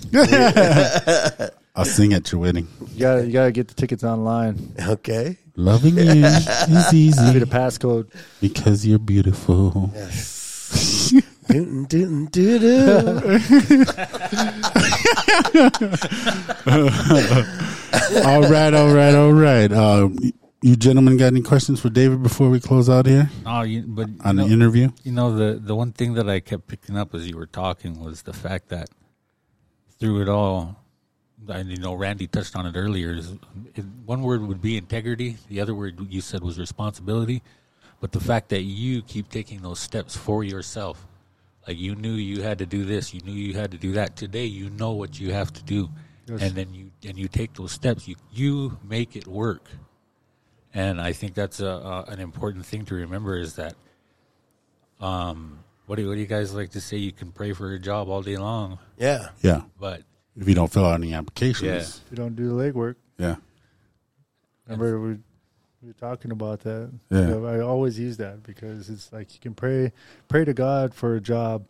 I'll 1.76 1.86
sing 1.86 2.14
at 2.14 2.32
your 2.32 2.42
wedding. 2.42 2.68
You 2.94 3.00
gotta, 3.00 3.26
you 3.26 3.32
gotta 3.32 3.52
get 3.52 3.68
the 3.68 3.74
tickets 3.74 4.04
online. 4.04 4.74
Okay. 4.88 5.38
Loving 5.56 5.98
you 5.98 6.04
is 6.04 6.94
easy. 6.94 7.20
Give 7.26 7.34
me 7.34 7.40
the 7.40 7.46
passcode. 7.48 8.10
because 8.42 8.86
you're 8.86 9.00
beautiful. 9.00 9.92
Doo. 11.50 12.24
all 18.26 18.42
right, 18.44 18.74
all 18.74 18.94
right, 18.94 19.14
all 19.16 19.32
right. 19.34 19.72
Uh, 19.72 20.10
you 20.62 20.76
gentlemen 20.76 21.18
got 21.18 21.28
any 21.28 21.42
questions 21.42 21.80
for 21.82 21.90
David 21.90 22.24
before 22.24 22.50
we 22.50 22.60
close 22.60 22.90
out 22.90 23.06
here 23.06 23.30
Oh, 23.46 23.64
you, 23.64 23.84
but 23.86 24.08
you 24.08 24.16
on 24.24 24.38
know, 24.38 24.48
the 24.48 24.54
interview? 24.54 24.90
you 25.04 25.12
know 25.12 25.36
the 25.36 25.60
the 25.60 25.76
one 25.76 25.92
thing 25.92 26.14
that 26.14 26.30
I 26.30 26.40
kept 26.40 26.68
picking 26.68 26.98
up 26.98 27.14
as 27.14 27.28
you 27.28 27.36
were 27.36 27.46
talking 27.48 28.00
was 28.00 28.22
the 28.24 28.32
fact 28.34 28.70
that 28.70 28.90
through 30.00 30.22
it 30.22 30.30
all, 30.30 30.78
and 31.50 31.70
you 31.70 31.78
know 31.78 31.94
Randy 31.94 32.28
touched 32.28 32.56
on 32.56 32.66
it 32.66 32.76
earlier. 32.76 33.12
Is 33.12 33.32
it, 33.76 33.86
one 34.06 34.22
word 34.22 34.42
would 34.48 34.62
be 34.62 34.78
integrity. 34.78 35.38
The 35.50 35.60
other 35.62 35.74
word 35.76 36.00
you 36.10 36.22
said 36.22 36.42
was 36.44 36.58
responsibility. 36.60 37.42
But 38.00 38.12
the 38.12 38.20
fact 38.20 38.50
that 38.50 38.64
you 38.64 39.02
keep 39.02 39.30
taking 39.30 39.62
those 39.62 39.80
steps 39.80 40.16
for 40.18 40.44
yourself, 40.44 41.08
like 41.68 41.78
you 41.80 41.96
knew 41.96 42.12
you 42.14 42.42
had 42.42 42.58
to 42.60 42.66
do 42.66 42.84
this, 42.84 43.14
you 43.14 43.22
knew 43.22 43.32
you 43.32 43.54
had 43.54 43.72
to 43.72 43.78
do 43.78 43.94
that. 43.94 44.16
Today, 44.18 44.46
you 44.46 44.70
know 44.72 44.92
what 44.92 45.20
you 45.20 45.32
have 45.32 45.54
to 45.54 45.64
do, 45.64 45.90
Yes. 46.28 46.42
and 46.42 46.56
then 46.56 46.74
you 46.74 46.92
and 47.08 47.18
you 47.18 47.28
take 47.28 47.54
those 47.54 47.72
steps. 47.72 48.08
You 48.08 48.16
you 48.32 48.78
make 48.84 49.16
it 49.16 49.26
work. 49.28 49.70
And 50.74 51.00
I 51.00 51.14
think 51.14 51.34
that's 51.36 51.60
a, 51.60 51.68
a, 51.68 52.04
an 52.08 52.20
important 52.20 52.66
thing 52.66 52.84
to 52.86 52.96
remember 52.96 53.38
is 53.38 53.56
that, 53.56 53.76
um, 55.00 55.60
what 55.86 55.98
do, 55.98 56.08
what 56.08 56.16
do 56.16 56.20
you 56.22 56.26
guys 56.28 56.54
like 56.54 56.72
to 56.72 56.82
say? 56.82 56.98
You 56.98 57.12
can 57.12 57.32
pray 57.32 57.54
for 57.54 57.74
a 57.74 57.80
job 57.80 58.10
all 58.10 58.22
day 58.22 58.38
long, 58.38 58.80
Yeah. 58.98 59.28
Yeah. 59.42 59.62
but 59.80 60.02
If 60.36 60.48
you 60.50 60.56
don't 60.56 60.72
fill 60.72 60.86
out 60.86 60.96
any 60.96 61.14
applications. 61.14 62.02
If 62.06 62.12
you 62.12 62.18
don't 62.18 62.36
do 62.36 62.50
the 62.50 62.56
legwork, 62.56 62.96
Yeah. 63.18 63.36
remember 64.66 65.00
we, 65.00 65.10
we 65.82 65.88
were 65.90 65.94
talking 65.94 66.32
about 66.32 66.62
that. 66.62 66.92
Yeah. 67.10 67.28
So 67.28 67.46
I 67.46 67.60
always 67.60 68.00
use 68.00 68.18
that 68.18 68.42
because 68.44 68.90
it's 68.90 69.12
like 69.14 69.34
you 69.34 69.40
can 69.40 69.54
pray 69.54 69.92
pray 70.28 70.44
to 70.46 70.54
God 70.54 70.94
for 70.94 71.16
a 71.16 71.22
job 71.22 71.66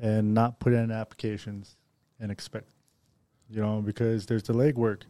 and 0.00 0.32
not 0.34 0.58
put 0.58 0.72
in 0.72 0.90
applications 0.90 1.76
and 2.18 2.30
expect, 2.32 2.70
you 3.50 3.60
know, 3.60 3.80
because 3.82 4.26
there's 4.26 4.44
the 4.44 4.52
legwork. 4.54 5.02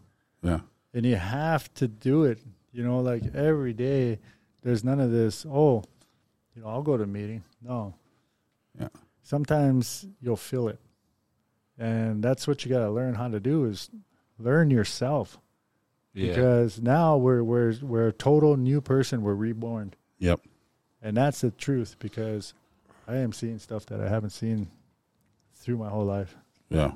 Yeah. 0.42 0.60
and 0.92 1.06
you 1.06 1.16
have 1.16 1.72
to 1.74 1.88
do 1.88 2.24
it. 2.24 2.38
You 2.72 2.82
know, 2.84 3.00
like 3.00 3.22
every 3.34 3.72
day, 3.72 4.18
there's 4.62 4.82
none 4.84 4.98
of 5.00 5.10
this. 5.12 5.46
Oh, 5.48 5.84
you 6.56 6.62
know, 6.62 6.68
I'll 6.68 6.82
go 6.82 6.96
to 6.96 7.04
a 7.04 7.06
meeting. 7.06 7.44
No. 7.62 7.94
Yeah. 8.78 8.88
Sometimes 9.22 10.06
you'll 10.20 10.36
feel 10.36 10.68
it, 10.68 10.78
and 11.78 12.22
that's 12.22 12.46
what 12.46 12.64
you 12.64 12.70
got 12.70 12.80
to 12.80 12.90
learn 12.90 13.14
how 13.14 13.28
to 13.28 13.40
do 13.40 13.64
is 13.64 13.90
learn 14.38 14.70
yourself. 14.70 15.38
yeah, 16.12 16.28
Because 16.28 16.80
now 16.80 17.16
we're 17.16 17.42
we're 17.42 17.74
we're 17.82 18.08
a 18.08 18.12
total 18.12 18.56
new 18.56 18.80
person. 18.80 19.22
We're 19.22 19.34
reborn, 19.34 19.94
Yep. 20.18 20.40
and 21.02 21.16
that's 21.16 21.40
the 21.40 21.50
truth. 21.50 21.96
Because 21.98 22.54
I 23.08 23.16
am 23.16 23.32
seeing 23.32 23.58
stuff 23.58 23.86
that 23.86 24.00
I 24.00 24.08
haven't 24.08 24.30
seen 24.30 24.68
through 25.54 25.78
my 25.78 25.88
whole 25.88 26.04
life 26.04 26.36
Yeah. 26.68 26.92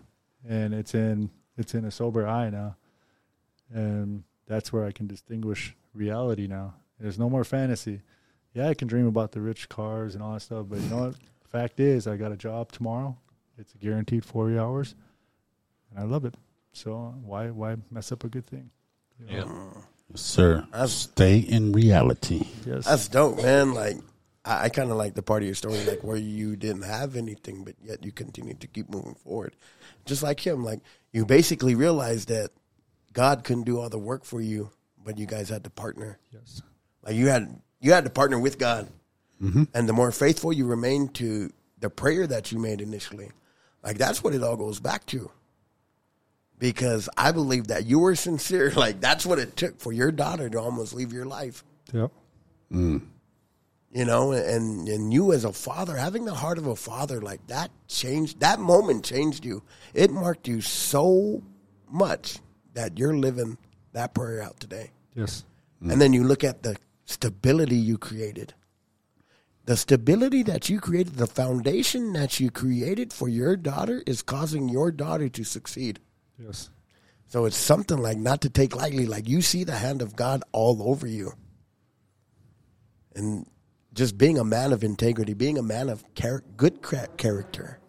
and 0.49 0.73
it's 0.75 0.95
in 0.95 1.31
it's 1.57 1.75
in 1.75 1.85
a 1.85 1.91
sober 1.91 2.27
eye 2.27 2.51
now, 2.51 2.77
and 3.73 4.23
that's 4.47 4.73
where 4.73 4.85
I 4.85 4.93
can 4.93 5.07
distinguish 5.07 5.75
reality 5.95 6.47
now. 6.47 6.75
There's 7.01 7.19
no 7.19 7.29
more 7.29 7.45
fantasy. 7.45 8.03
Yeah, 8.55 8.69
I 8.69 8.75
can 8.75 8.89
dream 8.89 9.07
about 9.07 9.33
the 9.33 9.41
rich 9.41 9.69
cars 9.69 10.15
and 10.15 10.23
all 10.23 10.35
that 10.35 10.41
stuff, 10.41 10.67
but 10.69 10.81
you 10.81 10.89
know 10.89 11.07
what? 11.09 11.15
Fact 11.45 11.81
is, 11.81 12.07
I 12.07 12.17
got 12.17 12.33
a 12.33 12.37
job 12.37 12.73
tomorrow. 12.73 13.17
It's 13.59 13.75
a 13.75 13.79
guaranteed 13.79 14.25
forty 14.25 14.59
hours, 14.59 14.95
and 15.91 15.99
I 15.99 16.05
love 16.05 16.25
it. 16.25 16.35
So 16.73 16.95
uh, 16.95 17.11
why 17.27 17.51
why 17.51 17.77
mess 17.91 18.13
up 18.13 18.25
a 18.25 18.29
good 18.29 18.47
thing? 18.47 18.71
You 19.19 19.27
know? 19.27 19.33
yeah. 19.37 19.83
Yes, 20.11 20.21
sir. 20.21 20.67
That's- 20.73 20.93
Stay 20.93 21.39
in 21.39 21.73
reality. 21.73 22.47
Yes. 22.65 22.87
That's 22.87 23.09
dope, 23.09 23.43
man. 23.43 23.75
Like, 23.75 23.97
I, 24.45 24.65
I 24.65 24.69
kind 24.71 24.91
of 24.91 24.97
like 24.97 25.15
the 25.15 25.23
part 25.23 25.43
of 25.43 25.47
your 25.47 25.55
story, 25.55 25.85
like 25.85 26.03
where 26.03 26.17
you 26.17 26.57
didn't 26.57 26.83
have 26.83 27.15
anything, 27.17 27.63
but 27.65 27.75
yet 27.83 28.03
you 28.05 28.13
continued 28.13 28.61
to 28.61 28.67
keep 28.67 28.89
moving 28.89 29.17
forward. 29.17 29.55
Just 30.07 30.23
like 30.23 30.41
him, 30.41 30.65
like 30.65 30.81
you 31.13 31.27
basically 31.27 31.75
realized 31.75 32.29
that 32.29 32.51
God 33.13 33.45
couldn't 33.45 33.65
do 33.65 33.79
all 33.81 33.91
the 33.91 33.99
work 33.99 34.25
for 34.25 34.41
you, 34.41 34.71
but 35.05 35.19
you 35.19 35.27
guys 35.27 35.49
had 35.49 35.65
to 35.65 35.71
partner. 35.71 36.19
yes. 36.33 36.63
Like 37.03 37.15
you 37.15 37.29
had 37.29 37.61
you 37.81 37.93
had 37.93 38.05
to 38.05 38.11
partner 38.11 38.39
with 38.39 38.59
God, 38.59 38.89
mm-hmm. 39.43 39.65
and 39.75 39.89
the 39.89 39.93
more 39.93 40.11
faithful 40.13 40.53
you 40.53 40.67
remain 40.67 41.09
to 41.09 41.53
the 41.79 41.91
prayer 41.91 42.27
that 42.27 42.51
you 42.51 42.59
made 42.59 42.81
initially, 42.81 43.31
like 43.89 43.97
that's 43.99 44.23
what 44.23 44.35
it 44.35 44.43
all 44.43 44.57
goes 44.57 44.81
back 44.81 45.07
to. 45.07 45.31
Because 46.59 47.09
I 47.17 47.33
believe 47.33 47.69
that 47.69 47.87
you 47.87 47.99
were 48.01 48.15
sincere. 48.15 48.71
Like 48.77 49.01
that's 49.01 49.25
what 49.25 49.39
it 49.39 49.57
took 49.57 49.81
for 49.81 49.93
your 49.93 50.13
daughter 50.13 50.51
to 50.51 50.61
almost 50.61 50.93
leave 50.93 51.11
your 51.13 51.25
life. 51.25 51.65
Yep. 51.93 52.13
Mm. 52.71 53.01
you 53.91 54.05
know 54.05 54.33
and 54.33 54.87
and 54.89 55.11
you 55.11 55.33
as 55.33 55.45
a 55.47 55.53
father 55.55 55.97
having 55.97 56.27
the 56.27 56.35
heart 56.35 56.59
of 56.59 56.67
a 56.67 56.77
father 56.77 57.23
like 57.23 57.41
that 57.47 57.71
changed 57.87 58.41
that 58.41 58.61
moment 58.61 59.03
changed 59.07 59.43
you 59.47 59.63
it 59.95 60.11
marked 60.11 60.47
you 60.47 60.61
so 60.61 61.43
much 61.91 62.37
that 62.75 62.99
you're 62.99 63.17
living 63.17 63.57
that 63.95 64.13
prayer 64.13 64.43
out 64.43 64.61
today 64.61 64.91
Yes. 65.15 65.47
Mm. 65.83 65.93
and 65.93 65.99
then 66.03 66.13
you 66.13 66.25
look 66.25 66.45
at 66.45 66.63
the 66.63 66.77
stability 67.07 67.77
you 67.77 67.97
created 67.97 68.53
the 69.69 69.77
stability 69.77 70.43
that 70.43 70.71
you 70.71 70.81
created 70.81 71.17
the 71.17 71.27
foundation 71.27 72.15
that 72.15 72.41
you 72.41 72.51
created 72.51 73.13
for 73.13 73.29
your 73.29 73.55
daughter 73.55 74.03
is 74.07 74.23
causing 74.23 74.67
your 74.71 74.91
daughter 74.91 75.29
to 75.29 75.45
succeed 75.45 76.01
Yes. 76.39 76.71
so 77.27 77.45
it's 77.45 77.57
something 77.57 77.99
like 77.99 78.17
not 78.17 78.41
to 78.43 78.49
take 78.49 78.75
lightly. 78.75 79.05
Like 79.07 79.29
you 79.29 79.43
see 79.43 79.65
the 79.65 79.77
hand 79.77 80.01
of 80.01 80.17
God 80.17 80.43
all 80.53 80.83
over 80.91 81.07
you. 81.07 81.33
And 83.15 83.47
just 83.93 84.17
being 84.17 84.39
a 84.39 84.45
man 84.45 84.73
of 84.73 84.85
integrity, 84.85 85.35
being 85.35 85.59
a 85.59 85.63
man 85.63 85.89
of 85.91 86.05
char- 86.15 86.45
good 86.57 86.81
cra- 86.81 87.09
character. 87.17 87.81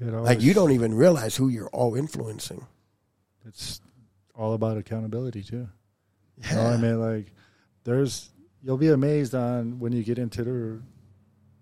You 0.00 0.10
Like 0.10 0.40
you 0.42 0.52
don't 0.52 0.72
even 0.72 0.94
realize 0.94 1.36
who 1.36 1.48
you're 1.48 1.68
all 1.70 1.94
influencing. 1.94 2.66
it's 3.46 3.80
all 4.34 4.52
about 4.54 4.76
accountability 4.76 5.42
too. 5.44 5.68
You 6.50 6.56
know 6.56 6.64
what 6.64 6.72
I 6.72 6.76
mean? 6.78 7.00
Like, 7.00 7.32
there's 7.84 8.31
you'll 8.62 8.76
be 8.76 8.88
amazed 8.88 9.34
on 9.34 9.78
when 9.78 9.92
you 9.92 10.02
get 10.02 10.18
into 10.18 10.44
the, 10.44 10.82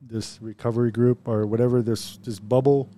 this 0.02 0.38
recovery 0.40 0.90
group 0.90 1.26
or 1.26 1.46
whatever 1.46 1.82
this 1.82 2.18
this 2.18 2.38
bubble. 2.38 2.88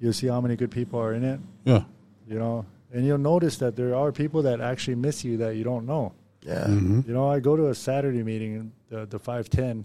You'll 0.00 0.12
see 0.12 0.26
how 0.26 0.40
many 0.40 0.56
good 0.56 0.70
people 0.70 1.00
are 1.00 1.14
in 1.14 1.24
it. 1.24 1.40
Yeah. 1.64 1.84
You 2.28 2.38
know, 2.38 2.66
and 2.92 3.06
you'll 3.06 3.18
notice 3.18 3.56
that 3.58 3.76
there 3.76 3.94
are 3.94 4.12
people 4.12 4.42
that 4.42 4.60
actually 4.60 4.96
miss 4.96 5.24
you 5.24 5.36
that 5.38 5.56
you 5.56 5.64
don't 5.64 5.86
know. 5.86 6.12
Yeah. 6.42 6.64
Mm-hmm. 6.64 7.00
You 7.06 7.14
know, 7.14 7.30
I 7.30 7.40
go 7.40 7.56
to 7.56 7.68
a 7.68 7.74
Saturday 7.74 8.22
meeting, 8.22 8.72
the 8.88 9.06
the 9.06 9.18
five 9.18 9.48
ten, 9.48 9.84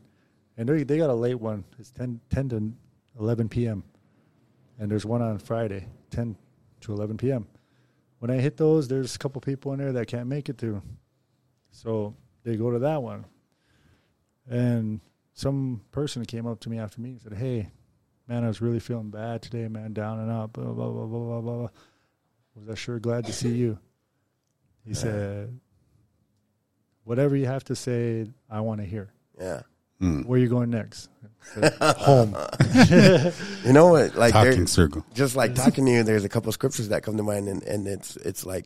and 0.57 0.67
they 0.67 0.83
they 0.83 0.97
got 0.97 1.09
a 1.09 1.13
late 1.13 1.39
one. 1.39 1.63
It's 1.79 1.91
10, 1.91 2.19
10 2.29 2.49
to 2.49 2.73
eleven 3.19 3.49
p.m. 3.49 3.83
And 4.79 4.89
there's 4.89 5.05
one 5.05 5.21
on 5.21 5.37
Friday, 5.37 5.87
ten 6.09 6.35
to 6.81 6.93
eleven 6.93 7.17
p.m. 7.17 7.47
When 8.19 8.29
I 8.29 8.35
hit 8.35 8.57
those, 8.57 8.87
there's 8.87 9.15
a 9.15 9.19
couple 9.19 9.41
people 9.41 9.73
in 9.73 9.79
there 9.79 9.93
that 9.93 10.07
can't 10.07 10.27
make 10.27 10.49
it 10.49 10.57
through, 10.57 10.81
so 11.71 12.13
they 12.43 12.55
go 12.55 12.71
to 12.71 12.79
that 12.79 13.01
one. 13.03 13.25
And 14.49 14.99
some 15.33 15.81
person 15.91 16.25
came 16.25 16.45
up 16.47 16.59
to 16.61 16.69
me 16.69 16.79
after 16.79 16.99
me 16.99 17.11
and 17.11 17.21
said, 17.21 17.33
"Hey, 17.33 17.69
man, 18.27 18.43
I 18.43 18.47
was 18.47 18.61
really 18.61 18.79
feeling 18.79 19.09
bad 19.11 19.41
today, 19.41 19.67
man, 19.67 19.93
down 19.93 20.19
and 20.19 20.31
out, 20.31 20.53
blah 20.53 20.65
blah 20.65 20.89
blah 20.89 21.05
blah 21.05 21.19
blah 21.19 21.41
blah." 21.41 21.67
Was 22.55 22.69
I 22.69 22.75
sure 22.75 22.99
glad 22.99 23.25
to 23.27 23.33
see 23.33 23.53
you? 23.55 23.77
He 24.85 24.93
said, 24.93 25.59
"Whatever 27.03 27.35
you 27.35 27.45
have 27.45 27.63
to 27.65 27.75
say, 27.75 28.27
I 28.49 28.61
want 28.61 28.81
to 28.81 28.85
hear. 28.87 29.11
Yeah. 29.39 29.61
Hmm. 29.99 30.21
Where 30.23 30.39
you 30.39 30.49
going 30.49 30.71
next? 30.71 31.09
Home. 31.81 32.35
You 33.63 33.73
know 33.73 33.87
what? 33.87 34.15
Like 34.15 34.33
Talking 34.33 34.65
circle. 34.65 35.05
just 35.13 35.35
like 35.35 35.53
talking 35.53 35.85
to 35.85 35.91
you, 35.91 36.03
there's 36.03 36.23
a 36.23 36.29
couple 36.29 36.51
scriptures 36.51 36.89
that 36.89 37.03
come 37.03 37.15
to 37.17 37.23
mind, 37.23 37.47
and, 37.47 37.61
and 37.63 37.87
it's 37.87 38.15
it's 38.17 38.43
like 38.45 38.65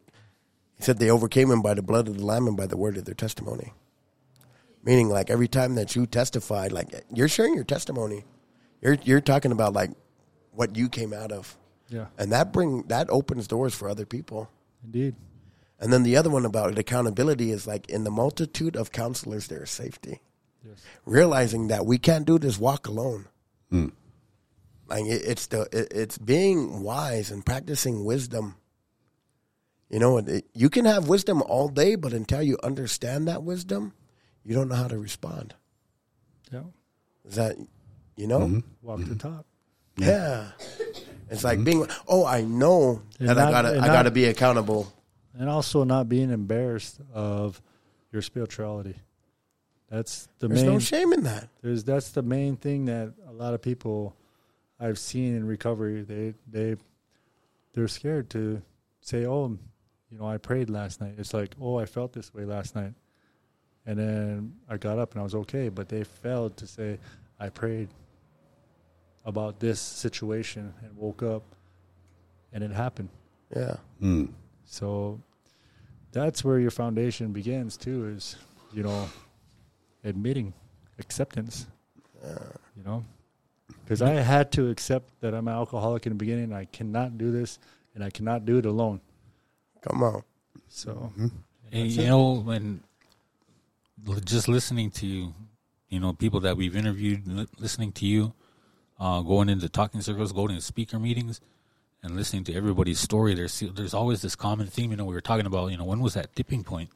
he 0.78 0.84
said 0.84 1.00
they 1.00 1.10
overcame 1.10 1.50
him 1.52 1.62
by 1.62 1.74
the 1.74 1.82
blood 1.82 2.08
of 2.08 2.18
the 2.18 2.26
lamb 2.26 2.48
and 2.48 2.58
by 2.58 2.68
the 2.68 2.78
word 2.78 2.98
of 2.98 3.06
their 3.06 3.16
testimony. 3.16 3.74
Meaning, 4.84 5.10
like 5.10 5.30
every 5.30 5.48
time 5.48 5.76
that 5.76 5.96
you 5.96 6.06
testified, 6.06 6.72
like 6.72 6.94
you're 7.14 7.28
sharing 7.28 7.56
your 7.56 7.64
testimony, 7.64 8.24
you're 8.82 8.98
you're 9.04 9.22
talking 9.22 9.52
about 9.52 9.74
like 9.74 9.90
what 10.52 10.76
you 10.76 10.90
came 10.90 11.12
out 11.12 11.32
of, 11.32 11.58
Yeah, 11.90 12.06
and 12.20 12.32
that 12.32 12.54
bring 12.54 12.84
that 12.84 13.10
opens 13.10 13.48
doors 13.48 13.74
for 13.74 13.90
other 13.90 14.06
people. 14.06 14.50
indeed. 14.84 15.16
And 15.80 15.92
then 15.92 16.04
the 16.04 16.16
other 16.16 16.30
one 16.30 16.46
about 16.46 16.78
accountability 16.78 17.52
is 17.52 17.68
like 17.68 17.90
in 17.90 18.06
the 18.06 18.12
multitude 18.12 18.78
of 18.78 18.92
counselors, 18.94 19.48
there 19.48 19.64
is 19.64 19.70
safety. 19.72 20.22
Yes. 20.66 20.82
Realizing 21.06 21.68
that 21.68 21.86
we 21.86 21.98
can't 21.98 22.26
do 22.26 22.40
this 22.40 22.58
walk 22.58 22.88
alone. 22.88 23.28
Hmm. 23.70 23.90
Like 24.88 25.06
it, 25.06 25.24
it's 25.26 25.48
the 25.48 25.64
it, 25.74 25.92
it's 25.92 26.18
being 26.18 26.82
wise 26.84 27.32
and 27.32 27.44
practicing 27.46 28.06
wisdom. 28.06 28.56
You 29.90 30.00
know, 30.00 30.18
it, 30.18 30.46
you 30.54 30.70
can 30.70 30.86
have 30.86 31.08
wisdom 31.08 31.42
all 31.44 31.70
day, 31.70 31.96
but 31.96 32.12
until 32.14 32.42
you 32.42 32.58
understand 32.64 33.28
that 33.28 33.44
wisdom, 33.44 33.94
you 34.44 34.56
don't 34.56 34.68
know 34.68 34.76
how 34.76 34.88
to 34.88 34.98
respond. 34.98 35.54
Yeah, 36.52 36.64
Is 37.24 37.36
that 37.36 37.56
you 38.16 38.28
know? 38.28 38.40
Mm-hmm. 38.42 38.60
walk 38.82 39.00
the 39.00 39.06
mm-hmm. 39.06 39.18
talk. 39.18 39.46
Yeah. 39.98 40.52
It's 41.30 41.44
like 41.44 41.58
mm-hmm. 41.58 41.64
being. 41.64 41.88
Oh, 42.08 42.26
I 42.26 42.42
know 42.42 43.02
And 43.20 43.30
that 43.30 43.38
I 43.38 43.46
not- 43.46 43.52
gotta 43.52 43.80
I 43.80 43.88
gotta 43.88 44.12
be 44.12 44.26
accountable. 44.26 44.92
and 45.38 45.50
also 45.50 45.84
not 45.84 46.08
being 46.08 46.30
embarrassed 46.30 47.00
of 47.14 47.62
your 48.12 48.22
spirituality. 48.22 48.96
That's 49.90 50.28
the 50.40 50.48
There's 50.48 50.64
main. 50.64 50.74
no 50.74 50.80
shame 50.80 51.14
in 51.14 51.24
that. 51.24 51.50
there's 51.62 51.84
that's 51.84 52.12
the 52.12 52.22
main 52.22 52.58
thing 52.58 52.86
that 52.86 53.14
a 53.28 53.34
lot 53.34 53.54
of 53.54 53.62
people 53.62 54.16
I've 54.80 55.00
seen 55.00 55.36
in 55.36 55.46
recovery. 55.46 56.02
They 56.02 56.34
they 56.50 56.76
they're 57.74 57.88
scared 57.88 58.30
to 58.32 58.62
say, 59.02 59.26
"Oh, 59.26 59.58
you 60.10 60.18
know, 60.18 60.28
I 60.28 60.38
prayed 60.38 60.70
last 60.70 61.02
night." 61.02 61.16
It's 61.18 61.34
like, 61.34 61.56
"Oh, 61.60 61.78
I 61.78 61.86
felt 61.86 62.14
this 62.14 62.34
way 62.34 62.46
last 62.46 62.76
night," 62.76 62.94
and 63.86 63.98
then 64.00 64.56
I 64.70 64.78
got 64.78 65.00
up 65.00 65.12
and 65.12 65.20
I 65.22 65.24
was 65.24 65.36
okay. 65.36 65.70
But 65.70 65.90
they 65.90 66.04
failed 66.04 66.58
to 66.58 66.68
say, 66.68 67.00
"I 67.40 67.50
prayed 67.50 67.90
about 69.24 69.60
this 69.60 69.80
situation 69.80 70.74
and 70.84 70.96
woke 70.98 71.24
up, 71.24 71.44
and 72.54 72.64
it 72.64 72.72
happened." 72.72 73.10
Yeah. 73.56 73.78
Mm. 74.02 74.34
So 74.66 75.20
that's 76.12 76.44
where 76.44 76.60
your 76.60 76.72
foundation 76.72 77.32
begins 77.34 77.78
too 77.78 78.08
is, 78.08 78.36
you 78.74 78.84
know, 78.84 79.08
admitting 80.04 80.54
acceptance. 81.00 81.68
You 82.76 82.84
know, 82.84 83.04
because 83.84 84.02
I 84.02 84.14
had 84.14 84.52
to 84.54 84.70
accept 84.70 85.22
that 85.22 85.36
I'm 85.36 85.48
an 85.48 85.54
alcoholic 85.54 86.08
in 86.08 86.12
the 86.12 86.18
beginning. 86.18 86.54
I 86.54 86.66
cannot 86.66 87.20
do 87.20 87.32
this, 87.32 87.60
and 87.94 88.04
I 88.04 88.10
cannot 88.10 88.46
do 88.46 88.58
it 88.58 88.66
alone. 88.66 89.00
Come 89.88 90.04
on. 90.04 90.24
So 90.68 91.12
And, 91.72 91.88
you 91.92 92.06
know, 92.08 92.34
when 92.36 92.82
just 94.24 94.48
listening 94.48 94.92
to 94.92 95.06
you, 95.06 95.34
you 95.90 96.00
know, 96.00 96.14
people 96.14 96.40
that 96.42 96.58
we've 96.58 96.76
interviewed, 96.76 97.28
li- 97.28 97.48
listening 97.58 97.92
to 97.94 98.06
you, 98.06 98.34
uh, 99.00 99.22
going 99.22 99.50
into 99.50 99.70
talking 99.70 100.02
circles, 100.02 100.32
going 100.32 100.56
to 100.56 100.62
speaker 100.62 101.00
meetings, 101.00 101.42
and 102.02 102.16
listening 102.16 102.44
to 102.46 102.54
everybody's 102.54 103.00
story, 103.00 103.34
there's 103.34 103.60
there's 103.60 103.94
always 103.94 104.22
this 104.22 104.36
common 104.36 104.68
theme. 104.68 104.92
You 104.92 104.98
know, 104.98 105.06
we 105.06 105.16
were 105.16 105.22
talking 105.22 105.46
about, 105.46 105.72
you 105.72 105.78
know, 105.78 105.86
when 105.86 106.00
was 106.00 106.14
that 106.14 106.36
tipping 106.36 106.64
point? 106.64 106.90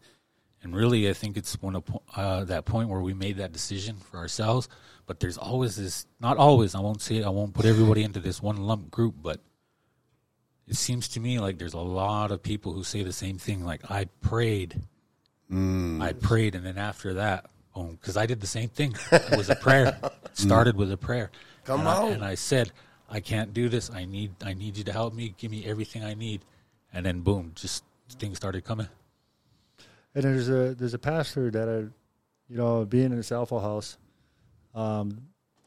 And 0.61 0.75
really, 0.75 1.09
I 1.09 1.13
think 1.13 1.37
it's 1.37 1.61
one 1.61 1.75
of 1.75 1.83
uh, 2.15 2.43
that 2.45 2.65
point 2.65 2.89
where 2.89 2.99
we 2.99 3.13
made 3.13 3.37
that 3.37 3.53
decision 3.53 3.97
for 3.97 4.17
ourselves. 4.17 4.67
But 5.07 5.19
there's 5.19 5.37
always 5.37 5.77
this, 5.77 6.05
not 6.19 6.37
always. 6.37 6.75
I 6.75 6.81
won't 6.81 7.01
say 7.01 7.17
it. 7.17 7.25
I 7.25 7.29
won't 7.29 7.53
put 7.53 7.65
everybody 7.65 8.03
into 8.03 8.19
this 8.19 8.41
one 8.41 8.57
lump 8.57 8.91
group, 8.91 9.15
but 9.21 9.39
it 10.70 10.76
seems 10.78 11.07
to 11.09 11.20
me 11.20 11.39
like 11.39 11.57
there's 11.57 11.74
a 11.74 11.80
lot 11.80 12.32
of 12.32 12.41
people 12.43 12.72
who 12.74 12.84
say 12.84 13.03
the 13.03 13.11
same 13.13 13.38
thing. 13.38 13.65
Like 13.65 13.89
I 13.91 14.05
prayed, 14.22 14.80
I 15.51 16.13
prayed, 16.20 16.53
and 16.55 16.65
then 16.65 16.78
after 16.78 17.15
that, 17.15 17.47
boom, 17.74 17.97
because 17.99 18.15
I 18.17 18.26
did 18.28 18.39
the 18.39 18.47
same 18.47 18.70
thing. 18.70 18.95
It 19.11 19.36
was 19.38 19.49
a 19.49 19.55
prayer. 19.55 19.97
It 20.30 20.38
started 20.38 20.76
with 20.78 20.91
a 20.91 20.97
prayer. 20.97 21.32
Come 21.65 21.80
and 21.82 21.89
I, 21.89 21.97
on. 22.03 22.11
and 22.13 22.24
I 22.24 22.36
said, 22.36 22.72
I 23.09 23.20
can't 23.20 23.51
do 23.51 23.67
this. 23.67 23.89
I 23.89 24.05
need, 24.05 24.32
I 24.45 24.53
need 24.53 24.78
you 24.78 24.84
to 24.84 24.93
help 24.93 25.13
me. 25.15 25.34
Give 25.39 25.49
me 25.49 25.65
everything 25.65 26.03
I 26.03 26.13
need. 26.13 26.41
And 26.93 27.03
then 27.03 27.22
boom, 27.22 27.51
just 27.55 27.84
things 28.20 28.38
started 28.38 28.63
coming. 28.63 28.88
and 30.13 30.24
there's 30.24 30.49
a 30.49 30.76
there's 30.76 30.93
a 30.93 30.99
pastor 30.99 31.49
that 31.51 31.67
I, 31.67 31.78
you 32.51 32.57
know, 32.57 32.86
being 32.86 33.05
in 33.05 33.17
this 33.17 33.32
alpha 33.32 33.59
house, 33.59 33.97
um, 34.76 35.17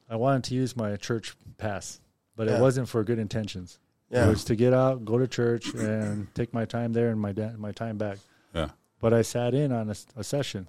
I 0.09 0.15
wanted 0.17 0.45
to 0.45 0.55
use 0.55 0.77
my 0.77 0.95
church 0.97 1.35
pass, 1.59 2.01
but 2.37 2.47
Yeah. 2.47 2.57
it 2.59 2.61
wasn't 2.61 2.89
for 2.89 3.03
good 3.05 3.19
intentions. 3.19 3.79
Yeah. 4.13 4.27
It 4.27 4.29
was 4.29 4.45
to 4.45 4.55
get 4.57 4.75
out, 4.75 5.05
go 5.07 5.17
to 5.19 5.27
church, 5.27 5.73
and 5.73 6.33
take 6.35 6.53
my 6.53 6.67
time 6.67 6.93
there 6.93 7.09
and 7.09 7.19
my 7.19 7.33
da- 7.33 7.57
my 7.57 7.73
time 7.73 7.97
back. 7.97 8.19
Yeah. 8.55 8.69
but 9.01 9.15
I 9.15 9.23
sat 9.23 9.55
in 9.55 9.73
on 9.73 9.89
a 10.17 10.23
session, 10.23 10.67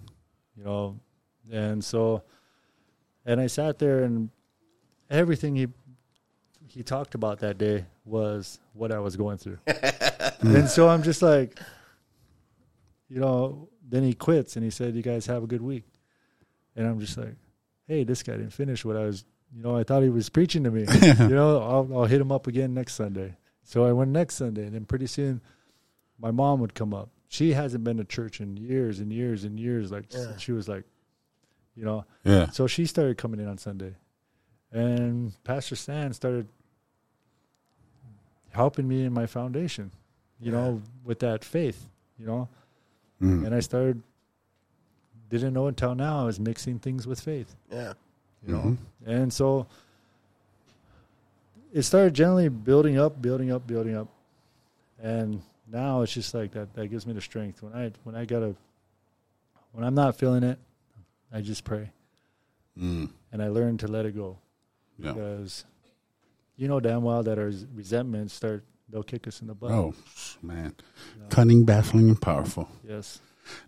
you 0.57 0.63
know, 0.63 0.97
and 1.51 1.83
so, 1.83 2.23
and 3.25 3.41
I 3.41 3.47
sat 3.47 3.79
there 3.79 4.03
and 4.03 4.29
everything 5.09 5.55
he 5.57 5.67
he 6.67 6.81
talked 6.83 7.13
about 7.15 7.39
that 7.39 7.57
day 7.57 7.85
was 8.05 8.59
what 8.73 8.91
I 8.93 8.99
was 8.99 9.15
going 9.17 9.37
through, 9.37 9.59
and 10.39 10.67
so 10.69 10.87
I'm 10.87 11.03
just 11.03 11.21
like, 11.21 11.59
you 13.09 13.19
know, 13.19 13.67
then 13.87 14.03
he 14.03 14.13
quits 14.13 14.55
and 14.55 14.63
he 14.63 14.71
said, 14.71 14.95
"You 14.95 15.03
guys 15.03 15.25
have 15.25 15.43
a 15.43 15.47
good 15.47 15.61
week," 15.61 15.83
and 16.77 16.87
I'm 16.87 16.99
just 17.01 17.17
like, 17.17 17.35
"Hey, 17.87 18.05
this 18.05 18.23
guy 18.23 18.37
didn't 18.37 18.53
finish 18.53 18.85
what 18.85 18.95
I 18.95 19.03
was." 19.05 19.25
You 19.55 19.61
know, 19.63 19.75
I 19.77 19.83
thought 19.83 20.01
he 20.03 20.09
was 20.09 20.29
preaching 20.29 20.63
to 20.63 20.71
me. 20.71 20.81
you 21.01 21.29
know, 21.35 21.61
I'll, 21.61 21.89
I'll 21.99 22.05
hit 22.05 22.19
him 22.19 22.31
up 22.31 22.47
again 22.47 22.73
next 22.73 22.93
Sunday. 22.95 23.35
So 23.63 23.85
I 23.85 23.91
went 23.91 24.11
next 24.11 24.35
Sunday, 24.35 24.63
and 24.65 24.73
then 24.73 24.85
pretty 24.85 25.07
soon, 25.07 25.41
my 26.19 26.31
mom 26.31 26.59
would 26.59 26.73
come 26.73 26.93
up. 26.93 27.09
She 27.27 27.53
hasn't 27.53 27.83
been 27.83 27.97
to 27.97 28.03
church 28.03 28.41
in 28.41 28.57
years 28.57 28.99
and 28.99 29.11
years 29.11 29.43
and 29.43 29.59
years. 29.59 29.91
Like 29.91 30.05
Yeah. 30.13 30.37
she 30.37 30.51
was 30.51 30.67
like, 30.67 30.83
you 31.75 31.85
know. 31.85 32.05
Yeah. 32.23 32.49
So 32.49 32.67
she 32.67 32.85
started 32.85 33.17
coming 33.17 33.39
in 33.39 33.47
on 33.47 33.57
Sunday, 33.57 33.95
and 34.71 35.33
Pastor 35.43 35.75
Stan 35.75 36.13
started 36.13 36.47
helping 38.51 38.87
me 38.87 39.03
in 39.03 39.13
my 39.13 39.25
foundation. 39.25 39.91
You 40.39 40.51
know, 40.51 40.81
with 41.05 41.19
that 41.19 41.43
faith. 41.45 41.89
You 42.19 42.25
know, 42.25 42.49
Mm. 43.21 43.45
and 43.45 43.55
I 43.55 43.59
started. 43.61 44.01
Didn't 45.29 45.53
know 45.53 45.67
until 45.67 45.95
now 45.95 46.21
I 46.21 46.25
was 46.25 46.39
mixing 46.39 46.77
things 46.77 47.07
with 47.07 47.19
faith 47.19 47.55
Yeah. 47.71 47.93
You 48.45 48.53
know 48.53 48.77
and 49.05 49.31
so 49.33 49.65
it 51.73 51.81
started 51.83 52.13
generally 52.13 52.49
building 52.49 52.97
up 52.99 53.21
building 53.21 53.51
up 53.51 53.65
building 53.65 53.95
up 53.95 54.07
and 55.01 55.41
now 55.71 56.01
it's 56.01 56.13
just 56.13 56.33
like 56.33 56.51
that 56.51 56.73
that 56.73 56.87
gives 56.87 57.05
me 57.07 57.13
the 57.13 57.21
strength 57.21 57.61
when 57.63 57.73
i 57.73 57.91
when 58.03 58.15
i 58.15 58.25
gotta 58.25 58.55
when 59.71 59.83
i'm 59.83 59.95
not 59.95 60.15
feeling 60.15 60.43
it 60.43 60.57
i 61.31 61.41
just 61.41 61.63
pray 61.63 61.89
Mm. 62.79 63.09
and 63.31 63.43
i 63.43 63.49
learn 63.49 63.77
to 63.77 63.87
let 63.87 64.03
it 64.07 64.15
go 64.15 64.37
Yeah. 64.97 65.11
because 65.11 65.63
you 66.57 66.67
know 66.67 66.79
damn 66.79 67.03
well 67.03 67.21
that 67.21 67.37
our 67.37 67.51
resentments 67.75 68.33
start 68.33 68.63
they'll 68.89 69.03
kick 69.03 69.27
us 69.27 69.41
in 69.41 69.47
the 69.47 69.53
butt 69.53 69.69
Oh 69.71 69.93
man, 70.41 70.73
cunning, 71.29 71.65
baffling, 71.65 72.09
and 72.09 72.19
powerful. 72.19 72.67
yes 72.87 73.19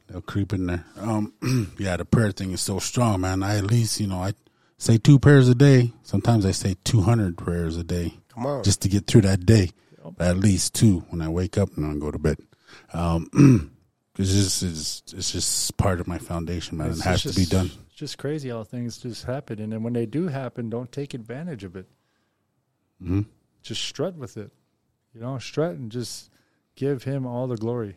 They'll 0.08 0.22
creep 0.22 0.54
in 0.54 0.68
there. 0.68 0.86
Um, 0.98 1.34
yeah, 1.78 1.98
the 1.98 2.06
prayer 2.06 2.32
thing 2.32 2.52
is 2.52 2.62
so 2.62 2.80
strong, 2.80 3.22
man. 3.22 3.44
I 3.44 3.58
at 3.58 3.66
least 3.66 4.00
you 4.00 4.08
know 4.08 4.18
I 4.24 4.34
say 4.78 4.98
two 4.98 5.20
prayers 5.20 5.48
a 5.50 5.56
day. 5.56 5.94
Sometimes 6.04 6.46
I 6.46 6.52
say 6.52 6.76
two 6.84 7.02
hundred 7.02 7.38
prayers 7.38 7.78
a 7.78 7.84
day 7.84 8.14
Come 8.30 8.46
on. 8.46 8.64
just 8.64 8.82
to 8.84 8.90
get 8.90 9.08
through 9.08 9.22
that 9.22 9.46
day. 9.46 9.72
But 10.18 10.28
at 10.28 10.38
least 10.38 10.76
two 10.76 11.00
when 11.10 11.22
I 11.22 11.30
wake 11.30 11.58
up 11.58 11.76
and 11.76 11.84
then 11.86 11.96
I 11.96 12.00
go 12.00 12.12
to 12.12 12.20
bed. 12.20 12.38
Um, 12.94 13.28
it's 14.20 14.32
just 14.32 14.62
it's, 14.64 15.04
it's 15.16 15.32
just 15.32 15.76
part 15.78 16.00
of 16.00 16.08
my 16.08 16.20
foundation, 16.20 16.78
man. 16.78 16.92
It's 16.92 17.00
it 17.00 17.04
has 17.04 17.24
to 17.24 17.34
be 17.34 17.46
done. 17.46 17.72
It's 17.88 17.96
just 17.96 18.18
crazy 18.20 18.50
how 18.50 18.64
things 18.64 18.98
just 19.00 19.24
happen, 19.26 19.60
and 19.60 19.72
then 19.74 19.82
when 19.82 19.94
they 19.94 20.06
do 20.06 20.28
happen, 20.28 20.70
don't 20.70 20.92
take 20.92 21.14
advantage 21.16 21.64
of 21.64 21.76
it. 21.76 21.88
hmm 23.02 23.22
Just 23.64 23.82
strut 23.82 24.16
with 24.16 24.38
it, 24.38 24.52
you 25.14 25.22
know, 25.22 25.40
strut 25.40 25.72
and 25.72 25.92
just 25.92 26.30
give 26.76 27.04
him 27.04 27.26
all 27.26 27.48
the 27.48 27.58
glory. 27.58 27.96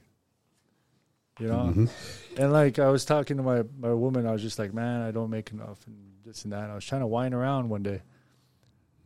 You 1.39 1.49
know, 1.49 1.75
Mhm. 1.77 1.91
and 2.39 2.53
like 2.53 2.79
I 2.79 2.89
was 2.89 3.05
talking 3.05 3.37
to 3.37 3.43
my 3.43 3.65
my 3.79 3.93
woman, 3.93 4.27
I 4.27 4.33
was 4.33 4.41
just 4.43 4.59
like, 4.59 4.73
man, 4.73 5.03
I 5.03 5.11
don't 5.11 5.31
make 5.31 5.51
enough, 5.53 5.87
and 5.87 6.08
this 6.29 6.45
and 6.45 6.53
that. 6.53 6.69
I 6.69 6.75
was 6.75 6.85
trying 6.85 7.01
to 7.01 7.07
whine 7.07 7.33
around 7.33 7.71
one 7.71 7.83
day. 7.83 8.03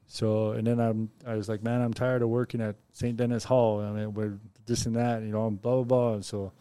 So 0.06 0.50
and 0.50 0.66
then 0.66 0.80
I'm 0.80 1.08
I 1.24 1.36
was 1.36 1.48
like, 1.48 1.62
man, 1.62 1.80
I'm 1.80 1.94
tired 1.94 2.20
of 2.20 2.28
working 2.28 2.60
at 2.60 2.76
St. 2.92 3.16
Denis 3.16 3.44
Hall. 3.44 3.80
I 3.80 3.90
mean, 3.92 4.12
we're 4.12 4.38
this 4.66 4.86
and 4.86 4.96
that, 4.96 5.22
you 5.22 5.28
know, 5.28 5.48
blah 5.50 5.76
blah 5.76 5.84
blah. 5.84 6.14
And 6.14 6.24
so, 6.24 6.52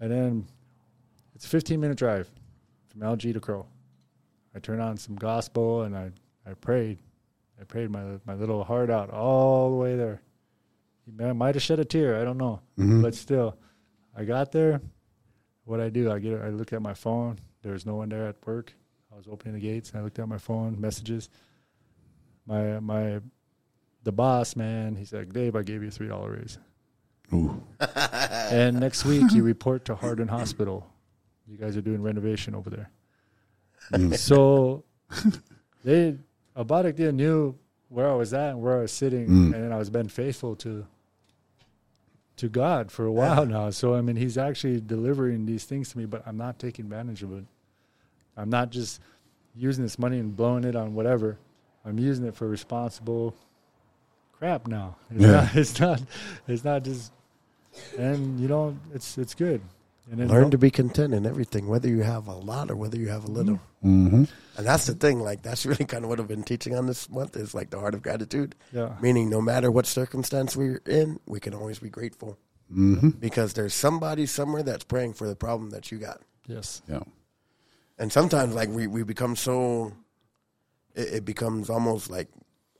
and 0.00 0.10
then 0.10 0.46
it's 1.34 1.44
a 1.44 1.48
15 1.48 1.78
minute 1.78 1.98
drive 1.98 2.30
from 2.88 3.02
LG 3.02 3.34
to 3.34 3.40
Crow. 3.40 3.66
I 4.56 4.58
turned 4.58 4.80
on 4.80 4.96
some 4.96 5.16
gospel 5.16 5.82
and 5.82 5.94
I, 5.94 6.10
I 6.46 6.54
prayed. 6.54 6.98
I 7.60 7.64
prayed 7.64 7.90
my 7.90 8.02
my 8.24 8.34
little 8.34 8.64
heart 8.64 8.90
out 8.90 9.10
all 9.10 9.70
the 9.70 9.76
way 9.76 9.96
there. 9.96 10.22
He 11.04 11.12
may- 11.12 11.32
might 11.32 11.54
have 11.56 11.62
shed 11.62 11.78
a 11.78 11.84
tear. 11.84 12.18
I 12.18 12.24
don't 12.24 12.38
know, 12.38 12.60
mm-hmm. 12.78 13.02
but 13.02 13.14
still, 13.14 13.58
I 14.16 14.24
got 14.24 14.50
there. 14.50 14.80
What 15.64 15.80
I 15.80 15.90
do, 15.90 16.10
I 16.10 16.18
get 16.18 16.40
I 16.40 16.48
look 16.48 16.72
at 16.72 16.80
my 16.80 16.94
phone. 16.94 17.38
There's 17.60 17.84
no 17.84 17.96
one 17.96 18.08
there 18.08 18.26
at 18.26 18.36
work. 18.46 18.72
I 19.18 19.20
was 19.20 19.26
opening 19.26 19.54
the 19.54 19.60
gates 19.60 19.90
and 19.90 19.98
I 19.98 20.04
looked 20.04 20.20
at 20.20 20.28
my 20.28 20.38
phone 20.38 20.80
messages. 20.80 21.28
My 22.46 22.78
my 22.78 23.18
the 24.04 24.12
boss 24.12 24.54
man, 24.54 24.94
he's 24.94 25.12
like, 25.12 25.32
Dave, 25.32 25.56
I 25.56 25.62
gave 25.62 25.82
you 25.82 25.88
a 25.88 25.90
three 25.90 26.06
dollar 26.06 26.30
raise. 26.30 26.56
Ooh. 27.34 27.60
And 28.50 28.78
next 28.80 29.04
week 29.04 29.32
you 29.32 29.42
report 29.54 29.84
to 29.86 29.96
Hardin 29.96 30.28
Hospital. 30.28 30.86
You 31.48 31.58
guys 31.58 31.76
are 31.76 31.82
doing 31.82 32.00
renovation 32.00 32.54
over 32.54 32.70
there. 32.70 32.90
Mm. 33.92 34.16
So 34.16 34.84
they 35.84 36.16
Abadik 36.56 36.94
Dia 36.94 37.10
knew 37.10 37.58
where 37.88 38.08
I 38.08 38.14
was 38.14 38.32
at 38.32 38.50
and 38.50 38.62
where 38.62 38.78
I 38.78 38.82
was 38.82 38.92
sitting 38.92 39.26
mm. 39.26 39.44
and 39.52 39.64
then 39.64 39.72
I 39.72 39.78
was 39.78 39.90
been 39.90 40.08
faithful 40.08 40.54
to 40.56 40.86
to 42.36 42.48
God 42.48 42.92
for 42.92 43.04
a 43.04 43.12
while 43.12 43.44
now. 43.46 43.70
So 43.70 43.94
I 43.94 44.00
mean 44.00 44.14
he's 44.14 44.38
actually 44.38 44.80
delivering 44.80 45.44
these 45.44 45.64
things 45.64 45.88
to 45.90 45.98
me, 45.98 46.04
but 46.04 46.22
I'm 46.24 46.36
not 46.36 46.60
taking 46.60 46.84
advantage 46.84 47.24
of 47.24 47.36
it. 47.36 47.44
I'm 48.38 48.48
not 48.50 48.70
just 48.70 49.00
using 49.54 49.82
this 49.84 49.98
money 49.98 50.18
and 50.18 50.34
blowing 50.36 50.64
it 50.64 50.76
on 50.76 50.94
whatever. 50.94 51.36
I'm 51.84 51.98
using 51.98 52.24
it 52.26 52.34
for 52.36 52.46
responsible 52.48 53.34
crap 54.32 54.66
now. 54.66 54.96
It's 55.10 55.20
Yeah. 55.22 55.30
not 55.32 55.56
it's 55.56 55.80
not 55.80 56.02
it's 56.46 56.64
not 56.64 56.84
just 56.84 57.12
and 57.98 58.38
you 58.40 58.48
know, 58.48 58.76
it's 58.94 59.18
it's 59.18 59.34
good. 59.34 59.60
And 60.10 60.20
then 60.20 60.28
Learn 60.28 60.50
to 60.52 60.58
be 60.58 60.70
content 60.70 61.12
in 61.12 61.26
everything, 61.26 61.68
whether 61.68 61.86
you 61.88 62.00
have 62.00 62.28
a 62.28 62.34
lot 62.34 62.70
or 62.70 62.76
whether 62.76 62.96
you 62.96 63.08
have 63.08 63.24
a 63.24 63.30
little. 63.30 63.60
Mm-hmm. 63.84 64.24
And 64.56 64.66
that's 64.66 64.86
the 64.86 64.94
thing. 64.94 65.20
Like 65.20 65.42
that's 65.42 65.66
really 65.70 65.84
kind 65.84 66.02
of 66.04 66.08
what 66.08 66.18
I've 66.18 66.28
been 66.28 66.44
teaching 66.44 66.74
on 66.74 66.86
this 66.86 67.10
month 67.10 67.36
is 67.36 67.52
like 67.54 67.68
the 67.70 67.78
heart 67.78 67.94
of 67.94 68.02
gratitude. 68.02 68.54
Yeah. 68.72 68.94
Meaning, 69.02 69.28
no 69.28 69.42
matter 69.42 69.70
what 69.70 69.84
circumstance 69.86 70.56
we're 70.56 70.80
in, 70.86 71.20
we 71.26 71.40
can 71.40 71.52
always 71.54 71.78
be 71.78 71.90
grateful 71.90 72.38
Mm-hmm. 72.70 73.08
because 73.20 73.54
there's 73.54 73.72
somebody 73.72 74.26
somewhere 74.26 74.62
that's 74.62 74.84
praying 74.84 75.14
for 75.14 75.26
the 75.26 75.34
problem 75.34 75.70
that 75.70 75.90
you 75.90 75.96
got. 75.96 76.20
Yes. 76.46 76.82
Yeah. 76.86 77.00
And 77.98 78.12
sometimes, 78.12 78.54
like 78.54 78.68
we 78.68 78.86
we 78.86 79.02
become 79.02 79.34
so, 79.36 79.92
it, 80.94 81.14
it 81.14 81.24
becomes 81.24 81.68
almost 81.68 82.10
like 82.10 82.28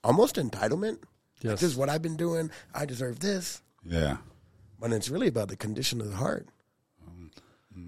almost 0.04 0.36
entitlement. 0.36 0.98
Like, 1.42 1.52
this 1.54 1.62
is 1.62 1.76
what 1.76 1.88
I've 1.88 2.02
been 2.02 2.16
doing. 2.16 2.50
I 2.74 2.84
deserve 2.84 3.20
this. 3.20 3.62
Yeah. 3.84 4.18
But 4.80 4.92
it's 4.92 5.08
really 5.08 5.28
about 5.28 5.48
the 5.48 5.56
condition 5.56 6.00
of 6.00 6.10
the 6.10 6.16
heart. 6.16 6.46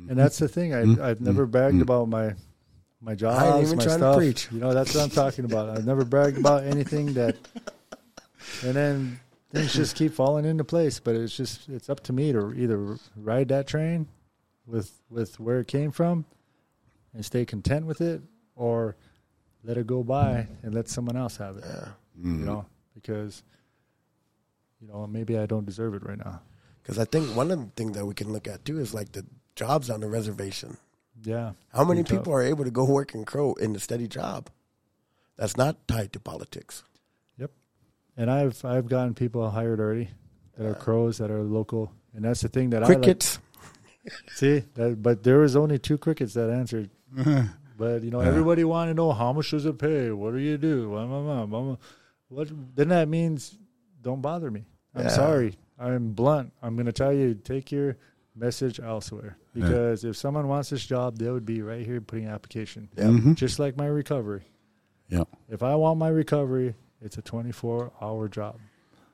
And 0.09 0.17
that's 0.19 0.39
the 0.39 0.49
thing. 0.49 0.73
I 0.75 1.11
I've 1.11 1.21
never 1.21 1.47
bragged 1.47 1.83
about 1.83 2.09
my 2.09 2.35
my 3.01 3.15
jobs, 3.15 3.41
Mm-hmm. 3.41 3.63
even 3.63 3.79
my 3.79 3.85
trying 3.85 4.01
to 4.01 4.15
preach. 4.17 4.49
You 4.53 4.59
know, 4.61 4.73
that's 4.75 4.95
what 4.95 5.03
I'm 5.05 5.11
talking 5.11 5.45
about. 5.45 5.69
I've 5.71 5.87
never 5.87 6.05
bragged 6.05 6.39
about 6.39 6.65
anything 6.65 7.15
that 7.15 7.37
and 8.63 8.75
then 8.75 9.21
things 9.53 9.73
just 9.73 9.97
keep 9.97 10.13
falling 10.15 10.45
into 10.45 10.65
place. 10.65 11.01
But 11.01 11.17
it's 11.17 11.37
just 11.37 11.69
it's 11.69 11.89
up 11.91 12.01
to 12.05 12.13
me 12.13 12.33
to 12.33 12.53
either 12.55 12.99
ride 13.17 13.49
that 13.49 13.67
train 13.67 14.07
with 14.67 14.93
with 15.11 15.39
where 15.41 15.61
it 15.61 15.67
came 15.69 15.91
from 15.91 16.25
and 17.15 17.25
stay 17.25 17.45
content 17.45 17.87
with 17.87 18.01
it 18.01 18.23
or 18.57 18.97
let 19.65 19.77
it 19.77 19.87
go 19.87 20.03
by 20.03 20.47
and 20.63 20.75
let 20.75 20.89
someone 20.89 21.17
else 21.17 21.37
have 21.37 21.57
it. 21.57 21.65
You 22.19 22.31
mm. 22.31 22.45
know, 22.45 22.67
because 22.95 23.43
you 24.81 24.89
know, 24.89 25.07
maybe 25.07 25.39
I 25.39 25.47
don't 25.47 25.67
deserve 25.67 25.95
it 25.95 26.05
right 26.05 26.19
now. 26.19 26.41
Because 26.83 26.99
I 26.99 27.05
think 27.05 27.37
one 27.37 27.51
of 27.51 27.59
the 27.61 27.71
things 27.77 27.97
that 27.97 28.07
we 28.07 28.15
can 28.15 28.33
look 28.33 28.49
at 28.49 28.65
too 28.65 28.81
is 28.81 28.95
like 28.95 29.13
the 29.13 29.25
jobs 29.55 29.91
on 29.91 30.01
the 30.01 30.09
reservation. 30.09 30.79
Yeah. 31.23 31.53
How 31.73 31.85
many 31.85 32.03
Pretty 32.03 32.17
tough. 32.17 32.19
people 32.21 32.33
are 32.33 32.43
able 32.43 32.65
to 32.65 32.71
go 32.71 32.85
work 32.85 33.15
in 33.15 33.25
Crow 33.25 33.53
in 33.55 33.77
a 33.77 33.79
steady 33.79 34.09
job 34.09 34.49
that's 35.37 35.57
not 35.57 35.87
tied 35.87 36.13
to 36.15 36.21
politics? 36.21 36.83
Yep. 37.39 37.51
And 38.17 38.31
I've 38.31 38.65
I've 38.65 38.89
gotten 38.89 39.15
people 39.15 39.49
hired 39.51 39.81
already 39.81 40.09
that 40.57 40.67
are 40.67 40.75
crows 40.75 41.19
that 41.19 41.31
are 41.31 41.43
local, 41.43 41.93
and 42.15 42.25
that's 42.25 42.41
the 42.41 42.49
thing 42.49 42.71
that 42.71 42.85
Crickets. 42.85 43.39
I 43.39 43.71
like. 44.05 44.31
see. 44.31 44.65
That, 44.75 45.03
but 45.03 45.23
there 45.23 45.39
was 45.39 45.57
only 45.57 45.79
two 45.79 45.99
crickets 45.99 46.35
that 46.35 46.49
answered. 46.51 46.89
but 47.79 48.03
you 48.03 48.11
know, 48.11 48.21
everybody 48.21 48.65
want 48.65 48.91
to 48.91 48.95
know 48.95 49.13
how 49.13 49.33
much 49.33 49.51
does 49.51 49.67
it 49.67 49.79
pay? 49.79 50.11
What 50.11 50.33
do 50.33 50.39
you 50.39 50.57
do? 50.59 50.89
Blah, 50.89 51.07
blah, 51.07 51.47
blah. 51.47 51.77
What 52.29 52.49
then? 52.77 52.89
That 52.89 53.09
means 53.09 53.57
don't 54.03 54.21
bother 54.23 54.51
me. 54.51 54.65
I'm 54.95 55.05
Yeah. 55.05 55.09
sorry. 55.09 55.55
I'm 55.79 56.13
blunt. 56.13 56.53
I'm 56.63 56.75
going 56.75 56.87
to 56.87 56.93
tell 56.93 57.13
you 57.13 57.35
take 57.35 57.73
your 57.73 57.97
message 58.37 58.79
elsewhere 58.81 59.37
because 59.55 60.05
if 60.05 60.17
someone 60.17 60.47
wants 60.47 60.71
this 60.71 60.85
job, 60.85 61.19
they 61.19 61.31
would 61.31 61.45
be 61.47 61.63
right 61.63 61.85
here 61.85 62.01
putting 62.01 62.27
application. 62.29 62.89
Mhm. 62.97 63.35
Just 63.35 63.59
like 63.59 63.77
my 63.77 63.87
recovery. 63.87 64.43
Yeah. 65.09 65.25
If 65.49 65.63
I 65.63 65.75
want 65.75 65.99
my 65.99 66.09
recovery, 66.09 66.75
it's 67.01 67.19
a 67.19 67.23
24 67.23 67.93
hour 68.01 68.29
job. 68.29 68.57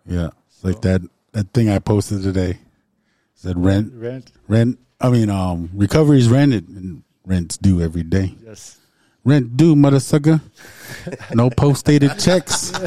Yeah. 0.07 0.31
Like 0.63 0.81
that 0.83 1.03
that 1.33 1.53
thing 1.53 1.69
I 1.69 1.79
posted 1.79 2.23
today. 2.23 2.59
Said 3.35 3.63
rent 3.63 3.93
Rent, 3.95 4.33
rent 4.49 4.79
I 5.01 5.11
mean 5.11 5.31
um 5.31 5.71
recovery's 5.75 6.29
rented 6.29 6.69
and 6.69 7.03
rent's 7.27 7.59
due 7.59 7.83
every 7.83 8.03
day. 8.03 8.35
yes. 8.43 8.79
Rent 9.25 9.57
due, 9.57 9.75
mother 9.75 9.99
sucker. 9.99 10.41
No 11.35 11.51
post 11.51 11.85
dated 11.85 12.17
checks. 12.17 12.71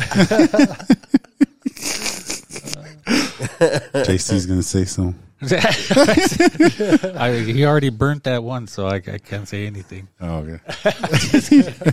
JC's 4.07 4.45
gonna 4.45 4.63
say 4.63 4.85
something. 4.85 5.19
I, 7.17 7.43
he 7.45 7.65
already 7.65 7.89
burnt 7.89 8.23
that 8.23 8.43
one, 8.43 8.67
so 8.67 8.87
I, 8.87 8.95
I 8.95 9.17
can't 9.17 9.47
say 9.47 9.65
anything. 9.67 10.07
Oh, 10.21 10.45
okay. 10.47 10.59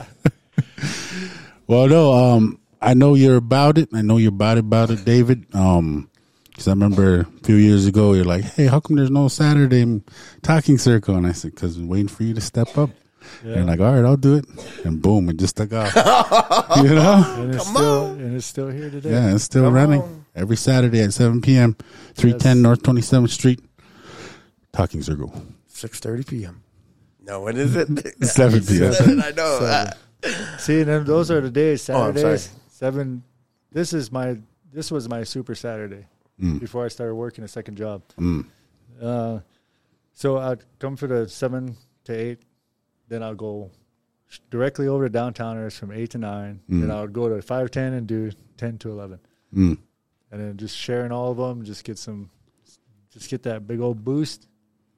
well, 1.67 1.89
no, 1.89 2.13
um, 2.13 2.61
I 2.81 2.95
know 2.95 3.15
you're 3.15 3.37
about 3.37 3.79
it. 3.79 3.89
I 3.93 4.03
know 4.03 4.17
you're 4.17 4.31
about 4.31 4.59
it, 4.59 4.61
about 4.61 4.91
it, 4.91 5.05
David. 5.05 5.47
Um, 5.55 6.11
because 6.57 6.69
I 6.69 6.71
remember 6.71 7.21
a 7.21 7.45
few 7.45 7.57
years 7.57 7.87
ago, 7.87 8.15
you're 8.15 8.25
like, 8.25 8.43
"Hey, 8.45 8.67
how 8.67 8.81
come 8.81 8.97
there's 8.97 9.11
no 9.11 9.29
Saturday 9.29 10.01
talking 10.43 10.79
circle?" 10.79 11.15
And 11.15 11.27
I 11.27 11.33
said, 11.33 11.55
"Because 11.55 11.77
I'm 11.77 11.87
waiting 11.87 12.09
for 12.09 12.23
you 12.23 12.33
to 12.33 12.41
step 12.41 12.79
up." 12.79 12.89
And 13.43 13.57
you're 13.57 13.65
like, 13.65 13.79
"All 13.81 13.93
right, 13.93 14.05
I'll 14.05 14.17
do 14.17 14.37
it." 14.37 14.47
And 14.87 15.03
boom, 15.03 15.29
it 15.29 15.37
just 15.37 15.57
took 15.59 15.73
off. 15.75 15.95
you 16.83 16.95
know? 16.95 17.35
And 17.41 17.55
it's 17.55 17.67
still 17.69 18.07
and 18.07 18.37
it's 18.37 18.47
still 18.47 18.69
here 18.71 18.89
today. 18.89 19.11
Yeah, 19.11 19.35
it's 19.35 19.45
still 19.45 19.65
Come 19.65 19.75
running 19.75 20.01
on. 20.01 20.25
every 20.35 20.57
Saturday 20.57 21.03
at 21.03 21.13
7 21.13 21.43
p.m. 21.43 21.77
310 22.15 22.57
Yes. 22.57 22.63
North 22.63 22.83
27th 22.83 23.29
Street. 23.31 23.61
Talking 24.73 25.03
circle. 25.03 25.33
6.30 25.73 26.27
p.m. 26.27 26.63
No, 27.23 27.43
when 27.43 27.57
is 27.59 27.77
it? 27.77 27.89
7 28.25 28.65
p.m. 28.65 29.21
I 29.23 29.31
know. 29.33 29.59
Uh, 29.61 29.91
See, 30.59 30.83
then 30.85 31.05
those 31.05 31.31
are 31.31 31.41
the 31.43 31.51
days. 31.51 31.89
Oh, 31.91 32.01
I'm 32.01 32.15
Saturdays, 32.17 32.43
sorry. 32.45 32.61
seven. 32.71 33.23
This 33.73 33.93
is 33.93 34.11
my. 34.11 34.39
This 34.73 34.91
was 34.91 35.09
my 35.09 35.23
super 35.25 35.55
Saturday 35.55 36.07
before 36.39 36.85
I 36.85 36.89
started 36.89 37.15
working 37.15 37.45
a 37.45 37.49
second 37.49 37.77
job. 37.77 38.03
Mm. 38.19 38.47
Uh, 39.01 39.41
so 40.13 40.39
I'd 40.39 40.65
come 40.79 40.97
for 40.97 41.07
the 41.07 41.29
seven 41.29 41.77
to 42.05 42.13
eight, 42.13 42.43
then 43.09 43.23
I'll 43.23 43.35
go 43.35 43.71
directly 44.51 44.89
over 44.89 45.09
to 45.09 45.13
downtowners 45.19 45.79
from 45.79 45.93
eight 45.93 46.11
to 46.11 46.19
nine. 46.19 46.61
and 46.69 46.93
I 46.93 47.01
would 47.01 47.13
go 47.13 47.29
to 47.29 47.41
five 47.43 47.71
ten 47.71 47.93
and 47.95 48.07
do 48.07 48.31
ten 48.57 48.79
to 48.79 48.91
eleven, 48.91 49.19
Mm. 49.55 49.79
and 50.31 50.41
then 50.41 50.57
just 50.57 50.77
sharing 50.77 51.13
all 51.13 51.31
of 51.31 51.37
them. 51.37 51.65
Just 51.65 51.85
get 51.85 51.99
some, 51.99 52.31
just 53.13 53.31
get 53.31 53.43
that 53.45 53.67
big 53.67 53.81
old 53.81 54.05
boost. 54.05 54.49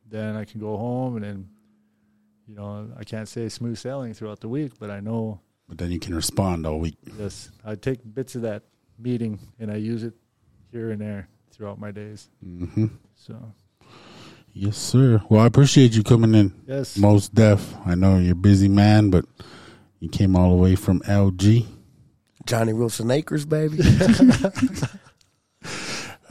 Then 0.09 0.37
I 0.37 0.45
can 0.45 0.59
go 0.61 0.77
home 0.77 1.17
and 1.17 1.25
then, 1.25 1.49
you 2.47 2.55
know, 2.55 2.89
I 2.97 3.05
can't 3.05 3.29
say 3.29 3.49
smooth 3.51 3.77
sailing 3.77 4.15
throughout 4.15 4.41
the 4.41 4.49
week, 4.49 4.73
but 4.81 4.91
I 4.91 5.01
know 5.01 5.41
But 5.69 5.77
then 5.79 5.91
you 5.91 6.01
can 6.01 6.15
respond 6.15 6.67
all 6.67 6.81
week. 6.81 6.97
Yes, 7.19 7.51
I 7.65 7.75
take 7.75 7.99
bits 8.15 8.35
of 8.35 8.43
that 8.43 8.63
meeting 8.99 9.39
and 9.59 9.71
I 9.71 9.77
use 9.77 10.03
it 10.03 10.15
here 10.73 10.91
and 10.91 11.01
there 11.01 11.29
throughout 11.51 11.79
my 11.79 11.91
days. 11.91 12.29
Mm-hmm. 12.45 12.87
So 13.17 13.53
Yes, 14.53 14.77
sir. 14.77 15.23
Well, 15.29 15.43
I 15.43 15.47
appreciate 15.47 15.95
you 15.95 16.03
coming 16.03 16.35
in. 16.35 16.53
yes, 16.67 16.97
Most 16.97 17.35
deaf. 17.35 17.75
I 17.87 17.95
know 17.95 18.19
you're 18.19 18.33
a 18.33 18.37
busy 18.37 18.69
man, 18.69 19.11
but 19.11 19.25
you 20.01 20.09
came 20.09 20.37
all 20.37 20.57
the 20.57 20.63
way 20.63 20.75
from 20.75 21.01
LG. 21.01 21.67
Johnny 22.47 22.73
Wilson 22.73 23.11
Acres, 23.11 23.45
baby. 23.47 23.79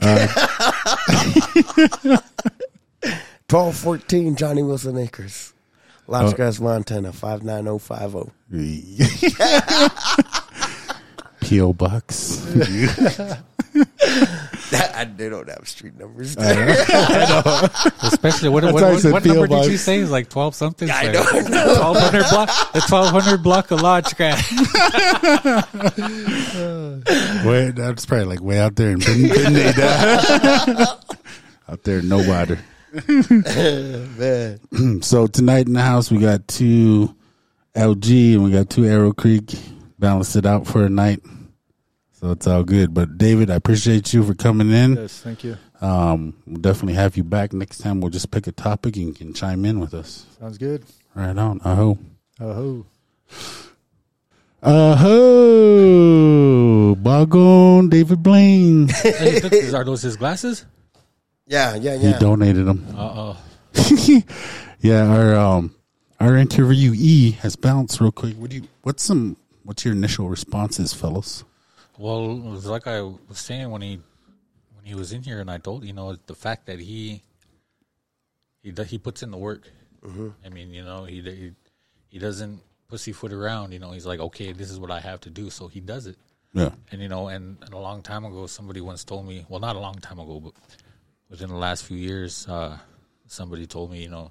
Twelve 3.48 3.76
fourteen 3.76 4.36
Johnny 4.36 4.62
Wilson 4.62 4.96
Acres, 4.98 5.52
Lodge 6.06 6.32
Oh. 6.34 6.36
Grass, 6.36 6.60
Montana 6.60 7.12
five 7.12 7.42
nine 7.42 7.64
zero 7.64 7.78
five 7.78 8.10
zero. 8.10 8.30
P.O. 11.40 11.72
Box. 11.72 12.44
They 15.18 15.28
don't 15.28 15.48
have 15.48 15.68
street 15.68 15.98
numbers. 15.98 16.36
Especially 18.02 18.48
what, 18.50 18.62
what, 18.64 18.74
why 18.74 18.82
I 18.82 18.92
what, 18.92 19.00
said 19.00 19.12
what 19.12 19.24
P.O. 19.24 19.34
number 19.34 19.48
did 19.48 19.72
you 19.72 19.76
say? 19.76 19.98
It's 19.98 20.12
like 20.12 20.28
twelve 20.28 20.54
something. 20.54 20.88
I 20.88 21.10
don't 21.10 21.50
know. 21.50 21.74
Twelve 21.74 21.96
hundred 21.96 22.24
block. 22.30 22.72
The 22.72 22.80
twelve 22.86 23.08
hundred 23.08 23.42
block 23.42 23.72
of 23.72 23.82
Lodge 23.82 24.16
Grass. 24.16 24.48
way, 27.44 27.70
that's 27.70 28.06
probably 28.06 28.26
like 28.26 28.40
way 28.40 28.60
out 28.60 28.76
there 28.76 28.90
in 28.90 29.00
Bin- 29.00 29.28
Bindade. 29.28 29.78
out 31.68 31.82
there, 31.82 31.98
in 31.98 32.08
no 32.08 32.18
water. 32.28 32.60
Man. 33.08 35.00
So 35.02 35.26
tonight 35.26 35.66
in 35.66 35.72
the 35.72 35.82
house, 35.82 36.10
we 36.10 36.18
got 36.18 36.46
two 36.46 37.14
LG 37.74 38.34
and 38.34 38.44
we 38.44 38.52
got 38.52 38.70
two 38.70 38.86
Arrow 38.86 39.12
Creek. 39.12 39.52
Balance 39.98 40.36
it 40.36 40.46
out 40.46 40.66
for 40.66 40.84
a 40.84 40.88
night. 40.88 41.20
So 42.20 42.32
it's 42.32 42.46
all 42.48 42.64
good. 42.64 42.94
But 42.94 43.16
David, 43.16 43.48
I 43.48 43.54
appreciate 43.54 44.12
you 44.12 44.24
for 44.24 44.34
coming 44.34 44.70
in. 44.72 44.96
Yes, 44.96 45.20
thank 45.20 45.44
you. 45.44 45.56
Um, 45.80 46.34
we'll 46.46 46.56
definitely 46.60 46.94
have 46.94 47.16
you 47.16 47.22
back 47.22 47.52
next 47.52 47.78
time. 47.78 48.00
We'll 48.00 48.10
just 48.10 48.32
pick 48.32 48.48
a 48.48 48.52
topic 48.52 48.96
and 48.96 49.06
you 49.06 49.12
can 49.14 49.32
chime 49.34 49.64
in 49.64 49.78
with 49.78 49.94
us. 49.94 50.26
Sounds 50.40 50.58
good. 50.58 50.84
Right 51.14 51.38
on. 51.38 51.60
Aho. 51.64 51.96
Oh, 52.40 52.84
Aho. 54.64 55.26
Bagon 56.96 57.88
David 57.88 58.22
Blaine. 58.22 58.88
Hey, 59.02 59.34
he 59.34 59.40
took- 59.40 59.74
are 59.74 59.84
those 59.84 60.02
his 60.02 60.16
glasses? 60.16 60.64
Yeah, 61.46 61.76
yeah, 61.76 61.94
yeah. 61.94 62.14
He 62.14 62.18
donated 62.18 62.66
them. 62.66 62.84
Uh 62.96 63.34
oh. 63.34 63.36
yeah, 64.80 65.06
our 65.06 65.34
um 65.36 65.74
our 66.18 66.32
interviewee 66.32 67.34
has 67.34 67.54
bounced 67.54 68.00
real 68.00 68.10
quick. 68.10 68.34
What 68.34 68.50
do 68.50 68.56
you 68.56 68.62
what's 68.82 69.04
some 69.04 69.36
what's 69.62 69.84
your 69.84 69.94
initial 69.94 70.28
responses, 70.28 70.92
fellas? 70.92 71.44
Well, 71.98 72.30
it 72.30 72.50
was 72.50 72.66
like 72.66 72.86
I 72.86 73.02
was 73.02 73.18
saying 73.38 73.70
when 73.70 73.82
he 73.82 74.00
when 74.74 74.84
he 74.84 74.94
was 74.94 75.12
in 75.12 75.22
here, 75.22 75.40
and 75.40 75.50
I 75.50 75.58
told 75.58 75.84
you 75.84 75.92
know 75.92 76.14
the 76.26 76.34
fact 76.34 76.66
that 76.66 76.78
he 76.78 77.22
he 78.62 78.72
he 78.86 78.98
puts 78.98 79.22
in 79.22 79.30
the 79.30 79.36
work. 79.36 79.68
I 80.44 80.48
mean, 80.48 80.72
you 80.72 80.84
know, 80.84 81.04
he 81.04 81.20
he 81.22 81.52
he 82.08 82.18
doesn't 82.18 82.60
pussyfoot 82.88 83.32
around. 83.32 83.72
You 83.72 83.80
know, 83.80 83.90
he's 83.90 84.06
like, 84.06 84.20
okay, 84.20 84.52
this 84.52 84.70
is 84.70 84.78
what 84.78 84.90
I 84.90 85.00
have 85.00 85.20
to 85.22 85.30
do, 85.30 85.50
so 85.50 85.66
he 85.68 85.80
does 85.80 86.06
it. 86.06 86.16
Yeah. 86.54 86.70
And 86.92 87.02
you 87.02 87.08
know, 87.08 87.28
and, 87.28 87.58
and 87.62 87.74
a 87.74 87.78
long 87.78 88.02
time 88.02 88.24
ago, 88.24 88.46
somebody 88.46 88.80
once 88.80 89.04
told 89.04 89.26
me, 89.26 89.44
well, 89.48 89.60
not 89.60 89.76
a 89.76 89.80
long 89.80 89.96
time 89.96 90.18
ago, 90.18 90.40
but 90.40 90.52
within 91.28 91.48
the 91.48 91.56
last 91.56 91.84
few 91.84 91.96
years, 91.96 92.46
uh, 92.48 92.78
somebody 93.26 93.66
told 93.66 93.90
me, 93.90 94.02
you 94.02 94.08
know, 94.08 94.30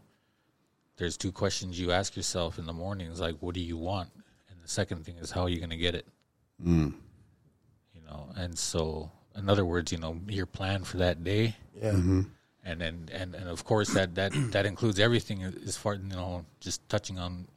there's 0.98 1.18
two 1.18 1.32
questions 1.32 1.80
you 1.80 1.92
ask 1.92 2.16
yourself 2.16 2.58
in 2.58 2.66
the 2.66 2.74
mornings, 2.74 3.20
like, 3.20 3.36
what 3.40 3.54
do 3.54 3.62
you 3.62 3.78
want? 3.78 4.10
And 4.50 4.60
the 4.64 4.68
second 4.68 5.06
thing 5.06 5.18
is, 5.18 5.30
how 5.32 5.44
are 5.44 5.50
you 5.50 5.60
going 5.60 5.70
to 5.70 5.78
get 5.78 5.94
it? 5.94 6.08
You 6.66 6.94
know, 8.08 8.30
and 8.36 8.58
so, 8.58 9.12
in 9.36 9.50
other 9.50 9.66
words, 9.66 9.92
you 9.92 9.98
know, 9.98 10.18
your 10.28 10.46
plan 10.46 10.84
for 10.84 10.98
that 10.98 11.24
day, 11.24 11.56
Yeah. 11.82 11.92
and 11.92 12.82
then 12.82 13.10
and, 13.14 13.36
and 13.36 13.48
of 13.50 13.64
course 13.64 13.90
that 13.94 14.16
that 14.16 14.32
that 14.52 14.66
includes 14.66 15.00
everything 15.00 15.44
as 15.44 15.78
far 15.78 15.94
you 15.96 16.04
know 16.04 16.46
just 16.60 16.88
touching 16.90 17.18
on 17.20 17.48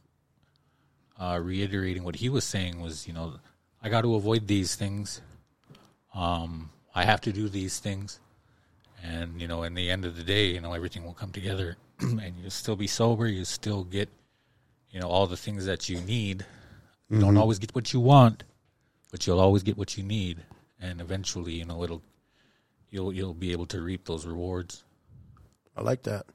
uh, 1.18 1.39
reiterating 1.43 2.05
what 2.05 2.16
he 2.16 2.28
was 2.28 2.44
saying 2.44 2.81
was 2.81 3.06
you 3.06 3.12
know 3.12 3.35
I 3.82 3.89
got 3.89 4.02
to 4.02 4.14
avoid 4.14 4.47
these 4.47 4.74
things. 4.77 5.20
Um, 6.14 6.70
I 6.94 7.05
have 7.05 7.20
to 7.22 7.32
do 7.32 7.48
these 7.48 7.78
things. 7.78 8.20
And 9.02 9.40
you 9.40 9.48
know 9.48 9.62
in 9.62 9.74
the 9.74 9.90
end 9.90 10.05
of 10.05 10.16
the 10.16 10.22
day 10.22 10.47
you 10.52 10.60
know 10.60 10.72
everything 10.74 11.05
will 11.05 11.14
come 11.14 11.32
together 11.32 11.77
and 12.01 12.35
you'll 12.40 12.51
still 12.51 12.77
be 12.77 12.86
sober. 12.86 13.27
You 13.27 13.44
still 13.44 13.85
get 13.85 14.09
you 14.90 15.01
know 15.01 15.09
all 15.09 15.27
the 15.27 15.36
things 15.36 15.64
that 15.66 15.89
you 15.89 16.01
need. 16.02 16.44
You 17.09 17.18
don't 17.20 17.36
always 17.36 17.59
get 17.59 17.74
what 17.74 17.93
you 17.93 17.98
want 18.01 18.44
but 19.11 19.27
you'll 19.27 19.41
always 19.41 19.62
get 19.62 19.77
what 19.78 19.97
you 19.97 20.03
need 20.05 20.43
and 20.81 21.01
eventually 21.01 21.53
you 21.55 21.65
know 21.65 21.82
it'll 21.82 22.03
you'll 22.91 23.12
you'll 23.12 23.35
be 23.35 23.53
able 23.53 23.66
to 23.66 23.81
reap 23.81 24.05
those 24.05 24.27
rewards 24.27 24.85
I 25.77 25.82
like 25.82 26.03
that. 26.03 26.27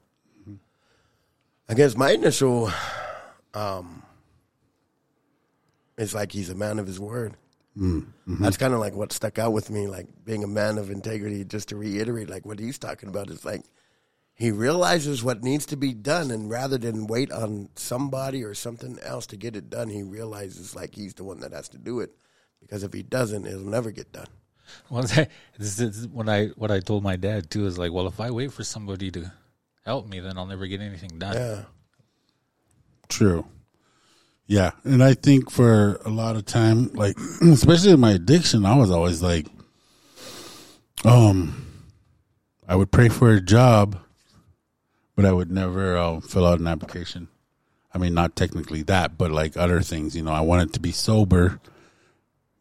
I 1.68 1.74
guess 1.74 1.96
my 1.96 2.10
initial 2.10 2.70
um 3.54 4.02
is 5.96 6.14
like 6.14 6.32
he's 6.32 6.50
a 6.50 6.54
man 6.54 6.78
of 6.78 6.86
his 6.86 6.98
word. 7.00 7.34
That's 8.42 8.56
kind 8.56 8.72
of 8.74 8.80
like 8.80 8.94
what 8.94 9.12
stuck 9.12 9.38
out 9.38 9.52
with 9.52 9.70
me, 9.70 9.86
like 9.86 10.06
being 10.24 10.42
a 10.42 10.48
man 10.48 10.78
of 10.78 10.90
integrity. 10.90 11.44
Just 11.44 11.68
to 11.68 11.76
reiterate, 11.76 12.30
like 12.30 12.46
what 12.46 12.58
he's 12.58 12.78
talking 12.78 13.08
about 13.08 13.30
is 13.30 13.44
like 13.44 13.62
he 14.34 14.50
realizes 14.50 15.22
what 15.22 15.42
needs 15.42 15.66
to 15.66 15.76
be 15.76 15.92
done, 15.92 16.30
and 16.30 16.50
rather 16.50 16.78
than 16.78 17.06
wait 17.06 17.30
on 17.30 17.68
somebody 17.76 18.42
or 18.44 18.54
something 18.54 18.98
else 19.02 19.26
to 19.26 19.36
get 19.36 19.56
it 19.56 19.70
done, 19.70 19.88
he 19.90 20.02
realizes 20.02 20.74
like 20.74 20.94
he's 20.94 21.14
the 21.14 21.24
one 21.24 21.40
that 21.40 21.52
has 21.52 21.68
to 21.70 21.78
do 21.78 22.00
it. 22.00 22.10
Because 22.66 22.82
if 22.82 22.92
he 22.92 23.02
doesn't, 23.02 23.46
it'll 23.46 23.60
never 23.60 23.90
get 23.90 24.12
done. 24.12 24.26
Well, 24.90 25.02
this 25.58 25.78
is 25.78 26.08
when 26.08 26.28
I 26.28 26.48
what 26.48 26.70
I 26.72 26.80
told 26.80 27.04
my 27.04 27.14
dad 27.16 27.50
too 27.50 27.66
is 27.66 27.78
like, 27.78 27.92
well, 27.92 28.08
if 28.08 28.20
I 28.20 28.30
wait 28.30 28.52
for 28.52 28.64
somebody 28.64 29.10
to 29.12 29.32
help 29.84 30.08
me, 30.08 30.18
then 30.18 30.36
I'll 30.36 30.46
never 30.46 30.66
get 30.66 30.80
anything 30.80 31.18
done. 31.18 31.34
Yeah, 31.34 31.62
True. 33.08 33.46
Yeah, 34.48 34.72
and 34.84 35.02
I 35.02 35.14
think 35.14 35.50
for 35.50 36.00
a 36.04 36.08
lot 36.08 36.36
of 36.36 36.44
time, 36.46 36.92
like 36.92 37.16
especially 37.42 37.92
in 37.92 38.00
my 38.00 38.12
addiction, 38.12 38.64
I 38.64 38.76
was 38.76 38.90
always 38.90 39.22
like, 39.22 39.46
um, 41.04 41.66
I 42.68 42.76
would 42.76 42.90
pray 42.90 43.08
for 43.08 43.30
a 43.32 43.40
job, 43.40 43.98
but 45.16 45.24
I 45.24 45.32
would 45.32 45.50
never 45.50 45.96
uh, 45.96 46.20
fill 46.20 46.46
out 46.46 46.60
an 46.60 46.66
application. 46.66 47.28
I 47.92 47.98
mean, 47.98 48.14
not 48.14 48.36
technically 48.36 48.82
that, 48.82 49.16
but 49.16 49.30
like 49.30 49.56
other 49.56 49.80
things. 49.80 50.14
You 50.14 50.22
know, 50.22 50.32
I 50.32 50.42
wanted 50.42 50.72
to 50.74 50.80
be 50.80 50.92
sober, 50.92 51.60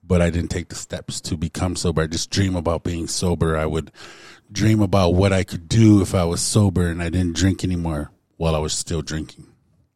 but 0.07 0.22
I 0.22 0.30
didn't 0.30 0.52
take 0.52 0.69
the 0.69 0.76
steps 0.76 1.19
to 1.22 1.38
become 1.38 1.76
sober. 1.76 2.03
I 2.03 2.07
just 2.07 2.30
dream 2.30 2.56
about 2.56 2.84
being 2.84 3.07
sober. 3.07 3.57
I 3.57 3.65
would 3.65 3.91
dream 4.52 4.82
about 4.82 5.15
what 5.15 5.34
I 5.34 5.44
could 5.44 5.68
do 5.68 6.02
if 6.02 6.14
I 6.14 6.26
was 6.26 6.41
sober 6.41 6.88
and 6.88 7.02
I 7.02 7.10
didn't 7.10 7.36
drink 7.36 7.64
anymore 7.64 8.11
while 8.38 8.56
I 8.56 8.60
was 8.60 8.73
still 8.73 9.02
drinking. 9.02 9.48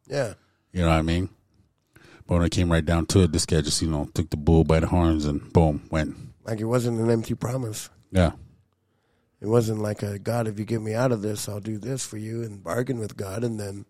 yeah. 0.07 0.34
You 0.72 0.81
know 0.81 0.90
what 0.90 0.98
I 0.98 1.02
mean? 1.02 1.30
But 2.27 2.36
when 2.36 2.44
I 2.44 2.49
came 2.49 2.72
right 2.72 2.86
down 2.86 3.07
to 3.07 3.23
it, 3.23 3.31
this 3.31 3.48
guy 3.48 3.61
just, 3.61 3.81
you 3.81 3.90
know, 3.90 4.07
took 4.14 4.30
the 4.30 4.38
bull 4.38 4.64
by 4.64 4.80
the 4.80 4.86
horns 4.86 5.26
and 5.26 5.52
boom, 5.52 5.81
went. 5.90 6.15
Like 6.44 6.60
it 6.60 6.65
wasn't 6.65 6.99
an 6.99 7.10
empty 7.10 7.34
promise. 7.34 7.90
Yeah. 8.11 8.34
It 9.41 9.48
wasn't 9.48 9.80
like 9.80 10.03
a 10.03 10.19
God, 10.19 10.48
if 10.48 10.60
you 10.60 10.65
get 10.65 10.81
me 10.81 10.94
out 10.94 11.11
of 11.11 11.23
this, 11.23 11.49
I'll 11.49 11.60
do 11.60 11.80
this 11.80 12.06
for 12.06 12.18
you 12.18 12.44
and 12.44 12.64
bargain 12.64 12.99
with 12.99 13.18
God 13.18 13.44
and 13.44 13.60
then 13.60 13.86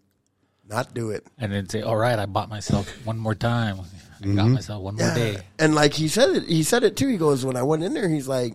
not 0.69 0.93
do 0.93 1.09
it. 1.09 1.25
And 1.37 1.51
then 1.51 1.67
say, 1.67 1.81
all 1.81 1.97
right, 1.97 2.17
I 2.17 2.25
bought 2.25 2.49
myself 2.49 2.87
one 3.05 3.17
more 3.17 3.35
time. 3.35 3.79
I 4.21 4.27
got 4.27 4.47
myself 4.47 4.83
one 4.83 4.95
more 4.95 5.13
day. 5.15 5.39
And 5.57 5.73
like 5.75 5.93
he 5.93 6.07
said 6.07 6.29
it, 6.29 6.43
he 6.43 6.63
said 6.63 6.83
it 6.83 6.95
too. 6.95 7.07
He 7.07 7.17
goes, 7.17 7.45
when 7.45 7.55
I 7.55 7.63
went 7.63 7.83
in 7.83 7.93
there, 7.93 8.09
he's 8.09 8.27
like, 8.27 8.53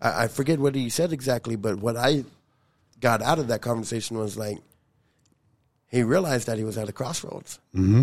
I, 0.00 0.24
I 0.24 0.28
forget 0.28 0.58
what 0.58 0.74
he 0.74 0.88
said 0.88 1.12
exactly, 1.12 1.56
but 1.56 1.78
what 1.78 1.96
I 1.96 2.24
got 3.00 3.20
out 3.20 3.38
of 3.38 3.48
that 3.48 3.60
conversation 3.60 4.16
was 4.16 4.36
like, 4.36 4.58
he 5.90 6.02
realized 6.02 6.46
that 6.46 6.58
he 6.58 6.64
was 6.64 6.78
at 6.78 6.88
a 6.88 6.92
crossroads. 6.92 7.58
Mm-hmm. 7.74 8.02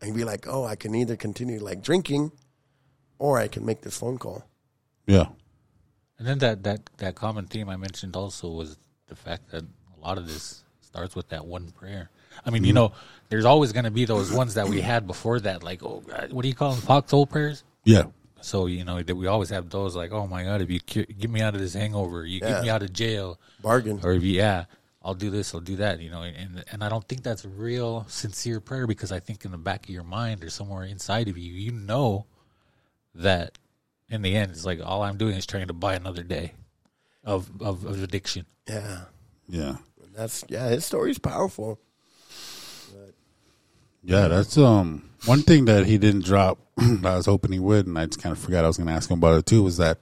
And 0.00 0.02
he'd 0.02 0.14
be 0.14 0.24
like, 0.24 0.46
oh, 0.48 0.64
I 0.64 0.76
can 0.76 0.94
either 0.94 1.16
continue 1.16 1.60
like 1.60 1.82
drinking 1.82 2.32
or 3.18 3.38
I 3.38 3.48
can 3.48 3.64
make 3.64 3.82
this 3.82 3.96
phone 3.96 4.18
call. 4.18 4.44
Yeah. 5.06 5.26
And 6.18 6.26
then 6.26 6.38
that, 6.38 6.62
that, 6.64 6.90
that 6.98 7.14
common 7.14 7.46
theme 7.46 7.68
I 7.68 7.76
mentioned 7.76 8.16
also 8.16 8.48
was 8.48 8.76
the 9.08 9.14
fact 9.14 9.50
that 9.52 9.64
a 9.64 10.00
lot 10.00 10.18
of 10.18 10.26
this 10.26 10.64
starts 10.80 11.14
with 11.14 11.28
that 11.28 11.46
one 11.46 11.70
prayer. 11.70 12.10
I 12.44 12.50
mean, 12.50 12.64
you 12.64 12.70
mm-hmm. 12.70 12.76
know, 12.76 12.92
there's 13.28 13.44
always 13.44 13.72
going 13.72 13.84
to 13.84 13.90
be 13.90 14.04
those 14.04 14.32
ones 14.32 14.54
that 14.54 14.68
we 14.68 14.80
had 14.80 15.06
before 15.06 15.40
that, 15.40 15.62
like, 15.62 15.82
oh, 15.82 16.02
God, 16.06 16.32
what 16.32 16.42
do 16.42 16.48
you 16.48 16.54
call 16.54 16.72
them? 16.72 16.80
Foxhole 16.80 17.26
prayers? 17.26 17.64
Yeah. 17.84 18.04
So, 18.40 18.66
you 18.66 18.84
know, 18.84 19.02
that 19.02 19.14
we 19.14 19.26
always 19.26 19.50
have 19.50 19.68
those 19.68 19.94
like, 19.94 20.12
oh 20.12 20.26
my 20.26 20.44
God, 20.44 20.62
if 20.62 20.70
you 20.70 20.80
cu- 20.80 21.04
get 21.04 21.30
me 21.30 21.42
out 21.42 21.54
of 21.54 21.60
this 21.60 21.74
hangover, 21.74 22.24
you 22.24 22.40
Yeah. 22.42 22.48
get 22.48 22.62
me 22.62 22.70
out 22.70 22.82
of 22.82 22.92
jail, 22.92 23.38
Bargain. 23.62 24.00
or 24.02 24.12
if 24.12 24.22
you, 24.22 24.32
yeah, 24.32 24.64
I'll 25.02 25.14
do 25.14 25.30
this, 25.30 25.54
I'll 25.54 25.60
do 25.60 25.76
that, 25.76 26.00
you 26.00 26.10
know, 26.10 26.22
and 26.22 26.64
and 26.70 26.82
I 26.82 26.88
don't 26.88 27.06
think 27.06 27.22
that's 27.22 27.44
a 27.44 27.48
real 27.48 28.06
sincere 28.08 28.60
prayer 28.60 28.86
because 28.86 29.12
I 29.12 29.20
think 29.20 29.44
in 29.44 29.50
the 29.50 29.58
back 29.58 29.84
of 29.84 29.90
your 29.90 30.04
mind 30.04 30.42
or 30.42 30.50
somewhere 30.50 30.84
inside 30.84 31.28
of 31.28 31.36
you, 31.36 31.52
you 31.52 31.72
know 31.72 32.26
that 33.14 33.58
in 34.08 34.22
the 34.22 34.36
end, 34.36 34.52
it's 34.52 34.64
like 34.64 34.80
all 34.84 35.02
I'm 35.02 35.16
doing 35.16 35.36
is 35.36 35.46
trying 35.46 35.68
to 35.68 35.74
buy 35.74 35.94
another 35.94 36.22
day 36.22 36.52
of 37.24 37.50
of, 37.60 37.84
of 37.84 38.02
addiction. 38.02 38.46
Yeah. 38.68 39.02
Yeah. 39.48 39.76
That's, 40.14 40.44
yeah, 40.48 40.68
his 40.68 40.84
story's 40.84 41.18
powerful. 41.18 41.78
Yeah. 44.02 44.28
That's 44.28 44.56
um 44.58 45.08
one 45.26 45.42
thing 45.42 45.66
that 45.66 45.86
he 45.86 45.98
didn't 45.98 46.24
drop 46.24 46.58
that 46.76 47.12
I 47.12 47.16
was 47.16 47.26
hoping 47.26 47.52
he 47.52 47.58
would, 47.58 47.86
and 47.86 47.98
I 47.98 48.06
just 48.06 48.22
kind 48.22 48.32
of 48.32 48.38
forgot 48.38 48.64
I 48.64 48.68
was 48.68 48.76
going 48.78 48.86
to 48.88 48.92
ask 48.94 49.10
him 49.10 49.18
about 49.18 49.38
it 49.38 49.46
too, 49.46 49.62
was 49.62 49.76
that 49.76 49.98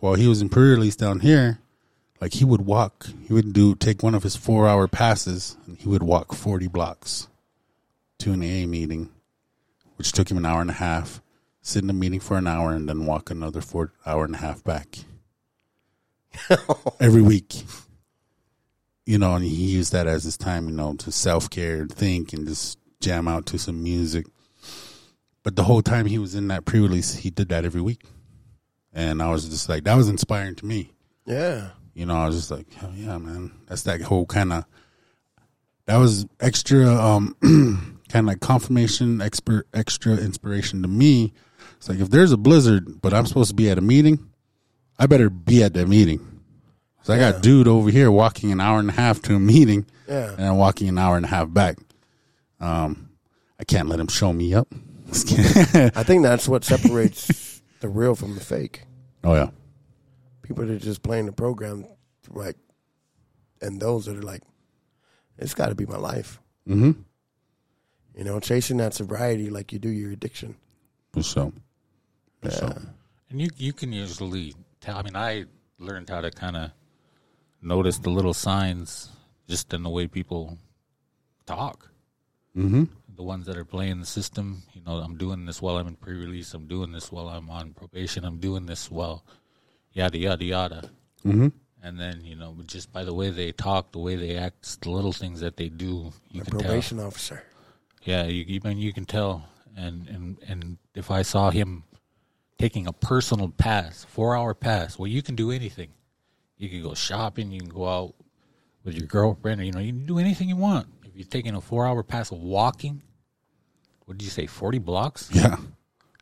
while 0.00 0.14
he 0.14 0.28
was 0.28 0.42
in 0.42 0.48
pre-release 0.48 0.96
down 0.96 1.20
here, 1.20 1.58
like 2.20 2.34
he 2.34 2.44
would 2.44 2.62
walk, 2.62 3.06
he 3.26 3.32
would 3.32 3.52
do 3.52 3.74
take 3.74 4.02
one 4.02 4.14
of 4.14 4.22
his 4.22 4.36
four-hour 4.36 4.88
passes, 4.88 5.56
and 5.66 5.78
he 5.78 5.88
would 5.88 6.02
walk 6.02 6.34
forty 6.34 6.68
blocks 6.68 7.28
to 8.18 8.32
an 8.32 8.42
AA 8.42 8.66
meeting, 8.66 9.10
which 9.96 10.12
took 10.12 10.30
him 10.30 10.36
an 10.36 10.46
hour 10.46 10.60
and 10.60 10.70
a 10.70 10.74
half. 10.74 11.22
Sit 11.62 11.84
in 11.84 11.90
a 11.90 11.94
meeting 11.94 12.20
for 12.20 12.38
an 12.38 12.46
hour 12.46 12.72
and 12.72 12.88
then 12.88 13.04
walk 13.06 13.30
another 13.30 13.60
four 13.60 13.92
hour 14.06 14.24
and 14.24 14.34
a 14.34 14.38
half 14.38 14.64
back 14.64 14.98
every 17.00 17.22
week. 17.22 17.62
You 19.04 19.18
know, 19.18 19.34
and 19.34 19.44
he 19.44 19.50
used 19.50 19.92
that 19.92 20.06
as 20.06 20.24
his 20.24 20.36
time, 20.36 20.68
you 20.68 20.74
know, 20.74 20.94
to 20.94 21.12
self 21.12 21.48
care, 21.50 21.80
and 21.80 21.92
think, 21.92 22.32
and 22.32 22.46
just 22.46 22.78
jam 23.00 23.28
out 23.28 23.46
to 23.46 23.58
some 23.58 23.82
music. 23.82 24.26
But 25.42 25.56
the 25.56 25.64
whole 25.64 25.82
time 25.82 26.06
he 26.06 26.18
was 26.18 26.34
in 26.34 26.48
that 26.48 26.64
pre 26.64 26.80
release, 26.80 27.14
he 27.14 27.30
did 27.30 27.48
that 27.50 27.64
every 27.64 27.80
week. 27.80 28.02
And 28.92 29.22
I 29.22 29.30
was 29.30 29.48
just 29.48 29.68
like, 29.68 29.84
that 29.84 29.96
was 29.96 30.08
inspiring 30.08 30.54
to 30.56 30.66
me. 30.66 30.92
Yeah. 31.24 31.68
You 31.94 32.06
know, 32.06 32.16
I 32.16 32.26
was 32.26 32.36
just 32.36 32.50
like, 32.50 32.72
hell 32.74 32.92
yeah, 32.94 33.18
man. 33.18 33.52
That's 33.66 33.82
that 33.82 34.00
whole 34.02 34.26
kind 34.26 34.52
of, 34.52 34.64
that 35.86 35.96
was 35.96 36.26
extra, 36.40 36.86
um, 36.88 37.34
kind 38.08 38.24
of 38.24 38.26
like 38.26 38.40
confirmation, 38.40 39.20
expert, 39.22 39.66
extra 39.72 40.14
inspiration 40.16 40.82
to 40.82 40.88
me. 40.88 41.32
It's 41.76 41.88
like, 41.88 42.00
if 42.00 42.10
there's 42.10 42.32
a 42.32 42.36
blizzard, 42.36 43.00
but 43.00 43.14
I'm 43.14 43.26
supposed 43.26 43.50
to 43.50 43.54
be 43.54 43.70
at 43.70 43.78
a 43.78 43.82
meeting, 43.82 44.28
I 44.98 45.06
better 45.06 45.30
be 45.30 45.62
at 45.62 45.74
that 45.74 45.86
meeting. 45.88 46.20
So 47.02 47.14
I 47.14 47.18
got 47.18 47.42
dude 47.42 47.68
over 47.68 47.90
here 47.90 48.10
walking 48.10 48.52
an 48.52 48.60
hour 48.60 48.80
and 48.80 48.90
a 48.90 48.92
half 48.92 49.22
to 49.22 49.34
a 49.36 49.38
meeting 49.40 49.86
Yeah. 50.08 50.32
and 50.36 50.46
I'm 50.46 50.56
walking 50.56 50.88
an 50.88 50.98
hour 50.98 51.16
and 51.16 51.24
a 51.24 51.28
half 51.28 51.52
back. 51.52 51.78
Um, 52.60 53.10
I 53.60 53.64
can't 53.64 53.88
let 53.88 54.00
him 54.00 54.08
show 54.08 54.32
me 54.32 54.54
up. 54.54 54.68
I 55.10 56.02
think 56.04 56.22
that's 56.22 56.48
what 56.48 56.64
separates 56.72 57.62
the 57.80 57.88
real 57.88 58.14
from 58.14 58.34
the 58.34 58.40
fake. 58.40 58.82
oh 59.24 59.34
yeah, 59.34 59.50
People 60.42 60.66
that 60.66 60.72
are 60.74 60.78
just 60.78 61.02
playing 61.02 61.26
the 61.26 61.32
program, 61.32 61.86
right? 62.30 62.56
And 63.60 63.80
those 63.80 64.06
that 64.06 64.16
are 64.16 64.22
like, 64.22 64.42
it's 65.38 65.54
got 65.54 65.68
to 65.68 65.74
be 65.74 65.86
my 65.86 65.96
life. 65.96 66.40
mm-hmm. 66.68 66.92
You 68.16 68.24
know, 68.24 68.40
chasing 68.40 68.78
that 68.78 68.94
sobriety 68.94 69.48
like 69.48 69.72
you 69.72 69.78
do 69.78 69.88
your 69.88 70.10
addiction. 70.10 70.56
For 71.12 71.22
sure. 71.22 71.52
For. 72.42 72.82
And 73.30 73.40
you 73.40 73.48
you 73.56 73.72
can 73.72 73.92
usually 73.92 74.54
tell. 74.80 74.96
I 74.96 75.02
mean, 75.02 75.14
I 75.16 75.44
learned 75.78 76.10
how 76.10 76.20
to 76.20 76.30
kind 76.30 76.56
of 76.56 76.70
notice 77.62 77.98
the 77.98 78.10
little 78.10 78.34
signs 78.34 79.10
just 79.48 79.72
in 79.72 79.82
the 79.84 79.90
way 79.90 80.06
people 80.08 80.58
talk. 81.46 81.90
Mm-hmm. 82.56 82.84
The 83.16 83.22
ones 83.22 83.46
that 83.46 83.56
are 83.56 83.64
playing 83.64 84.00
the 84.00 84.06
system, 84.06 84.62
you 84.72 84.80
know, 84.86 84.96
I'm 84.96 85.16
doing 85.16 85.44
this 85.44 85.60
while 85.60 85.76
I'm 85.76 85.88
in 85.88 85.96
pre-release. 85.96 86.54
I'm 86.54 86.66
doing 86.66 86.92
this 86.92 87.10
while 87.10 87.28
I'm 87.28 87.50
on 87.50 87.72
probation. 87.74 88.24
I'm 88.24 88.38
doing 88.38 88.66
this 88.66 88.90
while, 88.90 89.24
yada 89.92 90.18
yada 90.18 90.44
yada. 90.44 90.90
Mm-hmm. 91.24 91.48
And 91.82 91.98
then 92.00 92.24
you 92.24 92.36
know, 92.36 92.56
just 92.66 92.92
by 92.92 93.04
the 93.04 93.14
way 93.14 93.30
they 93.30 93.52
talk, 93.52 93.92
the 93.92 93.98
way 93.98 94.16
they 94.16 94.36
act, 94.36 94.80
the 94.80 94.90
little 94.90 95.12
things 95.12 95.40
that 95.40 95.56
they 95.56 95.68
do, 95.68 96.12
you 96.30 96.40
My 96.40 96.44
can 96.44 96.52
tell. 96.52 96.60
probation 96.60 97.00
officer. 97.00 97.42
Yeah, 98.02 98.24
you, 98.24 98.44
you 98.46 98.60
mean 98.64 98.78
you 98.78 98.92
can 98.92 99.04
tell, 99.04 99.48
and 99.76 100.08
and 100.08 100.38
and 100.48 100.78
if 100.94 101.10
I 101.10 101.22
saw 101.22 101.50
him 101.50 101.84
taking 102.58 102.86
a 102.86 102.92
personal 102.92 103.48
pass, 103.50 104.04
four 104.04 104.36
hour 104.36 104.54
pass, 104.54 104.98
well, 104.98 105.06
you 105.06 105.22
can 105.22 105.36
do 105.36 105.50
anything. 105.50 105.90
You 106.56 106.68
can 106.68 106.82
go 106.82 106.94
shopping, 106.94 107.52
you 107.52 107.60
can 107.60 107.68
go 107.68 107.86
out 107.88 108.14
with 108.84 108.94
your 108.94 109.06
girlfriend, 109.06 109.60
or 109.60 109.64
you 109.64 109.72
know, 109.72 109.80
you 109.80 109.92
can 109.92 110.06
do 110.06 110.18
anything 110.18 110.48
you 110.48 110.56
want. 110.56 110.88
If 111.18 111.24
you're 111.24 111.30
taking 111.30 111.56
a 111.56 111.60
four 111.60 111.84
hour 111.84 112.04
pass 112.04 112.30
of 112.30 112.38
walking, 112.38 113.02
what 114.04 114.18
did 114.18 114.24
you 114.24 114.30
say, 114.30 114.46
forty 114.46 114.78
blocks? 114.78 115.28
Yeah. 115.32 115.56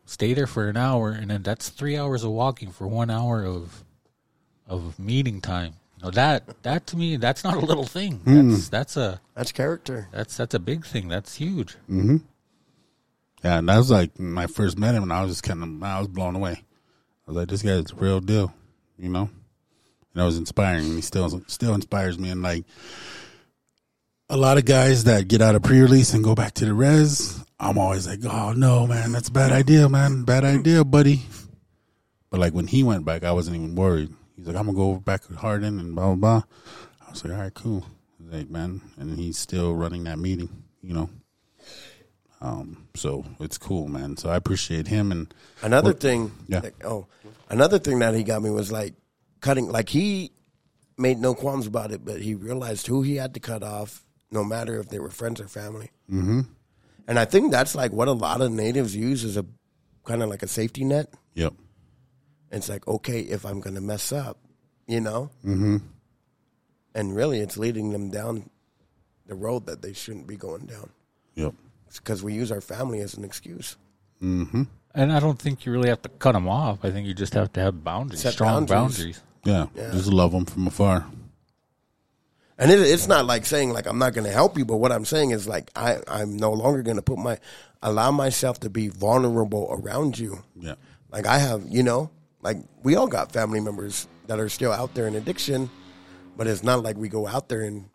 Stay 0.07 0.33
there 0.33 0.47
for 0.47 0.71
an 0.71 0.79
hour, 0.79 1.11
and 1.11 1.31
then 1.31 1.43
that's 1.43 1.69
three 1.69 1.99
hours 1.99 2.25
of 2.25 2.31
walking 2.31 2.71
for 2.71 2.89
one 2.89 3.11
hour 3.11 3.45
of 3.45 3.85
of 4.67 4.99
meeting 4.99 5.43
time. 5.43 5.75
You 5.99 6.05
know 6.05 6.11
that 6.13 6.63
that 6.63 6.87
to 6.87 6.97
me, 6.97 7.17
that's 7.17 7.45
not 7.45 7.57
a 7.57 7.61
little 7.61 7.85
thing. 7.85 8.21
Hmm. 8.21 8.53
That's 8.53 8.69
that's 8.71 8.97
a 8.97 9.21
That's 9.35 9.53
character. 9.53 10.09
that's 10.13 10.35
that's 10.39 10.55
a 10.55 10.59
big 10.59 10.87
thing. 10.87 11.09
That's 11.09 11.35
huge. 11.35 11.75
Mm-hmm. 11.91 12.17
Yeah, 13.45 13.59
and 13.59 13.69
that 13.69 13.77
was 13.77 13.91
like 13.91 14.13
when 14.17 14.39
I 14.39 14.47
first 14.47 14.79
met 14.79 14.95
him, 14.95 15.03
and 15.03 15.13
I 15.13 15.21
was 15.21 15.33
just 15.33 15.43
kind 15.43 15.63
of 15.63 15.83
I 15.83 15.99
was 15.99 16.09
blown 16.09 16.37
away. 16.37 16.53
I 16.53 17.31
was 17.31 17.37
like, 17.37 17.49
this 17.49 17.61
guy's 17.61 17.85
the 17.85 17.97
real 17.97 18.21
deal, 18.21 18.55
you 18.99 19.11
know. 19.11 19.29
And 19.29 20.23
that 20.23 20.25
was 20.25 20.39
inspiring. 20.39 20.87
And 20.87 20.95
he 20.95 21.03
still 21.03 21.43
still 21.49 21.75
inspires 21.75 22.19
me. 22.19 22.31
And 22.31 22.41
like 22.41 22.65
a 24.29 24.37
lot 24.37 24.59
of 24.59 24.65
guys 24.65 25.05
that 25.05 25.29
get 25.29 25.41
out 25.41 25.55
of 25.55 25.63
pre-release 25.63 26.13
and 26.15 26.25
go 26.25 26.35
back 26.35 26.55
to 26.55 26.65
the 26.65 26.75
res, 26.75 27.43
I'm 27.61 27.79
always 27.79 28.07
like, 28.07 28.21
oh 28.25 28.53
no, 28.53 28.87
man, 28.87 29.13
that's 29.13 29.29
a 29.29 29.33
bad 29.33 29.53
idea, 29.53 29.89
man, 29.89 30.25
bad 30.25 30.45
idea, 30.45 30.85
buddy. 30.85 31.23
But 32.31 32.41
like 32.41 32.53
when 32.53 32.67
he 32.67 32.83
went 32.83 33.05
back, 33.05 33.25
I 33.25 33.33
wasn't 33.33 33.57
even 33.57 33.75
worried. 33.77 34.13
He's 34.37 34.47
like, 34.47 34.57
I'm 34.57 34.67
gonna 34.67 34.77
go 34.77 34.95
back 34.97 35.29
with 35.29 35.39
Hardin 35.39 35.79
and 35.79 35.95
blah 35.95 36.15
blah 36.15 36.15
blah. 36.17 36.43
I 37.07 37.11
was 37.11 37.25
like, 37.25 37.33
all 37.35 37.41
right, 37.41 37.55
cool. 37.55 37.87
He's 38.19 38.33
like, 38.33 38.51
man, 38.51 38.81
and 38.99 39.19
he's 39.19 39.39
still 39.39 39.75
running 39.75 40.05
that 40.05 40.19
meeting, 40.19 40.49
you 40.83 40.93
know. 40.95 41.09
Um, 42.41 42.87
so 42.95 43.25
it's 43.41 43.57
cool, 43.59 43.89
man. 43.89 44.17
So 44.17 44.29
I 44.29 44.37
appreciate 44.37 44.89
him 44.89 45.11
and 45.11 45.33
Another 45.63 45.91
Well, 45.91 45.95
thing, 45.99 46.33
yeah. 46.49 46.61
like, 46.61 46.85
oh, 46.85 47.07
another 47.49 47.79
thing 47.79 48.01
that 48.01 48.15
he 48.15 48.25
got 48.25 48.43
me 48.43 48.51
was 48.51 48.71
like 48.71 48.95
cutting. 49.41 49.69
Like 49.71 49.89
he 49.89 50.33
made 50.99 51.19
no 51.19 51.35
qualms 51.35 51.67
about 51.67 51.93
it, 51.93 52.05
but 52.05 52.21
he 52.21 52.35
realized 52.35 52.87
who 52.87 53.03
he 53.03 53.17
had 53.17 53.33
to 53.35 53.41
cut 53.41 53.63
off, 53.63 54.05
no 54.31 54.45
matter 54.45 54.79
if 54.81 54.89
they 54.89 54.99
were 54.99 55.11
friends 55.11 55.41
or 55.41 55.49
family. 55.49 55.91
Mm-hmm. 56.11 56.41
And 57.09 57.19
I 57.19 57.25
think 57.25 57.51
that's 57.53 57.75
like 57.75 57.93
what 57.93 58.09
a 58.09 58.13
lot 58.13 58.41
of 58.41 58.51
natives 58.51 58.95
use 58.97 59.25
as 59.25 59.37
a 59.37 59.45
kind 60.05 60.23
of 60.23 60.29
like 60.29 60.43
a 60.43 60.49
safety 60.49 60.85
net. 60.85 61.13
yep, 61.35 61.53
It's 62.51 62.69
like 62.69 62.87
okay, 62.89 63.21
if 63.21 63.45
I'm 63.45 63.61
going 63.61 63.75
to 63.77 63.81
mess 63.81 64.13
up, 64.13 64.39
you 64.87 65.01
know. 65.01 65.31
Mm-hmm. 65.45 65.77
And 66.95 67.15
really, 67.15 67.41
it's 67.41 67.57
leading 67.59 67.93
them 67.93 68.11
down 68.11 68.49
the 69.27 69.35
road 69.35 69.67
that 69.67 69.83
they 69.83 69.93
shouldn't 69.93 70.27
be 70.27 70.37
going 70.37 70.67
down 70.67 70.91
yep, 71.35 71.53
because 71.95 72.23
we 72.23 72.33
use 72.33 72.51
our 72.53 72.61
family 72.61 73.01
as 73.01 73.15
an 73.15 73.25
excuse. 73.25 73.77
And 74.21 74.67
I 75.13 75.21
don't 75.21 75.39
think 75.39 75.67
you 75.67 75.73
really 75.73 75.89
have 75.91 76.01
to 76.03 76.09
cut 76.09 76.33
them 76.33 76.49
off. 76.49 76.85
I 76.85 76.91
think 76.91 77.07
you 77.07 77.13
just 77.15 77.35
have 77.35 77.53
to 77.55 77.61
have 77.61 77.85
boundaries, 77.85 78.21
Set 78.23 78.33
strong 78.33 78.65
boundaries. 78.67 79.21
boundaries. 79.45 79.71
yeah. 79.77 79.91
Just 79.93 80.09
love 80.09 80.33
them 80.33 80.47
from 80.47 80.67
afar. 80.69 81.05
And 82.59 82.71
it, 82.71 82.81
it's 82.81 83.07
not 83.07 83.27
like 83.27 83.45
saying 83.45 83.71
like 83.73 83.87
I'm 83.87 83.99
not 83.99 84.15
going 84.15 84.27
to 84.27 84.33
help 84.33 84.57
you, 84.57 84.65
but 84.65 84.79
what 84.79 84.93
I'm 84.93 85.05
saying 85.05 85.31
is 85.31 85.47
like 85.47 85.71
I 85.77 85.99
I'm 86.09 86.37
no 86.37 86.53
longer 86.53 86.83
going 86.83 86.97
to 86.97 87.03
put 87.03 87.19
my 87.19 87.39
allow 87.83 88.11
myself 88.11 88.61
to 88.61 88.71
be 88.71 88.89
vulnerable 88.89 89.69
around 89.71 90.19
you. 90.19 90.43
Yeah, 90.59 90.75
Like 91.11 91.27
I 91.27 91.39
have, 91.39 91.65
you 91.69 91.83
know, 91.83 92.11
like 92.41 92.57
we 92.83 92.97
all 92.97 93.07
got 93.09 93.33
family 93.33 93.61
members 93.61 94.09
that 94.27 94.41
are 94.41 94.49
still 94.49 94.73
out 94.73 94.95
there 94.95 95.07
in 95.07 95.15
addiction, 95.15 95.69
but 96.37 96.47
it's 96.47 96.63
not 96.65 96.83
like 96.83 96.97
we 96.97 97.09
go 97.09 97.27
out 97.27 97.49
there 97.49 97.61
and 97.61 97.91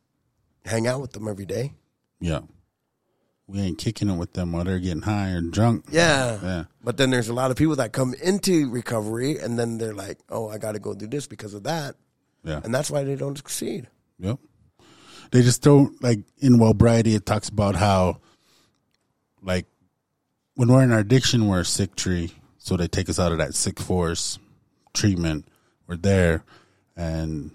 hang 0.63 0.85
out 0.88 1.01
with 1.01 1.11
them 1.13 1.27
every 1.27 1.45
day. 1.45 1.73
yeah. 2.19 2.41
We 3.47 3.59
ain't 3.59 3.79
kicking 3.79 4.07
it 4.09 4.15
with 4.15 4.31
them 4.31 4.53
while 4.53 4.63
they're 4.63 4.79
getting 4.79 5.01
high 5.01 5.31
or 5.31 5.41
drunk. 5.41 5.85
Yeah. 5.91 6.39
Yeah. 6.41 6.63
But 6.85 6.95
then 6.95 7.09
there's 7.09 7.27
a 7.27 7.33
lot 7.33 7.51
of 7.51 7.57
people 7.57 7.75
that 7.77 7.91
come 7.91 8.13
into 8.23 8.69
recovery 8.69 9.39
and 9.39 9.59
then 9.59 9.77
they're 9.77 9.93
like, 9.93 10.19
"Oh, 10.29 10.47
I 10.47 10.57
got 10.57 10.71
to 10.73 10.79
go 10.79 10.93
do 10.93 11.05
this 11.05 11.27
because 11.27 11.53
of 11.53 11.63
that." 11.63 11.95
Yeah. 12.45 12.61
And 12.63 12.73
that's 12.73 12.89
why 12.89 13.03
they 13.03 13.15
don't 13.17 13.35
succeed. 13.35 13.89
Yep. 14.19 14.39
They 15.31 15.41
just 15.41 15.61
don't 15.61 16.01
like 16.03 16.19
in 16.39 16.53
Wellbriety. 16.53 17.15
It 17.15 17.25
talks 17.25 17.49
about 17.49 17.75
how, 17.75 18.19
like, 19.41 19.65
when 20.55 20.67
we're 20.67 20.83
in 20.83 20.91
our 20.91 20.99
addiction, 20.99 21.47
we're 21.47 21.61
a 21.61 21.65
sick 21.65 21.95
tree. 21.95 22.31
So 22.57 22.77
they 22.77 22.87
take 22.87 23.09
us 23.09 23.19
out 23.19 23.31
of 23.31 23.39
that 23.39 23.55
sick 23.55 23.79
force 23.79 24.37
treatment. 24.93 25.47
We're 25.87 25.95
there, 25.95 26.43
and 26.95 27.51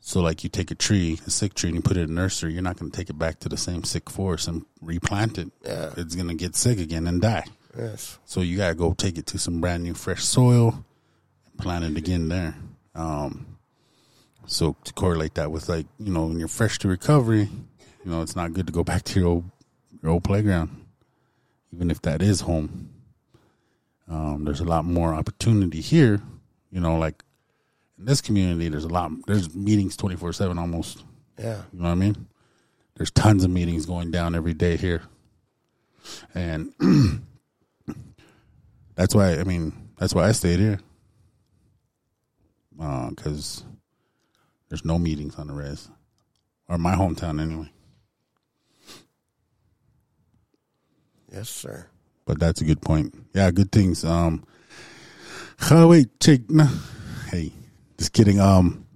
so 0.00 0.20
like 0.20 0.42
you 0.42 0.50
take 0.50 0.70
a 0.70 0.74
tree, 0.74 1.20
a 1.26 1.30
sick 1.30 1.54
tree, 1.54 1.68
and 1.68 1.76
you 1.76 1.82
put 1.82 1.96
it 1.96 2.02
in 2.02 2.10
a 2.10 2.12
nursery. 2.12 2.52
You're 2.52 2.62
not 2.62 2.78
going 2.78 2.90
to 2.90 2.96
take 2.96 3.10
it 3.10 3.18
back 3.18 3.40
to 3.40 3.48
the 3.48 3.56
same 3.56 3.84
sick 3.84 4.10
force 4.10 4.48
and 4.48 4.64
replant 4.80 5.38
it. 5.38 5.50
Yeah. 5.64 5.92
It's 5.96 6.14
going 6.14 6.28
to 6.28 6.34
get 6.34 6.56
sick 6.56 6.78
again 6.78 7.06
and 7.06 7.20
die. 7.20 7.44
Yes. 7.76 8.18
So 8.24 8.40
you 8.40 8.56
gotta 8.56 8.74
go 8.74 8.92
take 8.92 9.18
it 9.18 9.26
to 9.26 9.38
some 9.38 9.60
brand 9.60 9.82
new 9.84 9.94
fresh 9.94 10.24
soil 10.24 10.84
and 11.46 11.58
plant 11.58 11.84
it 11.84 11.96
again 11.96 12.28
there. 12.28 12.54
Um, 12.94 13.57
so 14.48 14.74
to 14.84 14.92
correlate 14.94 15.34
that 15.34 15.52
with 15.52 15.68
like, 15.68 15.86
you 15.98 16.12
know, 16.12 16.26
when 16.26 16.38
you're 16.38 16.48
fresh 16.48 16.78
to 16.78 16.88
recovery, 16.88 17.48
you 18.04 18.10
know, 18.10 18.22
it's 18.22 18.34
not 18.34 18.54
good 18.54 18.66
to 18.66 18.72
go 18.72 18.82
back 18.82 19.04
to 19.04 19.20
your 19.20 19.28
old 19.28 19.44
your 20.02 20.12
old 20.12 20.24
playground. 20.24 20.86
Even 21.72 21.90
if 21.90 22.00
that 22.02 22.22
is 22.22 22.40
home. 22.40 22.90
Um, 24.08 24.44
there's 24.44 24.60
a 24.60 24.64
lot 24.64 24.86
more 24.86 25.12
opportunity 25.12 25.82
here, 25.82 26.22
you 26.72 26.80
know, 26.80 26.96
like 26.96 27.22
in 27.98 28.06
this 28.06 28.22
community 28.22 28.70
there's 28.70 28.84
a 28.84 28.88
lot 28.88 29.10
there's 29.26 29.54
meetings 29.54 29.96
twenty 29.96 30.16
four 30.16 30.32
seven 30.32 30.58
almost. 30.58 31.04
Yeah. 31.38 31.62
You 31.72 31.80
know 31.80 31.84
what 31.84 31.92
I 31.92 31.94
mean? 31.94 32.26
There's 32.96 33.10
tons 33.10 33.44
of 33.44 33.50
meetings 33.50 33.86
going 33.86 34.10
down 34.10 34.34
every 34.34 34.54
day 34.54 34.76
here. 34.76 35.02
And 36.34 36.72
that's 38.94 39.14
why, 39.14 39.38
I 39.38 39.44
mean, 39.44 39.90
that's 39.98 40.14
why 40.14 40.26
I 40.26 40.32
stayed 40.32 40.58
here. 40.58 40.80
Because 42.76 43.62
there's 44.68 44.84
no 44.84 44.98
meetings 44.98 45.36
on 45.36 45.46
the 45.46 45.52
res. 45.54 45.88
Or 46.68 46.78
my 46.78 46.94
hometown, 46.94 47.40
anyway. 47.40 47.70
Yes, 51.32 51.48
sir. 51.48 51.88
But 52.26 52.38
that's 52.40 52.60
a 52.60 52.64
good 52.64 52.82
point. 52.82 53.14
Yeah, 53.34 53.50
good 53.50 53.72
things. 53.72 54.04
Um, 54.04 54.44
oh, 55.70 55.88
wait, 55.88 56.20
check. 56.20 56.40
No. 56.48 56.68
Hey, 57.30 57.52
just 57.96 58.12
kidding. 58.12 58.38
Um, 58.40 58.86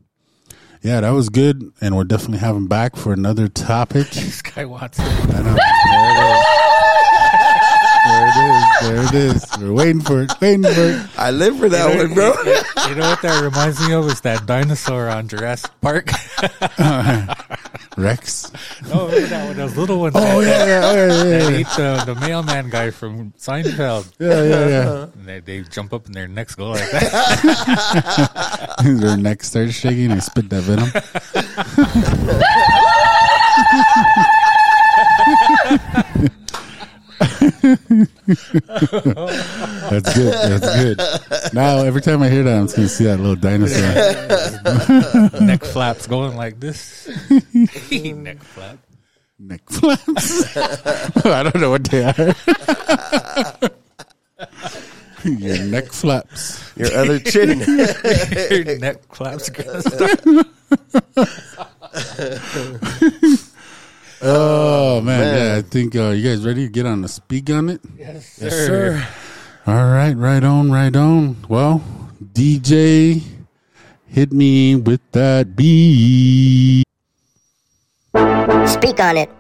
yeah, 0.82 1.00
that 1.00 1.10
was 1.10 1.28
good. 1.28 1.72
And 1.80 1.96
we're 1.96 2.04
definitely 2.04 2.38
having 2.38 2.66
back 2.66 2.96
for 2.96 3.12
another 3.12 3.48
topic. 3.48 4.08
This 4.12 4.42
guy 4.42 4.64
There 8.22 8.32
it 8.32 8.54
is. 8.54 8.80
There 8.80 8.96
it 8.96 9.02
is. 9.02 9.10
There 9.10 9.26
it 9.26 9.36
is. 9.36 9.58
We're 9.58 9.72
waiting 9.72 10.00
for 10.00 10.22
it. 10.22 10.32
Waiting 10.40 10.62
for 10.62 10.70
it. 10.70 11.18
I 11.18 11.30
live 11.30 11.58
for 11.58 11.68
that 11.68 11.96
one, 11.96 12.14
bro. 12.14 12.32
You 12.88 12.94
know 12.94 13.08
what 13.10 13.22
that 13.22 13.42
reminds 13.42 13.80
me 13.86 13.94
of? 13.94 14.06
Is 14.06 14.20
that 14.22 14.46
dinosaur 14.46 15.08
on 15.08 15.28
Jurassic 15.28 15.70
Park? 15.80 16.10
Rex. 17.96 18.50
oh, 18.92 19.06
remember 19.06 19.26
that 19.28 19.46
one? 19.46 19.56
Those 19.56 19.76
little 19.76 20.00
ones. 20.00 20.14
Oh 20.16 20.40
yeah, 20.40 20.66
yeah, 20.66 20.80
oh, 20.84 20.94
yeah, 20.94 21.06
yeah, 21.06 21.24
that 21.24 21.52
yeah. 21.52 21.58
eat 21.58 21.66
the, 21.76 22.14
the 22.14 22.20
mailman 22.20 22.70
guy 22.70 22.90
from 22.90 23.32
Seinfeld. 23.32 24.10
Yeah, 24.18 24.42
yeah, 24.42 24.68
yeah. 24.68 25.06
And 25.14 25.26
they, 25.26 25.40
they 25.40 25.60
jump 25.62 25.92
up 25.92 26.06
and 26.06 26.14
their 26.14 26.28
necks 26.28 26.54
go 26.54 26.70
like 26.70 26.90
that. 26.90 28.72
Their 28.82 29.16
neck 29.16 29.42
starts 29.42 29.74
shaking. 29.74 30.08
They 30.08 30.20
spit 30.20 30.48
that 30.50 30.62
venom. 30.62 30.90
That's 39.90 40.14
good. 40.14 40.34
That's 40.34 40.76
good. 40.82 41.00
Now 41.54 41.78
every 41.78 42.00
time 42.00 42.22
I 42.22 42.28
hear 42.28 42.42
that, 42.42 42.58
I'm 42.58 42.66
just 42.66 42.76
gonna 42.76 42.88
see 42.88 43.04
that 43.04 43.18
little 43.18 43.36
dinosaur. 43.36 43.80
neck 45.46 45.64
flaps 45.64 46.06
going 46.08 46.36
like 46.36 46.58
this. 46.58 47.08
neck 47.90 48.42
flap. 48.42 48.78
Neck 49.38 49.60
flaps. 49.68 50.56
I 51.26 51.42
don't 51.44 51.60
know 51.60 51.70
what 51.70 51.84
they 51.84 52.04
are. 52.04 52.34
Your 55.24 55.58
neck 55.66 55.92
flaps. 55.92 56.76
Your 56.76 56.92
other 56.94 57.20
chin. 57.20 57.60
Your 57.60 58.78
neck 58.78 59.06
claps. 59.08 59.48
Oh 64.24 65.00
man, 65.00 65.34
yeah. 65.34 65.58
I 65.58 65.62
think 65.62 65.96
uh, 65.96 66.10
you 66.10 66.22
guys 66.22 66.46
ready 66.46 66.66
to 66.66 66.72
get 66.72 66.86
on 66.86 67.02
the 67.02 67.08
speak 67.08 67.50
on 67.50 67.68
it. 67.68 67.80
yes, 67.98 68.24
sir. 68.34 69.04
All 69.66 69.86
right, 69.90 70.14
right 70.14 70.44
on, 70.44 70.70
right 70.70 70.94
on. 70.94 71.36
Well, 71.48 71.82
DJ, 72.32 73.20
hit 74.06 74.32
me 74.32 74.76
with 74.76 75.00
that 75.10 75.56
beat. 75.56 76.84
Speak 78.66 79.00
on 79.00 79.16
it. 79.16 79.30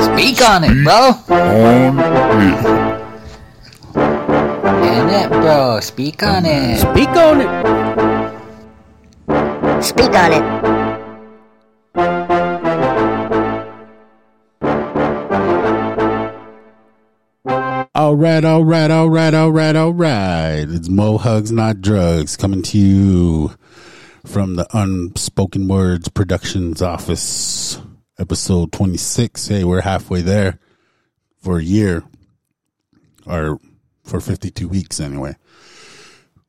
Speak 0.00 0.40
on 0.48 0.64
it, 0.64 0.84
bro. 0.84 1.12
And 4.80 5.10
it, 5.10 5.28
bro. 5.28 5.80
Speak 5.80 6.22
on 6.22 6.46
it. 6.46 6.78
Speak 6.80 7.08
on 7.10 7.42
it. 7.42 7.50
Speak 9.84 10.14
on 10.14 10.32
it. 10.32 10.73
All 17.96 18.16
right, 18.16 18.44
all 18.44 18.64
right, 18.64 18.90
all 18.90 19.08
right, 19.08 19.32
all 19.32 19.52
right, 19.52 19.76
all 19.76 19.92
right. 19.92 20.66
It's 20.68 20.88
Mo 20.88 21.16
Hugs 21.16 21.52
Not 21.52 21.80
Drugs 21.80 22.36
coming 22.36 22.60
to 22.62 22.76
you 22.76 23.54
from 24.26 24.56
the 24.56 24.66
Unspoken 24.76 25.68
Words 25.68 26.08
Productions 26.08 26.82
office, 26.82 27.80
episode 28.18 28.72
26. 28.72 29.46
Hey, 29.46 29.62
we're 29.62 29.82
halfway 29.82 30.22
there 30.22 30.58
for 31.40 31.58
a 31.58 31.62
year, 31.62 32.02
or 33.28 33.60
for 34.02 34.18
52 34.18 34.66
weeks 34.66 34.98
anyway. 34.98 35.36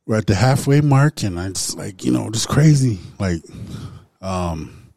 We're 0.07 0.17
at 0.17 0.25
the 0.25 0.33
halfway 0.33 0.81
mark, 0.81 1.21
and 1.21 1.39
I 1.39 1.49
just 1.49 1.77
like, 1.77 2.03
you 2.03 2.11
know, 2.11 2.31
just 2.31 2.49
crazy. 2.49 2.97
Like, 3.19 3.43
um, 4.19 4.91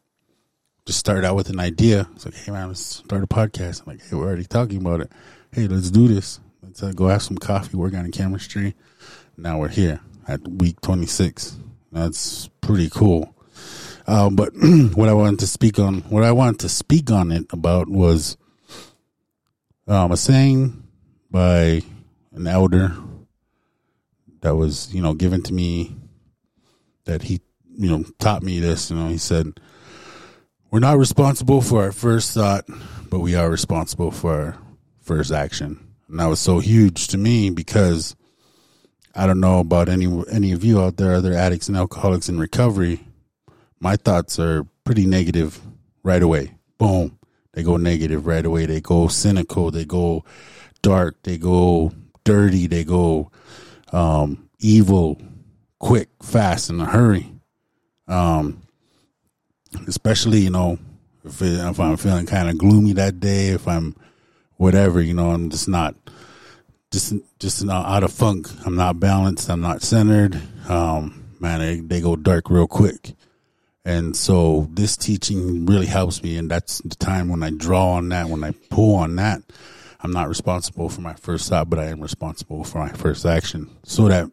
just 0.87 0.99
started 0.99 1.27
out 1.27 1.37
with 1.37 1.51
an 1.51 1.61
idea. 1.61 2.09
It's 2.15 2.25
like, 2.25 2.37
hey 2.37 2.53
man, 2.53 2.69
let's 2.69 2.81
start 2.81 3.23
a 3.23 3.27
podcast. 3.27 3.83
I'm 3.83 3.93
like, 3.93 4.01
hey, 4.09 4.17
we're 4.17 4.25
already 4.25 4.47
talking 4.47 4.79
about 4.79 5.03
it. 5.03 5.13
Hey, 5.51 5.67
let's 5.67 5.91
do 5.91 6.09
this. 6.09 6.41
Let's 6.63 6.83
uh, 6.83 6.93
go 6.93 7.09
have 7.09 7.23
some 7.23 7.39
coffee, 7.39 7.77
work 7.77 7.95
on 7.95 8.11
chemistry. 8.13 8.75
Now 9.39 9.59
we're 9.59 9.69
here 9.69 10.01
at 10.27 10.47
week 10.47 10.79
26. 10.83 11.57
That's 11.91 12.49
pretty 12.61 12.91
cool. 12.91 13.35
Um, 14.07 14.37
but 14.37 14.53
what 14.95 15.09
I 15.09 15.15
wanted 15.15 15.41
to 15.41 15.47
speak 15.47 15.79
on, 15.79 16.03
what 16.03 16.23
I 16.23 16.33
wanted 16.33 16.61
to 16.61 16.69
speak 16.69 17.11
on 17.11 17.33
it 17.33 17.47
about 17.51 17.89
was 17.89 18.37
um, 19.87 20.13
a 20.13 20.19
saying 20.19 20.87
by 21.31 21.83
an 22.33 22.47
elder 22.47 22.95
that 24.43 24.55
was, 24.55 24.95
you 24.95 25.01
know, 25.01 25.15
given 25.15 25.43
to 25.45 25.55
me 25.55 25.97
that 27.05 27.23
he, 27.23 27.41
you 27.75 27.89
know, 27.89 28.05
taught 28.19 28.43
me 28.43 28.61
this. 28.61 28.91
You 28.91 28.97
know, 28.97 29.09
he 29.09 29.19
said, 29.19 29.61
we're 30.71 30.81
not 30.81 30.99
responsible 30.99 31.63
for 31.63 31.85
our 31.85 31.93
first 31.93 32.35
thought, 32.35 32.67
but 33.09 33.21
we 33.21 33.35
are 33.35 33.49
responsible 33.49 34.11
for 34.11 34.35
our 34.35 34.59
first 35.09 35.33
action. 35.33 35.83
And 36.09 36.21
that 36.21 36.27
was 36.27 36.39
so 36.39 36.59
huge 36.61 37.09
to 37.09 37.19
me 37.19 37.49
because 37.49 38.15
I 39.15 39.27
don't 39.27 39.41
know 39.41 39.59
about 39.59 39.89
any 39.89 40.07
any 40.31 40.53
of 40.53 40.63
you 40.63 40.81
out 40.81 40.99
there, 40.99 41.15
other 41.15 41.33
addicts 41.33 41.67
and 41.67 41.77
alcoholics 41.77 42.29
in 42.29 42.39
recovery. 42.39 43.01
My 43.81 43.97
thoughts 43.97 44.39
are 44.39 44.67
pretty 44.85 45.07
negative 45.07 45.61
right 46.03 46.23
away. 46.23 46.55
Boom. 46.77 47.19
They 47.55 47.63
go 47.63 47.77
negative 47.79 48.27
right 48.27 48.45
away. 48.45 48.67
They 48.67 48.81
go 48.81 49.09
cynical. 49.09 49.71
They 49.71 49.85
go 49.85 50.25
dark. 50.83 51.23
They 51.23 51.39
go 51.39 51.93
dirty. 52.25 52.67
They 52.67 52.85
go 52.85 53.31
um, 53.93 54.49
evil, 54.61 55.21
quick, 55.79 56.09
fast, 56.23 56.71
in 56.71 56.81
a 56.81 56.87
hurry. 56.87 57.33
Um, 58.07 58.63
especially 59.87 60.41
you 60.41 60.51
know 60.51 60.79
if 61.25 61.43
it, 61.43 61.59
if 61.59 61.81
I'm 61.81 61.97
feeling 61.97 62.27
kind 62.27 62.49
of 62.49 62.59
gloomy 62.59 62.93
that 62.93 63.21
day, 63.21 63.49
if 63.49 63.67
I'm 63.67 63.97
whatever, 64.59 65.01
you 65.01 65.15
know, 65.15 65.31
I'm 65.31 65.49
just 65.49 65.69
not 65.69 65.95
just 66.91 67.15
just 67.39 67.65
not 67.65 67.87
out 67.87 68.05
of 68.05 68.13
funk. 68.13 68.49
I'm 68.67 68.77
not 68.77 69.01
balanced. 69.01 69.49
I'm 69.49 69.63
not 69.63 69.83
centered. 69.83 70.41
Um, 70.69 71.35
man, 71.41 71.61
they, 71.61 71.81
they 71.81 72.01
go 72.01 72.17
dark 72.17 72.51
real 72.51 72.67
quick. 72.67 73.15
And 73.85 74.15
so 74.15 74.69
this 74.71 74.99
teaching 74.99 75.65
really 75.65 75.87
helps 75.87 76.23
me, 76.23 76.37
and 76.37 76.51
that's 76.51 76.79
the 76.81 76.95
time 76.97 77.31
when 77.31 77.43
I 77.43 77.51
draw 77.51 77.93
on 77.93 78.11
that, 78.11 78.29
when 78.29 78.45
I 78.45 78.53
pull 78.69 78.97
on 78.97 79.17
that. 79.17 79.41
I'm 80.01 80.13
not 80.13 80.29
responsible 80.29 80.91
for 80.91 81.01
my 81.01 81.15
first 81.15 81.49
thought, 81.49 81.71
but 81.71 81.79
I 81.79 81.87
am 81.87 82.01
responsible 82.01 82.65
for 82.65 82.79
my 82.79 82.91
first 82.91 83.25
action. 83.25 83.71
So 83.85 84.09
that 84.09 84.31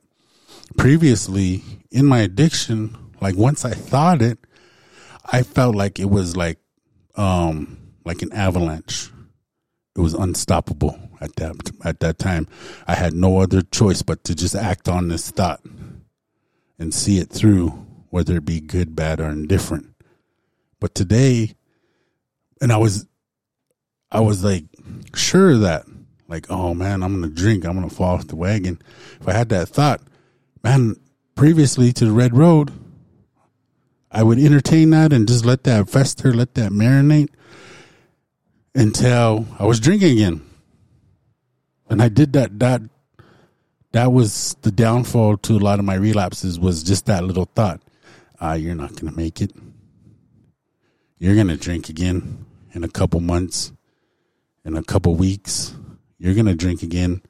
previously 0.78 1.64
in 1.90 2.06
my 2.06 2.20
addiction, 2.20 2.98
like 3.22 3.36
once 3.36 3.64
I 3.66 3.72
thought 3.72 4.22
it, 4.22 4.38
I 5.26 5.44
felt 5.44 5.76
like 5.76 6.00
it 6.00 6.10
was 6.10 6.36
like 6.36 6.60
um 7.16 7.78
like 8.04 8.22
an 8.22 8.34
avalanche. 8.34 9.10
It 9.96 10.02
was 10.02 10.14
unstoppable 10.14 11.00
at 11.22 11.36
that 11.38 11.72
at 11.84 12.00
that 12.02 12.20
time. 12.20 12.48
I 12.86 12.96
had 12.96 13.14
no 13.14 13.40
other 13.40 13.62
choice 13.62 14.02
but 14.02 14.24
to 14.26 14.36
just 14.36 14.56
act 14.56 14.90
on 14.90 15.08
this 15.08 15.32
thought 15.32 15.62
and 16.78 16.94
see 16.94 17.20
it 17.20 17.30
through, 17.30 17.70
whether 18.10 18.38
it 18.38 18.46
be 18.46 18.60
good, 18.60 18.96
bad, 18.96 19.20
or 19.22 19.30
indifferent. 19.30 19.88
But 20.82 20.96
today, 20.96 21.56
and 22.60 22.72
I 22.74 22.78
was, 22.78 23.08
I 24.12 24.20
was 24.20 24.44
like 24.44 24.66
sure 25.16 25.58
that, 25.58 25.86
like, 26.28 26.48
oh 26.50 26.74
man, 26.74 27.02
I'm 27.02 27.22
gonna 27.22 27.34
drink, 27.34 27.66
I'm 27.66 27.76
gonna 27.76 27.90
fall 27.90 28.16
off 28.16 28.28
the 28.28 28.36
wagon. 28.36 28.82
If 29.22 29.28
I 29.28 29.34
had 29.34 29.50
that 29.50 29.70
thought, 29.70 30.02
man, 30.62 30.98
previously 31.36 31.94
to 31.94 32.06
the 32.06 32.12
red 32.12 32.36
road, 32.36 32.72
I 34.12 34.24
would 34.24 34.40
entertain 34.40 34.90
that 34.90 35.14
and 35.14 35.28
just 35.28 35.46
let 35.46 35.64
that 35.64 35.90
fester, 35.90 36.34
let 36.34 36.56
that 36.56 36.72
marinate 36.72 37.30
until 38.76 39.48
I 39.58 39.66
was 39.66 39.80
drinking 39.80 40.12
again. 40.12 40.42
And 41.90 42.02
I 42.02 42.10
did 42.10 42.34
that 42.34 42.60
that 42.60 42.82
that 43.94 44.12
was 44.12 44.58
the 44.62 44.72
downfall 44.72 45.38
to 45.38 45.56
a 45.56 45.60
lot 45.60 45.80
of 45.80 45.86
my 45.86 45.96
relapses 45.96 46.60
was 46.60 46.84
just 46.84 47.06
that 47.06 47.24
little 47.24 47.46
thought. 47.56 47.82
Ah, 48.42 48.54
you're 48.54 48.76
not 48.76 48.96
gonna 48.96 49.16
make 49.16 49.42
it. 49.42 49.54
You're 51.18 51.36
gonna 51.36 51.56
drink 51.56 51.88
again 51.88 52.46
in 52.74 52.84
a 52.84 52.90
couple 52.90 53.22
months, 53.22 53.72
in 54.66 54.76
a 54.76 54.84
couple 54.84 55.16
weeks. 55.16 55.74
You're 56.20 56.34
gonna 56.34 56.56
drink 56.56 56.84
again 56.84 57.22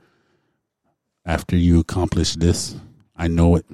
after 1.23 1.55
you 1.55 1.79
accomplish 1.79 2.33
this. 2.33 2.75
I 3.15 3.27
know 3.27 3.55
it. 3.55 3.65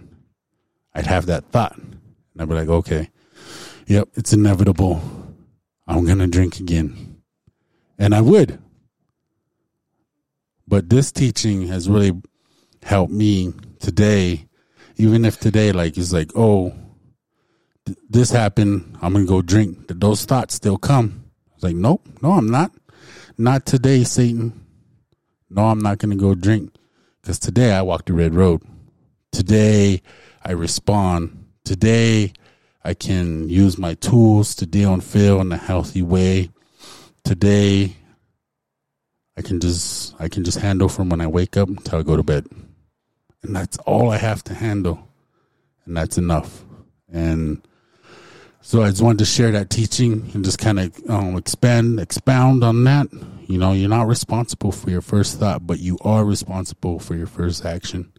I'd 0.94 1.08
have 1.08 1.28
that 1.28 1.46
thought. 1.46 1.78
And 1.78 2.42
I'd 2.42 2.50
be 2.50 2.56
like, 2.56 2.68
okay, 2.68 3.10
yep, 3.88 4.10
it's 4.16 4.34
inevitable. 4.34 5.02
I'm 5.88 6.06
to 6.06 6.28
drink 6.28 6.60
again. 6.60 7.11
And 8.02 8.16
I 8.16 8.22
would. 8.22 8.58
But 10.68 10.90
this 10.90 11.12
teaching 11.12 11.68
has 11.68 11.88
really 11.88 12.20
helped 12.82 13.14
me 13.14 13.54
today, 13.80 14.48
even 14.98 15.24
if 15.24 15.40
today, 15.40 15.72
like, 15.72 16.00
it's 16.00 16.12
like, 16.12 16.32
oh, 16.36 16.74
th- 17.86 18.00
this 18.10 18.32
happened, 18.32 18.98
I'm 19.04 19.14
going 19.14 19.28
to 19.28 19.30
go 19.30 19.44
drink. 19.44 19.86
Those 19.88 20.26
thoughts 20.26 20.56
still 20.56 20.80
come. 20.80 21.26
It's 21.54 21.64
like, 21.64 21.76
nope, 21.76 22.08
no, 22.24 22.32
I'm 22.32 22.50
not. 22.50 22.72
Not 23.38 23.68
today, 23.68 24.04
Satan. 24.04 24.66
No, 25.52 25.68
I'm 25.68 25.80
not 25.80 26.00
going 26.00 26.10
to 26.10 26.18
go 26.18 26.34
drink. 26.34 26.74
Because 27.22 27.38
today 27.38 27.72
I 27.72 27.84
walk 27.84 28.06
the 28.06 28.14
red 28.14 28.34
road. 28.34 28.64
Today 29.32 30.02
I 30.44 30.54
respond. 30.54 31.46
Today 31.66 32.34
I 32.84 32.96
can 32.96 33.48
use 33.48 33.78
my 33.78 33.94
tools 33.94 34.56
to 34.56 34.66
deal 34.66 34.92
and 34.92 35.04
feel 35.04 35.40
in 35.40 35.52
a 35.52 35.58
healthy 35.58 36.02
way. 36.02 36.50
Today 37.24 37.96
I 39.38 39.42
can 39.42 39.60
just 39.60 40.16
I 40.20 40.28
can 40.28 40.44
just 40.44 40.60
handle 40.60 40.90
from 40.90 41.10
when 41.10 41.22
I 41.22 41.28
wake 41.28 41.58
up 41.58 41.70
until 41.70 42.00
I 42.00 42.04
go 42.04 42.18
to 42.18 42.24
bed. 42.24 42.46
And 43.44 43.56
that's 43.56 43.78
all 43.80 44.12
I 44.12 44.18
have 44.18 44.44
to 44.46 44.54
handle. 44.54 45.08
And 45.86 45.98
that's 45.98 46.18
enough. 46.18 46.64
And 47.12 47.62
so 48.62 48.84
I 48.84 48.90
just 48.90 49.02
wanted 49.02 49.20
to 49.20 49.26
share 49.26 49.52
that 49.52 49.72
teaching 49.72 50.30
and 50.34 50.46
just 50.46 50.60
kind 50.60 50.80
of 50.80 51.10
um, 51.10 51.36
expand, 51.36 52.00
expound 52.00 52.64
on 52.64 52.84
that. 52.84 53.08
You 53.48 53.58
know, 53.58 53.74
you're 53.74 53.90
not 53.90 54.08
responsible 54.08 54.72
for 54.72 54.92
your 54.92 55.02
first 55.02 55.40
thought, 55.40 55.66
but 55.66 55.80
you 55.80 55.98
are 56.02 56.24
responsible 56.24 57.00
for 57.00 57.16
your 57.16 57.26
first 57.26 57.66
action. 57.66 58.14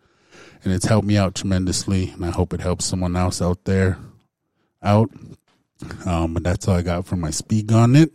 And 0.64 0.72
it's 0.72 0.86
helped 0.86 1.06
me 1.06 1.16
out 1.16 1.34
tremendously, 1.36 2.10
and 2.10 2.24
I 2.24 2.30
hope 2.30 2.52
it 2.52 2.60
helps 2.60 2.84
someone 2.84 3.16
else 3.16 3.40
out 3.40 3.64
there 3.64 3.98
out. 4.82 5.10
Um, 6.04 6.34
but 6.34 6.42
that's 6.42 6.66
all 6.68 6.76
I 6.76 6.82
got 6.82 7.06
for 7.06 7.16
my 7.16 7.30
speak 7.30 7.70
on 7.72 7.96
it. 7.96 8.12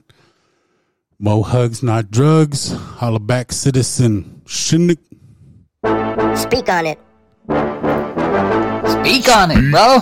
Mo 1.19 1.41
hugs, 1.41 1.81
not 1.81 2.11
drugs. 2.11 2.71
Holla 3.01 3.17
back, 3.17 3.51
citizen. 3.51 4.39
Shinnick. 4.45 4.99
Speak 6.37 6.69
on 6.69 6.85
it. 6.85 6.99
Speak 8.85 9.27
on 9.27 9.49
it, 9.49 9.71
bro. 9.71 9.97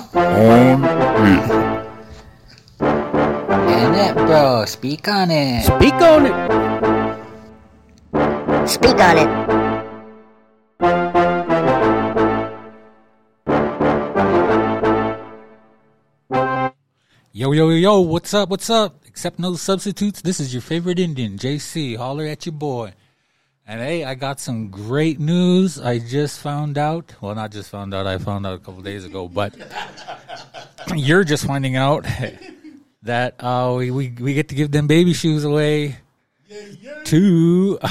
And 3.71 3.95
it, 3.95 4.13
bro. 4.13 4.25
bro. 4.25 4.65
Speak 4.65 5.07
on 5.07 5.31
it. 5.31 5.63
Speak 5.63 5.93
on 5.93 6.25
it. 6.25 6.35
Speak 8.67 8.99
on 8.99 9.17
it. 9.17 9.29
Yo, 17.31 17.53
yo, 17.53 17.69
yo, 17.69 17.75
yo, 17.75 18.01
what's 18.01 18.33
up, 18.33 18.49
what's 18.49 18.69
up? 18.69 19.04
Accept 19.15 19.39
no 19.39 19.55
substitutes. 19.55 20.21
This 20.21 20.41
is 20.41 20.53
your 20.53 20.61
favorite 20.61 20.99
Indian, 20.99 21.37
JC. 21.37 21.95
Holler 21.95 22.25
at 22.25 22.45
your 22.45 22.51
boy. 22.51 22.91
And 23.65 23.79
hey, 23.79 24.03
I 24.03 24.13
got 24.13 24.41
some 24.41 24.67
great 24.67 25.21
news. 25.21 25.79
I 25.79 25.99
just 25.99 26.41
found 26.41 26.77
out. 26.77 27.15
Well, 27.21 27.33
not 27.33 27.51
just 27.51 27.69
found 27.69 27.93
out, 27.93 28.07
I 28.07 28.17
found 28.17 28.45
out 28.45 28.55
a 28.55 28.57
couple 28.57 28.81
days 28.81 29.05
ago, 29.05 29.29
but 29.29 29.55
you're 30.97 31.23
just 31.23 31.45
finding 31.45 31.77
out 31.77 32.05
that 33.03 33.41
uh, 33.41 33.75
we, 33.77 33.89
we, 33.89 34.09
we 34.19 34.33
get 34.33 34.49
to 34.49 34.55
give 34.55 34.71
them 34.71 34.85
baby 34.85 35.13
shoes 35.13 35.45
away 35.45 35.95
to. 37.05 37.79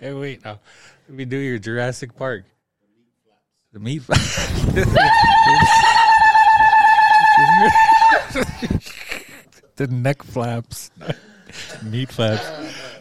wait, 0.00 0.44
now. 0.46 0.60
Let 1.08 1.14
me 1.14 1.26
do 1.26 1.36
your 1.36 1.58
Jurassic 1.58 2.16
Park. 2.16 2.44
The 3.74 3.80
meat. 3.80 4.02
The 9.78 9.86
neck 9.86 10.22
flaps, 10.22 10.90
meat 11.82 12.10
flaps. 12.12 12.46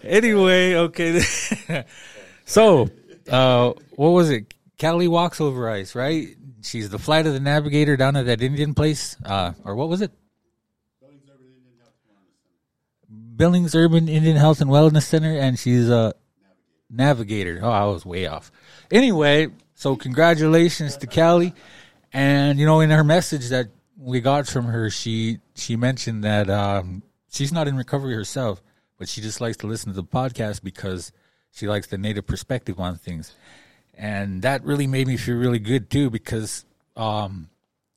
Anyway, 0.03 0.75
okay. 0.75 1.19
so, 2.45 2.89
uh, 3.29 3.73
what 3.95 4.09
was 4.09 4.29
it? 4.29 4.53
Callie 4.79 5.07
walks 5.07 5.41
over 5.41 5.69
ice, 5.69 5.95
right? 5.95 6.29
She's 6.61 6.89
the 6.89 6.99
flight 6.99 7.25
of 7.25 7.33
the 7.33 7.39
navigator 7.39 7.97
down 7.97 8.15
at 8.15 8.27
that 8.27 8.41
Indian 8.41 8.73
place, 8.73 9.17
uh, 9.25 9.53
or 9.65 9.75
what 9.75 9.89
was 9.89 10.01
it? 10.01 10.11
Billings 13.35 13.75
Urban 13.75 14.07
Indian 14.07 14.37
Health 14.37 14.61
and 14.61 14.69
Wellness 14.69 15.03
Center, 15.03 15.37
and 15.37 15.59
she's 15.59 15.89
a 15.89 16.13
navigator. 16.89 17.59
Oh, 17.61 17.69
I 17.69 17.85
was 17.85 18.05
way 18.05 18.25
off. 18.27 18.51
Anyway, 18.91 19.47
so 19.75 19.95
congratulations 19.95 20.97
to 20.97 21.07
Callie. 21.07 21.53
And 22.13 22.59
you 22.59 22.65
know, 22.65 22.79
in 22.79 22.89
her 22.89 23.03
message 23.03 23.49
that 23.49 23.67
we 23.97 24.21
got 24.21 24.47
from 24.47 24.65
her, 24.65 24.89
she 24.89 25.39
she 25.55 25.75
mentioned 25.75 26.23
that 26.23 26.49
um, 26.49 27.03
she's 27.31 27.51
not 27.51 27.67
in 27.67 27.75
recovery 27.75 28.13
herself, 28.13 28.61
but 28.97 29.09
she 29.09 29.21
just 29.21 29.41
likes 29.41 29.57
to 29.57 29.67
listen 29.67 29.91
to 29.91 29.95
the 29.95 30.03
podcast 30.03 30.63
because 30.63 31.11
she 31.51 31.67
likes 31.67 31.87
the 31.87 31.97
native 31.97 32.27
perspective 32.27 32.79
on 32.79 32.97
things, 32.97 33.33
and 33.95 34.41
that 34.43 34.63
really 34.63 34.87
made 34.87 35.07
me 35.07 35.17
feel 35.17 35.35
really 35.35 35.59
good 35.59 35.89
too. 35.89 36.09
Because 36.09 36.65
um, 36.95 37.49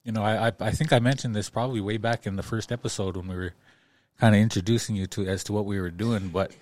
you 0.04 0.12
know, 0.12 0.22
I, 0.22 0.48
I 0.48 0.52
I 0.60 0.70
think 0.70 0.92
I 0.92 0.98
mentioned 0.98 1.34
this 1.34 1.50
probably 1.50 1.80
way 1.80 1.98
back 1.98 2.26
in 2.26 2.36
the 2.36 2.42
first 2.42 2.72
episode 2.72 3.16
when 3.16 3.28
we 3.28 3.36
were 3.36 3.52
kind 4.18 4.34
of 4.34 4.40
introducing 4.40 4.96
you 4.96 5.06
to 5.08 5.26
as 5.26 5.44
to 5.44 5.52
what 5.52 5.66
we 5.66 5.80
were 5.80 5.90
doing, 5.90 6.28
but 6.28 6.52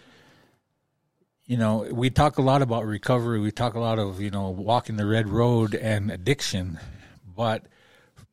you 1.49 1.57
know, 1.57 1.87
we 1.91 2.11
talk 2.11 2.37
a 2.37 2.43
lot 2.43 2.61
about 2.61 2.85
recovery. 2.85 3.41
We 3.41 3.51
talk 3.51 3.73
a 3.73 3.81
lot 3.81 3.99
of, 3.99 4.21
you 4.21 4.31
know, 4.31 4.51
walking 4.51 4.97
the 4.97 5.07
red 5.07 5.29
road 5.31 5.75
and 5.75 6.11
addiction. 6.11 6.79
But 7.35 7.63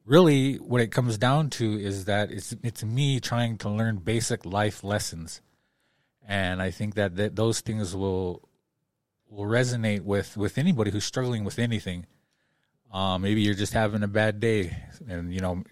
really 0.05 0.55
what 0.55 0.81
it 0.81 0.91
comes 0.91 1.17
down 1.17 1.49
to 1.49 1.79
is 1.79 2.05
that 2.05 2.31
it's 2.31 2.55
it's 2.63 2.83
me 2.83 3.19
trying 3.19 3.57
to 3.59 3.69
learn 3.69 3.97
basic 3.97 4.45
life 4.45 4.83
lessons. 4.83 5.41
And 6.27 6.61
I 6.61 6.71
think 6.71 6.95
that, 6.95 7.17
that 7.17 7.35
those 7.35 7.61
things 7.61 7.95
will 7.95 8.47
will 9.29 9.45
resonate 9.45 10.01
with, 10.01 10.37
with 10.37 10.57
anybody 10.57 10.91
who's 10.91 11.03
struggling 11.03 11.43
with 11.43 11.59
anything. 11.59 12.05
Uh, 12.91 13.17
maybe 13.17 13.41
you're 13.41 13.53
just 13.53 13.73
having 13.73 14.03
a 14.03 14.07
bad 14.07 14.39
day 14.39 14.77
and 15.09 15.33
you 15.33 15.41
know 15.41 15.63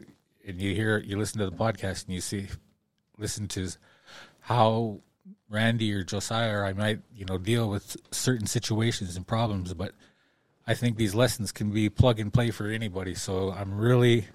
and 0.46 0.62
you 0.62 0.76
hear 0.76 0.98
you 0.98 1.18
listen 1.18 1.40
to 1.40 1.50
the 1.50 1.56
podcast 1.56 2.06
and 2.06 2.16
you 2.16 2.22
see 2.22 2.48
listen 3.18 3.48
to 3.48 3.70
how 4.42 5.00
Randy 5.50 5.94
or 5.94 6.04
Josiah 6.04 6.54
or 6.54 6.66
I 6.66 6.74
might, 6.74 7.00
you 7.16 7.26
know, 7.26 7.38
deal 7.38 7.70
with 7.70 7.96
certain 8.12 8.48
situations 8.48 9.16
and 9.16 9.26
problems, 9.26 9.74
but 9.74 9.94
I 10.66 10.74
think 10.74 10.98
these 10.98 11.14
lessons 11.14 11.52
can 11.52 11.72
be 11.72 11.90
plug 11.90 12.20
and 12.20 12.34
play 12.34 12.52
for 12.52 12.68
anybody. 12.68 13.16
So 13.16 13.52
I'm 13.52 13.78
really 13.78 14.28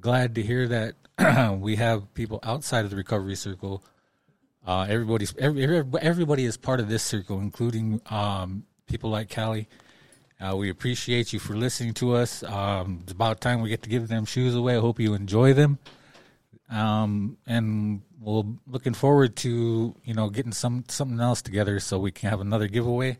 glad 0.00 0.34
to 0.36 0.42
hear 0.42 0.68
that 0.68 1.58
we 1.60 1.76
have 1.76 2.12
people 2.14 2.40
outside 2.42 2.84
of 2.84 2.90
the 2.90 2.96
recovery 2.96 3.34
circle. 3.34 3.82
Uh, 4.66 4.86
everybody's 4.88 5.34
every, 5.38 5.84
everybody 6.00 6.44
is 6.44 6.56
part 6.56 6.80
of 6.80 6.88
this 6.88 7.02
circle, 7.02 7.40
including 7.40 8.00
um, 8.10 8.64
people 8.86 9.10
like 9.10 9.34
Callie. 9.34 9.68
Uh, 10.40 10.56
we 10.56 10.70
appreciate 10.70 11.32
you 11.32 11.38
for 11.38 11.54
listening 11.54 11.92
to 11.94 12.14
us. 12.14 12.42
Um, 12.44 13.00
it's 13.02 13.12
about 13.12 13.40
time 13.40 13.60
we 13.60 13.68
get 13.68 13.82
to 13.82 13.90
give 13.90 14.08
them 14.08 14.24
shoes 14.24 14.54
away. 14.54 14.76
I 14.76 14.80
hope 14.80 14.98
you 15.00 15.14
enjoy 15.14 15.52
them. 15.52 15.78
Um, 16.70 17.36
and 17.46 18.02
we're 18.20 18.44
looking 18.66 18.94
forward 18.94 19.34
to 19.36 19.94
you 20.04 20.14
know 20.14 20.30
getting 20.30 20.52
some 20.52 20.84
something 20.88 21.20
else 21.20 21.42
together 21.42 21.80
so 21.80 21.98
we 21.98 22.12
can 22.12 22.30
have 22.30 22.40
another 22.40 22.68
giveaway. 22.68 23.18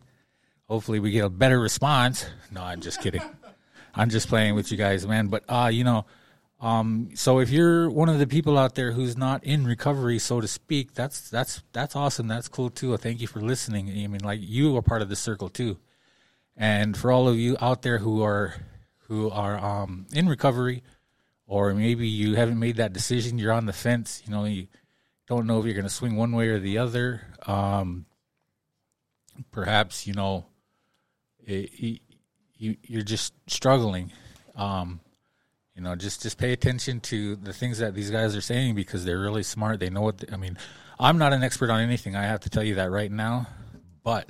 Hopefully, 0.70 1.00
we 1.00 1.10
get 1.10 1.24
a 1.24 1.28
better 1.28 1.58
response. 1.58 2.26
No, 2.52 2.62
I'm 2.62 2.80
just 2.80 3.00
kidding. 3.02 3.22
I'm 3.92 4.08
just 4.08 4.28
playing 4.28 4.54
with 4.54 4.70
you 4.70 4.78
guys, 4.78 5.04
man. 5.04 5.26
But 5.26 5.42
uh, 5.48 5.68
you 5.72 5.82
know, 5.82 6.06
um, 6.60 7.10
so 7.14 7.40
if 7.40 7.50
you're 7.50 7.90
one 7.90 8.08
of 8.08 8.20
the 8.20 8.26
people 8.28 8.56
out 8.56 8.76
there 8.76 8.92
who's 8.92 9.16
not 9.16 9.42
in 9.42 9.66
recovery, 9.66 10.20
so 10.20 10.40
to 10.40 10.46
speak, 10.46 10.94
that's 10.94 11.28
that's 11.28 11.64
that's 11.72 11.96
awesome. 11.96 12.28
That's 12.28 12.46
cool 12.46 12.70
too. 12.70 12.96
Thank 12.98 13.20
you 13.20 13.26
for 13.26 13.40
listening. 13.40 13.88
I 13.88 14.06
mean, 14.06 14.20
like 14.22 14.38
you 14.40 14.76
are 14.76 14.82
part 14.82 15.02
of 15.02 15.08
the 15.08 15.16
circle 15.16 15.48
too. 15.48 15.76
And 16.56 16.96
for 16.96 17.10
all 17.10 17.26
of 17.26 17.36
you 17.36 17.56
out 17.60 17.82
there 17.82 17.98
who 17.98 18.22
are 18.22 18.54
who 19.08 19.28
are 19.28 19.58
um, 19.58 20.06
in 20.12 20.28
recovery, 20.28 20.84
or 21.48 21.74
maybe 21.74 22.06
you 22.06 22.36
haven't 22.36 22.60
made 22.60 22.76
that 22.76 22.92
decision, 22.92 23.38
you're 23.38 23.50
on 23.50 23.66
the 23.66 23.72
fence. 23.72 24.22
You 24.24 24.32
know, 24.32 24.44
you 24.44 24.68
don't 25.26 25.48
know 25.48 25.58
if 25.58 25.64
you're 25.64 25.74
going 25.74 25.82
to 25.82 25.90
swing 25.90 26.14
one 26.14 26.30
way 26.30 26.46
or 26.46 26.60
the 26.60 26.78
other. 26.78 27.26
Um, 27.44 28.06
perhaps 29.50 30.06
you 30.06 30.14
know 30.14 30.46
it, 31.46 32.00
you 32.56 32.76
you're 32.82 33.02
just 33.02 33.32
struggling. 33.46 34.12
Um, 34.54 35.00
you 35.74 35.82
know, 35.82 35.96
just 35.96 36.22
just 36.22 36.38
pay 36.38 36.52
attention 36.52 37.00
to 37.00 37.36
the 37.36 37.52
things 37.52 37.78
that 37.78 37.94
these 37.94 38.10
guys 38.10 38.36
are 38.36 38.40
saying 38.40 38.74
because 38.74 39.04
they're 39.04 39.18
really 39.18 39.42
smart. 39.42 39.80
They 39.80 39.90
know 39.90 40.02
what 40.02 40.18
they, 40.18 40.32
I 40.32 40.36
mean. 40.36 40.58
I'm 40.98 41.16
not 41.16 41.32
an 41.32 41.42
expert 41.42 41.70
on 41.70 41.80
anything. 41.80 42.14
I 42.14 42.24
have 42.24 42.40
to 42.40 42.50
tell 42.50 42.62
you 42.62 42.74
that 42.74 42.90
right 42.90 43.10
now, 43.10 43.46
but 44.04 44.28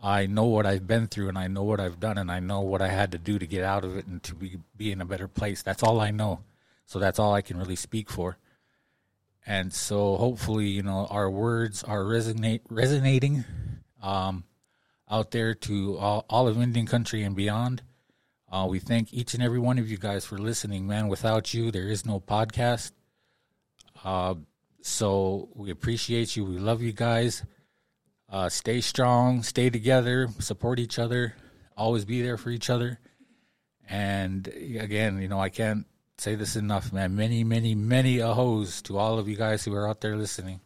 I 0.00 0.26
know 0.26 0.44
what 0.44 0.64
I've 0.64 0.86
been 0.86 1.08
through 1.08 1.28
and 1.28 1.36
I 1.36 1.48
know 1.48 1.64
what 1.64 1.80
I've 1.80 1.98
done 1.98 2.18
and 2.18 2.30
I 2.30 2.38
know 2.38 2.60
what 2.60 2.80
I 2.80 2.88
had 2.88 3.10
to 3.12 3.18
do 3.18 3.36
to 3.36 3.46
get 3.46 3.64
out 3.64 3.84
of 3.84 3.96
it 3.96 4.06
and 4.06 4.22
to 4.22 4.34
be 4.36 4.58
be 4.76 4.92
in 4.92 5.00
a 5.00 5.04
better 5.04 5.26
place. 5.26 5.62
That's 5.62 5.82
all 5.82 6.00
I 6.00 6.12
know. 6.12 6.40
So 6.86 7.00
that's 7.00 7.18
all 7.18 7.34
I 7.34 7.42
can 7.42 7.58
really 7.58 7.76
speak 7.76 8.10
for. 8.10 8.36
And 9.44 9.72
so 9.72 10.16
hopefully, 10.16 10.66
you 10.66 10.82
know, 10.82 11.06
our 11.10 11.28
words 11.28 11.82
are 11.82 12.04
resonate 12.04 12.60
resonating 12.68 13.44
um, 14.00 14.44
out 15.10 15.30
there 15.30 15.54
to 15.54 15.96
all, 15.98 16.24
all 16.28 16.48
of 16.48 16.60
Indian 16.60 16.86
country 16.86 17.22
and 17.22 17.36
beyond. 17.36 17.82
Uh, 18.50 18.66
we 18.68 18.78
thank 18.78 19.12
each 19.12 19.34
and 19.34 19.42
every 19.42 19.58
one 19.58 19.78
of 19.78 19.90
you 19.90 19.96
guys 19.96 20.24
for 20.24 20.38
listening, 20.38 20.86
man. 20.86 21.08
Without 21.08 21.54
you, 21.54 21.70
there 21.70 21.88
is 21.88 22.04
no 22.04 22.20
podcast. 22.20 22.92
Uh, 24.04 24.34
so 24.82 25.48
we 25.54 25.70
appreciate 25.70 26.36
you. 26.36 26.44
We 26.44 26.58
love 26.58 26.82
you 26.82 26.92
guys. 26.92 27.44
Uh, 28.28 28.48
stay 28.48 28.80
strong, 28.80 29.42
stay 29.42 29.70
together, 29.70 30.28
support 30.38 30.78
each 30.78 30.98
other, 30.98 31.34
always 31.76 32.04
be 32.04 32.22
there 32.22 32.38
for 32.38 32.50
each 32.50 32.70
other. 32.70 32.98
And 33.88 34.46
again, 34.48 35.20
you 35.20 35.28
know, 35.28 35.40
I 35.40 35.50
can't 35.50 35.86
say 36.16 36.34
this 36.34 36.56
enough, 36.56 36.92
man. 36.92 37.14
Many, 37.14 37.44
many, 37.44 37.74
many 37.74 38.18
ahos 38.18 38.82
to 38.84 38.96
all 38.96 39.18
of 39.18 39.28
you 39.28 39.36
guys 39.36 39.64
who 39.64 39.74
are 39.74 39.88
out 39.88 40.00
there 40.00 40.16
listening. 40.16 40.60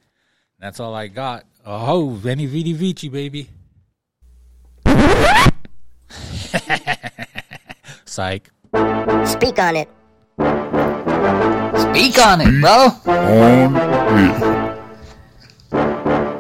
That's 0.61 0.81
all 0.81 0.95
I 0.95 1.09
got. 1.09 1.45
Aho, 1.65 2.11
Veni 2.11 2.47
Vidi 2.47 2.73
Vici, 2.73 3.09
baby. 3.09 3.51
Psych. 8.07 8.51
Speak 9.27 9.59
on 9.59 9.77
it. 9.77 9.89
Speak 11.77 12.19
on 12.19 12.41
it, 12.43 12.61
bro. 12.61 12.89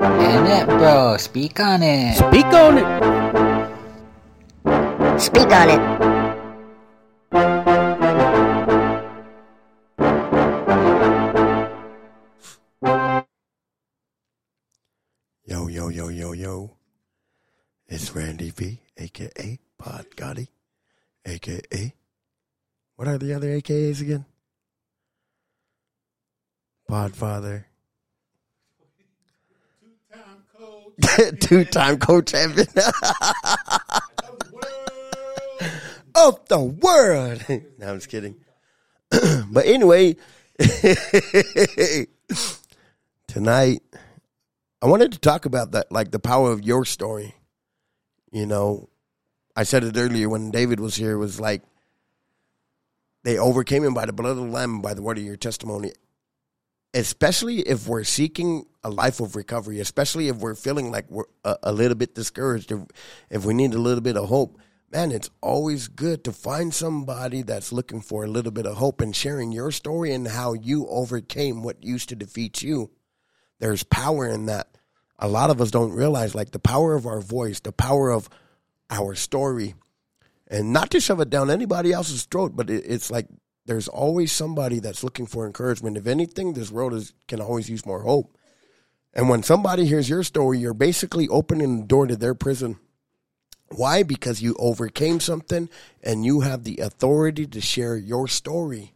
And 0.09 0.49
it, 0.49 0.67
bro. 0.69 1.17
Speak 1.19 1.61
on 1.61 1.83
it. 1.83 2.17
Speak 2.17 2.47
on 2.47 2.79
it. 2.79 3.07
Speak 5.21 5.51
on 5.53 5.71
it. 5.71 5.81
Yo, 15.47 15.69
yo, 15.69 15.89
yo, 15.91 16.09
yo, 16.09 16.33
yo. 16.33 16.77
It's 17.89 18.15
Randy 18.15 18.51
V, 18.51 18.81
aka 18.99 19.59
Pod 19.79 20.07
Gotti, 20.17 20.49
aka. 21.25 21.95
What 22.97 23.09
are 23.09 23.19
the 23.19 23.35
other 23.35 23.49
AKAs 23.49 24.01
again? 24.01 24.25
Podfather. 26.91 27.65
Two 29.79 29.95
time 30.13 30.45
coach. 30.57 31.41
Two-time 31.41 31.99
co 31.99 32.21
champion 32.23 32.69
of 36.15 36.49
the 36.49 36.61
world. 36.61 37.45
no, 37.79 37.91
I'm 37.91 37.97
just 37.97 38.09
kidding. 38.09 38.37
but 39.51 39.67
anyway, 39.67 40.17
tonight 43.27 43.83
I 44.83 44.87
wanted 44.87 45.13
to 45.13 45.19
talk 45.19 45.45
about 45.45 45.73
that, 45.73 45.93
like 45.93 46.11
the 46.11 46.19
power 46.19 46.51
of 46.53 46.65
your 46.65 46.85
story. 46.85 47.35
You 48.33 48.47
know, 48.47 48.89
I 49.57 49.63
said 49.63 49.83
it 49.83 49.97
earlier 49.97 50.29
when 50.29 50.51
David 50.51 50.79
was 50.79 50.95
here. 50.95 51.17
Was 51.17 51.41
like 51.41 51.63
they 53.25 53.39
overcame 53.39 53.83
him 53.83 53.95
by 53.95 54.07
the 54.07 54.13
blood 54.13 54.31
of 54.31 54.37
the 54.37 54.43
lamb, 54.43 54.83
by 54.83 54.95
the 54.95 55.03
word 55.03 55.19
of 55.19 55.25
your 55.25 55.37
testimony. 55.37 55.93
Especially 56.95 57.61
if 57.61 57.89
we're 57.89 58.05
seeking 58.05 58.67
a 58.85 58.91
life 58.91 59.21
of 59.21 59.35
recovery, 59.35 59.81
especially 59.81 60.29
if 60.29 60.37
we're 60.37 60.55
feeling 60.55 60.91
like 60.93 61.11
we're 61.11 61.25
a, 61.45 61.57
a 61.65 61.73
little 61.73 61.97
bit 61.97 62.15
discouraged, 62.15 62.71
if, 62.71 62.81
if 63.29 63.45
we 63.45 63.53
need 63.53 63.75
a 63.75 63.79
little 63.79 64.01
bit 64.01 64.17
of 64.17 64.29
hope, 64.29 64.59
man, 64.93 65.11
it's 65.11 65.29
always 65.43 65.89
good 65.89 66.23
to 66.25 66.33
find 66.33 66.73
somebody 66.73 67.43
that's 67.43 67.73
looking 67.73 68.01
for 68.01 68.25
a 68.25 68.29
little 68.29 68.53
bit 68.53 68.67
of 68.67 68.77
hope 68.77 69.01
and 69.01 69.17
sharing 69.17 69.53
your 69.53 69.73
story 69.73 70.13
and 70.13 70.29
how 70.29 70.53
you 70.53 70.87
overcame 70.87 71.63
what 71.63 71.83
used 71.83 72.09
to 72.11 72.17
defeat 72.17 72.63
you. 72.63 72.91
There's 73.59 73.83
power 73.83 74.29
in 74.29 74.47
that. 74.47 74.69
A 75.19 75.29
lot 75.29 75.51
of 75.51 75.61
us 75.61 75.71
don't 75.71 75.93
realize, 75.93 76.35
like 76.35 76.53
the 76.53 76.59
power 76.59 76.95
of 76.95 77.07
our 77.07 77.21
voice, 77.21 77.61
the 77.61 77.73
power 77.73 78.11
of 78.11 78.29
our 78.91 79.15
story, 79.15 79.75
and 80.49 80.73
not 80.73 80.91
to 80.91 81.01
shove 81.01 81.21
it 81.21 81.31
down 81.31 81.51
anybody 81.51 81.93
else's 81.93 82.25
throat, 82.25 82.53
but 82.55 82.71
it, 82.71 82.85
it's 82.87 83.11
like 83.11 83.27
there's 83.67 83.89
always 83.89 84.33
somebody 84.33 84.79
that's 84.79 85.03
looking 85.03 85.27
for 85.27 85.47
encouragement. 85.47 85.97
If 85.97 86.07
anything, 86.07 86.53
this 86.53 86.71
world 86.71 86.95
is 86.95 87.13
can 87.27 87.41
always 87.41 87.69
use 87.69 87.85
more 87.85 88.03
hope. 88.03 88.37
And 89.13 89.29
when 89.29 89.43
somebody 89.43 89.87
hears 89.87 90.09
your 90.09 90.23
story, 90.23 90.59
you're 90.59 90.75
basically 90.75 91.27
opening 91.29 91.81
the 91.81 91.87
door 91.87 92.07
to 92.07 92.17
their 92.17 92.35
prison. 92.35 92.79
Why? 93.69 94.03
Because 94.03 94.43
you 94.43 94.55
overcame 94.59 95.21
something 95.21 95.69
and 96.03 96.25
you 96.25 96.41
have 96.41 96.65
the 96.65 96.79
authority 96.79 97.47
to 97.47 97.61
share 97.61 97.97
your 97.97 98.29
story. 98.29 98.93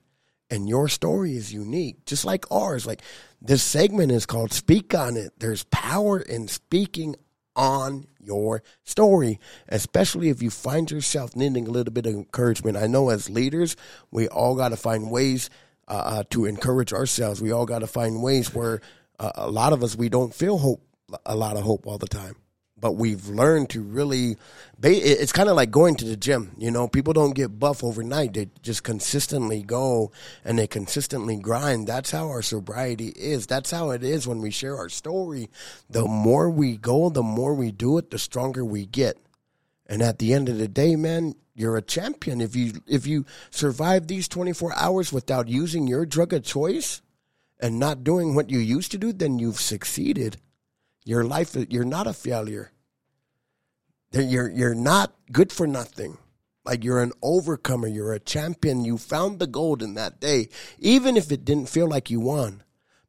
And 0.50 0.68
your 0.68 0.88
story 0.88 1.36
is 1.36 1.54
unique, 1.54 2.04
just 2.06 2.24
like 2.24 2.44
ours. 2.50 2.86
Like 2.86 3.00
this 3.40 3.62
segment 3.62 4.12
is 4.12 4.26
called 4.26 4.52
Speak 4.52 4.94
on 4.94 5.16
It. 5.16 5.32
There's 5.38 5.64
power 5.64 6.20
in 6.20 6.48
speaking 6.48 7.16
on 7.60 8.06
your 8.18 8.62
story, 8.84 9.38
especially 9.68 10.30
if 10.30 10.42
you 10.42 10.48
find 10.48 10.90
yourself 10.90 11.36
needing 11.36 11.68
a 11.68 11.70
little 11.70 11.92
bit 11.92 12.06
of 12.06 12.14
encouragement. 12.14 12.78
I 12.78 12.86
know 12.86 13.10
as 13.10 13.28
leaders, 13.28 13.76
we 14.10 14.28
all 14.28 14.56
got 14.56 14.70
to 14.70 14.78
find 14.78 15.10
ways 15.10 15.50
uh, 15.86 15.92
uh, 15.92 16.22
to 16.30 16.46
encourage 16.46 16.94
ourselves. 16.94 17.42
We 17.42 17.52
all 17.52 17.66
got 17.66 17.80
to 17.80 17.86
find 17.86 18.22
ways 18.22 18.54
where 18.54 18.80
uh, 19.18 19.32
a 19.34 19.50
lot 19.50 19.74
of 19.74 19.84
us, 19.84 19.94
we 19.94 20.08
don't 20.08 20.34
feel 20.34 20.56
hope, 20.56 20.82
a 21.26 21.36
lot 21.36 21.56
of 21.56 21.62
hope 21.62 21.86
all 21.86 21.98
the 21.98 22.06
time 22.06 22.36
but 22.80 22.92
we've 22.92 23.28
learned 23.28 23.70
to 23.70 23.82
really 23.82 24.36
it's 24.82 25.32
kind 25.32 25.50
of 25.50 25.56
like 25.56 25.70
going 25.70 25.94
to 25.94 26.06
the 26.06 26.16
gym 26.16 26.52
you 26.56 26.70
know? 26.70 26.88
People 26.88 27.12
don't 27.12 27.34
get 27.34 27.58
buff 27.58 27.84
overnight. 27.84 28.32
They 28.32 28.48
just 28.62 28.82
consistently 28.82 29.62
go 29.62 30.10
and 30.44 30.58
they 30.58 30.66
consistently 30.66 31.36
grind. 31.36 31.86
That's 31.86 32.10
how 32.10 32.28
our 32.28 32.42
sobriety 32.42 33.08
is. 33.08 33.46
That's 33.46 33.70
how 33.70 33.90
it 33.90 34.02
is 34.02 34.26
when 34.26 34.40
we 34.40 34.50
share 34.50 34.76
our 34.76 34.88
story. 34.88 35.50
The 35.88 36.06
more 36.06 36.48
we 36.48 36.76
go 36.76 37.10
the 37.10 37.22
more 37.22 37.54
we 37.54 37.70
do 37.70 37.98
it 37.98 38.10
the 38.10 38.18
stronger 38.18 38.64
we 38.64 38.86
get. 38.86 39.18
And 39.86 40.02
at 40.02 40.18
the 40.18 40.32
end 40.32 40.48
of 40.48 40.58
the 40.58 40.68
day 40.68 40.96
man 40.96 41.34
you're 41.54 41.76
a 41.76 41.82
champion. 41.82 42.40
If 42.40 42.56
you 42.56 42.72
if 42.86 43.06
you 43.06 43.26
survive 43.50 44.06
these 44.06 44.28
24 44.28 44.72
hours 44.74 45.12
without 45.12 45.48
using 45.48 45.86
your 45.86 46.06
drug 46.06 46.32
of 46.32 46.42
choice 46.42 47.02
and 47.58 47.78
not 47.78 48.02
doing 48.02 48.34
what 48.34 48.48
you 48.48 48.58
used 48.58 48.90
to 48.92 48.98
do 48.98 49.12
then 49.12 49.38
you've 49.38 49.60
succeeded 49.60 50.38
your 51.04 51.24
life, 51.24 51.56
you're 51.68 51.84
not 51.84 52.06
a 52.06 52.12
failure. 52.12 52.72
You're, 54.12 54.50
you're 54.50 54.74
not 54.74 55.14
good 55.32 55.52
for 55.52 55.66
nothing. 55.66 56.18
Like 56.64 56.84
you're 56.84 57.02
an 57.02 57.12
overcomer. 57.22 57.88
You're 57.88 58.12
a 58.12 58.20
champion. 58.20 58.84
You 58.84 58.98
found 58.98 59.38
the 59.38 59.46
gold 59.46 59.82
in 59.82 59.94
that 59.94 60.20
day, 60.20 60.48
even 60.78 61.16
if 61.16 61.32
it 61.32 61.44
didn't 61.44 61.68
feel 61.68 61.88
like 61.88 62.10
you 62.10 62.20
won. 62.20 62.62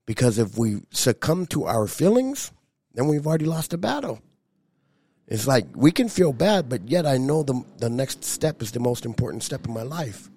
Because 0.06 0.40
if 0.40 0.58
we 0.58 0.82
succumb 0.92 1.46
to 1.48 1.66
our 1.66 1.88
feelings, 1.88 2.52
then 2.94 3.08
we've 3.08 3.28
already 3.28 3.46
lost 3.46 3.72
the 3.72 3.78
battle. 3.78 4.22
It's 5.28 5.48
like 5.48 5.66
we 5.76 5.92
can 5.92 6.10
feel 6.10 6.34
bad, 6.34 6.70
but 6.70 6.90
yet 6.90 7.06
I 7.06 7.18
know 7.18 7.44
the, 7.44 7.64
the 7.78 7.90
next 7.90 8.24
step 8.24 8.62
is 8.62 8.72
the 8.72 8.80
most 8.80 9.06
important 9.06 9.44
step 9.44 9.66
in 9.66 9.74
my 9.74 9.84
life. 9.84 10.31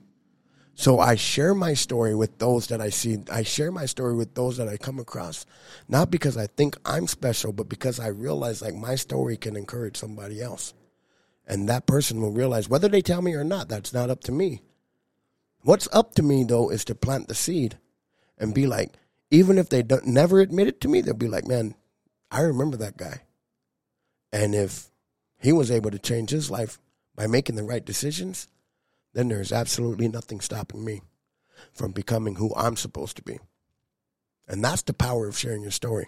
So 0.76 0.98
I 0.98 1.14
share 1.14 1.54
my 1.54 1.74
story 1.74 2.14
with 2.14 2.38
those 2.38 2.66
that 2.66 2.80
I 2.80 2.90
see. 2.90 3.18
I 3.30 3.44
share 3.44 3.70
my 3.70 3.86
story 3.86 4.14
with 4.14 4.34
those 4.34 4.56
that 4.56 4.68
I 4.68 4.76
come 4.76 4.98
across, 4.98 5.46
not 5.88 6.10
because 6.10 6.36
I 6.36 6.48
think 6.48 6.76
I'm 6.84 7.06
special, 7.06 7.52
but 7.52 7.68
because 7.68 8.00
I 8.00 8.08
realize 8.08 8.60
like 8.60 8.74
my 8.74 8.96
story 8.96 9.36
can 9.36 9.56
encourage 9.56 9.96
somebody 9.96 10.42
else. 10.42 10.74
And 11.46 11.68
that 11.68 11.86
person 11.86 12.20
will 12.20 12.32
realize 12.32 12.68
whether 12.68 12.88
they 12.88 13.02
tell 13.02 13.22
me 13.22 13.34
or 13.34 13.44
not, 13.44 13.68
that's 13.68 13.92
not 13.92 14.10
up 14.10 14.22
to 14.24 14.32
me. 14.32 14.62
What's 15.62 15.88
up 15.92 16.14
to 16.14 16.22
me 16.22 16.42
though 16.42 16.70
is 16.70 16.84
to 16.86 16.94
plant 16.94 17.28
the 17.28 17.34
seed 17.34 17.78
and 18.36 18.54
be 18.54 18.66
like, 18.66 18.92
even 19.30 19.58
if 19.58 19.68
they 19.68 19.82
don't 19.82 20.06
never 20.06 20.40
admit 20.40 20.68
it 20.68 20.80
to 20.80 20.88
me, 20.88 21.00
they'll 21.00 21.14
be 21.14 21.28
like, 21.28 21.46
man, 21.46 21.76
I 22.30 22.40
remember 22.40 22.76
that 22.78 22.96
guy. 22.96 23.22
And 24.32 24.54
if 24.54 24.90
he 25.38 25.52
was 25.52 25.70
able 25.70 25.92
to 25.92 25.98
change 25.98 26.30
his 26.30 26.50
life 26.50 26.80
by 27.14 27.28
making 27.28 27.54
the 27.54 27.62
right 27.62 27.84
decisions, 27.84 28.48
then 29.14 29.28
there's 29.28 29.52
absolutely 29.52 30.08
nothing 30.08 30.40
stopping 30.40 30.84
me 30.84 31.00
from 31.72 31.92
becoming 31.92 32.36
who 32.36 32.52
I'm 32.54 32.76
supposed 32.76 33.16
to 33.16 33.22
be. 33.22 33.38
And 34.46 34.62
that's 34.62 34.82
the 34.82 34.92
power 34.92 35.26
of 35.26 35.38
sharing 35.38 35.62
your 35.62 35.70
story. 35.70 36.06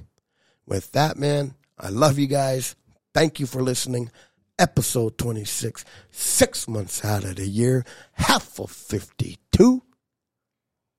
With 0.66 0.92
that, 0.92 1.16
man, 1.16 1.54
I 1.78 1.88
love 1.88 2.18
you 2.18 2.26
guys. 2.26 2.76
Thank 3.14 3.40
you 3.40 3.46
for 3.46 3.62
listening. 3.62 4.10
Episode 4.58 5.18
26, 5.18 5.84
six 6.10 6.66
months 6.68 7.04
out 7.04 7.24
of 7.24 7.36
the 7.36 7.46
year, 7.46 7.84
half 8.12 8.58
of 8.58 8.70
52. 8.70 9.82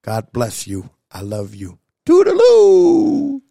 God 0.04 0.32
bless 0.32 0.68
you. 0.68 0.90
I 1.12 1.22
love 1.22 1.54
you. 1.56 1.80
Toodaloo! 2.06 3.42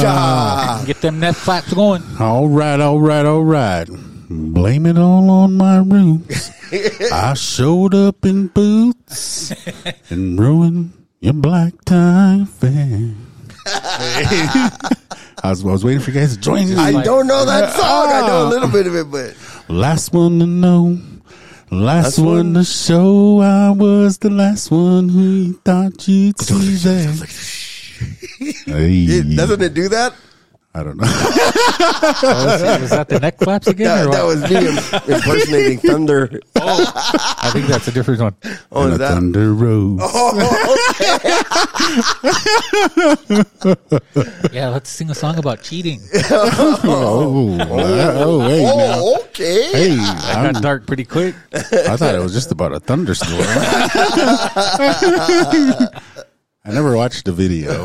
Check. 0.00 0.86
Get 0.86 1.00
them 1.00 1.20
net 1.20 1.36
flaps 1.36 1.72
going. 1.72 2.02
All 2.20 2.48
right, 2.48 2.80
all 2.80 3.00
right, 3.00 3.24
all 3.24 3.42
right. 3.42 3.88
Blame 4.28 4.86
it 4.86 4.98
all 4.98 5.30
on 5.30 5.54
my 5.54 5.78
roots. 5.78 6.50
I 7.12 7.34
showed 7.34 7.94
up 7.94 8.24
in 8.24 8.48
boots 8.48 9.52
and 10.10 10.38
ruined 10.38 10.92
your 11.20 11.34
black 11.34 11.74
tie 11.84 12.44
fan. 12.44 13.16
I 13.66 15.50
was, 15.50 15.64
I 15.64 15.68
was 15.68 15.84
waiting 15.84 16.00
for 16.00 16.10
you 16.10 16.20
guys 16.20 16.34
to 16.34 16.40
join 16.40 16.68
me. 16.68 16.76
I 16.76 17.02
don't 17.02 17.26
know 17.26 17.44
that 17.44 17.72
song. 17.74 18.10
I 18.10 18.20
know 18.26 18.42
a 18.42 18.46
ah. 18.46 18.48
little 18.48 18.68
bit 18.68 18.86
of 18.86 18.94
it, 18.94 19.10
but 19.10 19.36
Last 19.68 20.12
one 20.12 20.38
to 20.40 20.46
know. 20.46 20.98
Last, 21.70 22.04
Last 22.04 22.18
one, 22.18 22.26
one. 22.26 22.54
to 22.54 22.64
show. 22.64 23.40
I 23.40 23.70
was 23.70 24.18
the 24.18 24.30
last 24.30 24.70
one 24.70 25.08
who 25.08 25.54
thought 25.64 26.06
you'd 26.06 26.38
see 26.40 26.74
there. 26.76 27.14
Hey. 28.66 29.04
it, 29.04 29.36
doesn't 29.36 29.62
it 29.62 29.72
do 29.72 29.88
that? 29.88 30.12
I 30.76 30.82
don't 30.82 30.96
know. 30.96 31.04
Oh, 32.26 32.46
was, 32.46 32.80
was 32.80 32.90
that 32.90 33.08
the 33.08 33.18
neck 33.20 33.38
flaps 33.38 33.66
again? 33.66 33.86
That, 33.86 34.06
or 34.06 34.10
that 34.12 34.24
was 34.24 34.42
me 34.50 34.56
impersonating 35.14 35.78
Thunder. 35.78 36.40
Oh, 36.56 36.92
I 37.42 37.50
think 37.50 37.66
that's 37.66 37.88
a 37.88 37.92
different 37.92 38.20
one. 38.20 38.34
Oh, 38.72 38.82
On 38.82 38.88
is 38.88 38.94
a 38.96 38.98
that? 38.98 39.10
thunder 39.14 39.52
road. 39.54 39.98
Oh, 40.02 40.34
yeah, 44.52 44.68
let's 44.68 44.90
sing 44.90 45.10
a 45.10 45.14
song 45.14 45.38
about 45.38 45.62
cheating. 45.62 46.00
Oh, 46.30 46.78
oh, 46.84 47.58
oh 47.70 48.40
hey, 48.48 48.62
now. 48.64 48.94
Oh, 48.96 49.22
okay. 49.26 49.72
Hey, 49.72 49.96
That 49.96 50.36
I'm- 50.36 50.52
got 50.54 50.62
dark 50.62 50.86
pretty 50.86 51.04
quick. 51.04 51.34
I 51.52 51.96
thought 51.96 52.14
it 52.14 52.20
was 52.22 52.32
just 52.32 52.52
about 52.52 52.72
a 52.72 52.80
thunderstorm. 52.80 53.40
I 56.66 56.70
never 56.70 56.96
watched 56.96 57.24
the 57.26 57.32
video. 57.32 57.84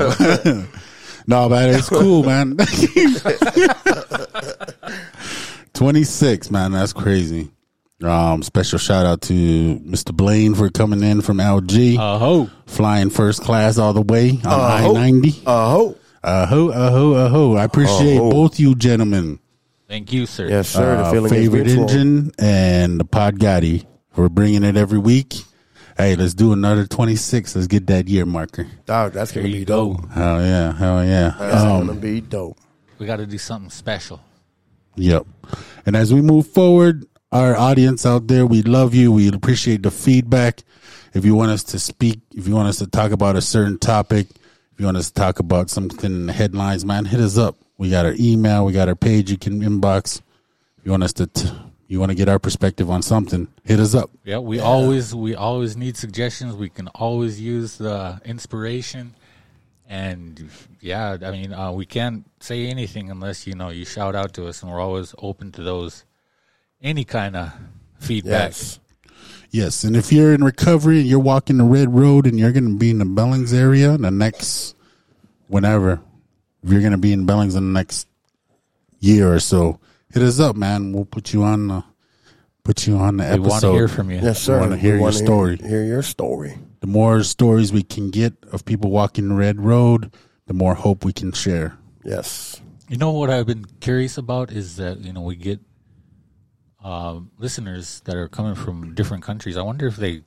No, 1.29 1.47
man, 1.47 1.69
it's 1.75 1.87
cool, 1.99 2.23
man. 2.23 2.57
26, 5.73 6.51
man, 6.51 6.71
that's 6.71 6.93
crazy. 6.93 7.49
Um, 8.03 8.43
special 8.43 8.79
shout 8.79 9.05
out 9.05 9.21
to 9.23 9.33
Mr. 9.33 10.13
Blaine 10.15 10.55
for 10.55 10.69
coming 10.69 11.03
in 11.03 11.21
from 11.21 11.37
LG, 11.37 11.97
Uh 11.97 12.17
ho. 12.17 12.49
flying 12.65 13.09
first 13.09 13.41
class 13.43 13.77
all 13.77 13.93
the 13.93 14.01
way 14.01 14.31
on 14.45 14.47
I 14.47 14.83
Uh-ho. 14.85 14.93
90. 14.93 15.43
Oh, 15.45 15.95
Uh 16.23 16.45
ho, 16.45 16.69
uh 16.69 16.89
ho, 16.91 17.13
uh 17.13 17.29
ho. 17.29 17.55
I 17.55 17.63
appreciate 17.65 18.17
Uh-ho. 18.17 18.29
both 18.31 18.59
you 18.59 18.73
gentlemen. 18.75 19.39
Thank 19.87 20.13
you, 20.13 20.25
sir. 20.25 20.47
yes, 20.47 20.69
sir. 20.69 20.97
the 20.97 21.03
uh, 21.03 21.11
feeling 21.11 21.29
favorite 21.31 21.67
is 21.67 21.75
mutual. 21.75 21.89
engine 21.99 22.31
and 22.39 22.99
the 22.99 23.05
Pod 23.05 23.39
Gotti 23.39 23.85
for 24.13 24.29
bringing 24.29 24.63
it 24.63 24.77
every 24.77 24.99
week. 24.99 25.35
Hey, 25.99 26.15
let's 26.15 26.33
do 26.33 26.53
another 26.53 26.85
26. 26.87 27.55
Let's 27.57 27.67
get 27.67 27.85
that 27.87 28.07
year 28.07 28.25
marker. 28.25 28.65
Dog, 28.85 29.11
that's 29.11 29.33
gonna 29.33 29.47
be 29.49 29.65
dope. 29.65 30.09
Hell 30.11 30.41
yeah. 30.41 30.71
Hell 30.73 31.03
yeah. 31.05 31.35
That's 31.37 31.63
Um, 31.65 31.87
gonna 31.87 31.99
be 31.99 32.21
dope. 32.21 32.57
We 32.99 33.05
got 33.05 33.17
to 33.17 33.25
do 33.25 33.37
something 33.37 33.69
special. 33.69 34.21
yep. 34.95 35.25
And 35.85 35.97
as 35.97 36.13
we 36.13 36.21
move 36.21 36.47
forward, 36.47 37.05
our 37.33 37.53
audience 37.55 38.05
out 38.05 38.27
there, 38.27 38.45
we 38.45 38.61
love 38.61 38.95
you. 38.95 39.11
We 39.11 39.27
appreciate 39.27 39.83
the 39.83 39.91
feedback. 39.91 40.63
If 41.13 41.25
you 41.25 41.35
want 41.35 41.51
us 41.51 41.63
to 41.65 41.79
speak, 41.79 42.21
if 42.33 42.47
you 42.47 42.55
want 42.55 42.69
us 42.69 42.77
to 42.77 42.87
talk 42.87 43.11
about 43.11 43.35
a 43.35 43.41
certain 43.41 43.77
topic, 43.77 44.27
if 44.73 44.79
you 44.79 44.85
want 44.85 44.97
us 44.97 45.07
to 45.07 45.13
talk 45.13 45.39
about 45.39 45.69
something 45.69 45.99
in 46.13 46.25
the 46.27 46.33
headlines, 46.33 46.85
man, 46.85 47.03
hit 47.05 47.19
us 47.19 47.37
up. 47.37 47.57
We 47.77 47.89
got 47.89 48.05
our 48.05 48.15
email, 48.17 48.63
we 48.65 48.71
got 48.71 48.87
our 48.87 48.95
page. 48.95 49.31
You 49.31 49.37
can 49.37 49.59
inbox. 49.61 50.21
If 50.77 50.85
you 50.85 50.91
want 50.91 51.03
us 51.03 51.13
to, 51.13 51.27
t- 51.27 51.49
you 51.89 51.99
want 51.99 52.11
to 52.11 52.15
get 52.15 52.29
our 52.29 52.37
perspective 52.37 52.89
on 52.89 53.01
something, 53.01 53.47
hit 53.63 53.79
us 53.79 53.95
up. 53.95 54.11
Yeah, 54.23 54.37
we 54.37 54.59
always 54.59 55.13
we 55.13 55.33
always 55.33 55.75
need 55.75 55.97
suggestions. 55.97 56.55
We 56.55 56.69
can 56.69 56.87
always 56.89 57.41
use 57.41 57.79
the 57.79 58.21
inspiration, 58.23 59.15
and 59.89 60.49
yeah, 60.79 61.17
I 61.19 61.31
mean, 61.31 61.51
uh, 61.51 61.71
we 61.71 61.87
can't 61.87 62.29
say 62.39 62.67
anything 62.67 63.09
unless 63.09 63.47
you 63.47 63.55
know 63.55 63.69
you 63.69 63.85
shout 63.85 64.15
out 64.15 64.33
to 64.33 64.47
us, 64.47 64.61
and 64.61 64.71
we're 64.71 64.79
always 64.79 65.15
open 65.17 65.51
to 65.53 65.63
those 65.63 66.05
any 66.79 67.03
kind 67.03 67.35
of 67.35 67.51
feedback. 67.97 68.49
Yes. 68.49 68.79
Yes, 69.51 69.83
and 69.83 69.95
if 69.95 70.11
you're 70.11 70.35
in 70.35 70.43
recovery 70.43 70.99
and 70.99 71.07
you're 71.07 71.17
walking 71.17 71.57
the 71.57 71.63
red 71.63 71.91
road 71.91 72.27
and 72.27 72.37
you're 72.37 72.51
going 72.51 72.71
to 72.71 72.77
be 72.77 72.91
in 72.91 72.99
the 72.99 73.05
Billings 73.05 73.51
area 73.51 73.97
the 73.97 74.11
next, 74.11 74.75
whenever, 75.47 75.99
if 76.61 76.71
you're 76.71 76.81
going 76.81 76.91
to 76.91 76.99
be 76.99 77.11
in 77.11 77.25
Billings 77.25 77.55
in 77.55 77.73
the 77.73 77.79
next 77.79 78.07
year 78.99 79.33
or 79.33 79.39
so, 79.39 79.79
hit 80.13 80.23
us 80.23 80.39
up, 80.39 80.55
man. 80.55 80.93
We'll 80.93 81.05
put 81.05 81.33
you 81.33 81.43
on 81.43 81.67
the, 81.67 81.83
put 82.63 82.87
you 82.87 82.97
on 82.97 83.17
the 83.17 83.23
We 83.23 83.29
episode. 83.29 83.47
want 83.49 83.61
to 83.61 83.71
hear 83.73 83.87
from 83.87 84.11
you. 84.11 84.19
Yes, 84.19 84.41
sir. 84.41 84.59
wanna 84.59 84.77
hear 84.77 84.93
We 84.93 84.97
your 84.99 85.01
wanna 85.03 85.13
story. 85.13 85.57
Hear, 85.57 85.83
your 85.83 86.01
story. 86.03 86.57
The 86.81 86.87
more 86.87 87.23
stories 87.23 87.71
we 87.73 87.83
can 87.83 88.09
get 88.09 88.33
of 88.51 88.65
people 88.65 88.89
walking 88.91 89.29
the 89.29 89.35
red 89.35 89.59
road, 89.59 90.13
the 90.47 90.53
more 90.53 90.75
hope 90.75 91.03
we 91.05 91.13
can 91.13 91.31
share. 91.31 91.77
Yes. 92.03 92.61
You 92.87 92.97
know 92.97 93.11
what 93.11 93.29
I've 93.29 93.45
been 93.45 93.65
curious 93.81 94.17
about 94.17 94.51
is 94.51 94.77
that 94.77 94.99
you 94.99 95.13
know 95.13 95.21
we 95.21 95.35
get 95.35 95.59
um, 96.83 97.31
listeners 97.37 98.01
that 98.05 98.15
are 98.15 98.27
coming 98.29 98.55
from 98.55 98.95
different 98.95 99.23
countries. 99.23 99.57
I 99.57 99.61
wonder 99.61 99.85
if 99.87 99.97
they 99.97 100.21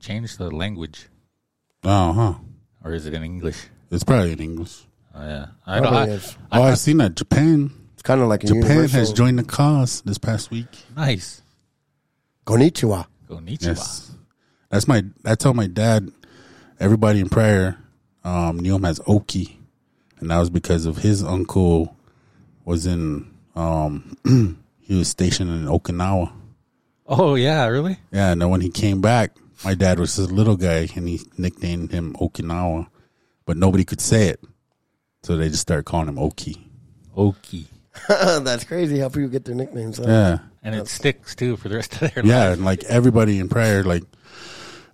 change 0.00 0.36
the 0.36 0.50
language, 0.50 1.08
Oh, 1.82 2.12
huh. 2.12 2.34
or 2.84 2.92
is 2.92 3.06
it 3.06 3.14
in 3.14 3.24
English? 3.24 3.56
It's 3.90 4.04
probably 4.04 4.32
in 4.32 4.40
English. 4.40 4.84
Oh, 5.14 5.20
yeah, 5.26 5.46
I 5.66 5.78
Probably 5.80 5.98
don't. 5.98 6.08
I, 6.08 6.12
is. 6.12 6.36
Oh, 6.52 6.62
I've 6.62 6.78
seen 6.78 6.98
that. 6.98 7.14
Japan. 7.16 7.70
It's 8.04 8.08
kind 8.08 8.20
of 8.20 8.28
like 8.28 8.44
a 8.44 8.48
Japan 8.48 8.64
universal. 8.64 9.00
has 9.00 9.12
joined 9.14 9.38
the 9.38 9.44
cause 9.44 10.02
this 10.02 10.18
past 10.18 10.50
week. 10.50 10.66
nice. 10.94 11.40
Konnichiwa. 12.44 13.06
Konnichiwa. 13.30 13.62
Yes. 13.66 14.12
That's 14.68 14.86
my 14.86 15.04
that's 15.22 15.42
how 15.42 15.54
my 15.54 15.66
dad 15.68 16.12
everybody 16.78 17.20
in 17.20 17.30
Pryor 17.30 17.78
um 18.22 18.58
knew 18.60 18.76
him 18.76 18.84
as 18.84 19.00
Oki. 19.06 19.58
And 20.20 20.30
that 20.30 20.36
was 20.36 20.50
because 20.50 20.84
of 20.84 20.98
his 20.98 21.24
uncle 21.24 21.96
was 22.66 22.84
in 22.84 23.26
um 23.56 24.18
he 24.80 24.98
was 24.98 25.08
stationed 25.08 25.48
in 25.48 25.64
Okinawa. 25.64 26.30
Oh 27.06 27.36
yeah, 27.36 27.64
really? 27.68 27.96
Yeah, 28.12 28.32
and 28.32 28.42
then 28.42 28.50
when 28.50 28.60
he 28.60 28.68
came 28.68 29.00
back, 29.00 29.32
my 29.64 29.72
dad 29.72 29.98
was 29.98 30.14
this 30.16 30.30
little 30.30 30.58
guy 30.58 30.90
and 30.94 31.08
he 31.08 31.22
nicknamed 31.38 31.90
him 31.90 32.12
Okinawa. 32.20 32.86
But 33.46 33.56
nobody 33.56 33.84
could 33.86 34.02
say 34.02 34.28
it. 34.28 34.40
So 35.22 35.38
they 35.38 35.48
just 35.48 35.62
started 35.62 35.84
calling 35.84 36.08
him 36.08 36.18
Oki. 36.18 36.70
Oki, 37.16 37.66
That's 38.08 38.64
crazy 38.64 38.98
how 38.98 39.08
people 39.08 39.28
get 39.28 39.44
their 39.44 39.54
nicknames. 39.54 39.98
Huh? 39.98 40.04
Yeah. 40.06 40.38
and 40.62 40.74
it 40.74 40.88
sticks 40.88 41.34
too 41.34 41.56
for 41.56 41.68
the 41.68 41.76
rest 41.76 41.92
of 41.94 42.00
their 42.00 42.22
life. 42.22 42.24
Yeah, 42.24 42.44
life. 42.48 42.52
and 42.54 42.64
like 42.64 42.84
everybody 42.84 43.38
in 43.38 43.48
Pryor, 43.48 43.84
like, 43.84 44.04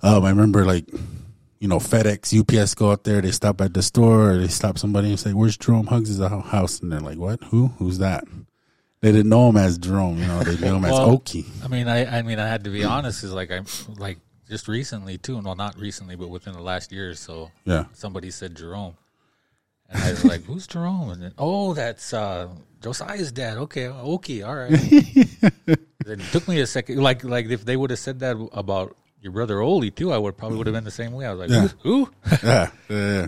um, 0.02 0.24
I 0.24 0.30
remember 0.30 0.64
like, 0.64 0.86
you 1.58 1.68
know, 1.68 1.78
FedEx, 1.78 2.38
UPS 2.38 2.74
go 2.74 2.90
out 2.90 3.04
there, 3.04 3.20
they 3.20 3.30
stop 3.30 3.60
at 3.60 3.74
the 3.74 3.82
store, 3.82 4.30
or 4.30 4.38
they 4.38 4.48
stop 4.48 4.78
somebody 4.78 5.10
and 5.10 5.20
say, 5.20 5.34
"Where's 5.34 5.58
Jerome 5.58 5.88
Hugs' 5.88 6.18
house?" 6.18 6.80
And 6.80 6.90
they're 6.90 7.00
like, 7.00 7.18
"What? 7.18 7.42
Who? 7.44 7.68
Who's 7.78 7.98
that?" 7.98 8.24
They 9.00 9.12
didn't 9.12 9.30
know 9.30 9.48
him 9.48 9.56
as 9.56 9.78
Jerome, 9.78 10.18
you 10.18 10.26
know, 10.26 10.42
they 10.42 10.56
knew 10.58 10.76
him 10.76 10.84
as 10.84 10.92
Well, 10.92 11.10
Oki. 11.10 11.46
I 11.64 11.68
mean, 11.68 11.88
I, 11.88 12.18
I 12.18 12.22
mean, 12.22 12.38
I 12.38 12.46
had 12.46 12.64
to 12.64 12.70
be 12.70 12.84
honest. 12.84 13.24
Is 13.24 13.32
like 13.32 13.50
I'm 13.50 13.66
like 13.96 14.18
just 14.48 14.68
recently 14.68 15.16
too. 15.16 15.38
Well, 15.38 15.54
not 15.54 15.78
recently, 15.78 16.16
but 16.16 16.28
within 16.28 16.52
the 16.52 16.60
last 16.62 16.92
year 16.92 17.10
or 17.10 17.14
so. 17.14 17.50
Yeah. 17.64 17.84
Somebody 17.92 18.30
said 18.30 18.56
Jerome, 18.56 18.96
and 19.88 20.02
I 20.02 20.10
was 20.10 20.24
like, 20.24 20.44
"Who's 20.44 20.66
Jerome?" 20.66 21.10
And 21.10 21.22
then, 21.22 21.32
oh, 21.38 21.72
that's 21.72 22.12
uh, 22.12 22.48
Josiah's 22.80 23.32
dad. 23.32 23.58
Okay, 23.58 23.88
okay, 23.88 24.42
all 24.42 24.56
right. 24.56 24.70
it 24.72 26.20
took 26.32 26.48
me 26.48 26.60
a 26.60 26.66
second. 26.66 26.98
Like, 26.98 27.24
like 27.24 27.46
if 27.46 27.64
they 27.64 27.76
would 27.76 27.90
have 27.90 27.98
said 27.98 28.20
that 28.20 28.36
about 28.52 28.96
your 29.20 29.32
brother 29.32 29.60
Oli 29.60 29.90
too, 29.90 30.12
I 30.12 30.18
would 30.18 30.36
probably 30.36 30.58
would 30.58 30.66
have 30.66 30.74
mm-hmm. 30.74 30.78
been 30.78 30.84
the 30.84 30.90
same 30.90 31.12
way. 31.12 31.26
I 31.26 31.32
was 31.32 31.40
like, 31.40 31.50
Yeah. 31.50 31.68
"Who?" 31.82 32.10
Yeah, 32.42 32.70
yeah, 32.88 33.12
yeah. 33.12 33.26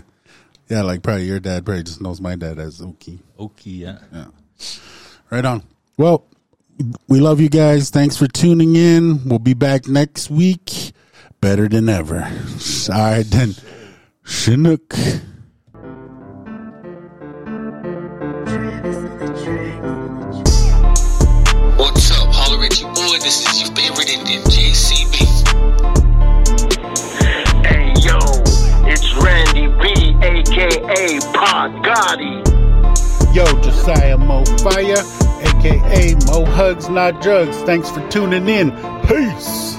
Yeah, 0.69 0.81
like 0.81 1.03
probably 1.03 1.25
your 1.25 1.39
dad 1.39 1.65
probably 1.65 1.83
just 1.83 2.01
knows 2.01 2.19
my 2.21 2.35
dad 2.35 2.57
as 2.57 2.81
Oki. 2.81 3.19
okay, 3.39 3.69
yeah. 3.69 3.99
Yeah. 4.11 4.25
Right 5.29 5.45
on. 5.45 5.63
Well, 5.97 6.25
we 7.07 7.19
love 7.19 7.39
you 7.39 7.49
guys. 7.49 7.89
Thanks 7.89 8.17
for 8.17 8.27
tuning 8.27 8.75
in. 8.75 9.27
We'll 9.27 9.39
be 9.39 9.53
back 9.53 9.87
next 9.87 10.31
week. 10.31 10.93
Better 11.41 11.67
than 11.67 11.89
ever. 11.89 12.23
All 12.91 13.11
right, 13.11 13.25
then. 13.25 13.53
Chinook. 14.25 14.95
Your 24.33 24.41
favorite 24.41 24.53
JCB. 24.53 25.15
Hey 27.65 27.93
yo, 27.99 28.17
it's 28.87 29.13
Randy 29.15 29.67
B, 29.81 30.15
aka 30.25 31.19
Pod 31.33 31.71
Gotti. 31.83 32.41
Yo, 33.33 33.45
Josiah 33.61 34.17
Mo 34.17 34.43
Fire, 34.63 35.03
aka 35.43 36.15
Mo 36.27 36.45
Hugs 36.45 36.89
Not 36.89 37.21
Drugs. 37.21 37.57
Thanks 37.63 37.89
for 37.89 38.07
tuning 38.09 38.47
in. 38.47 38.71
Peace. 39.07 39.72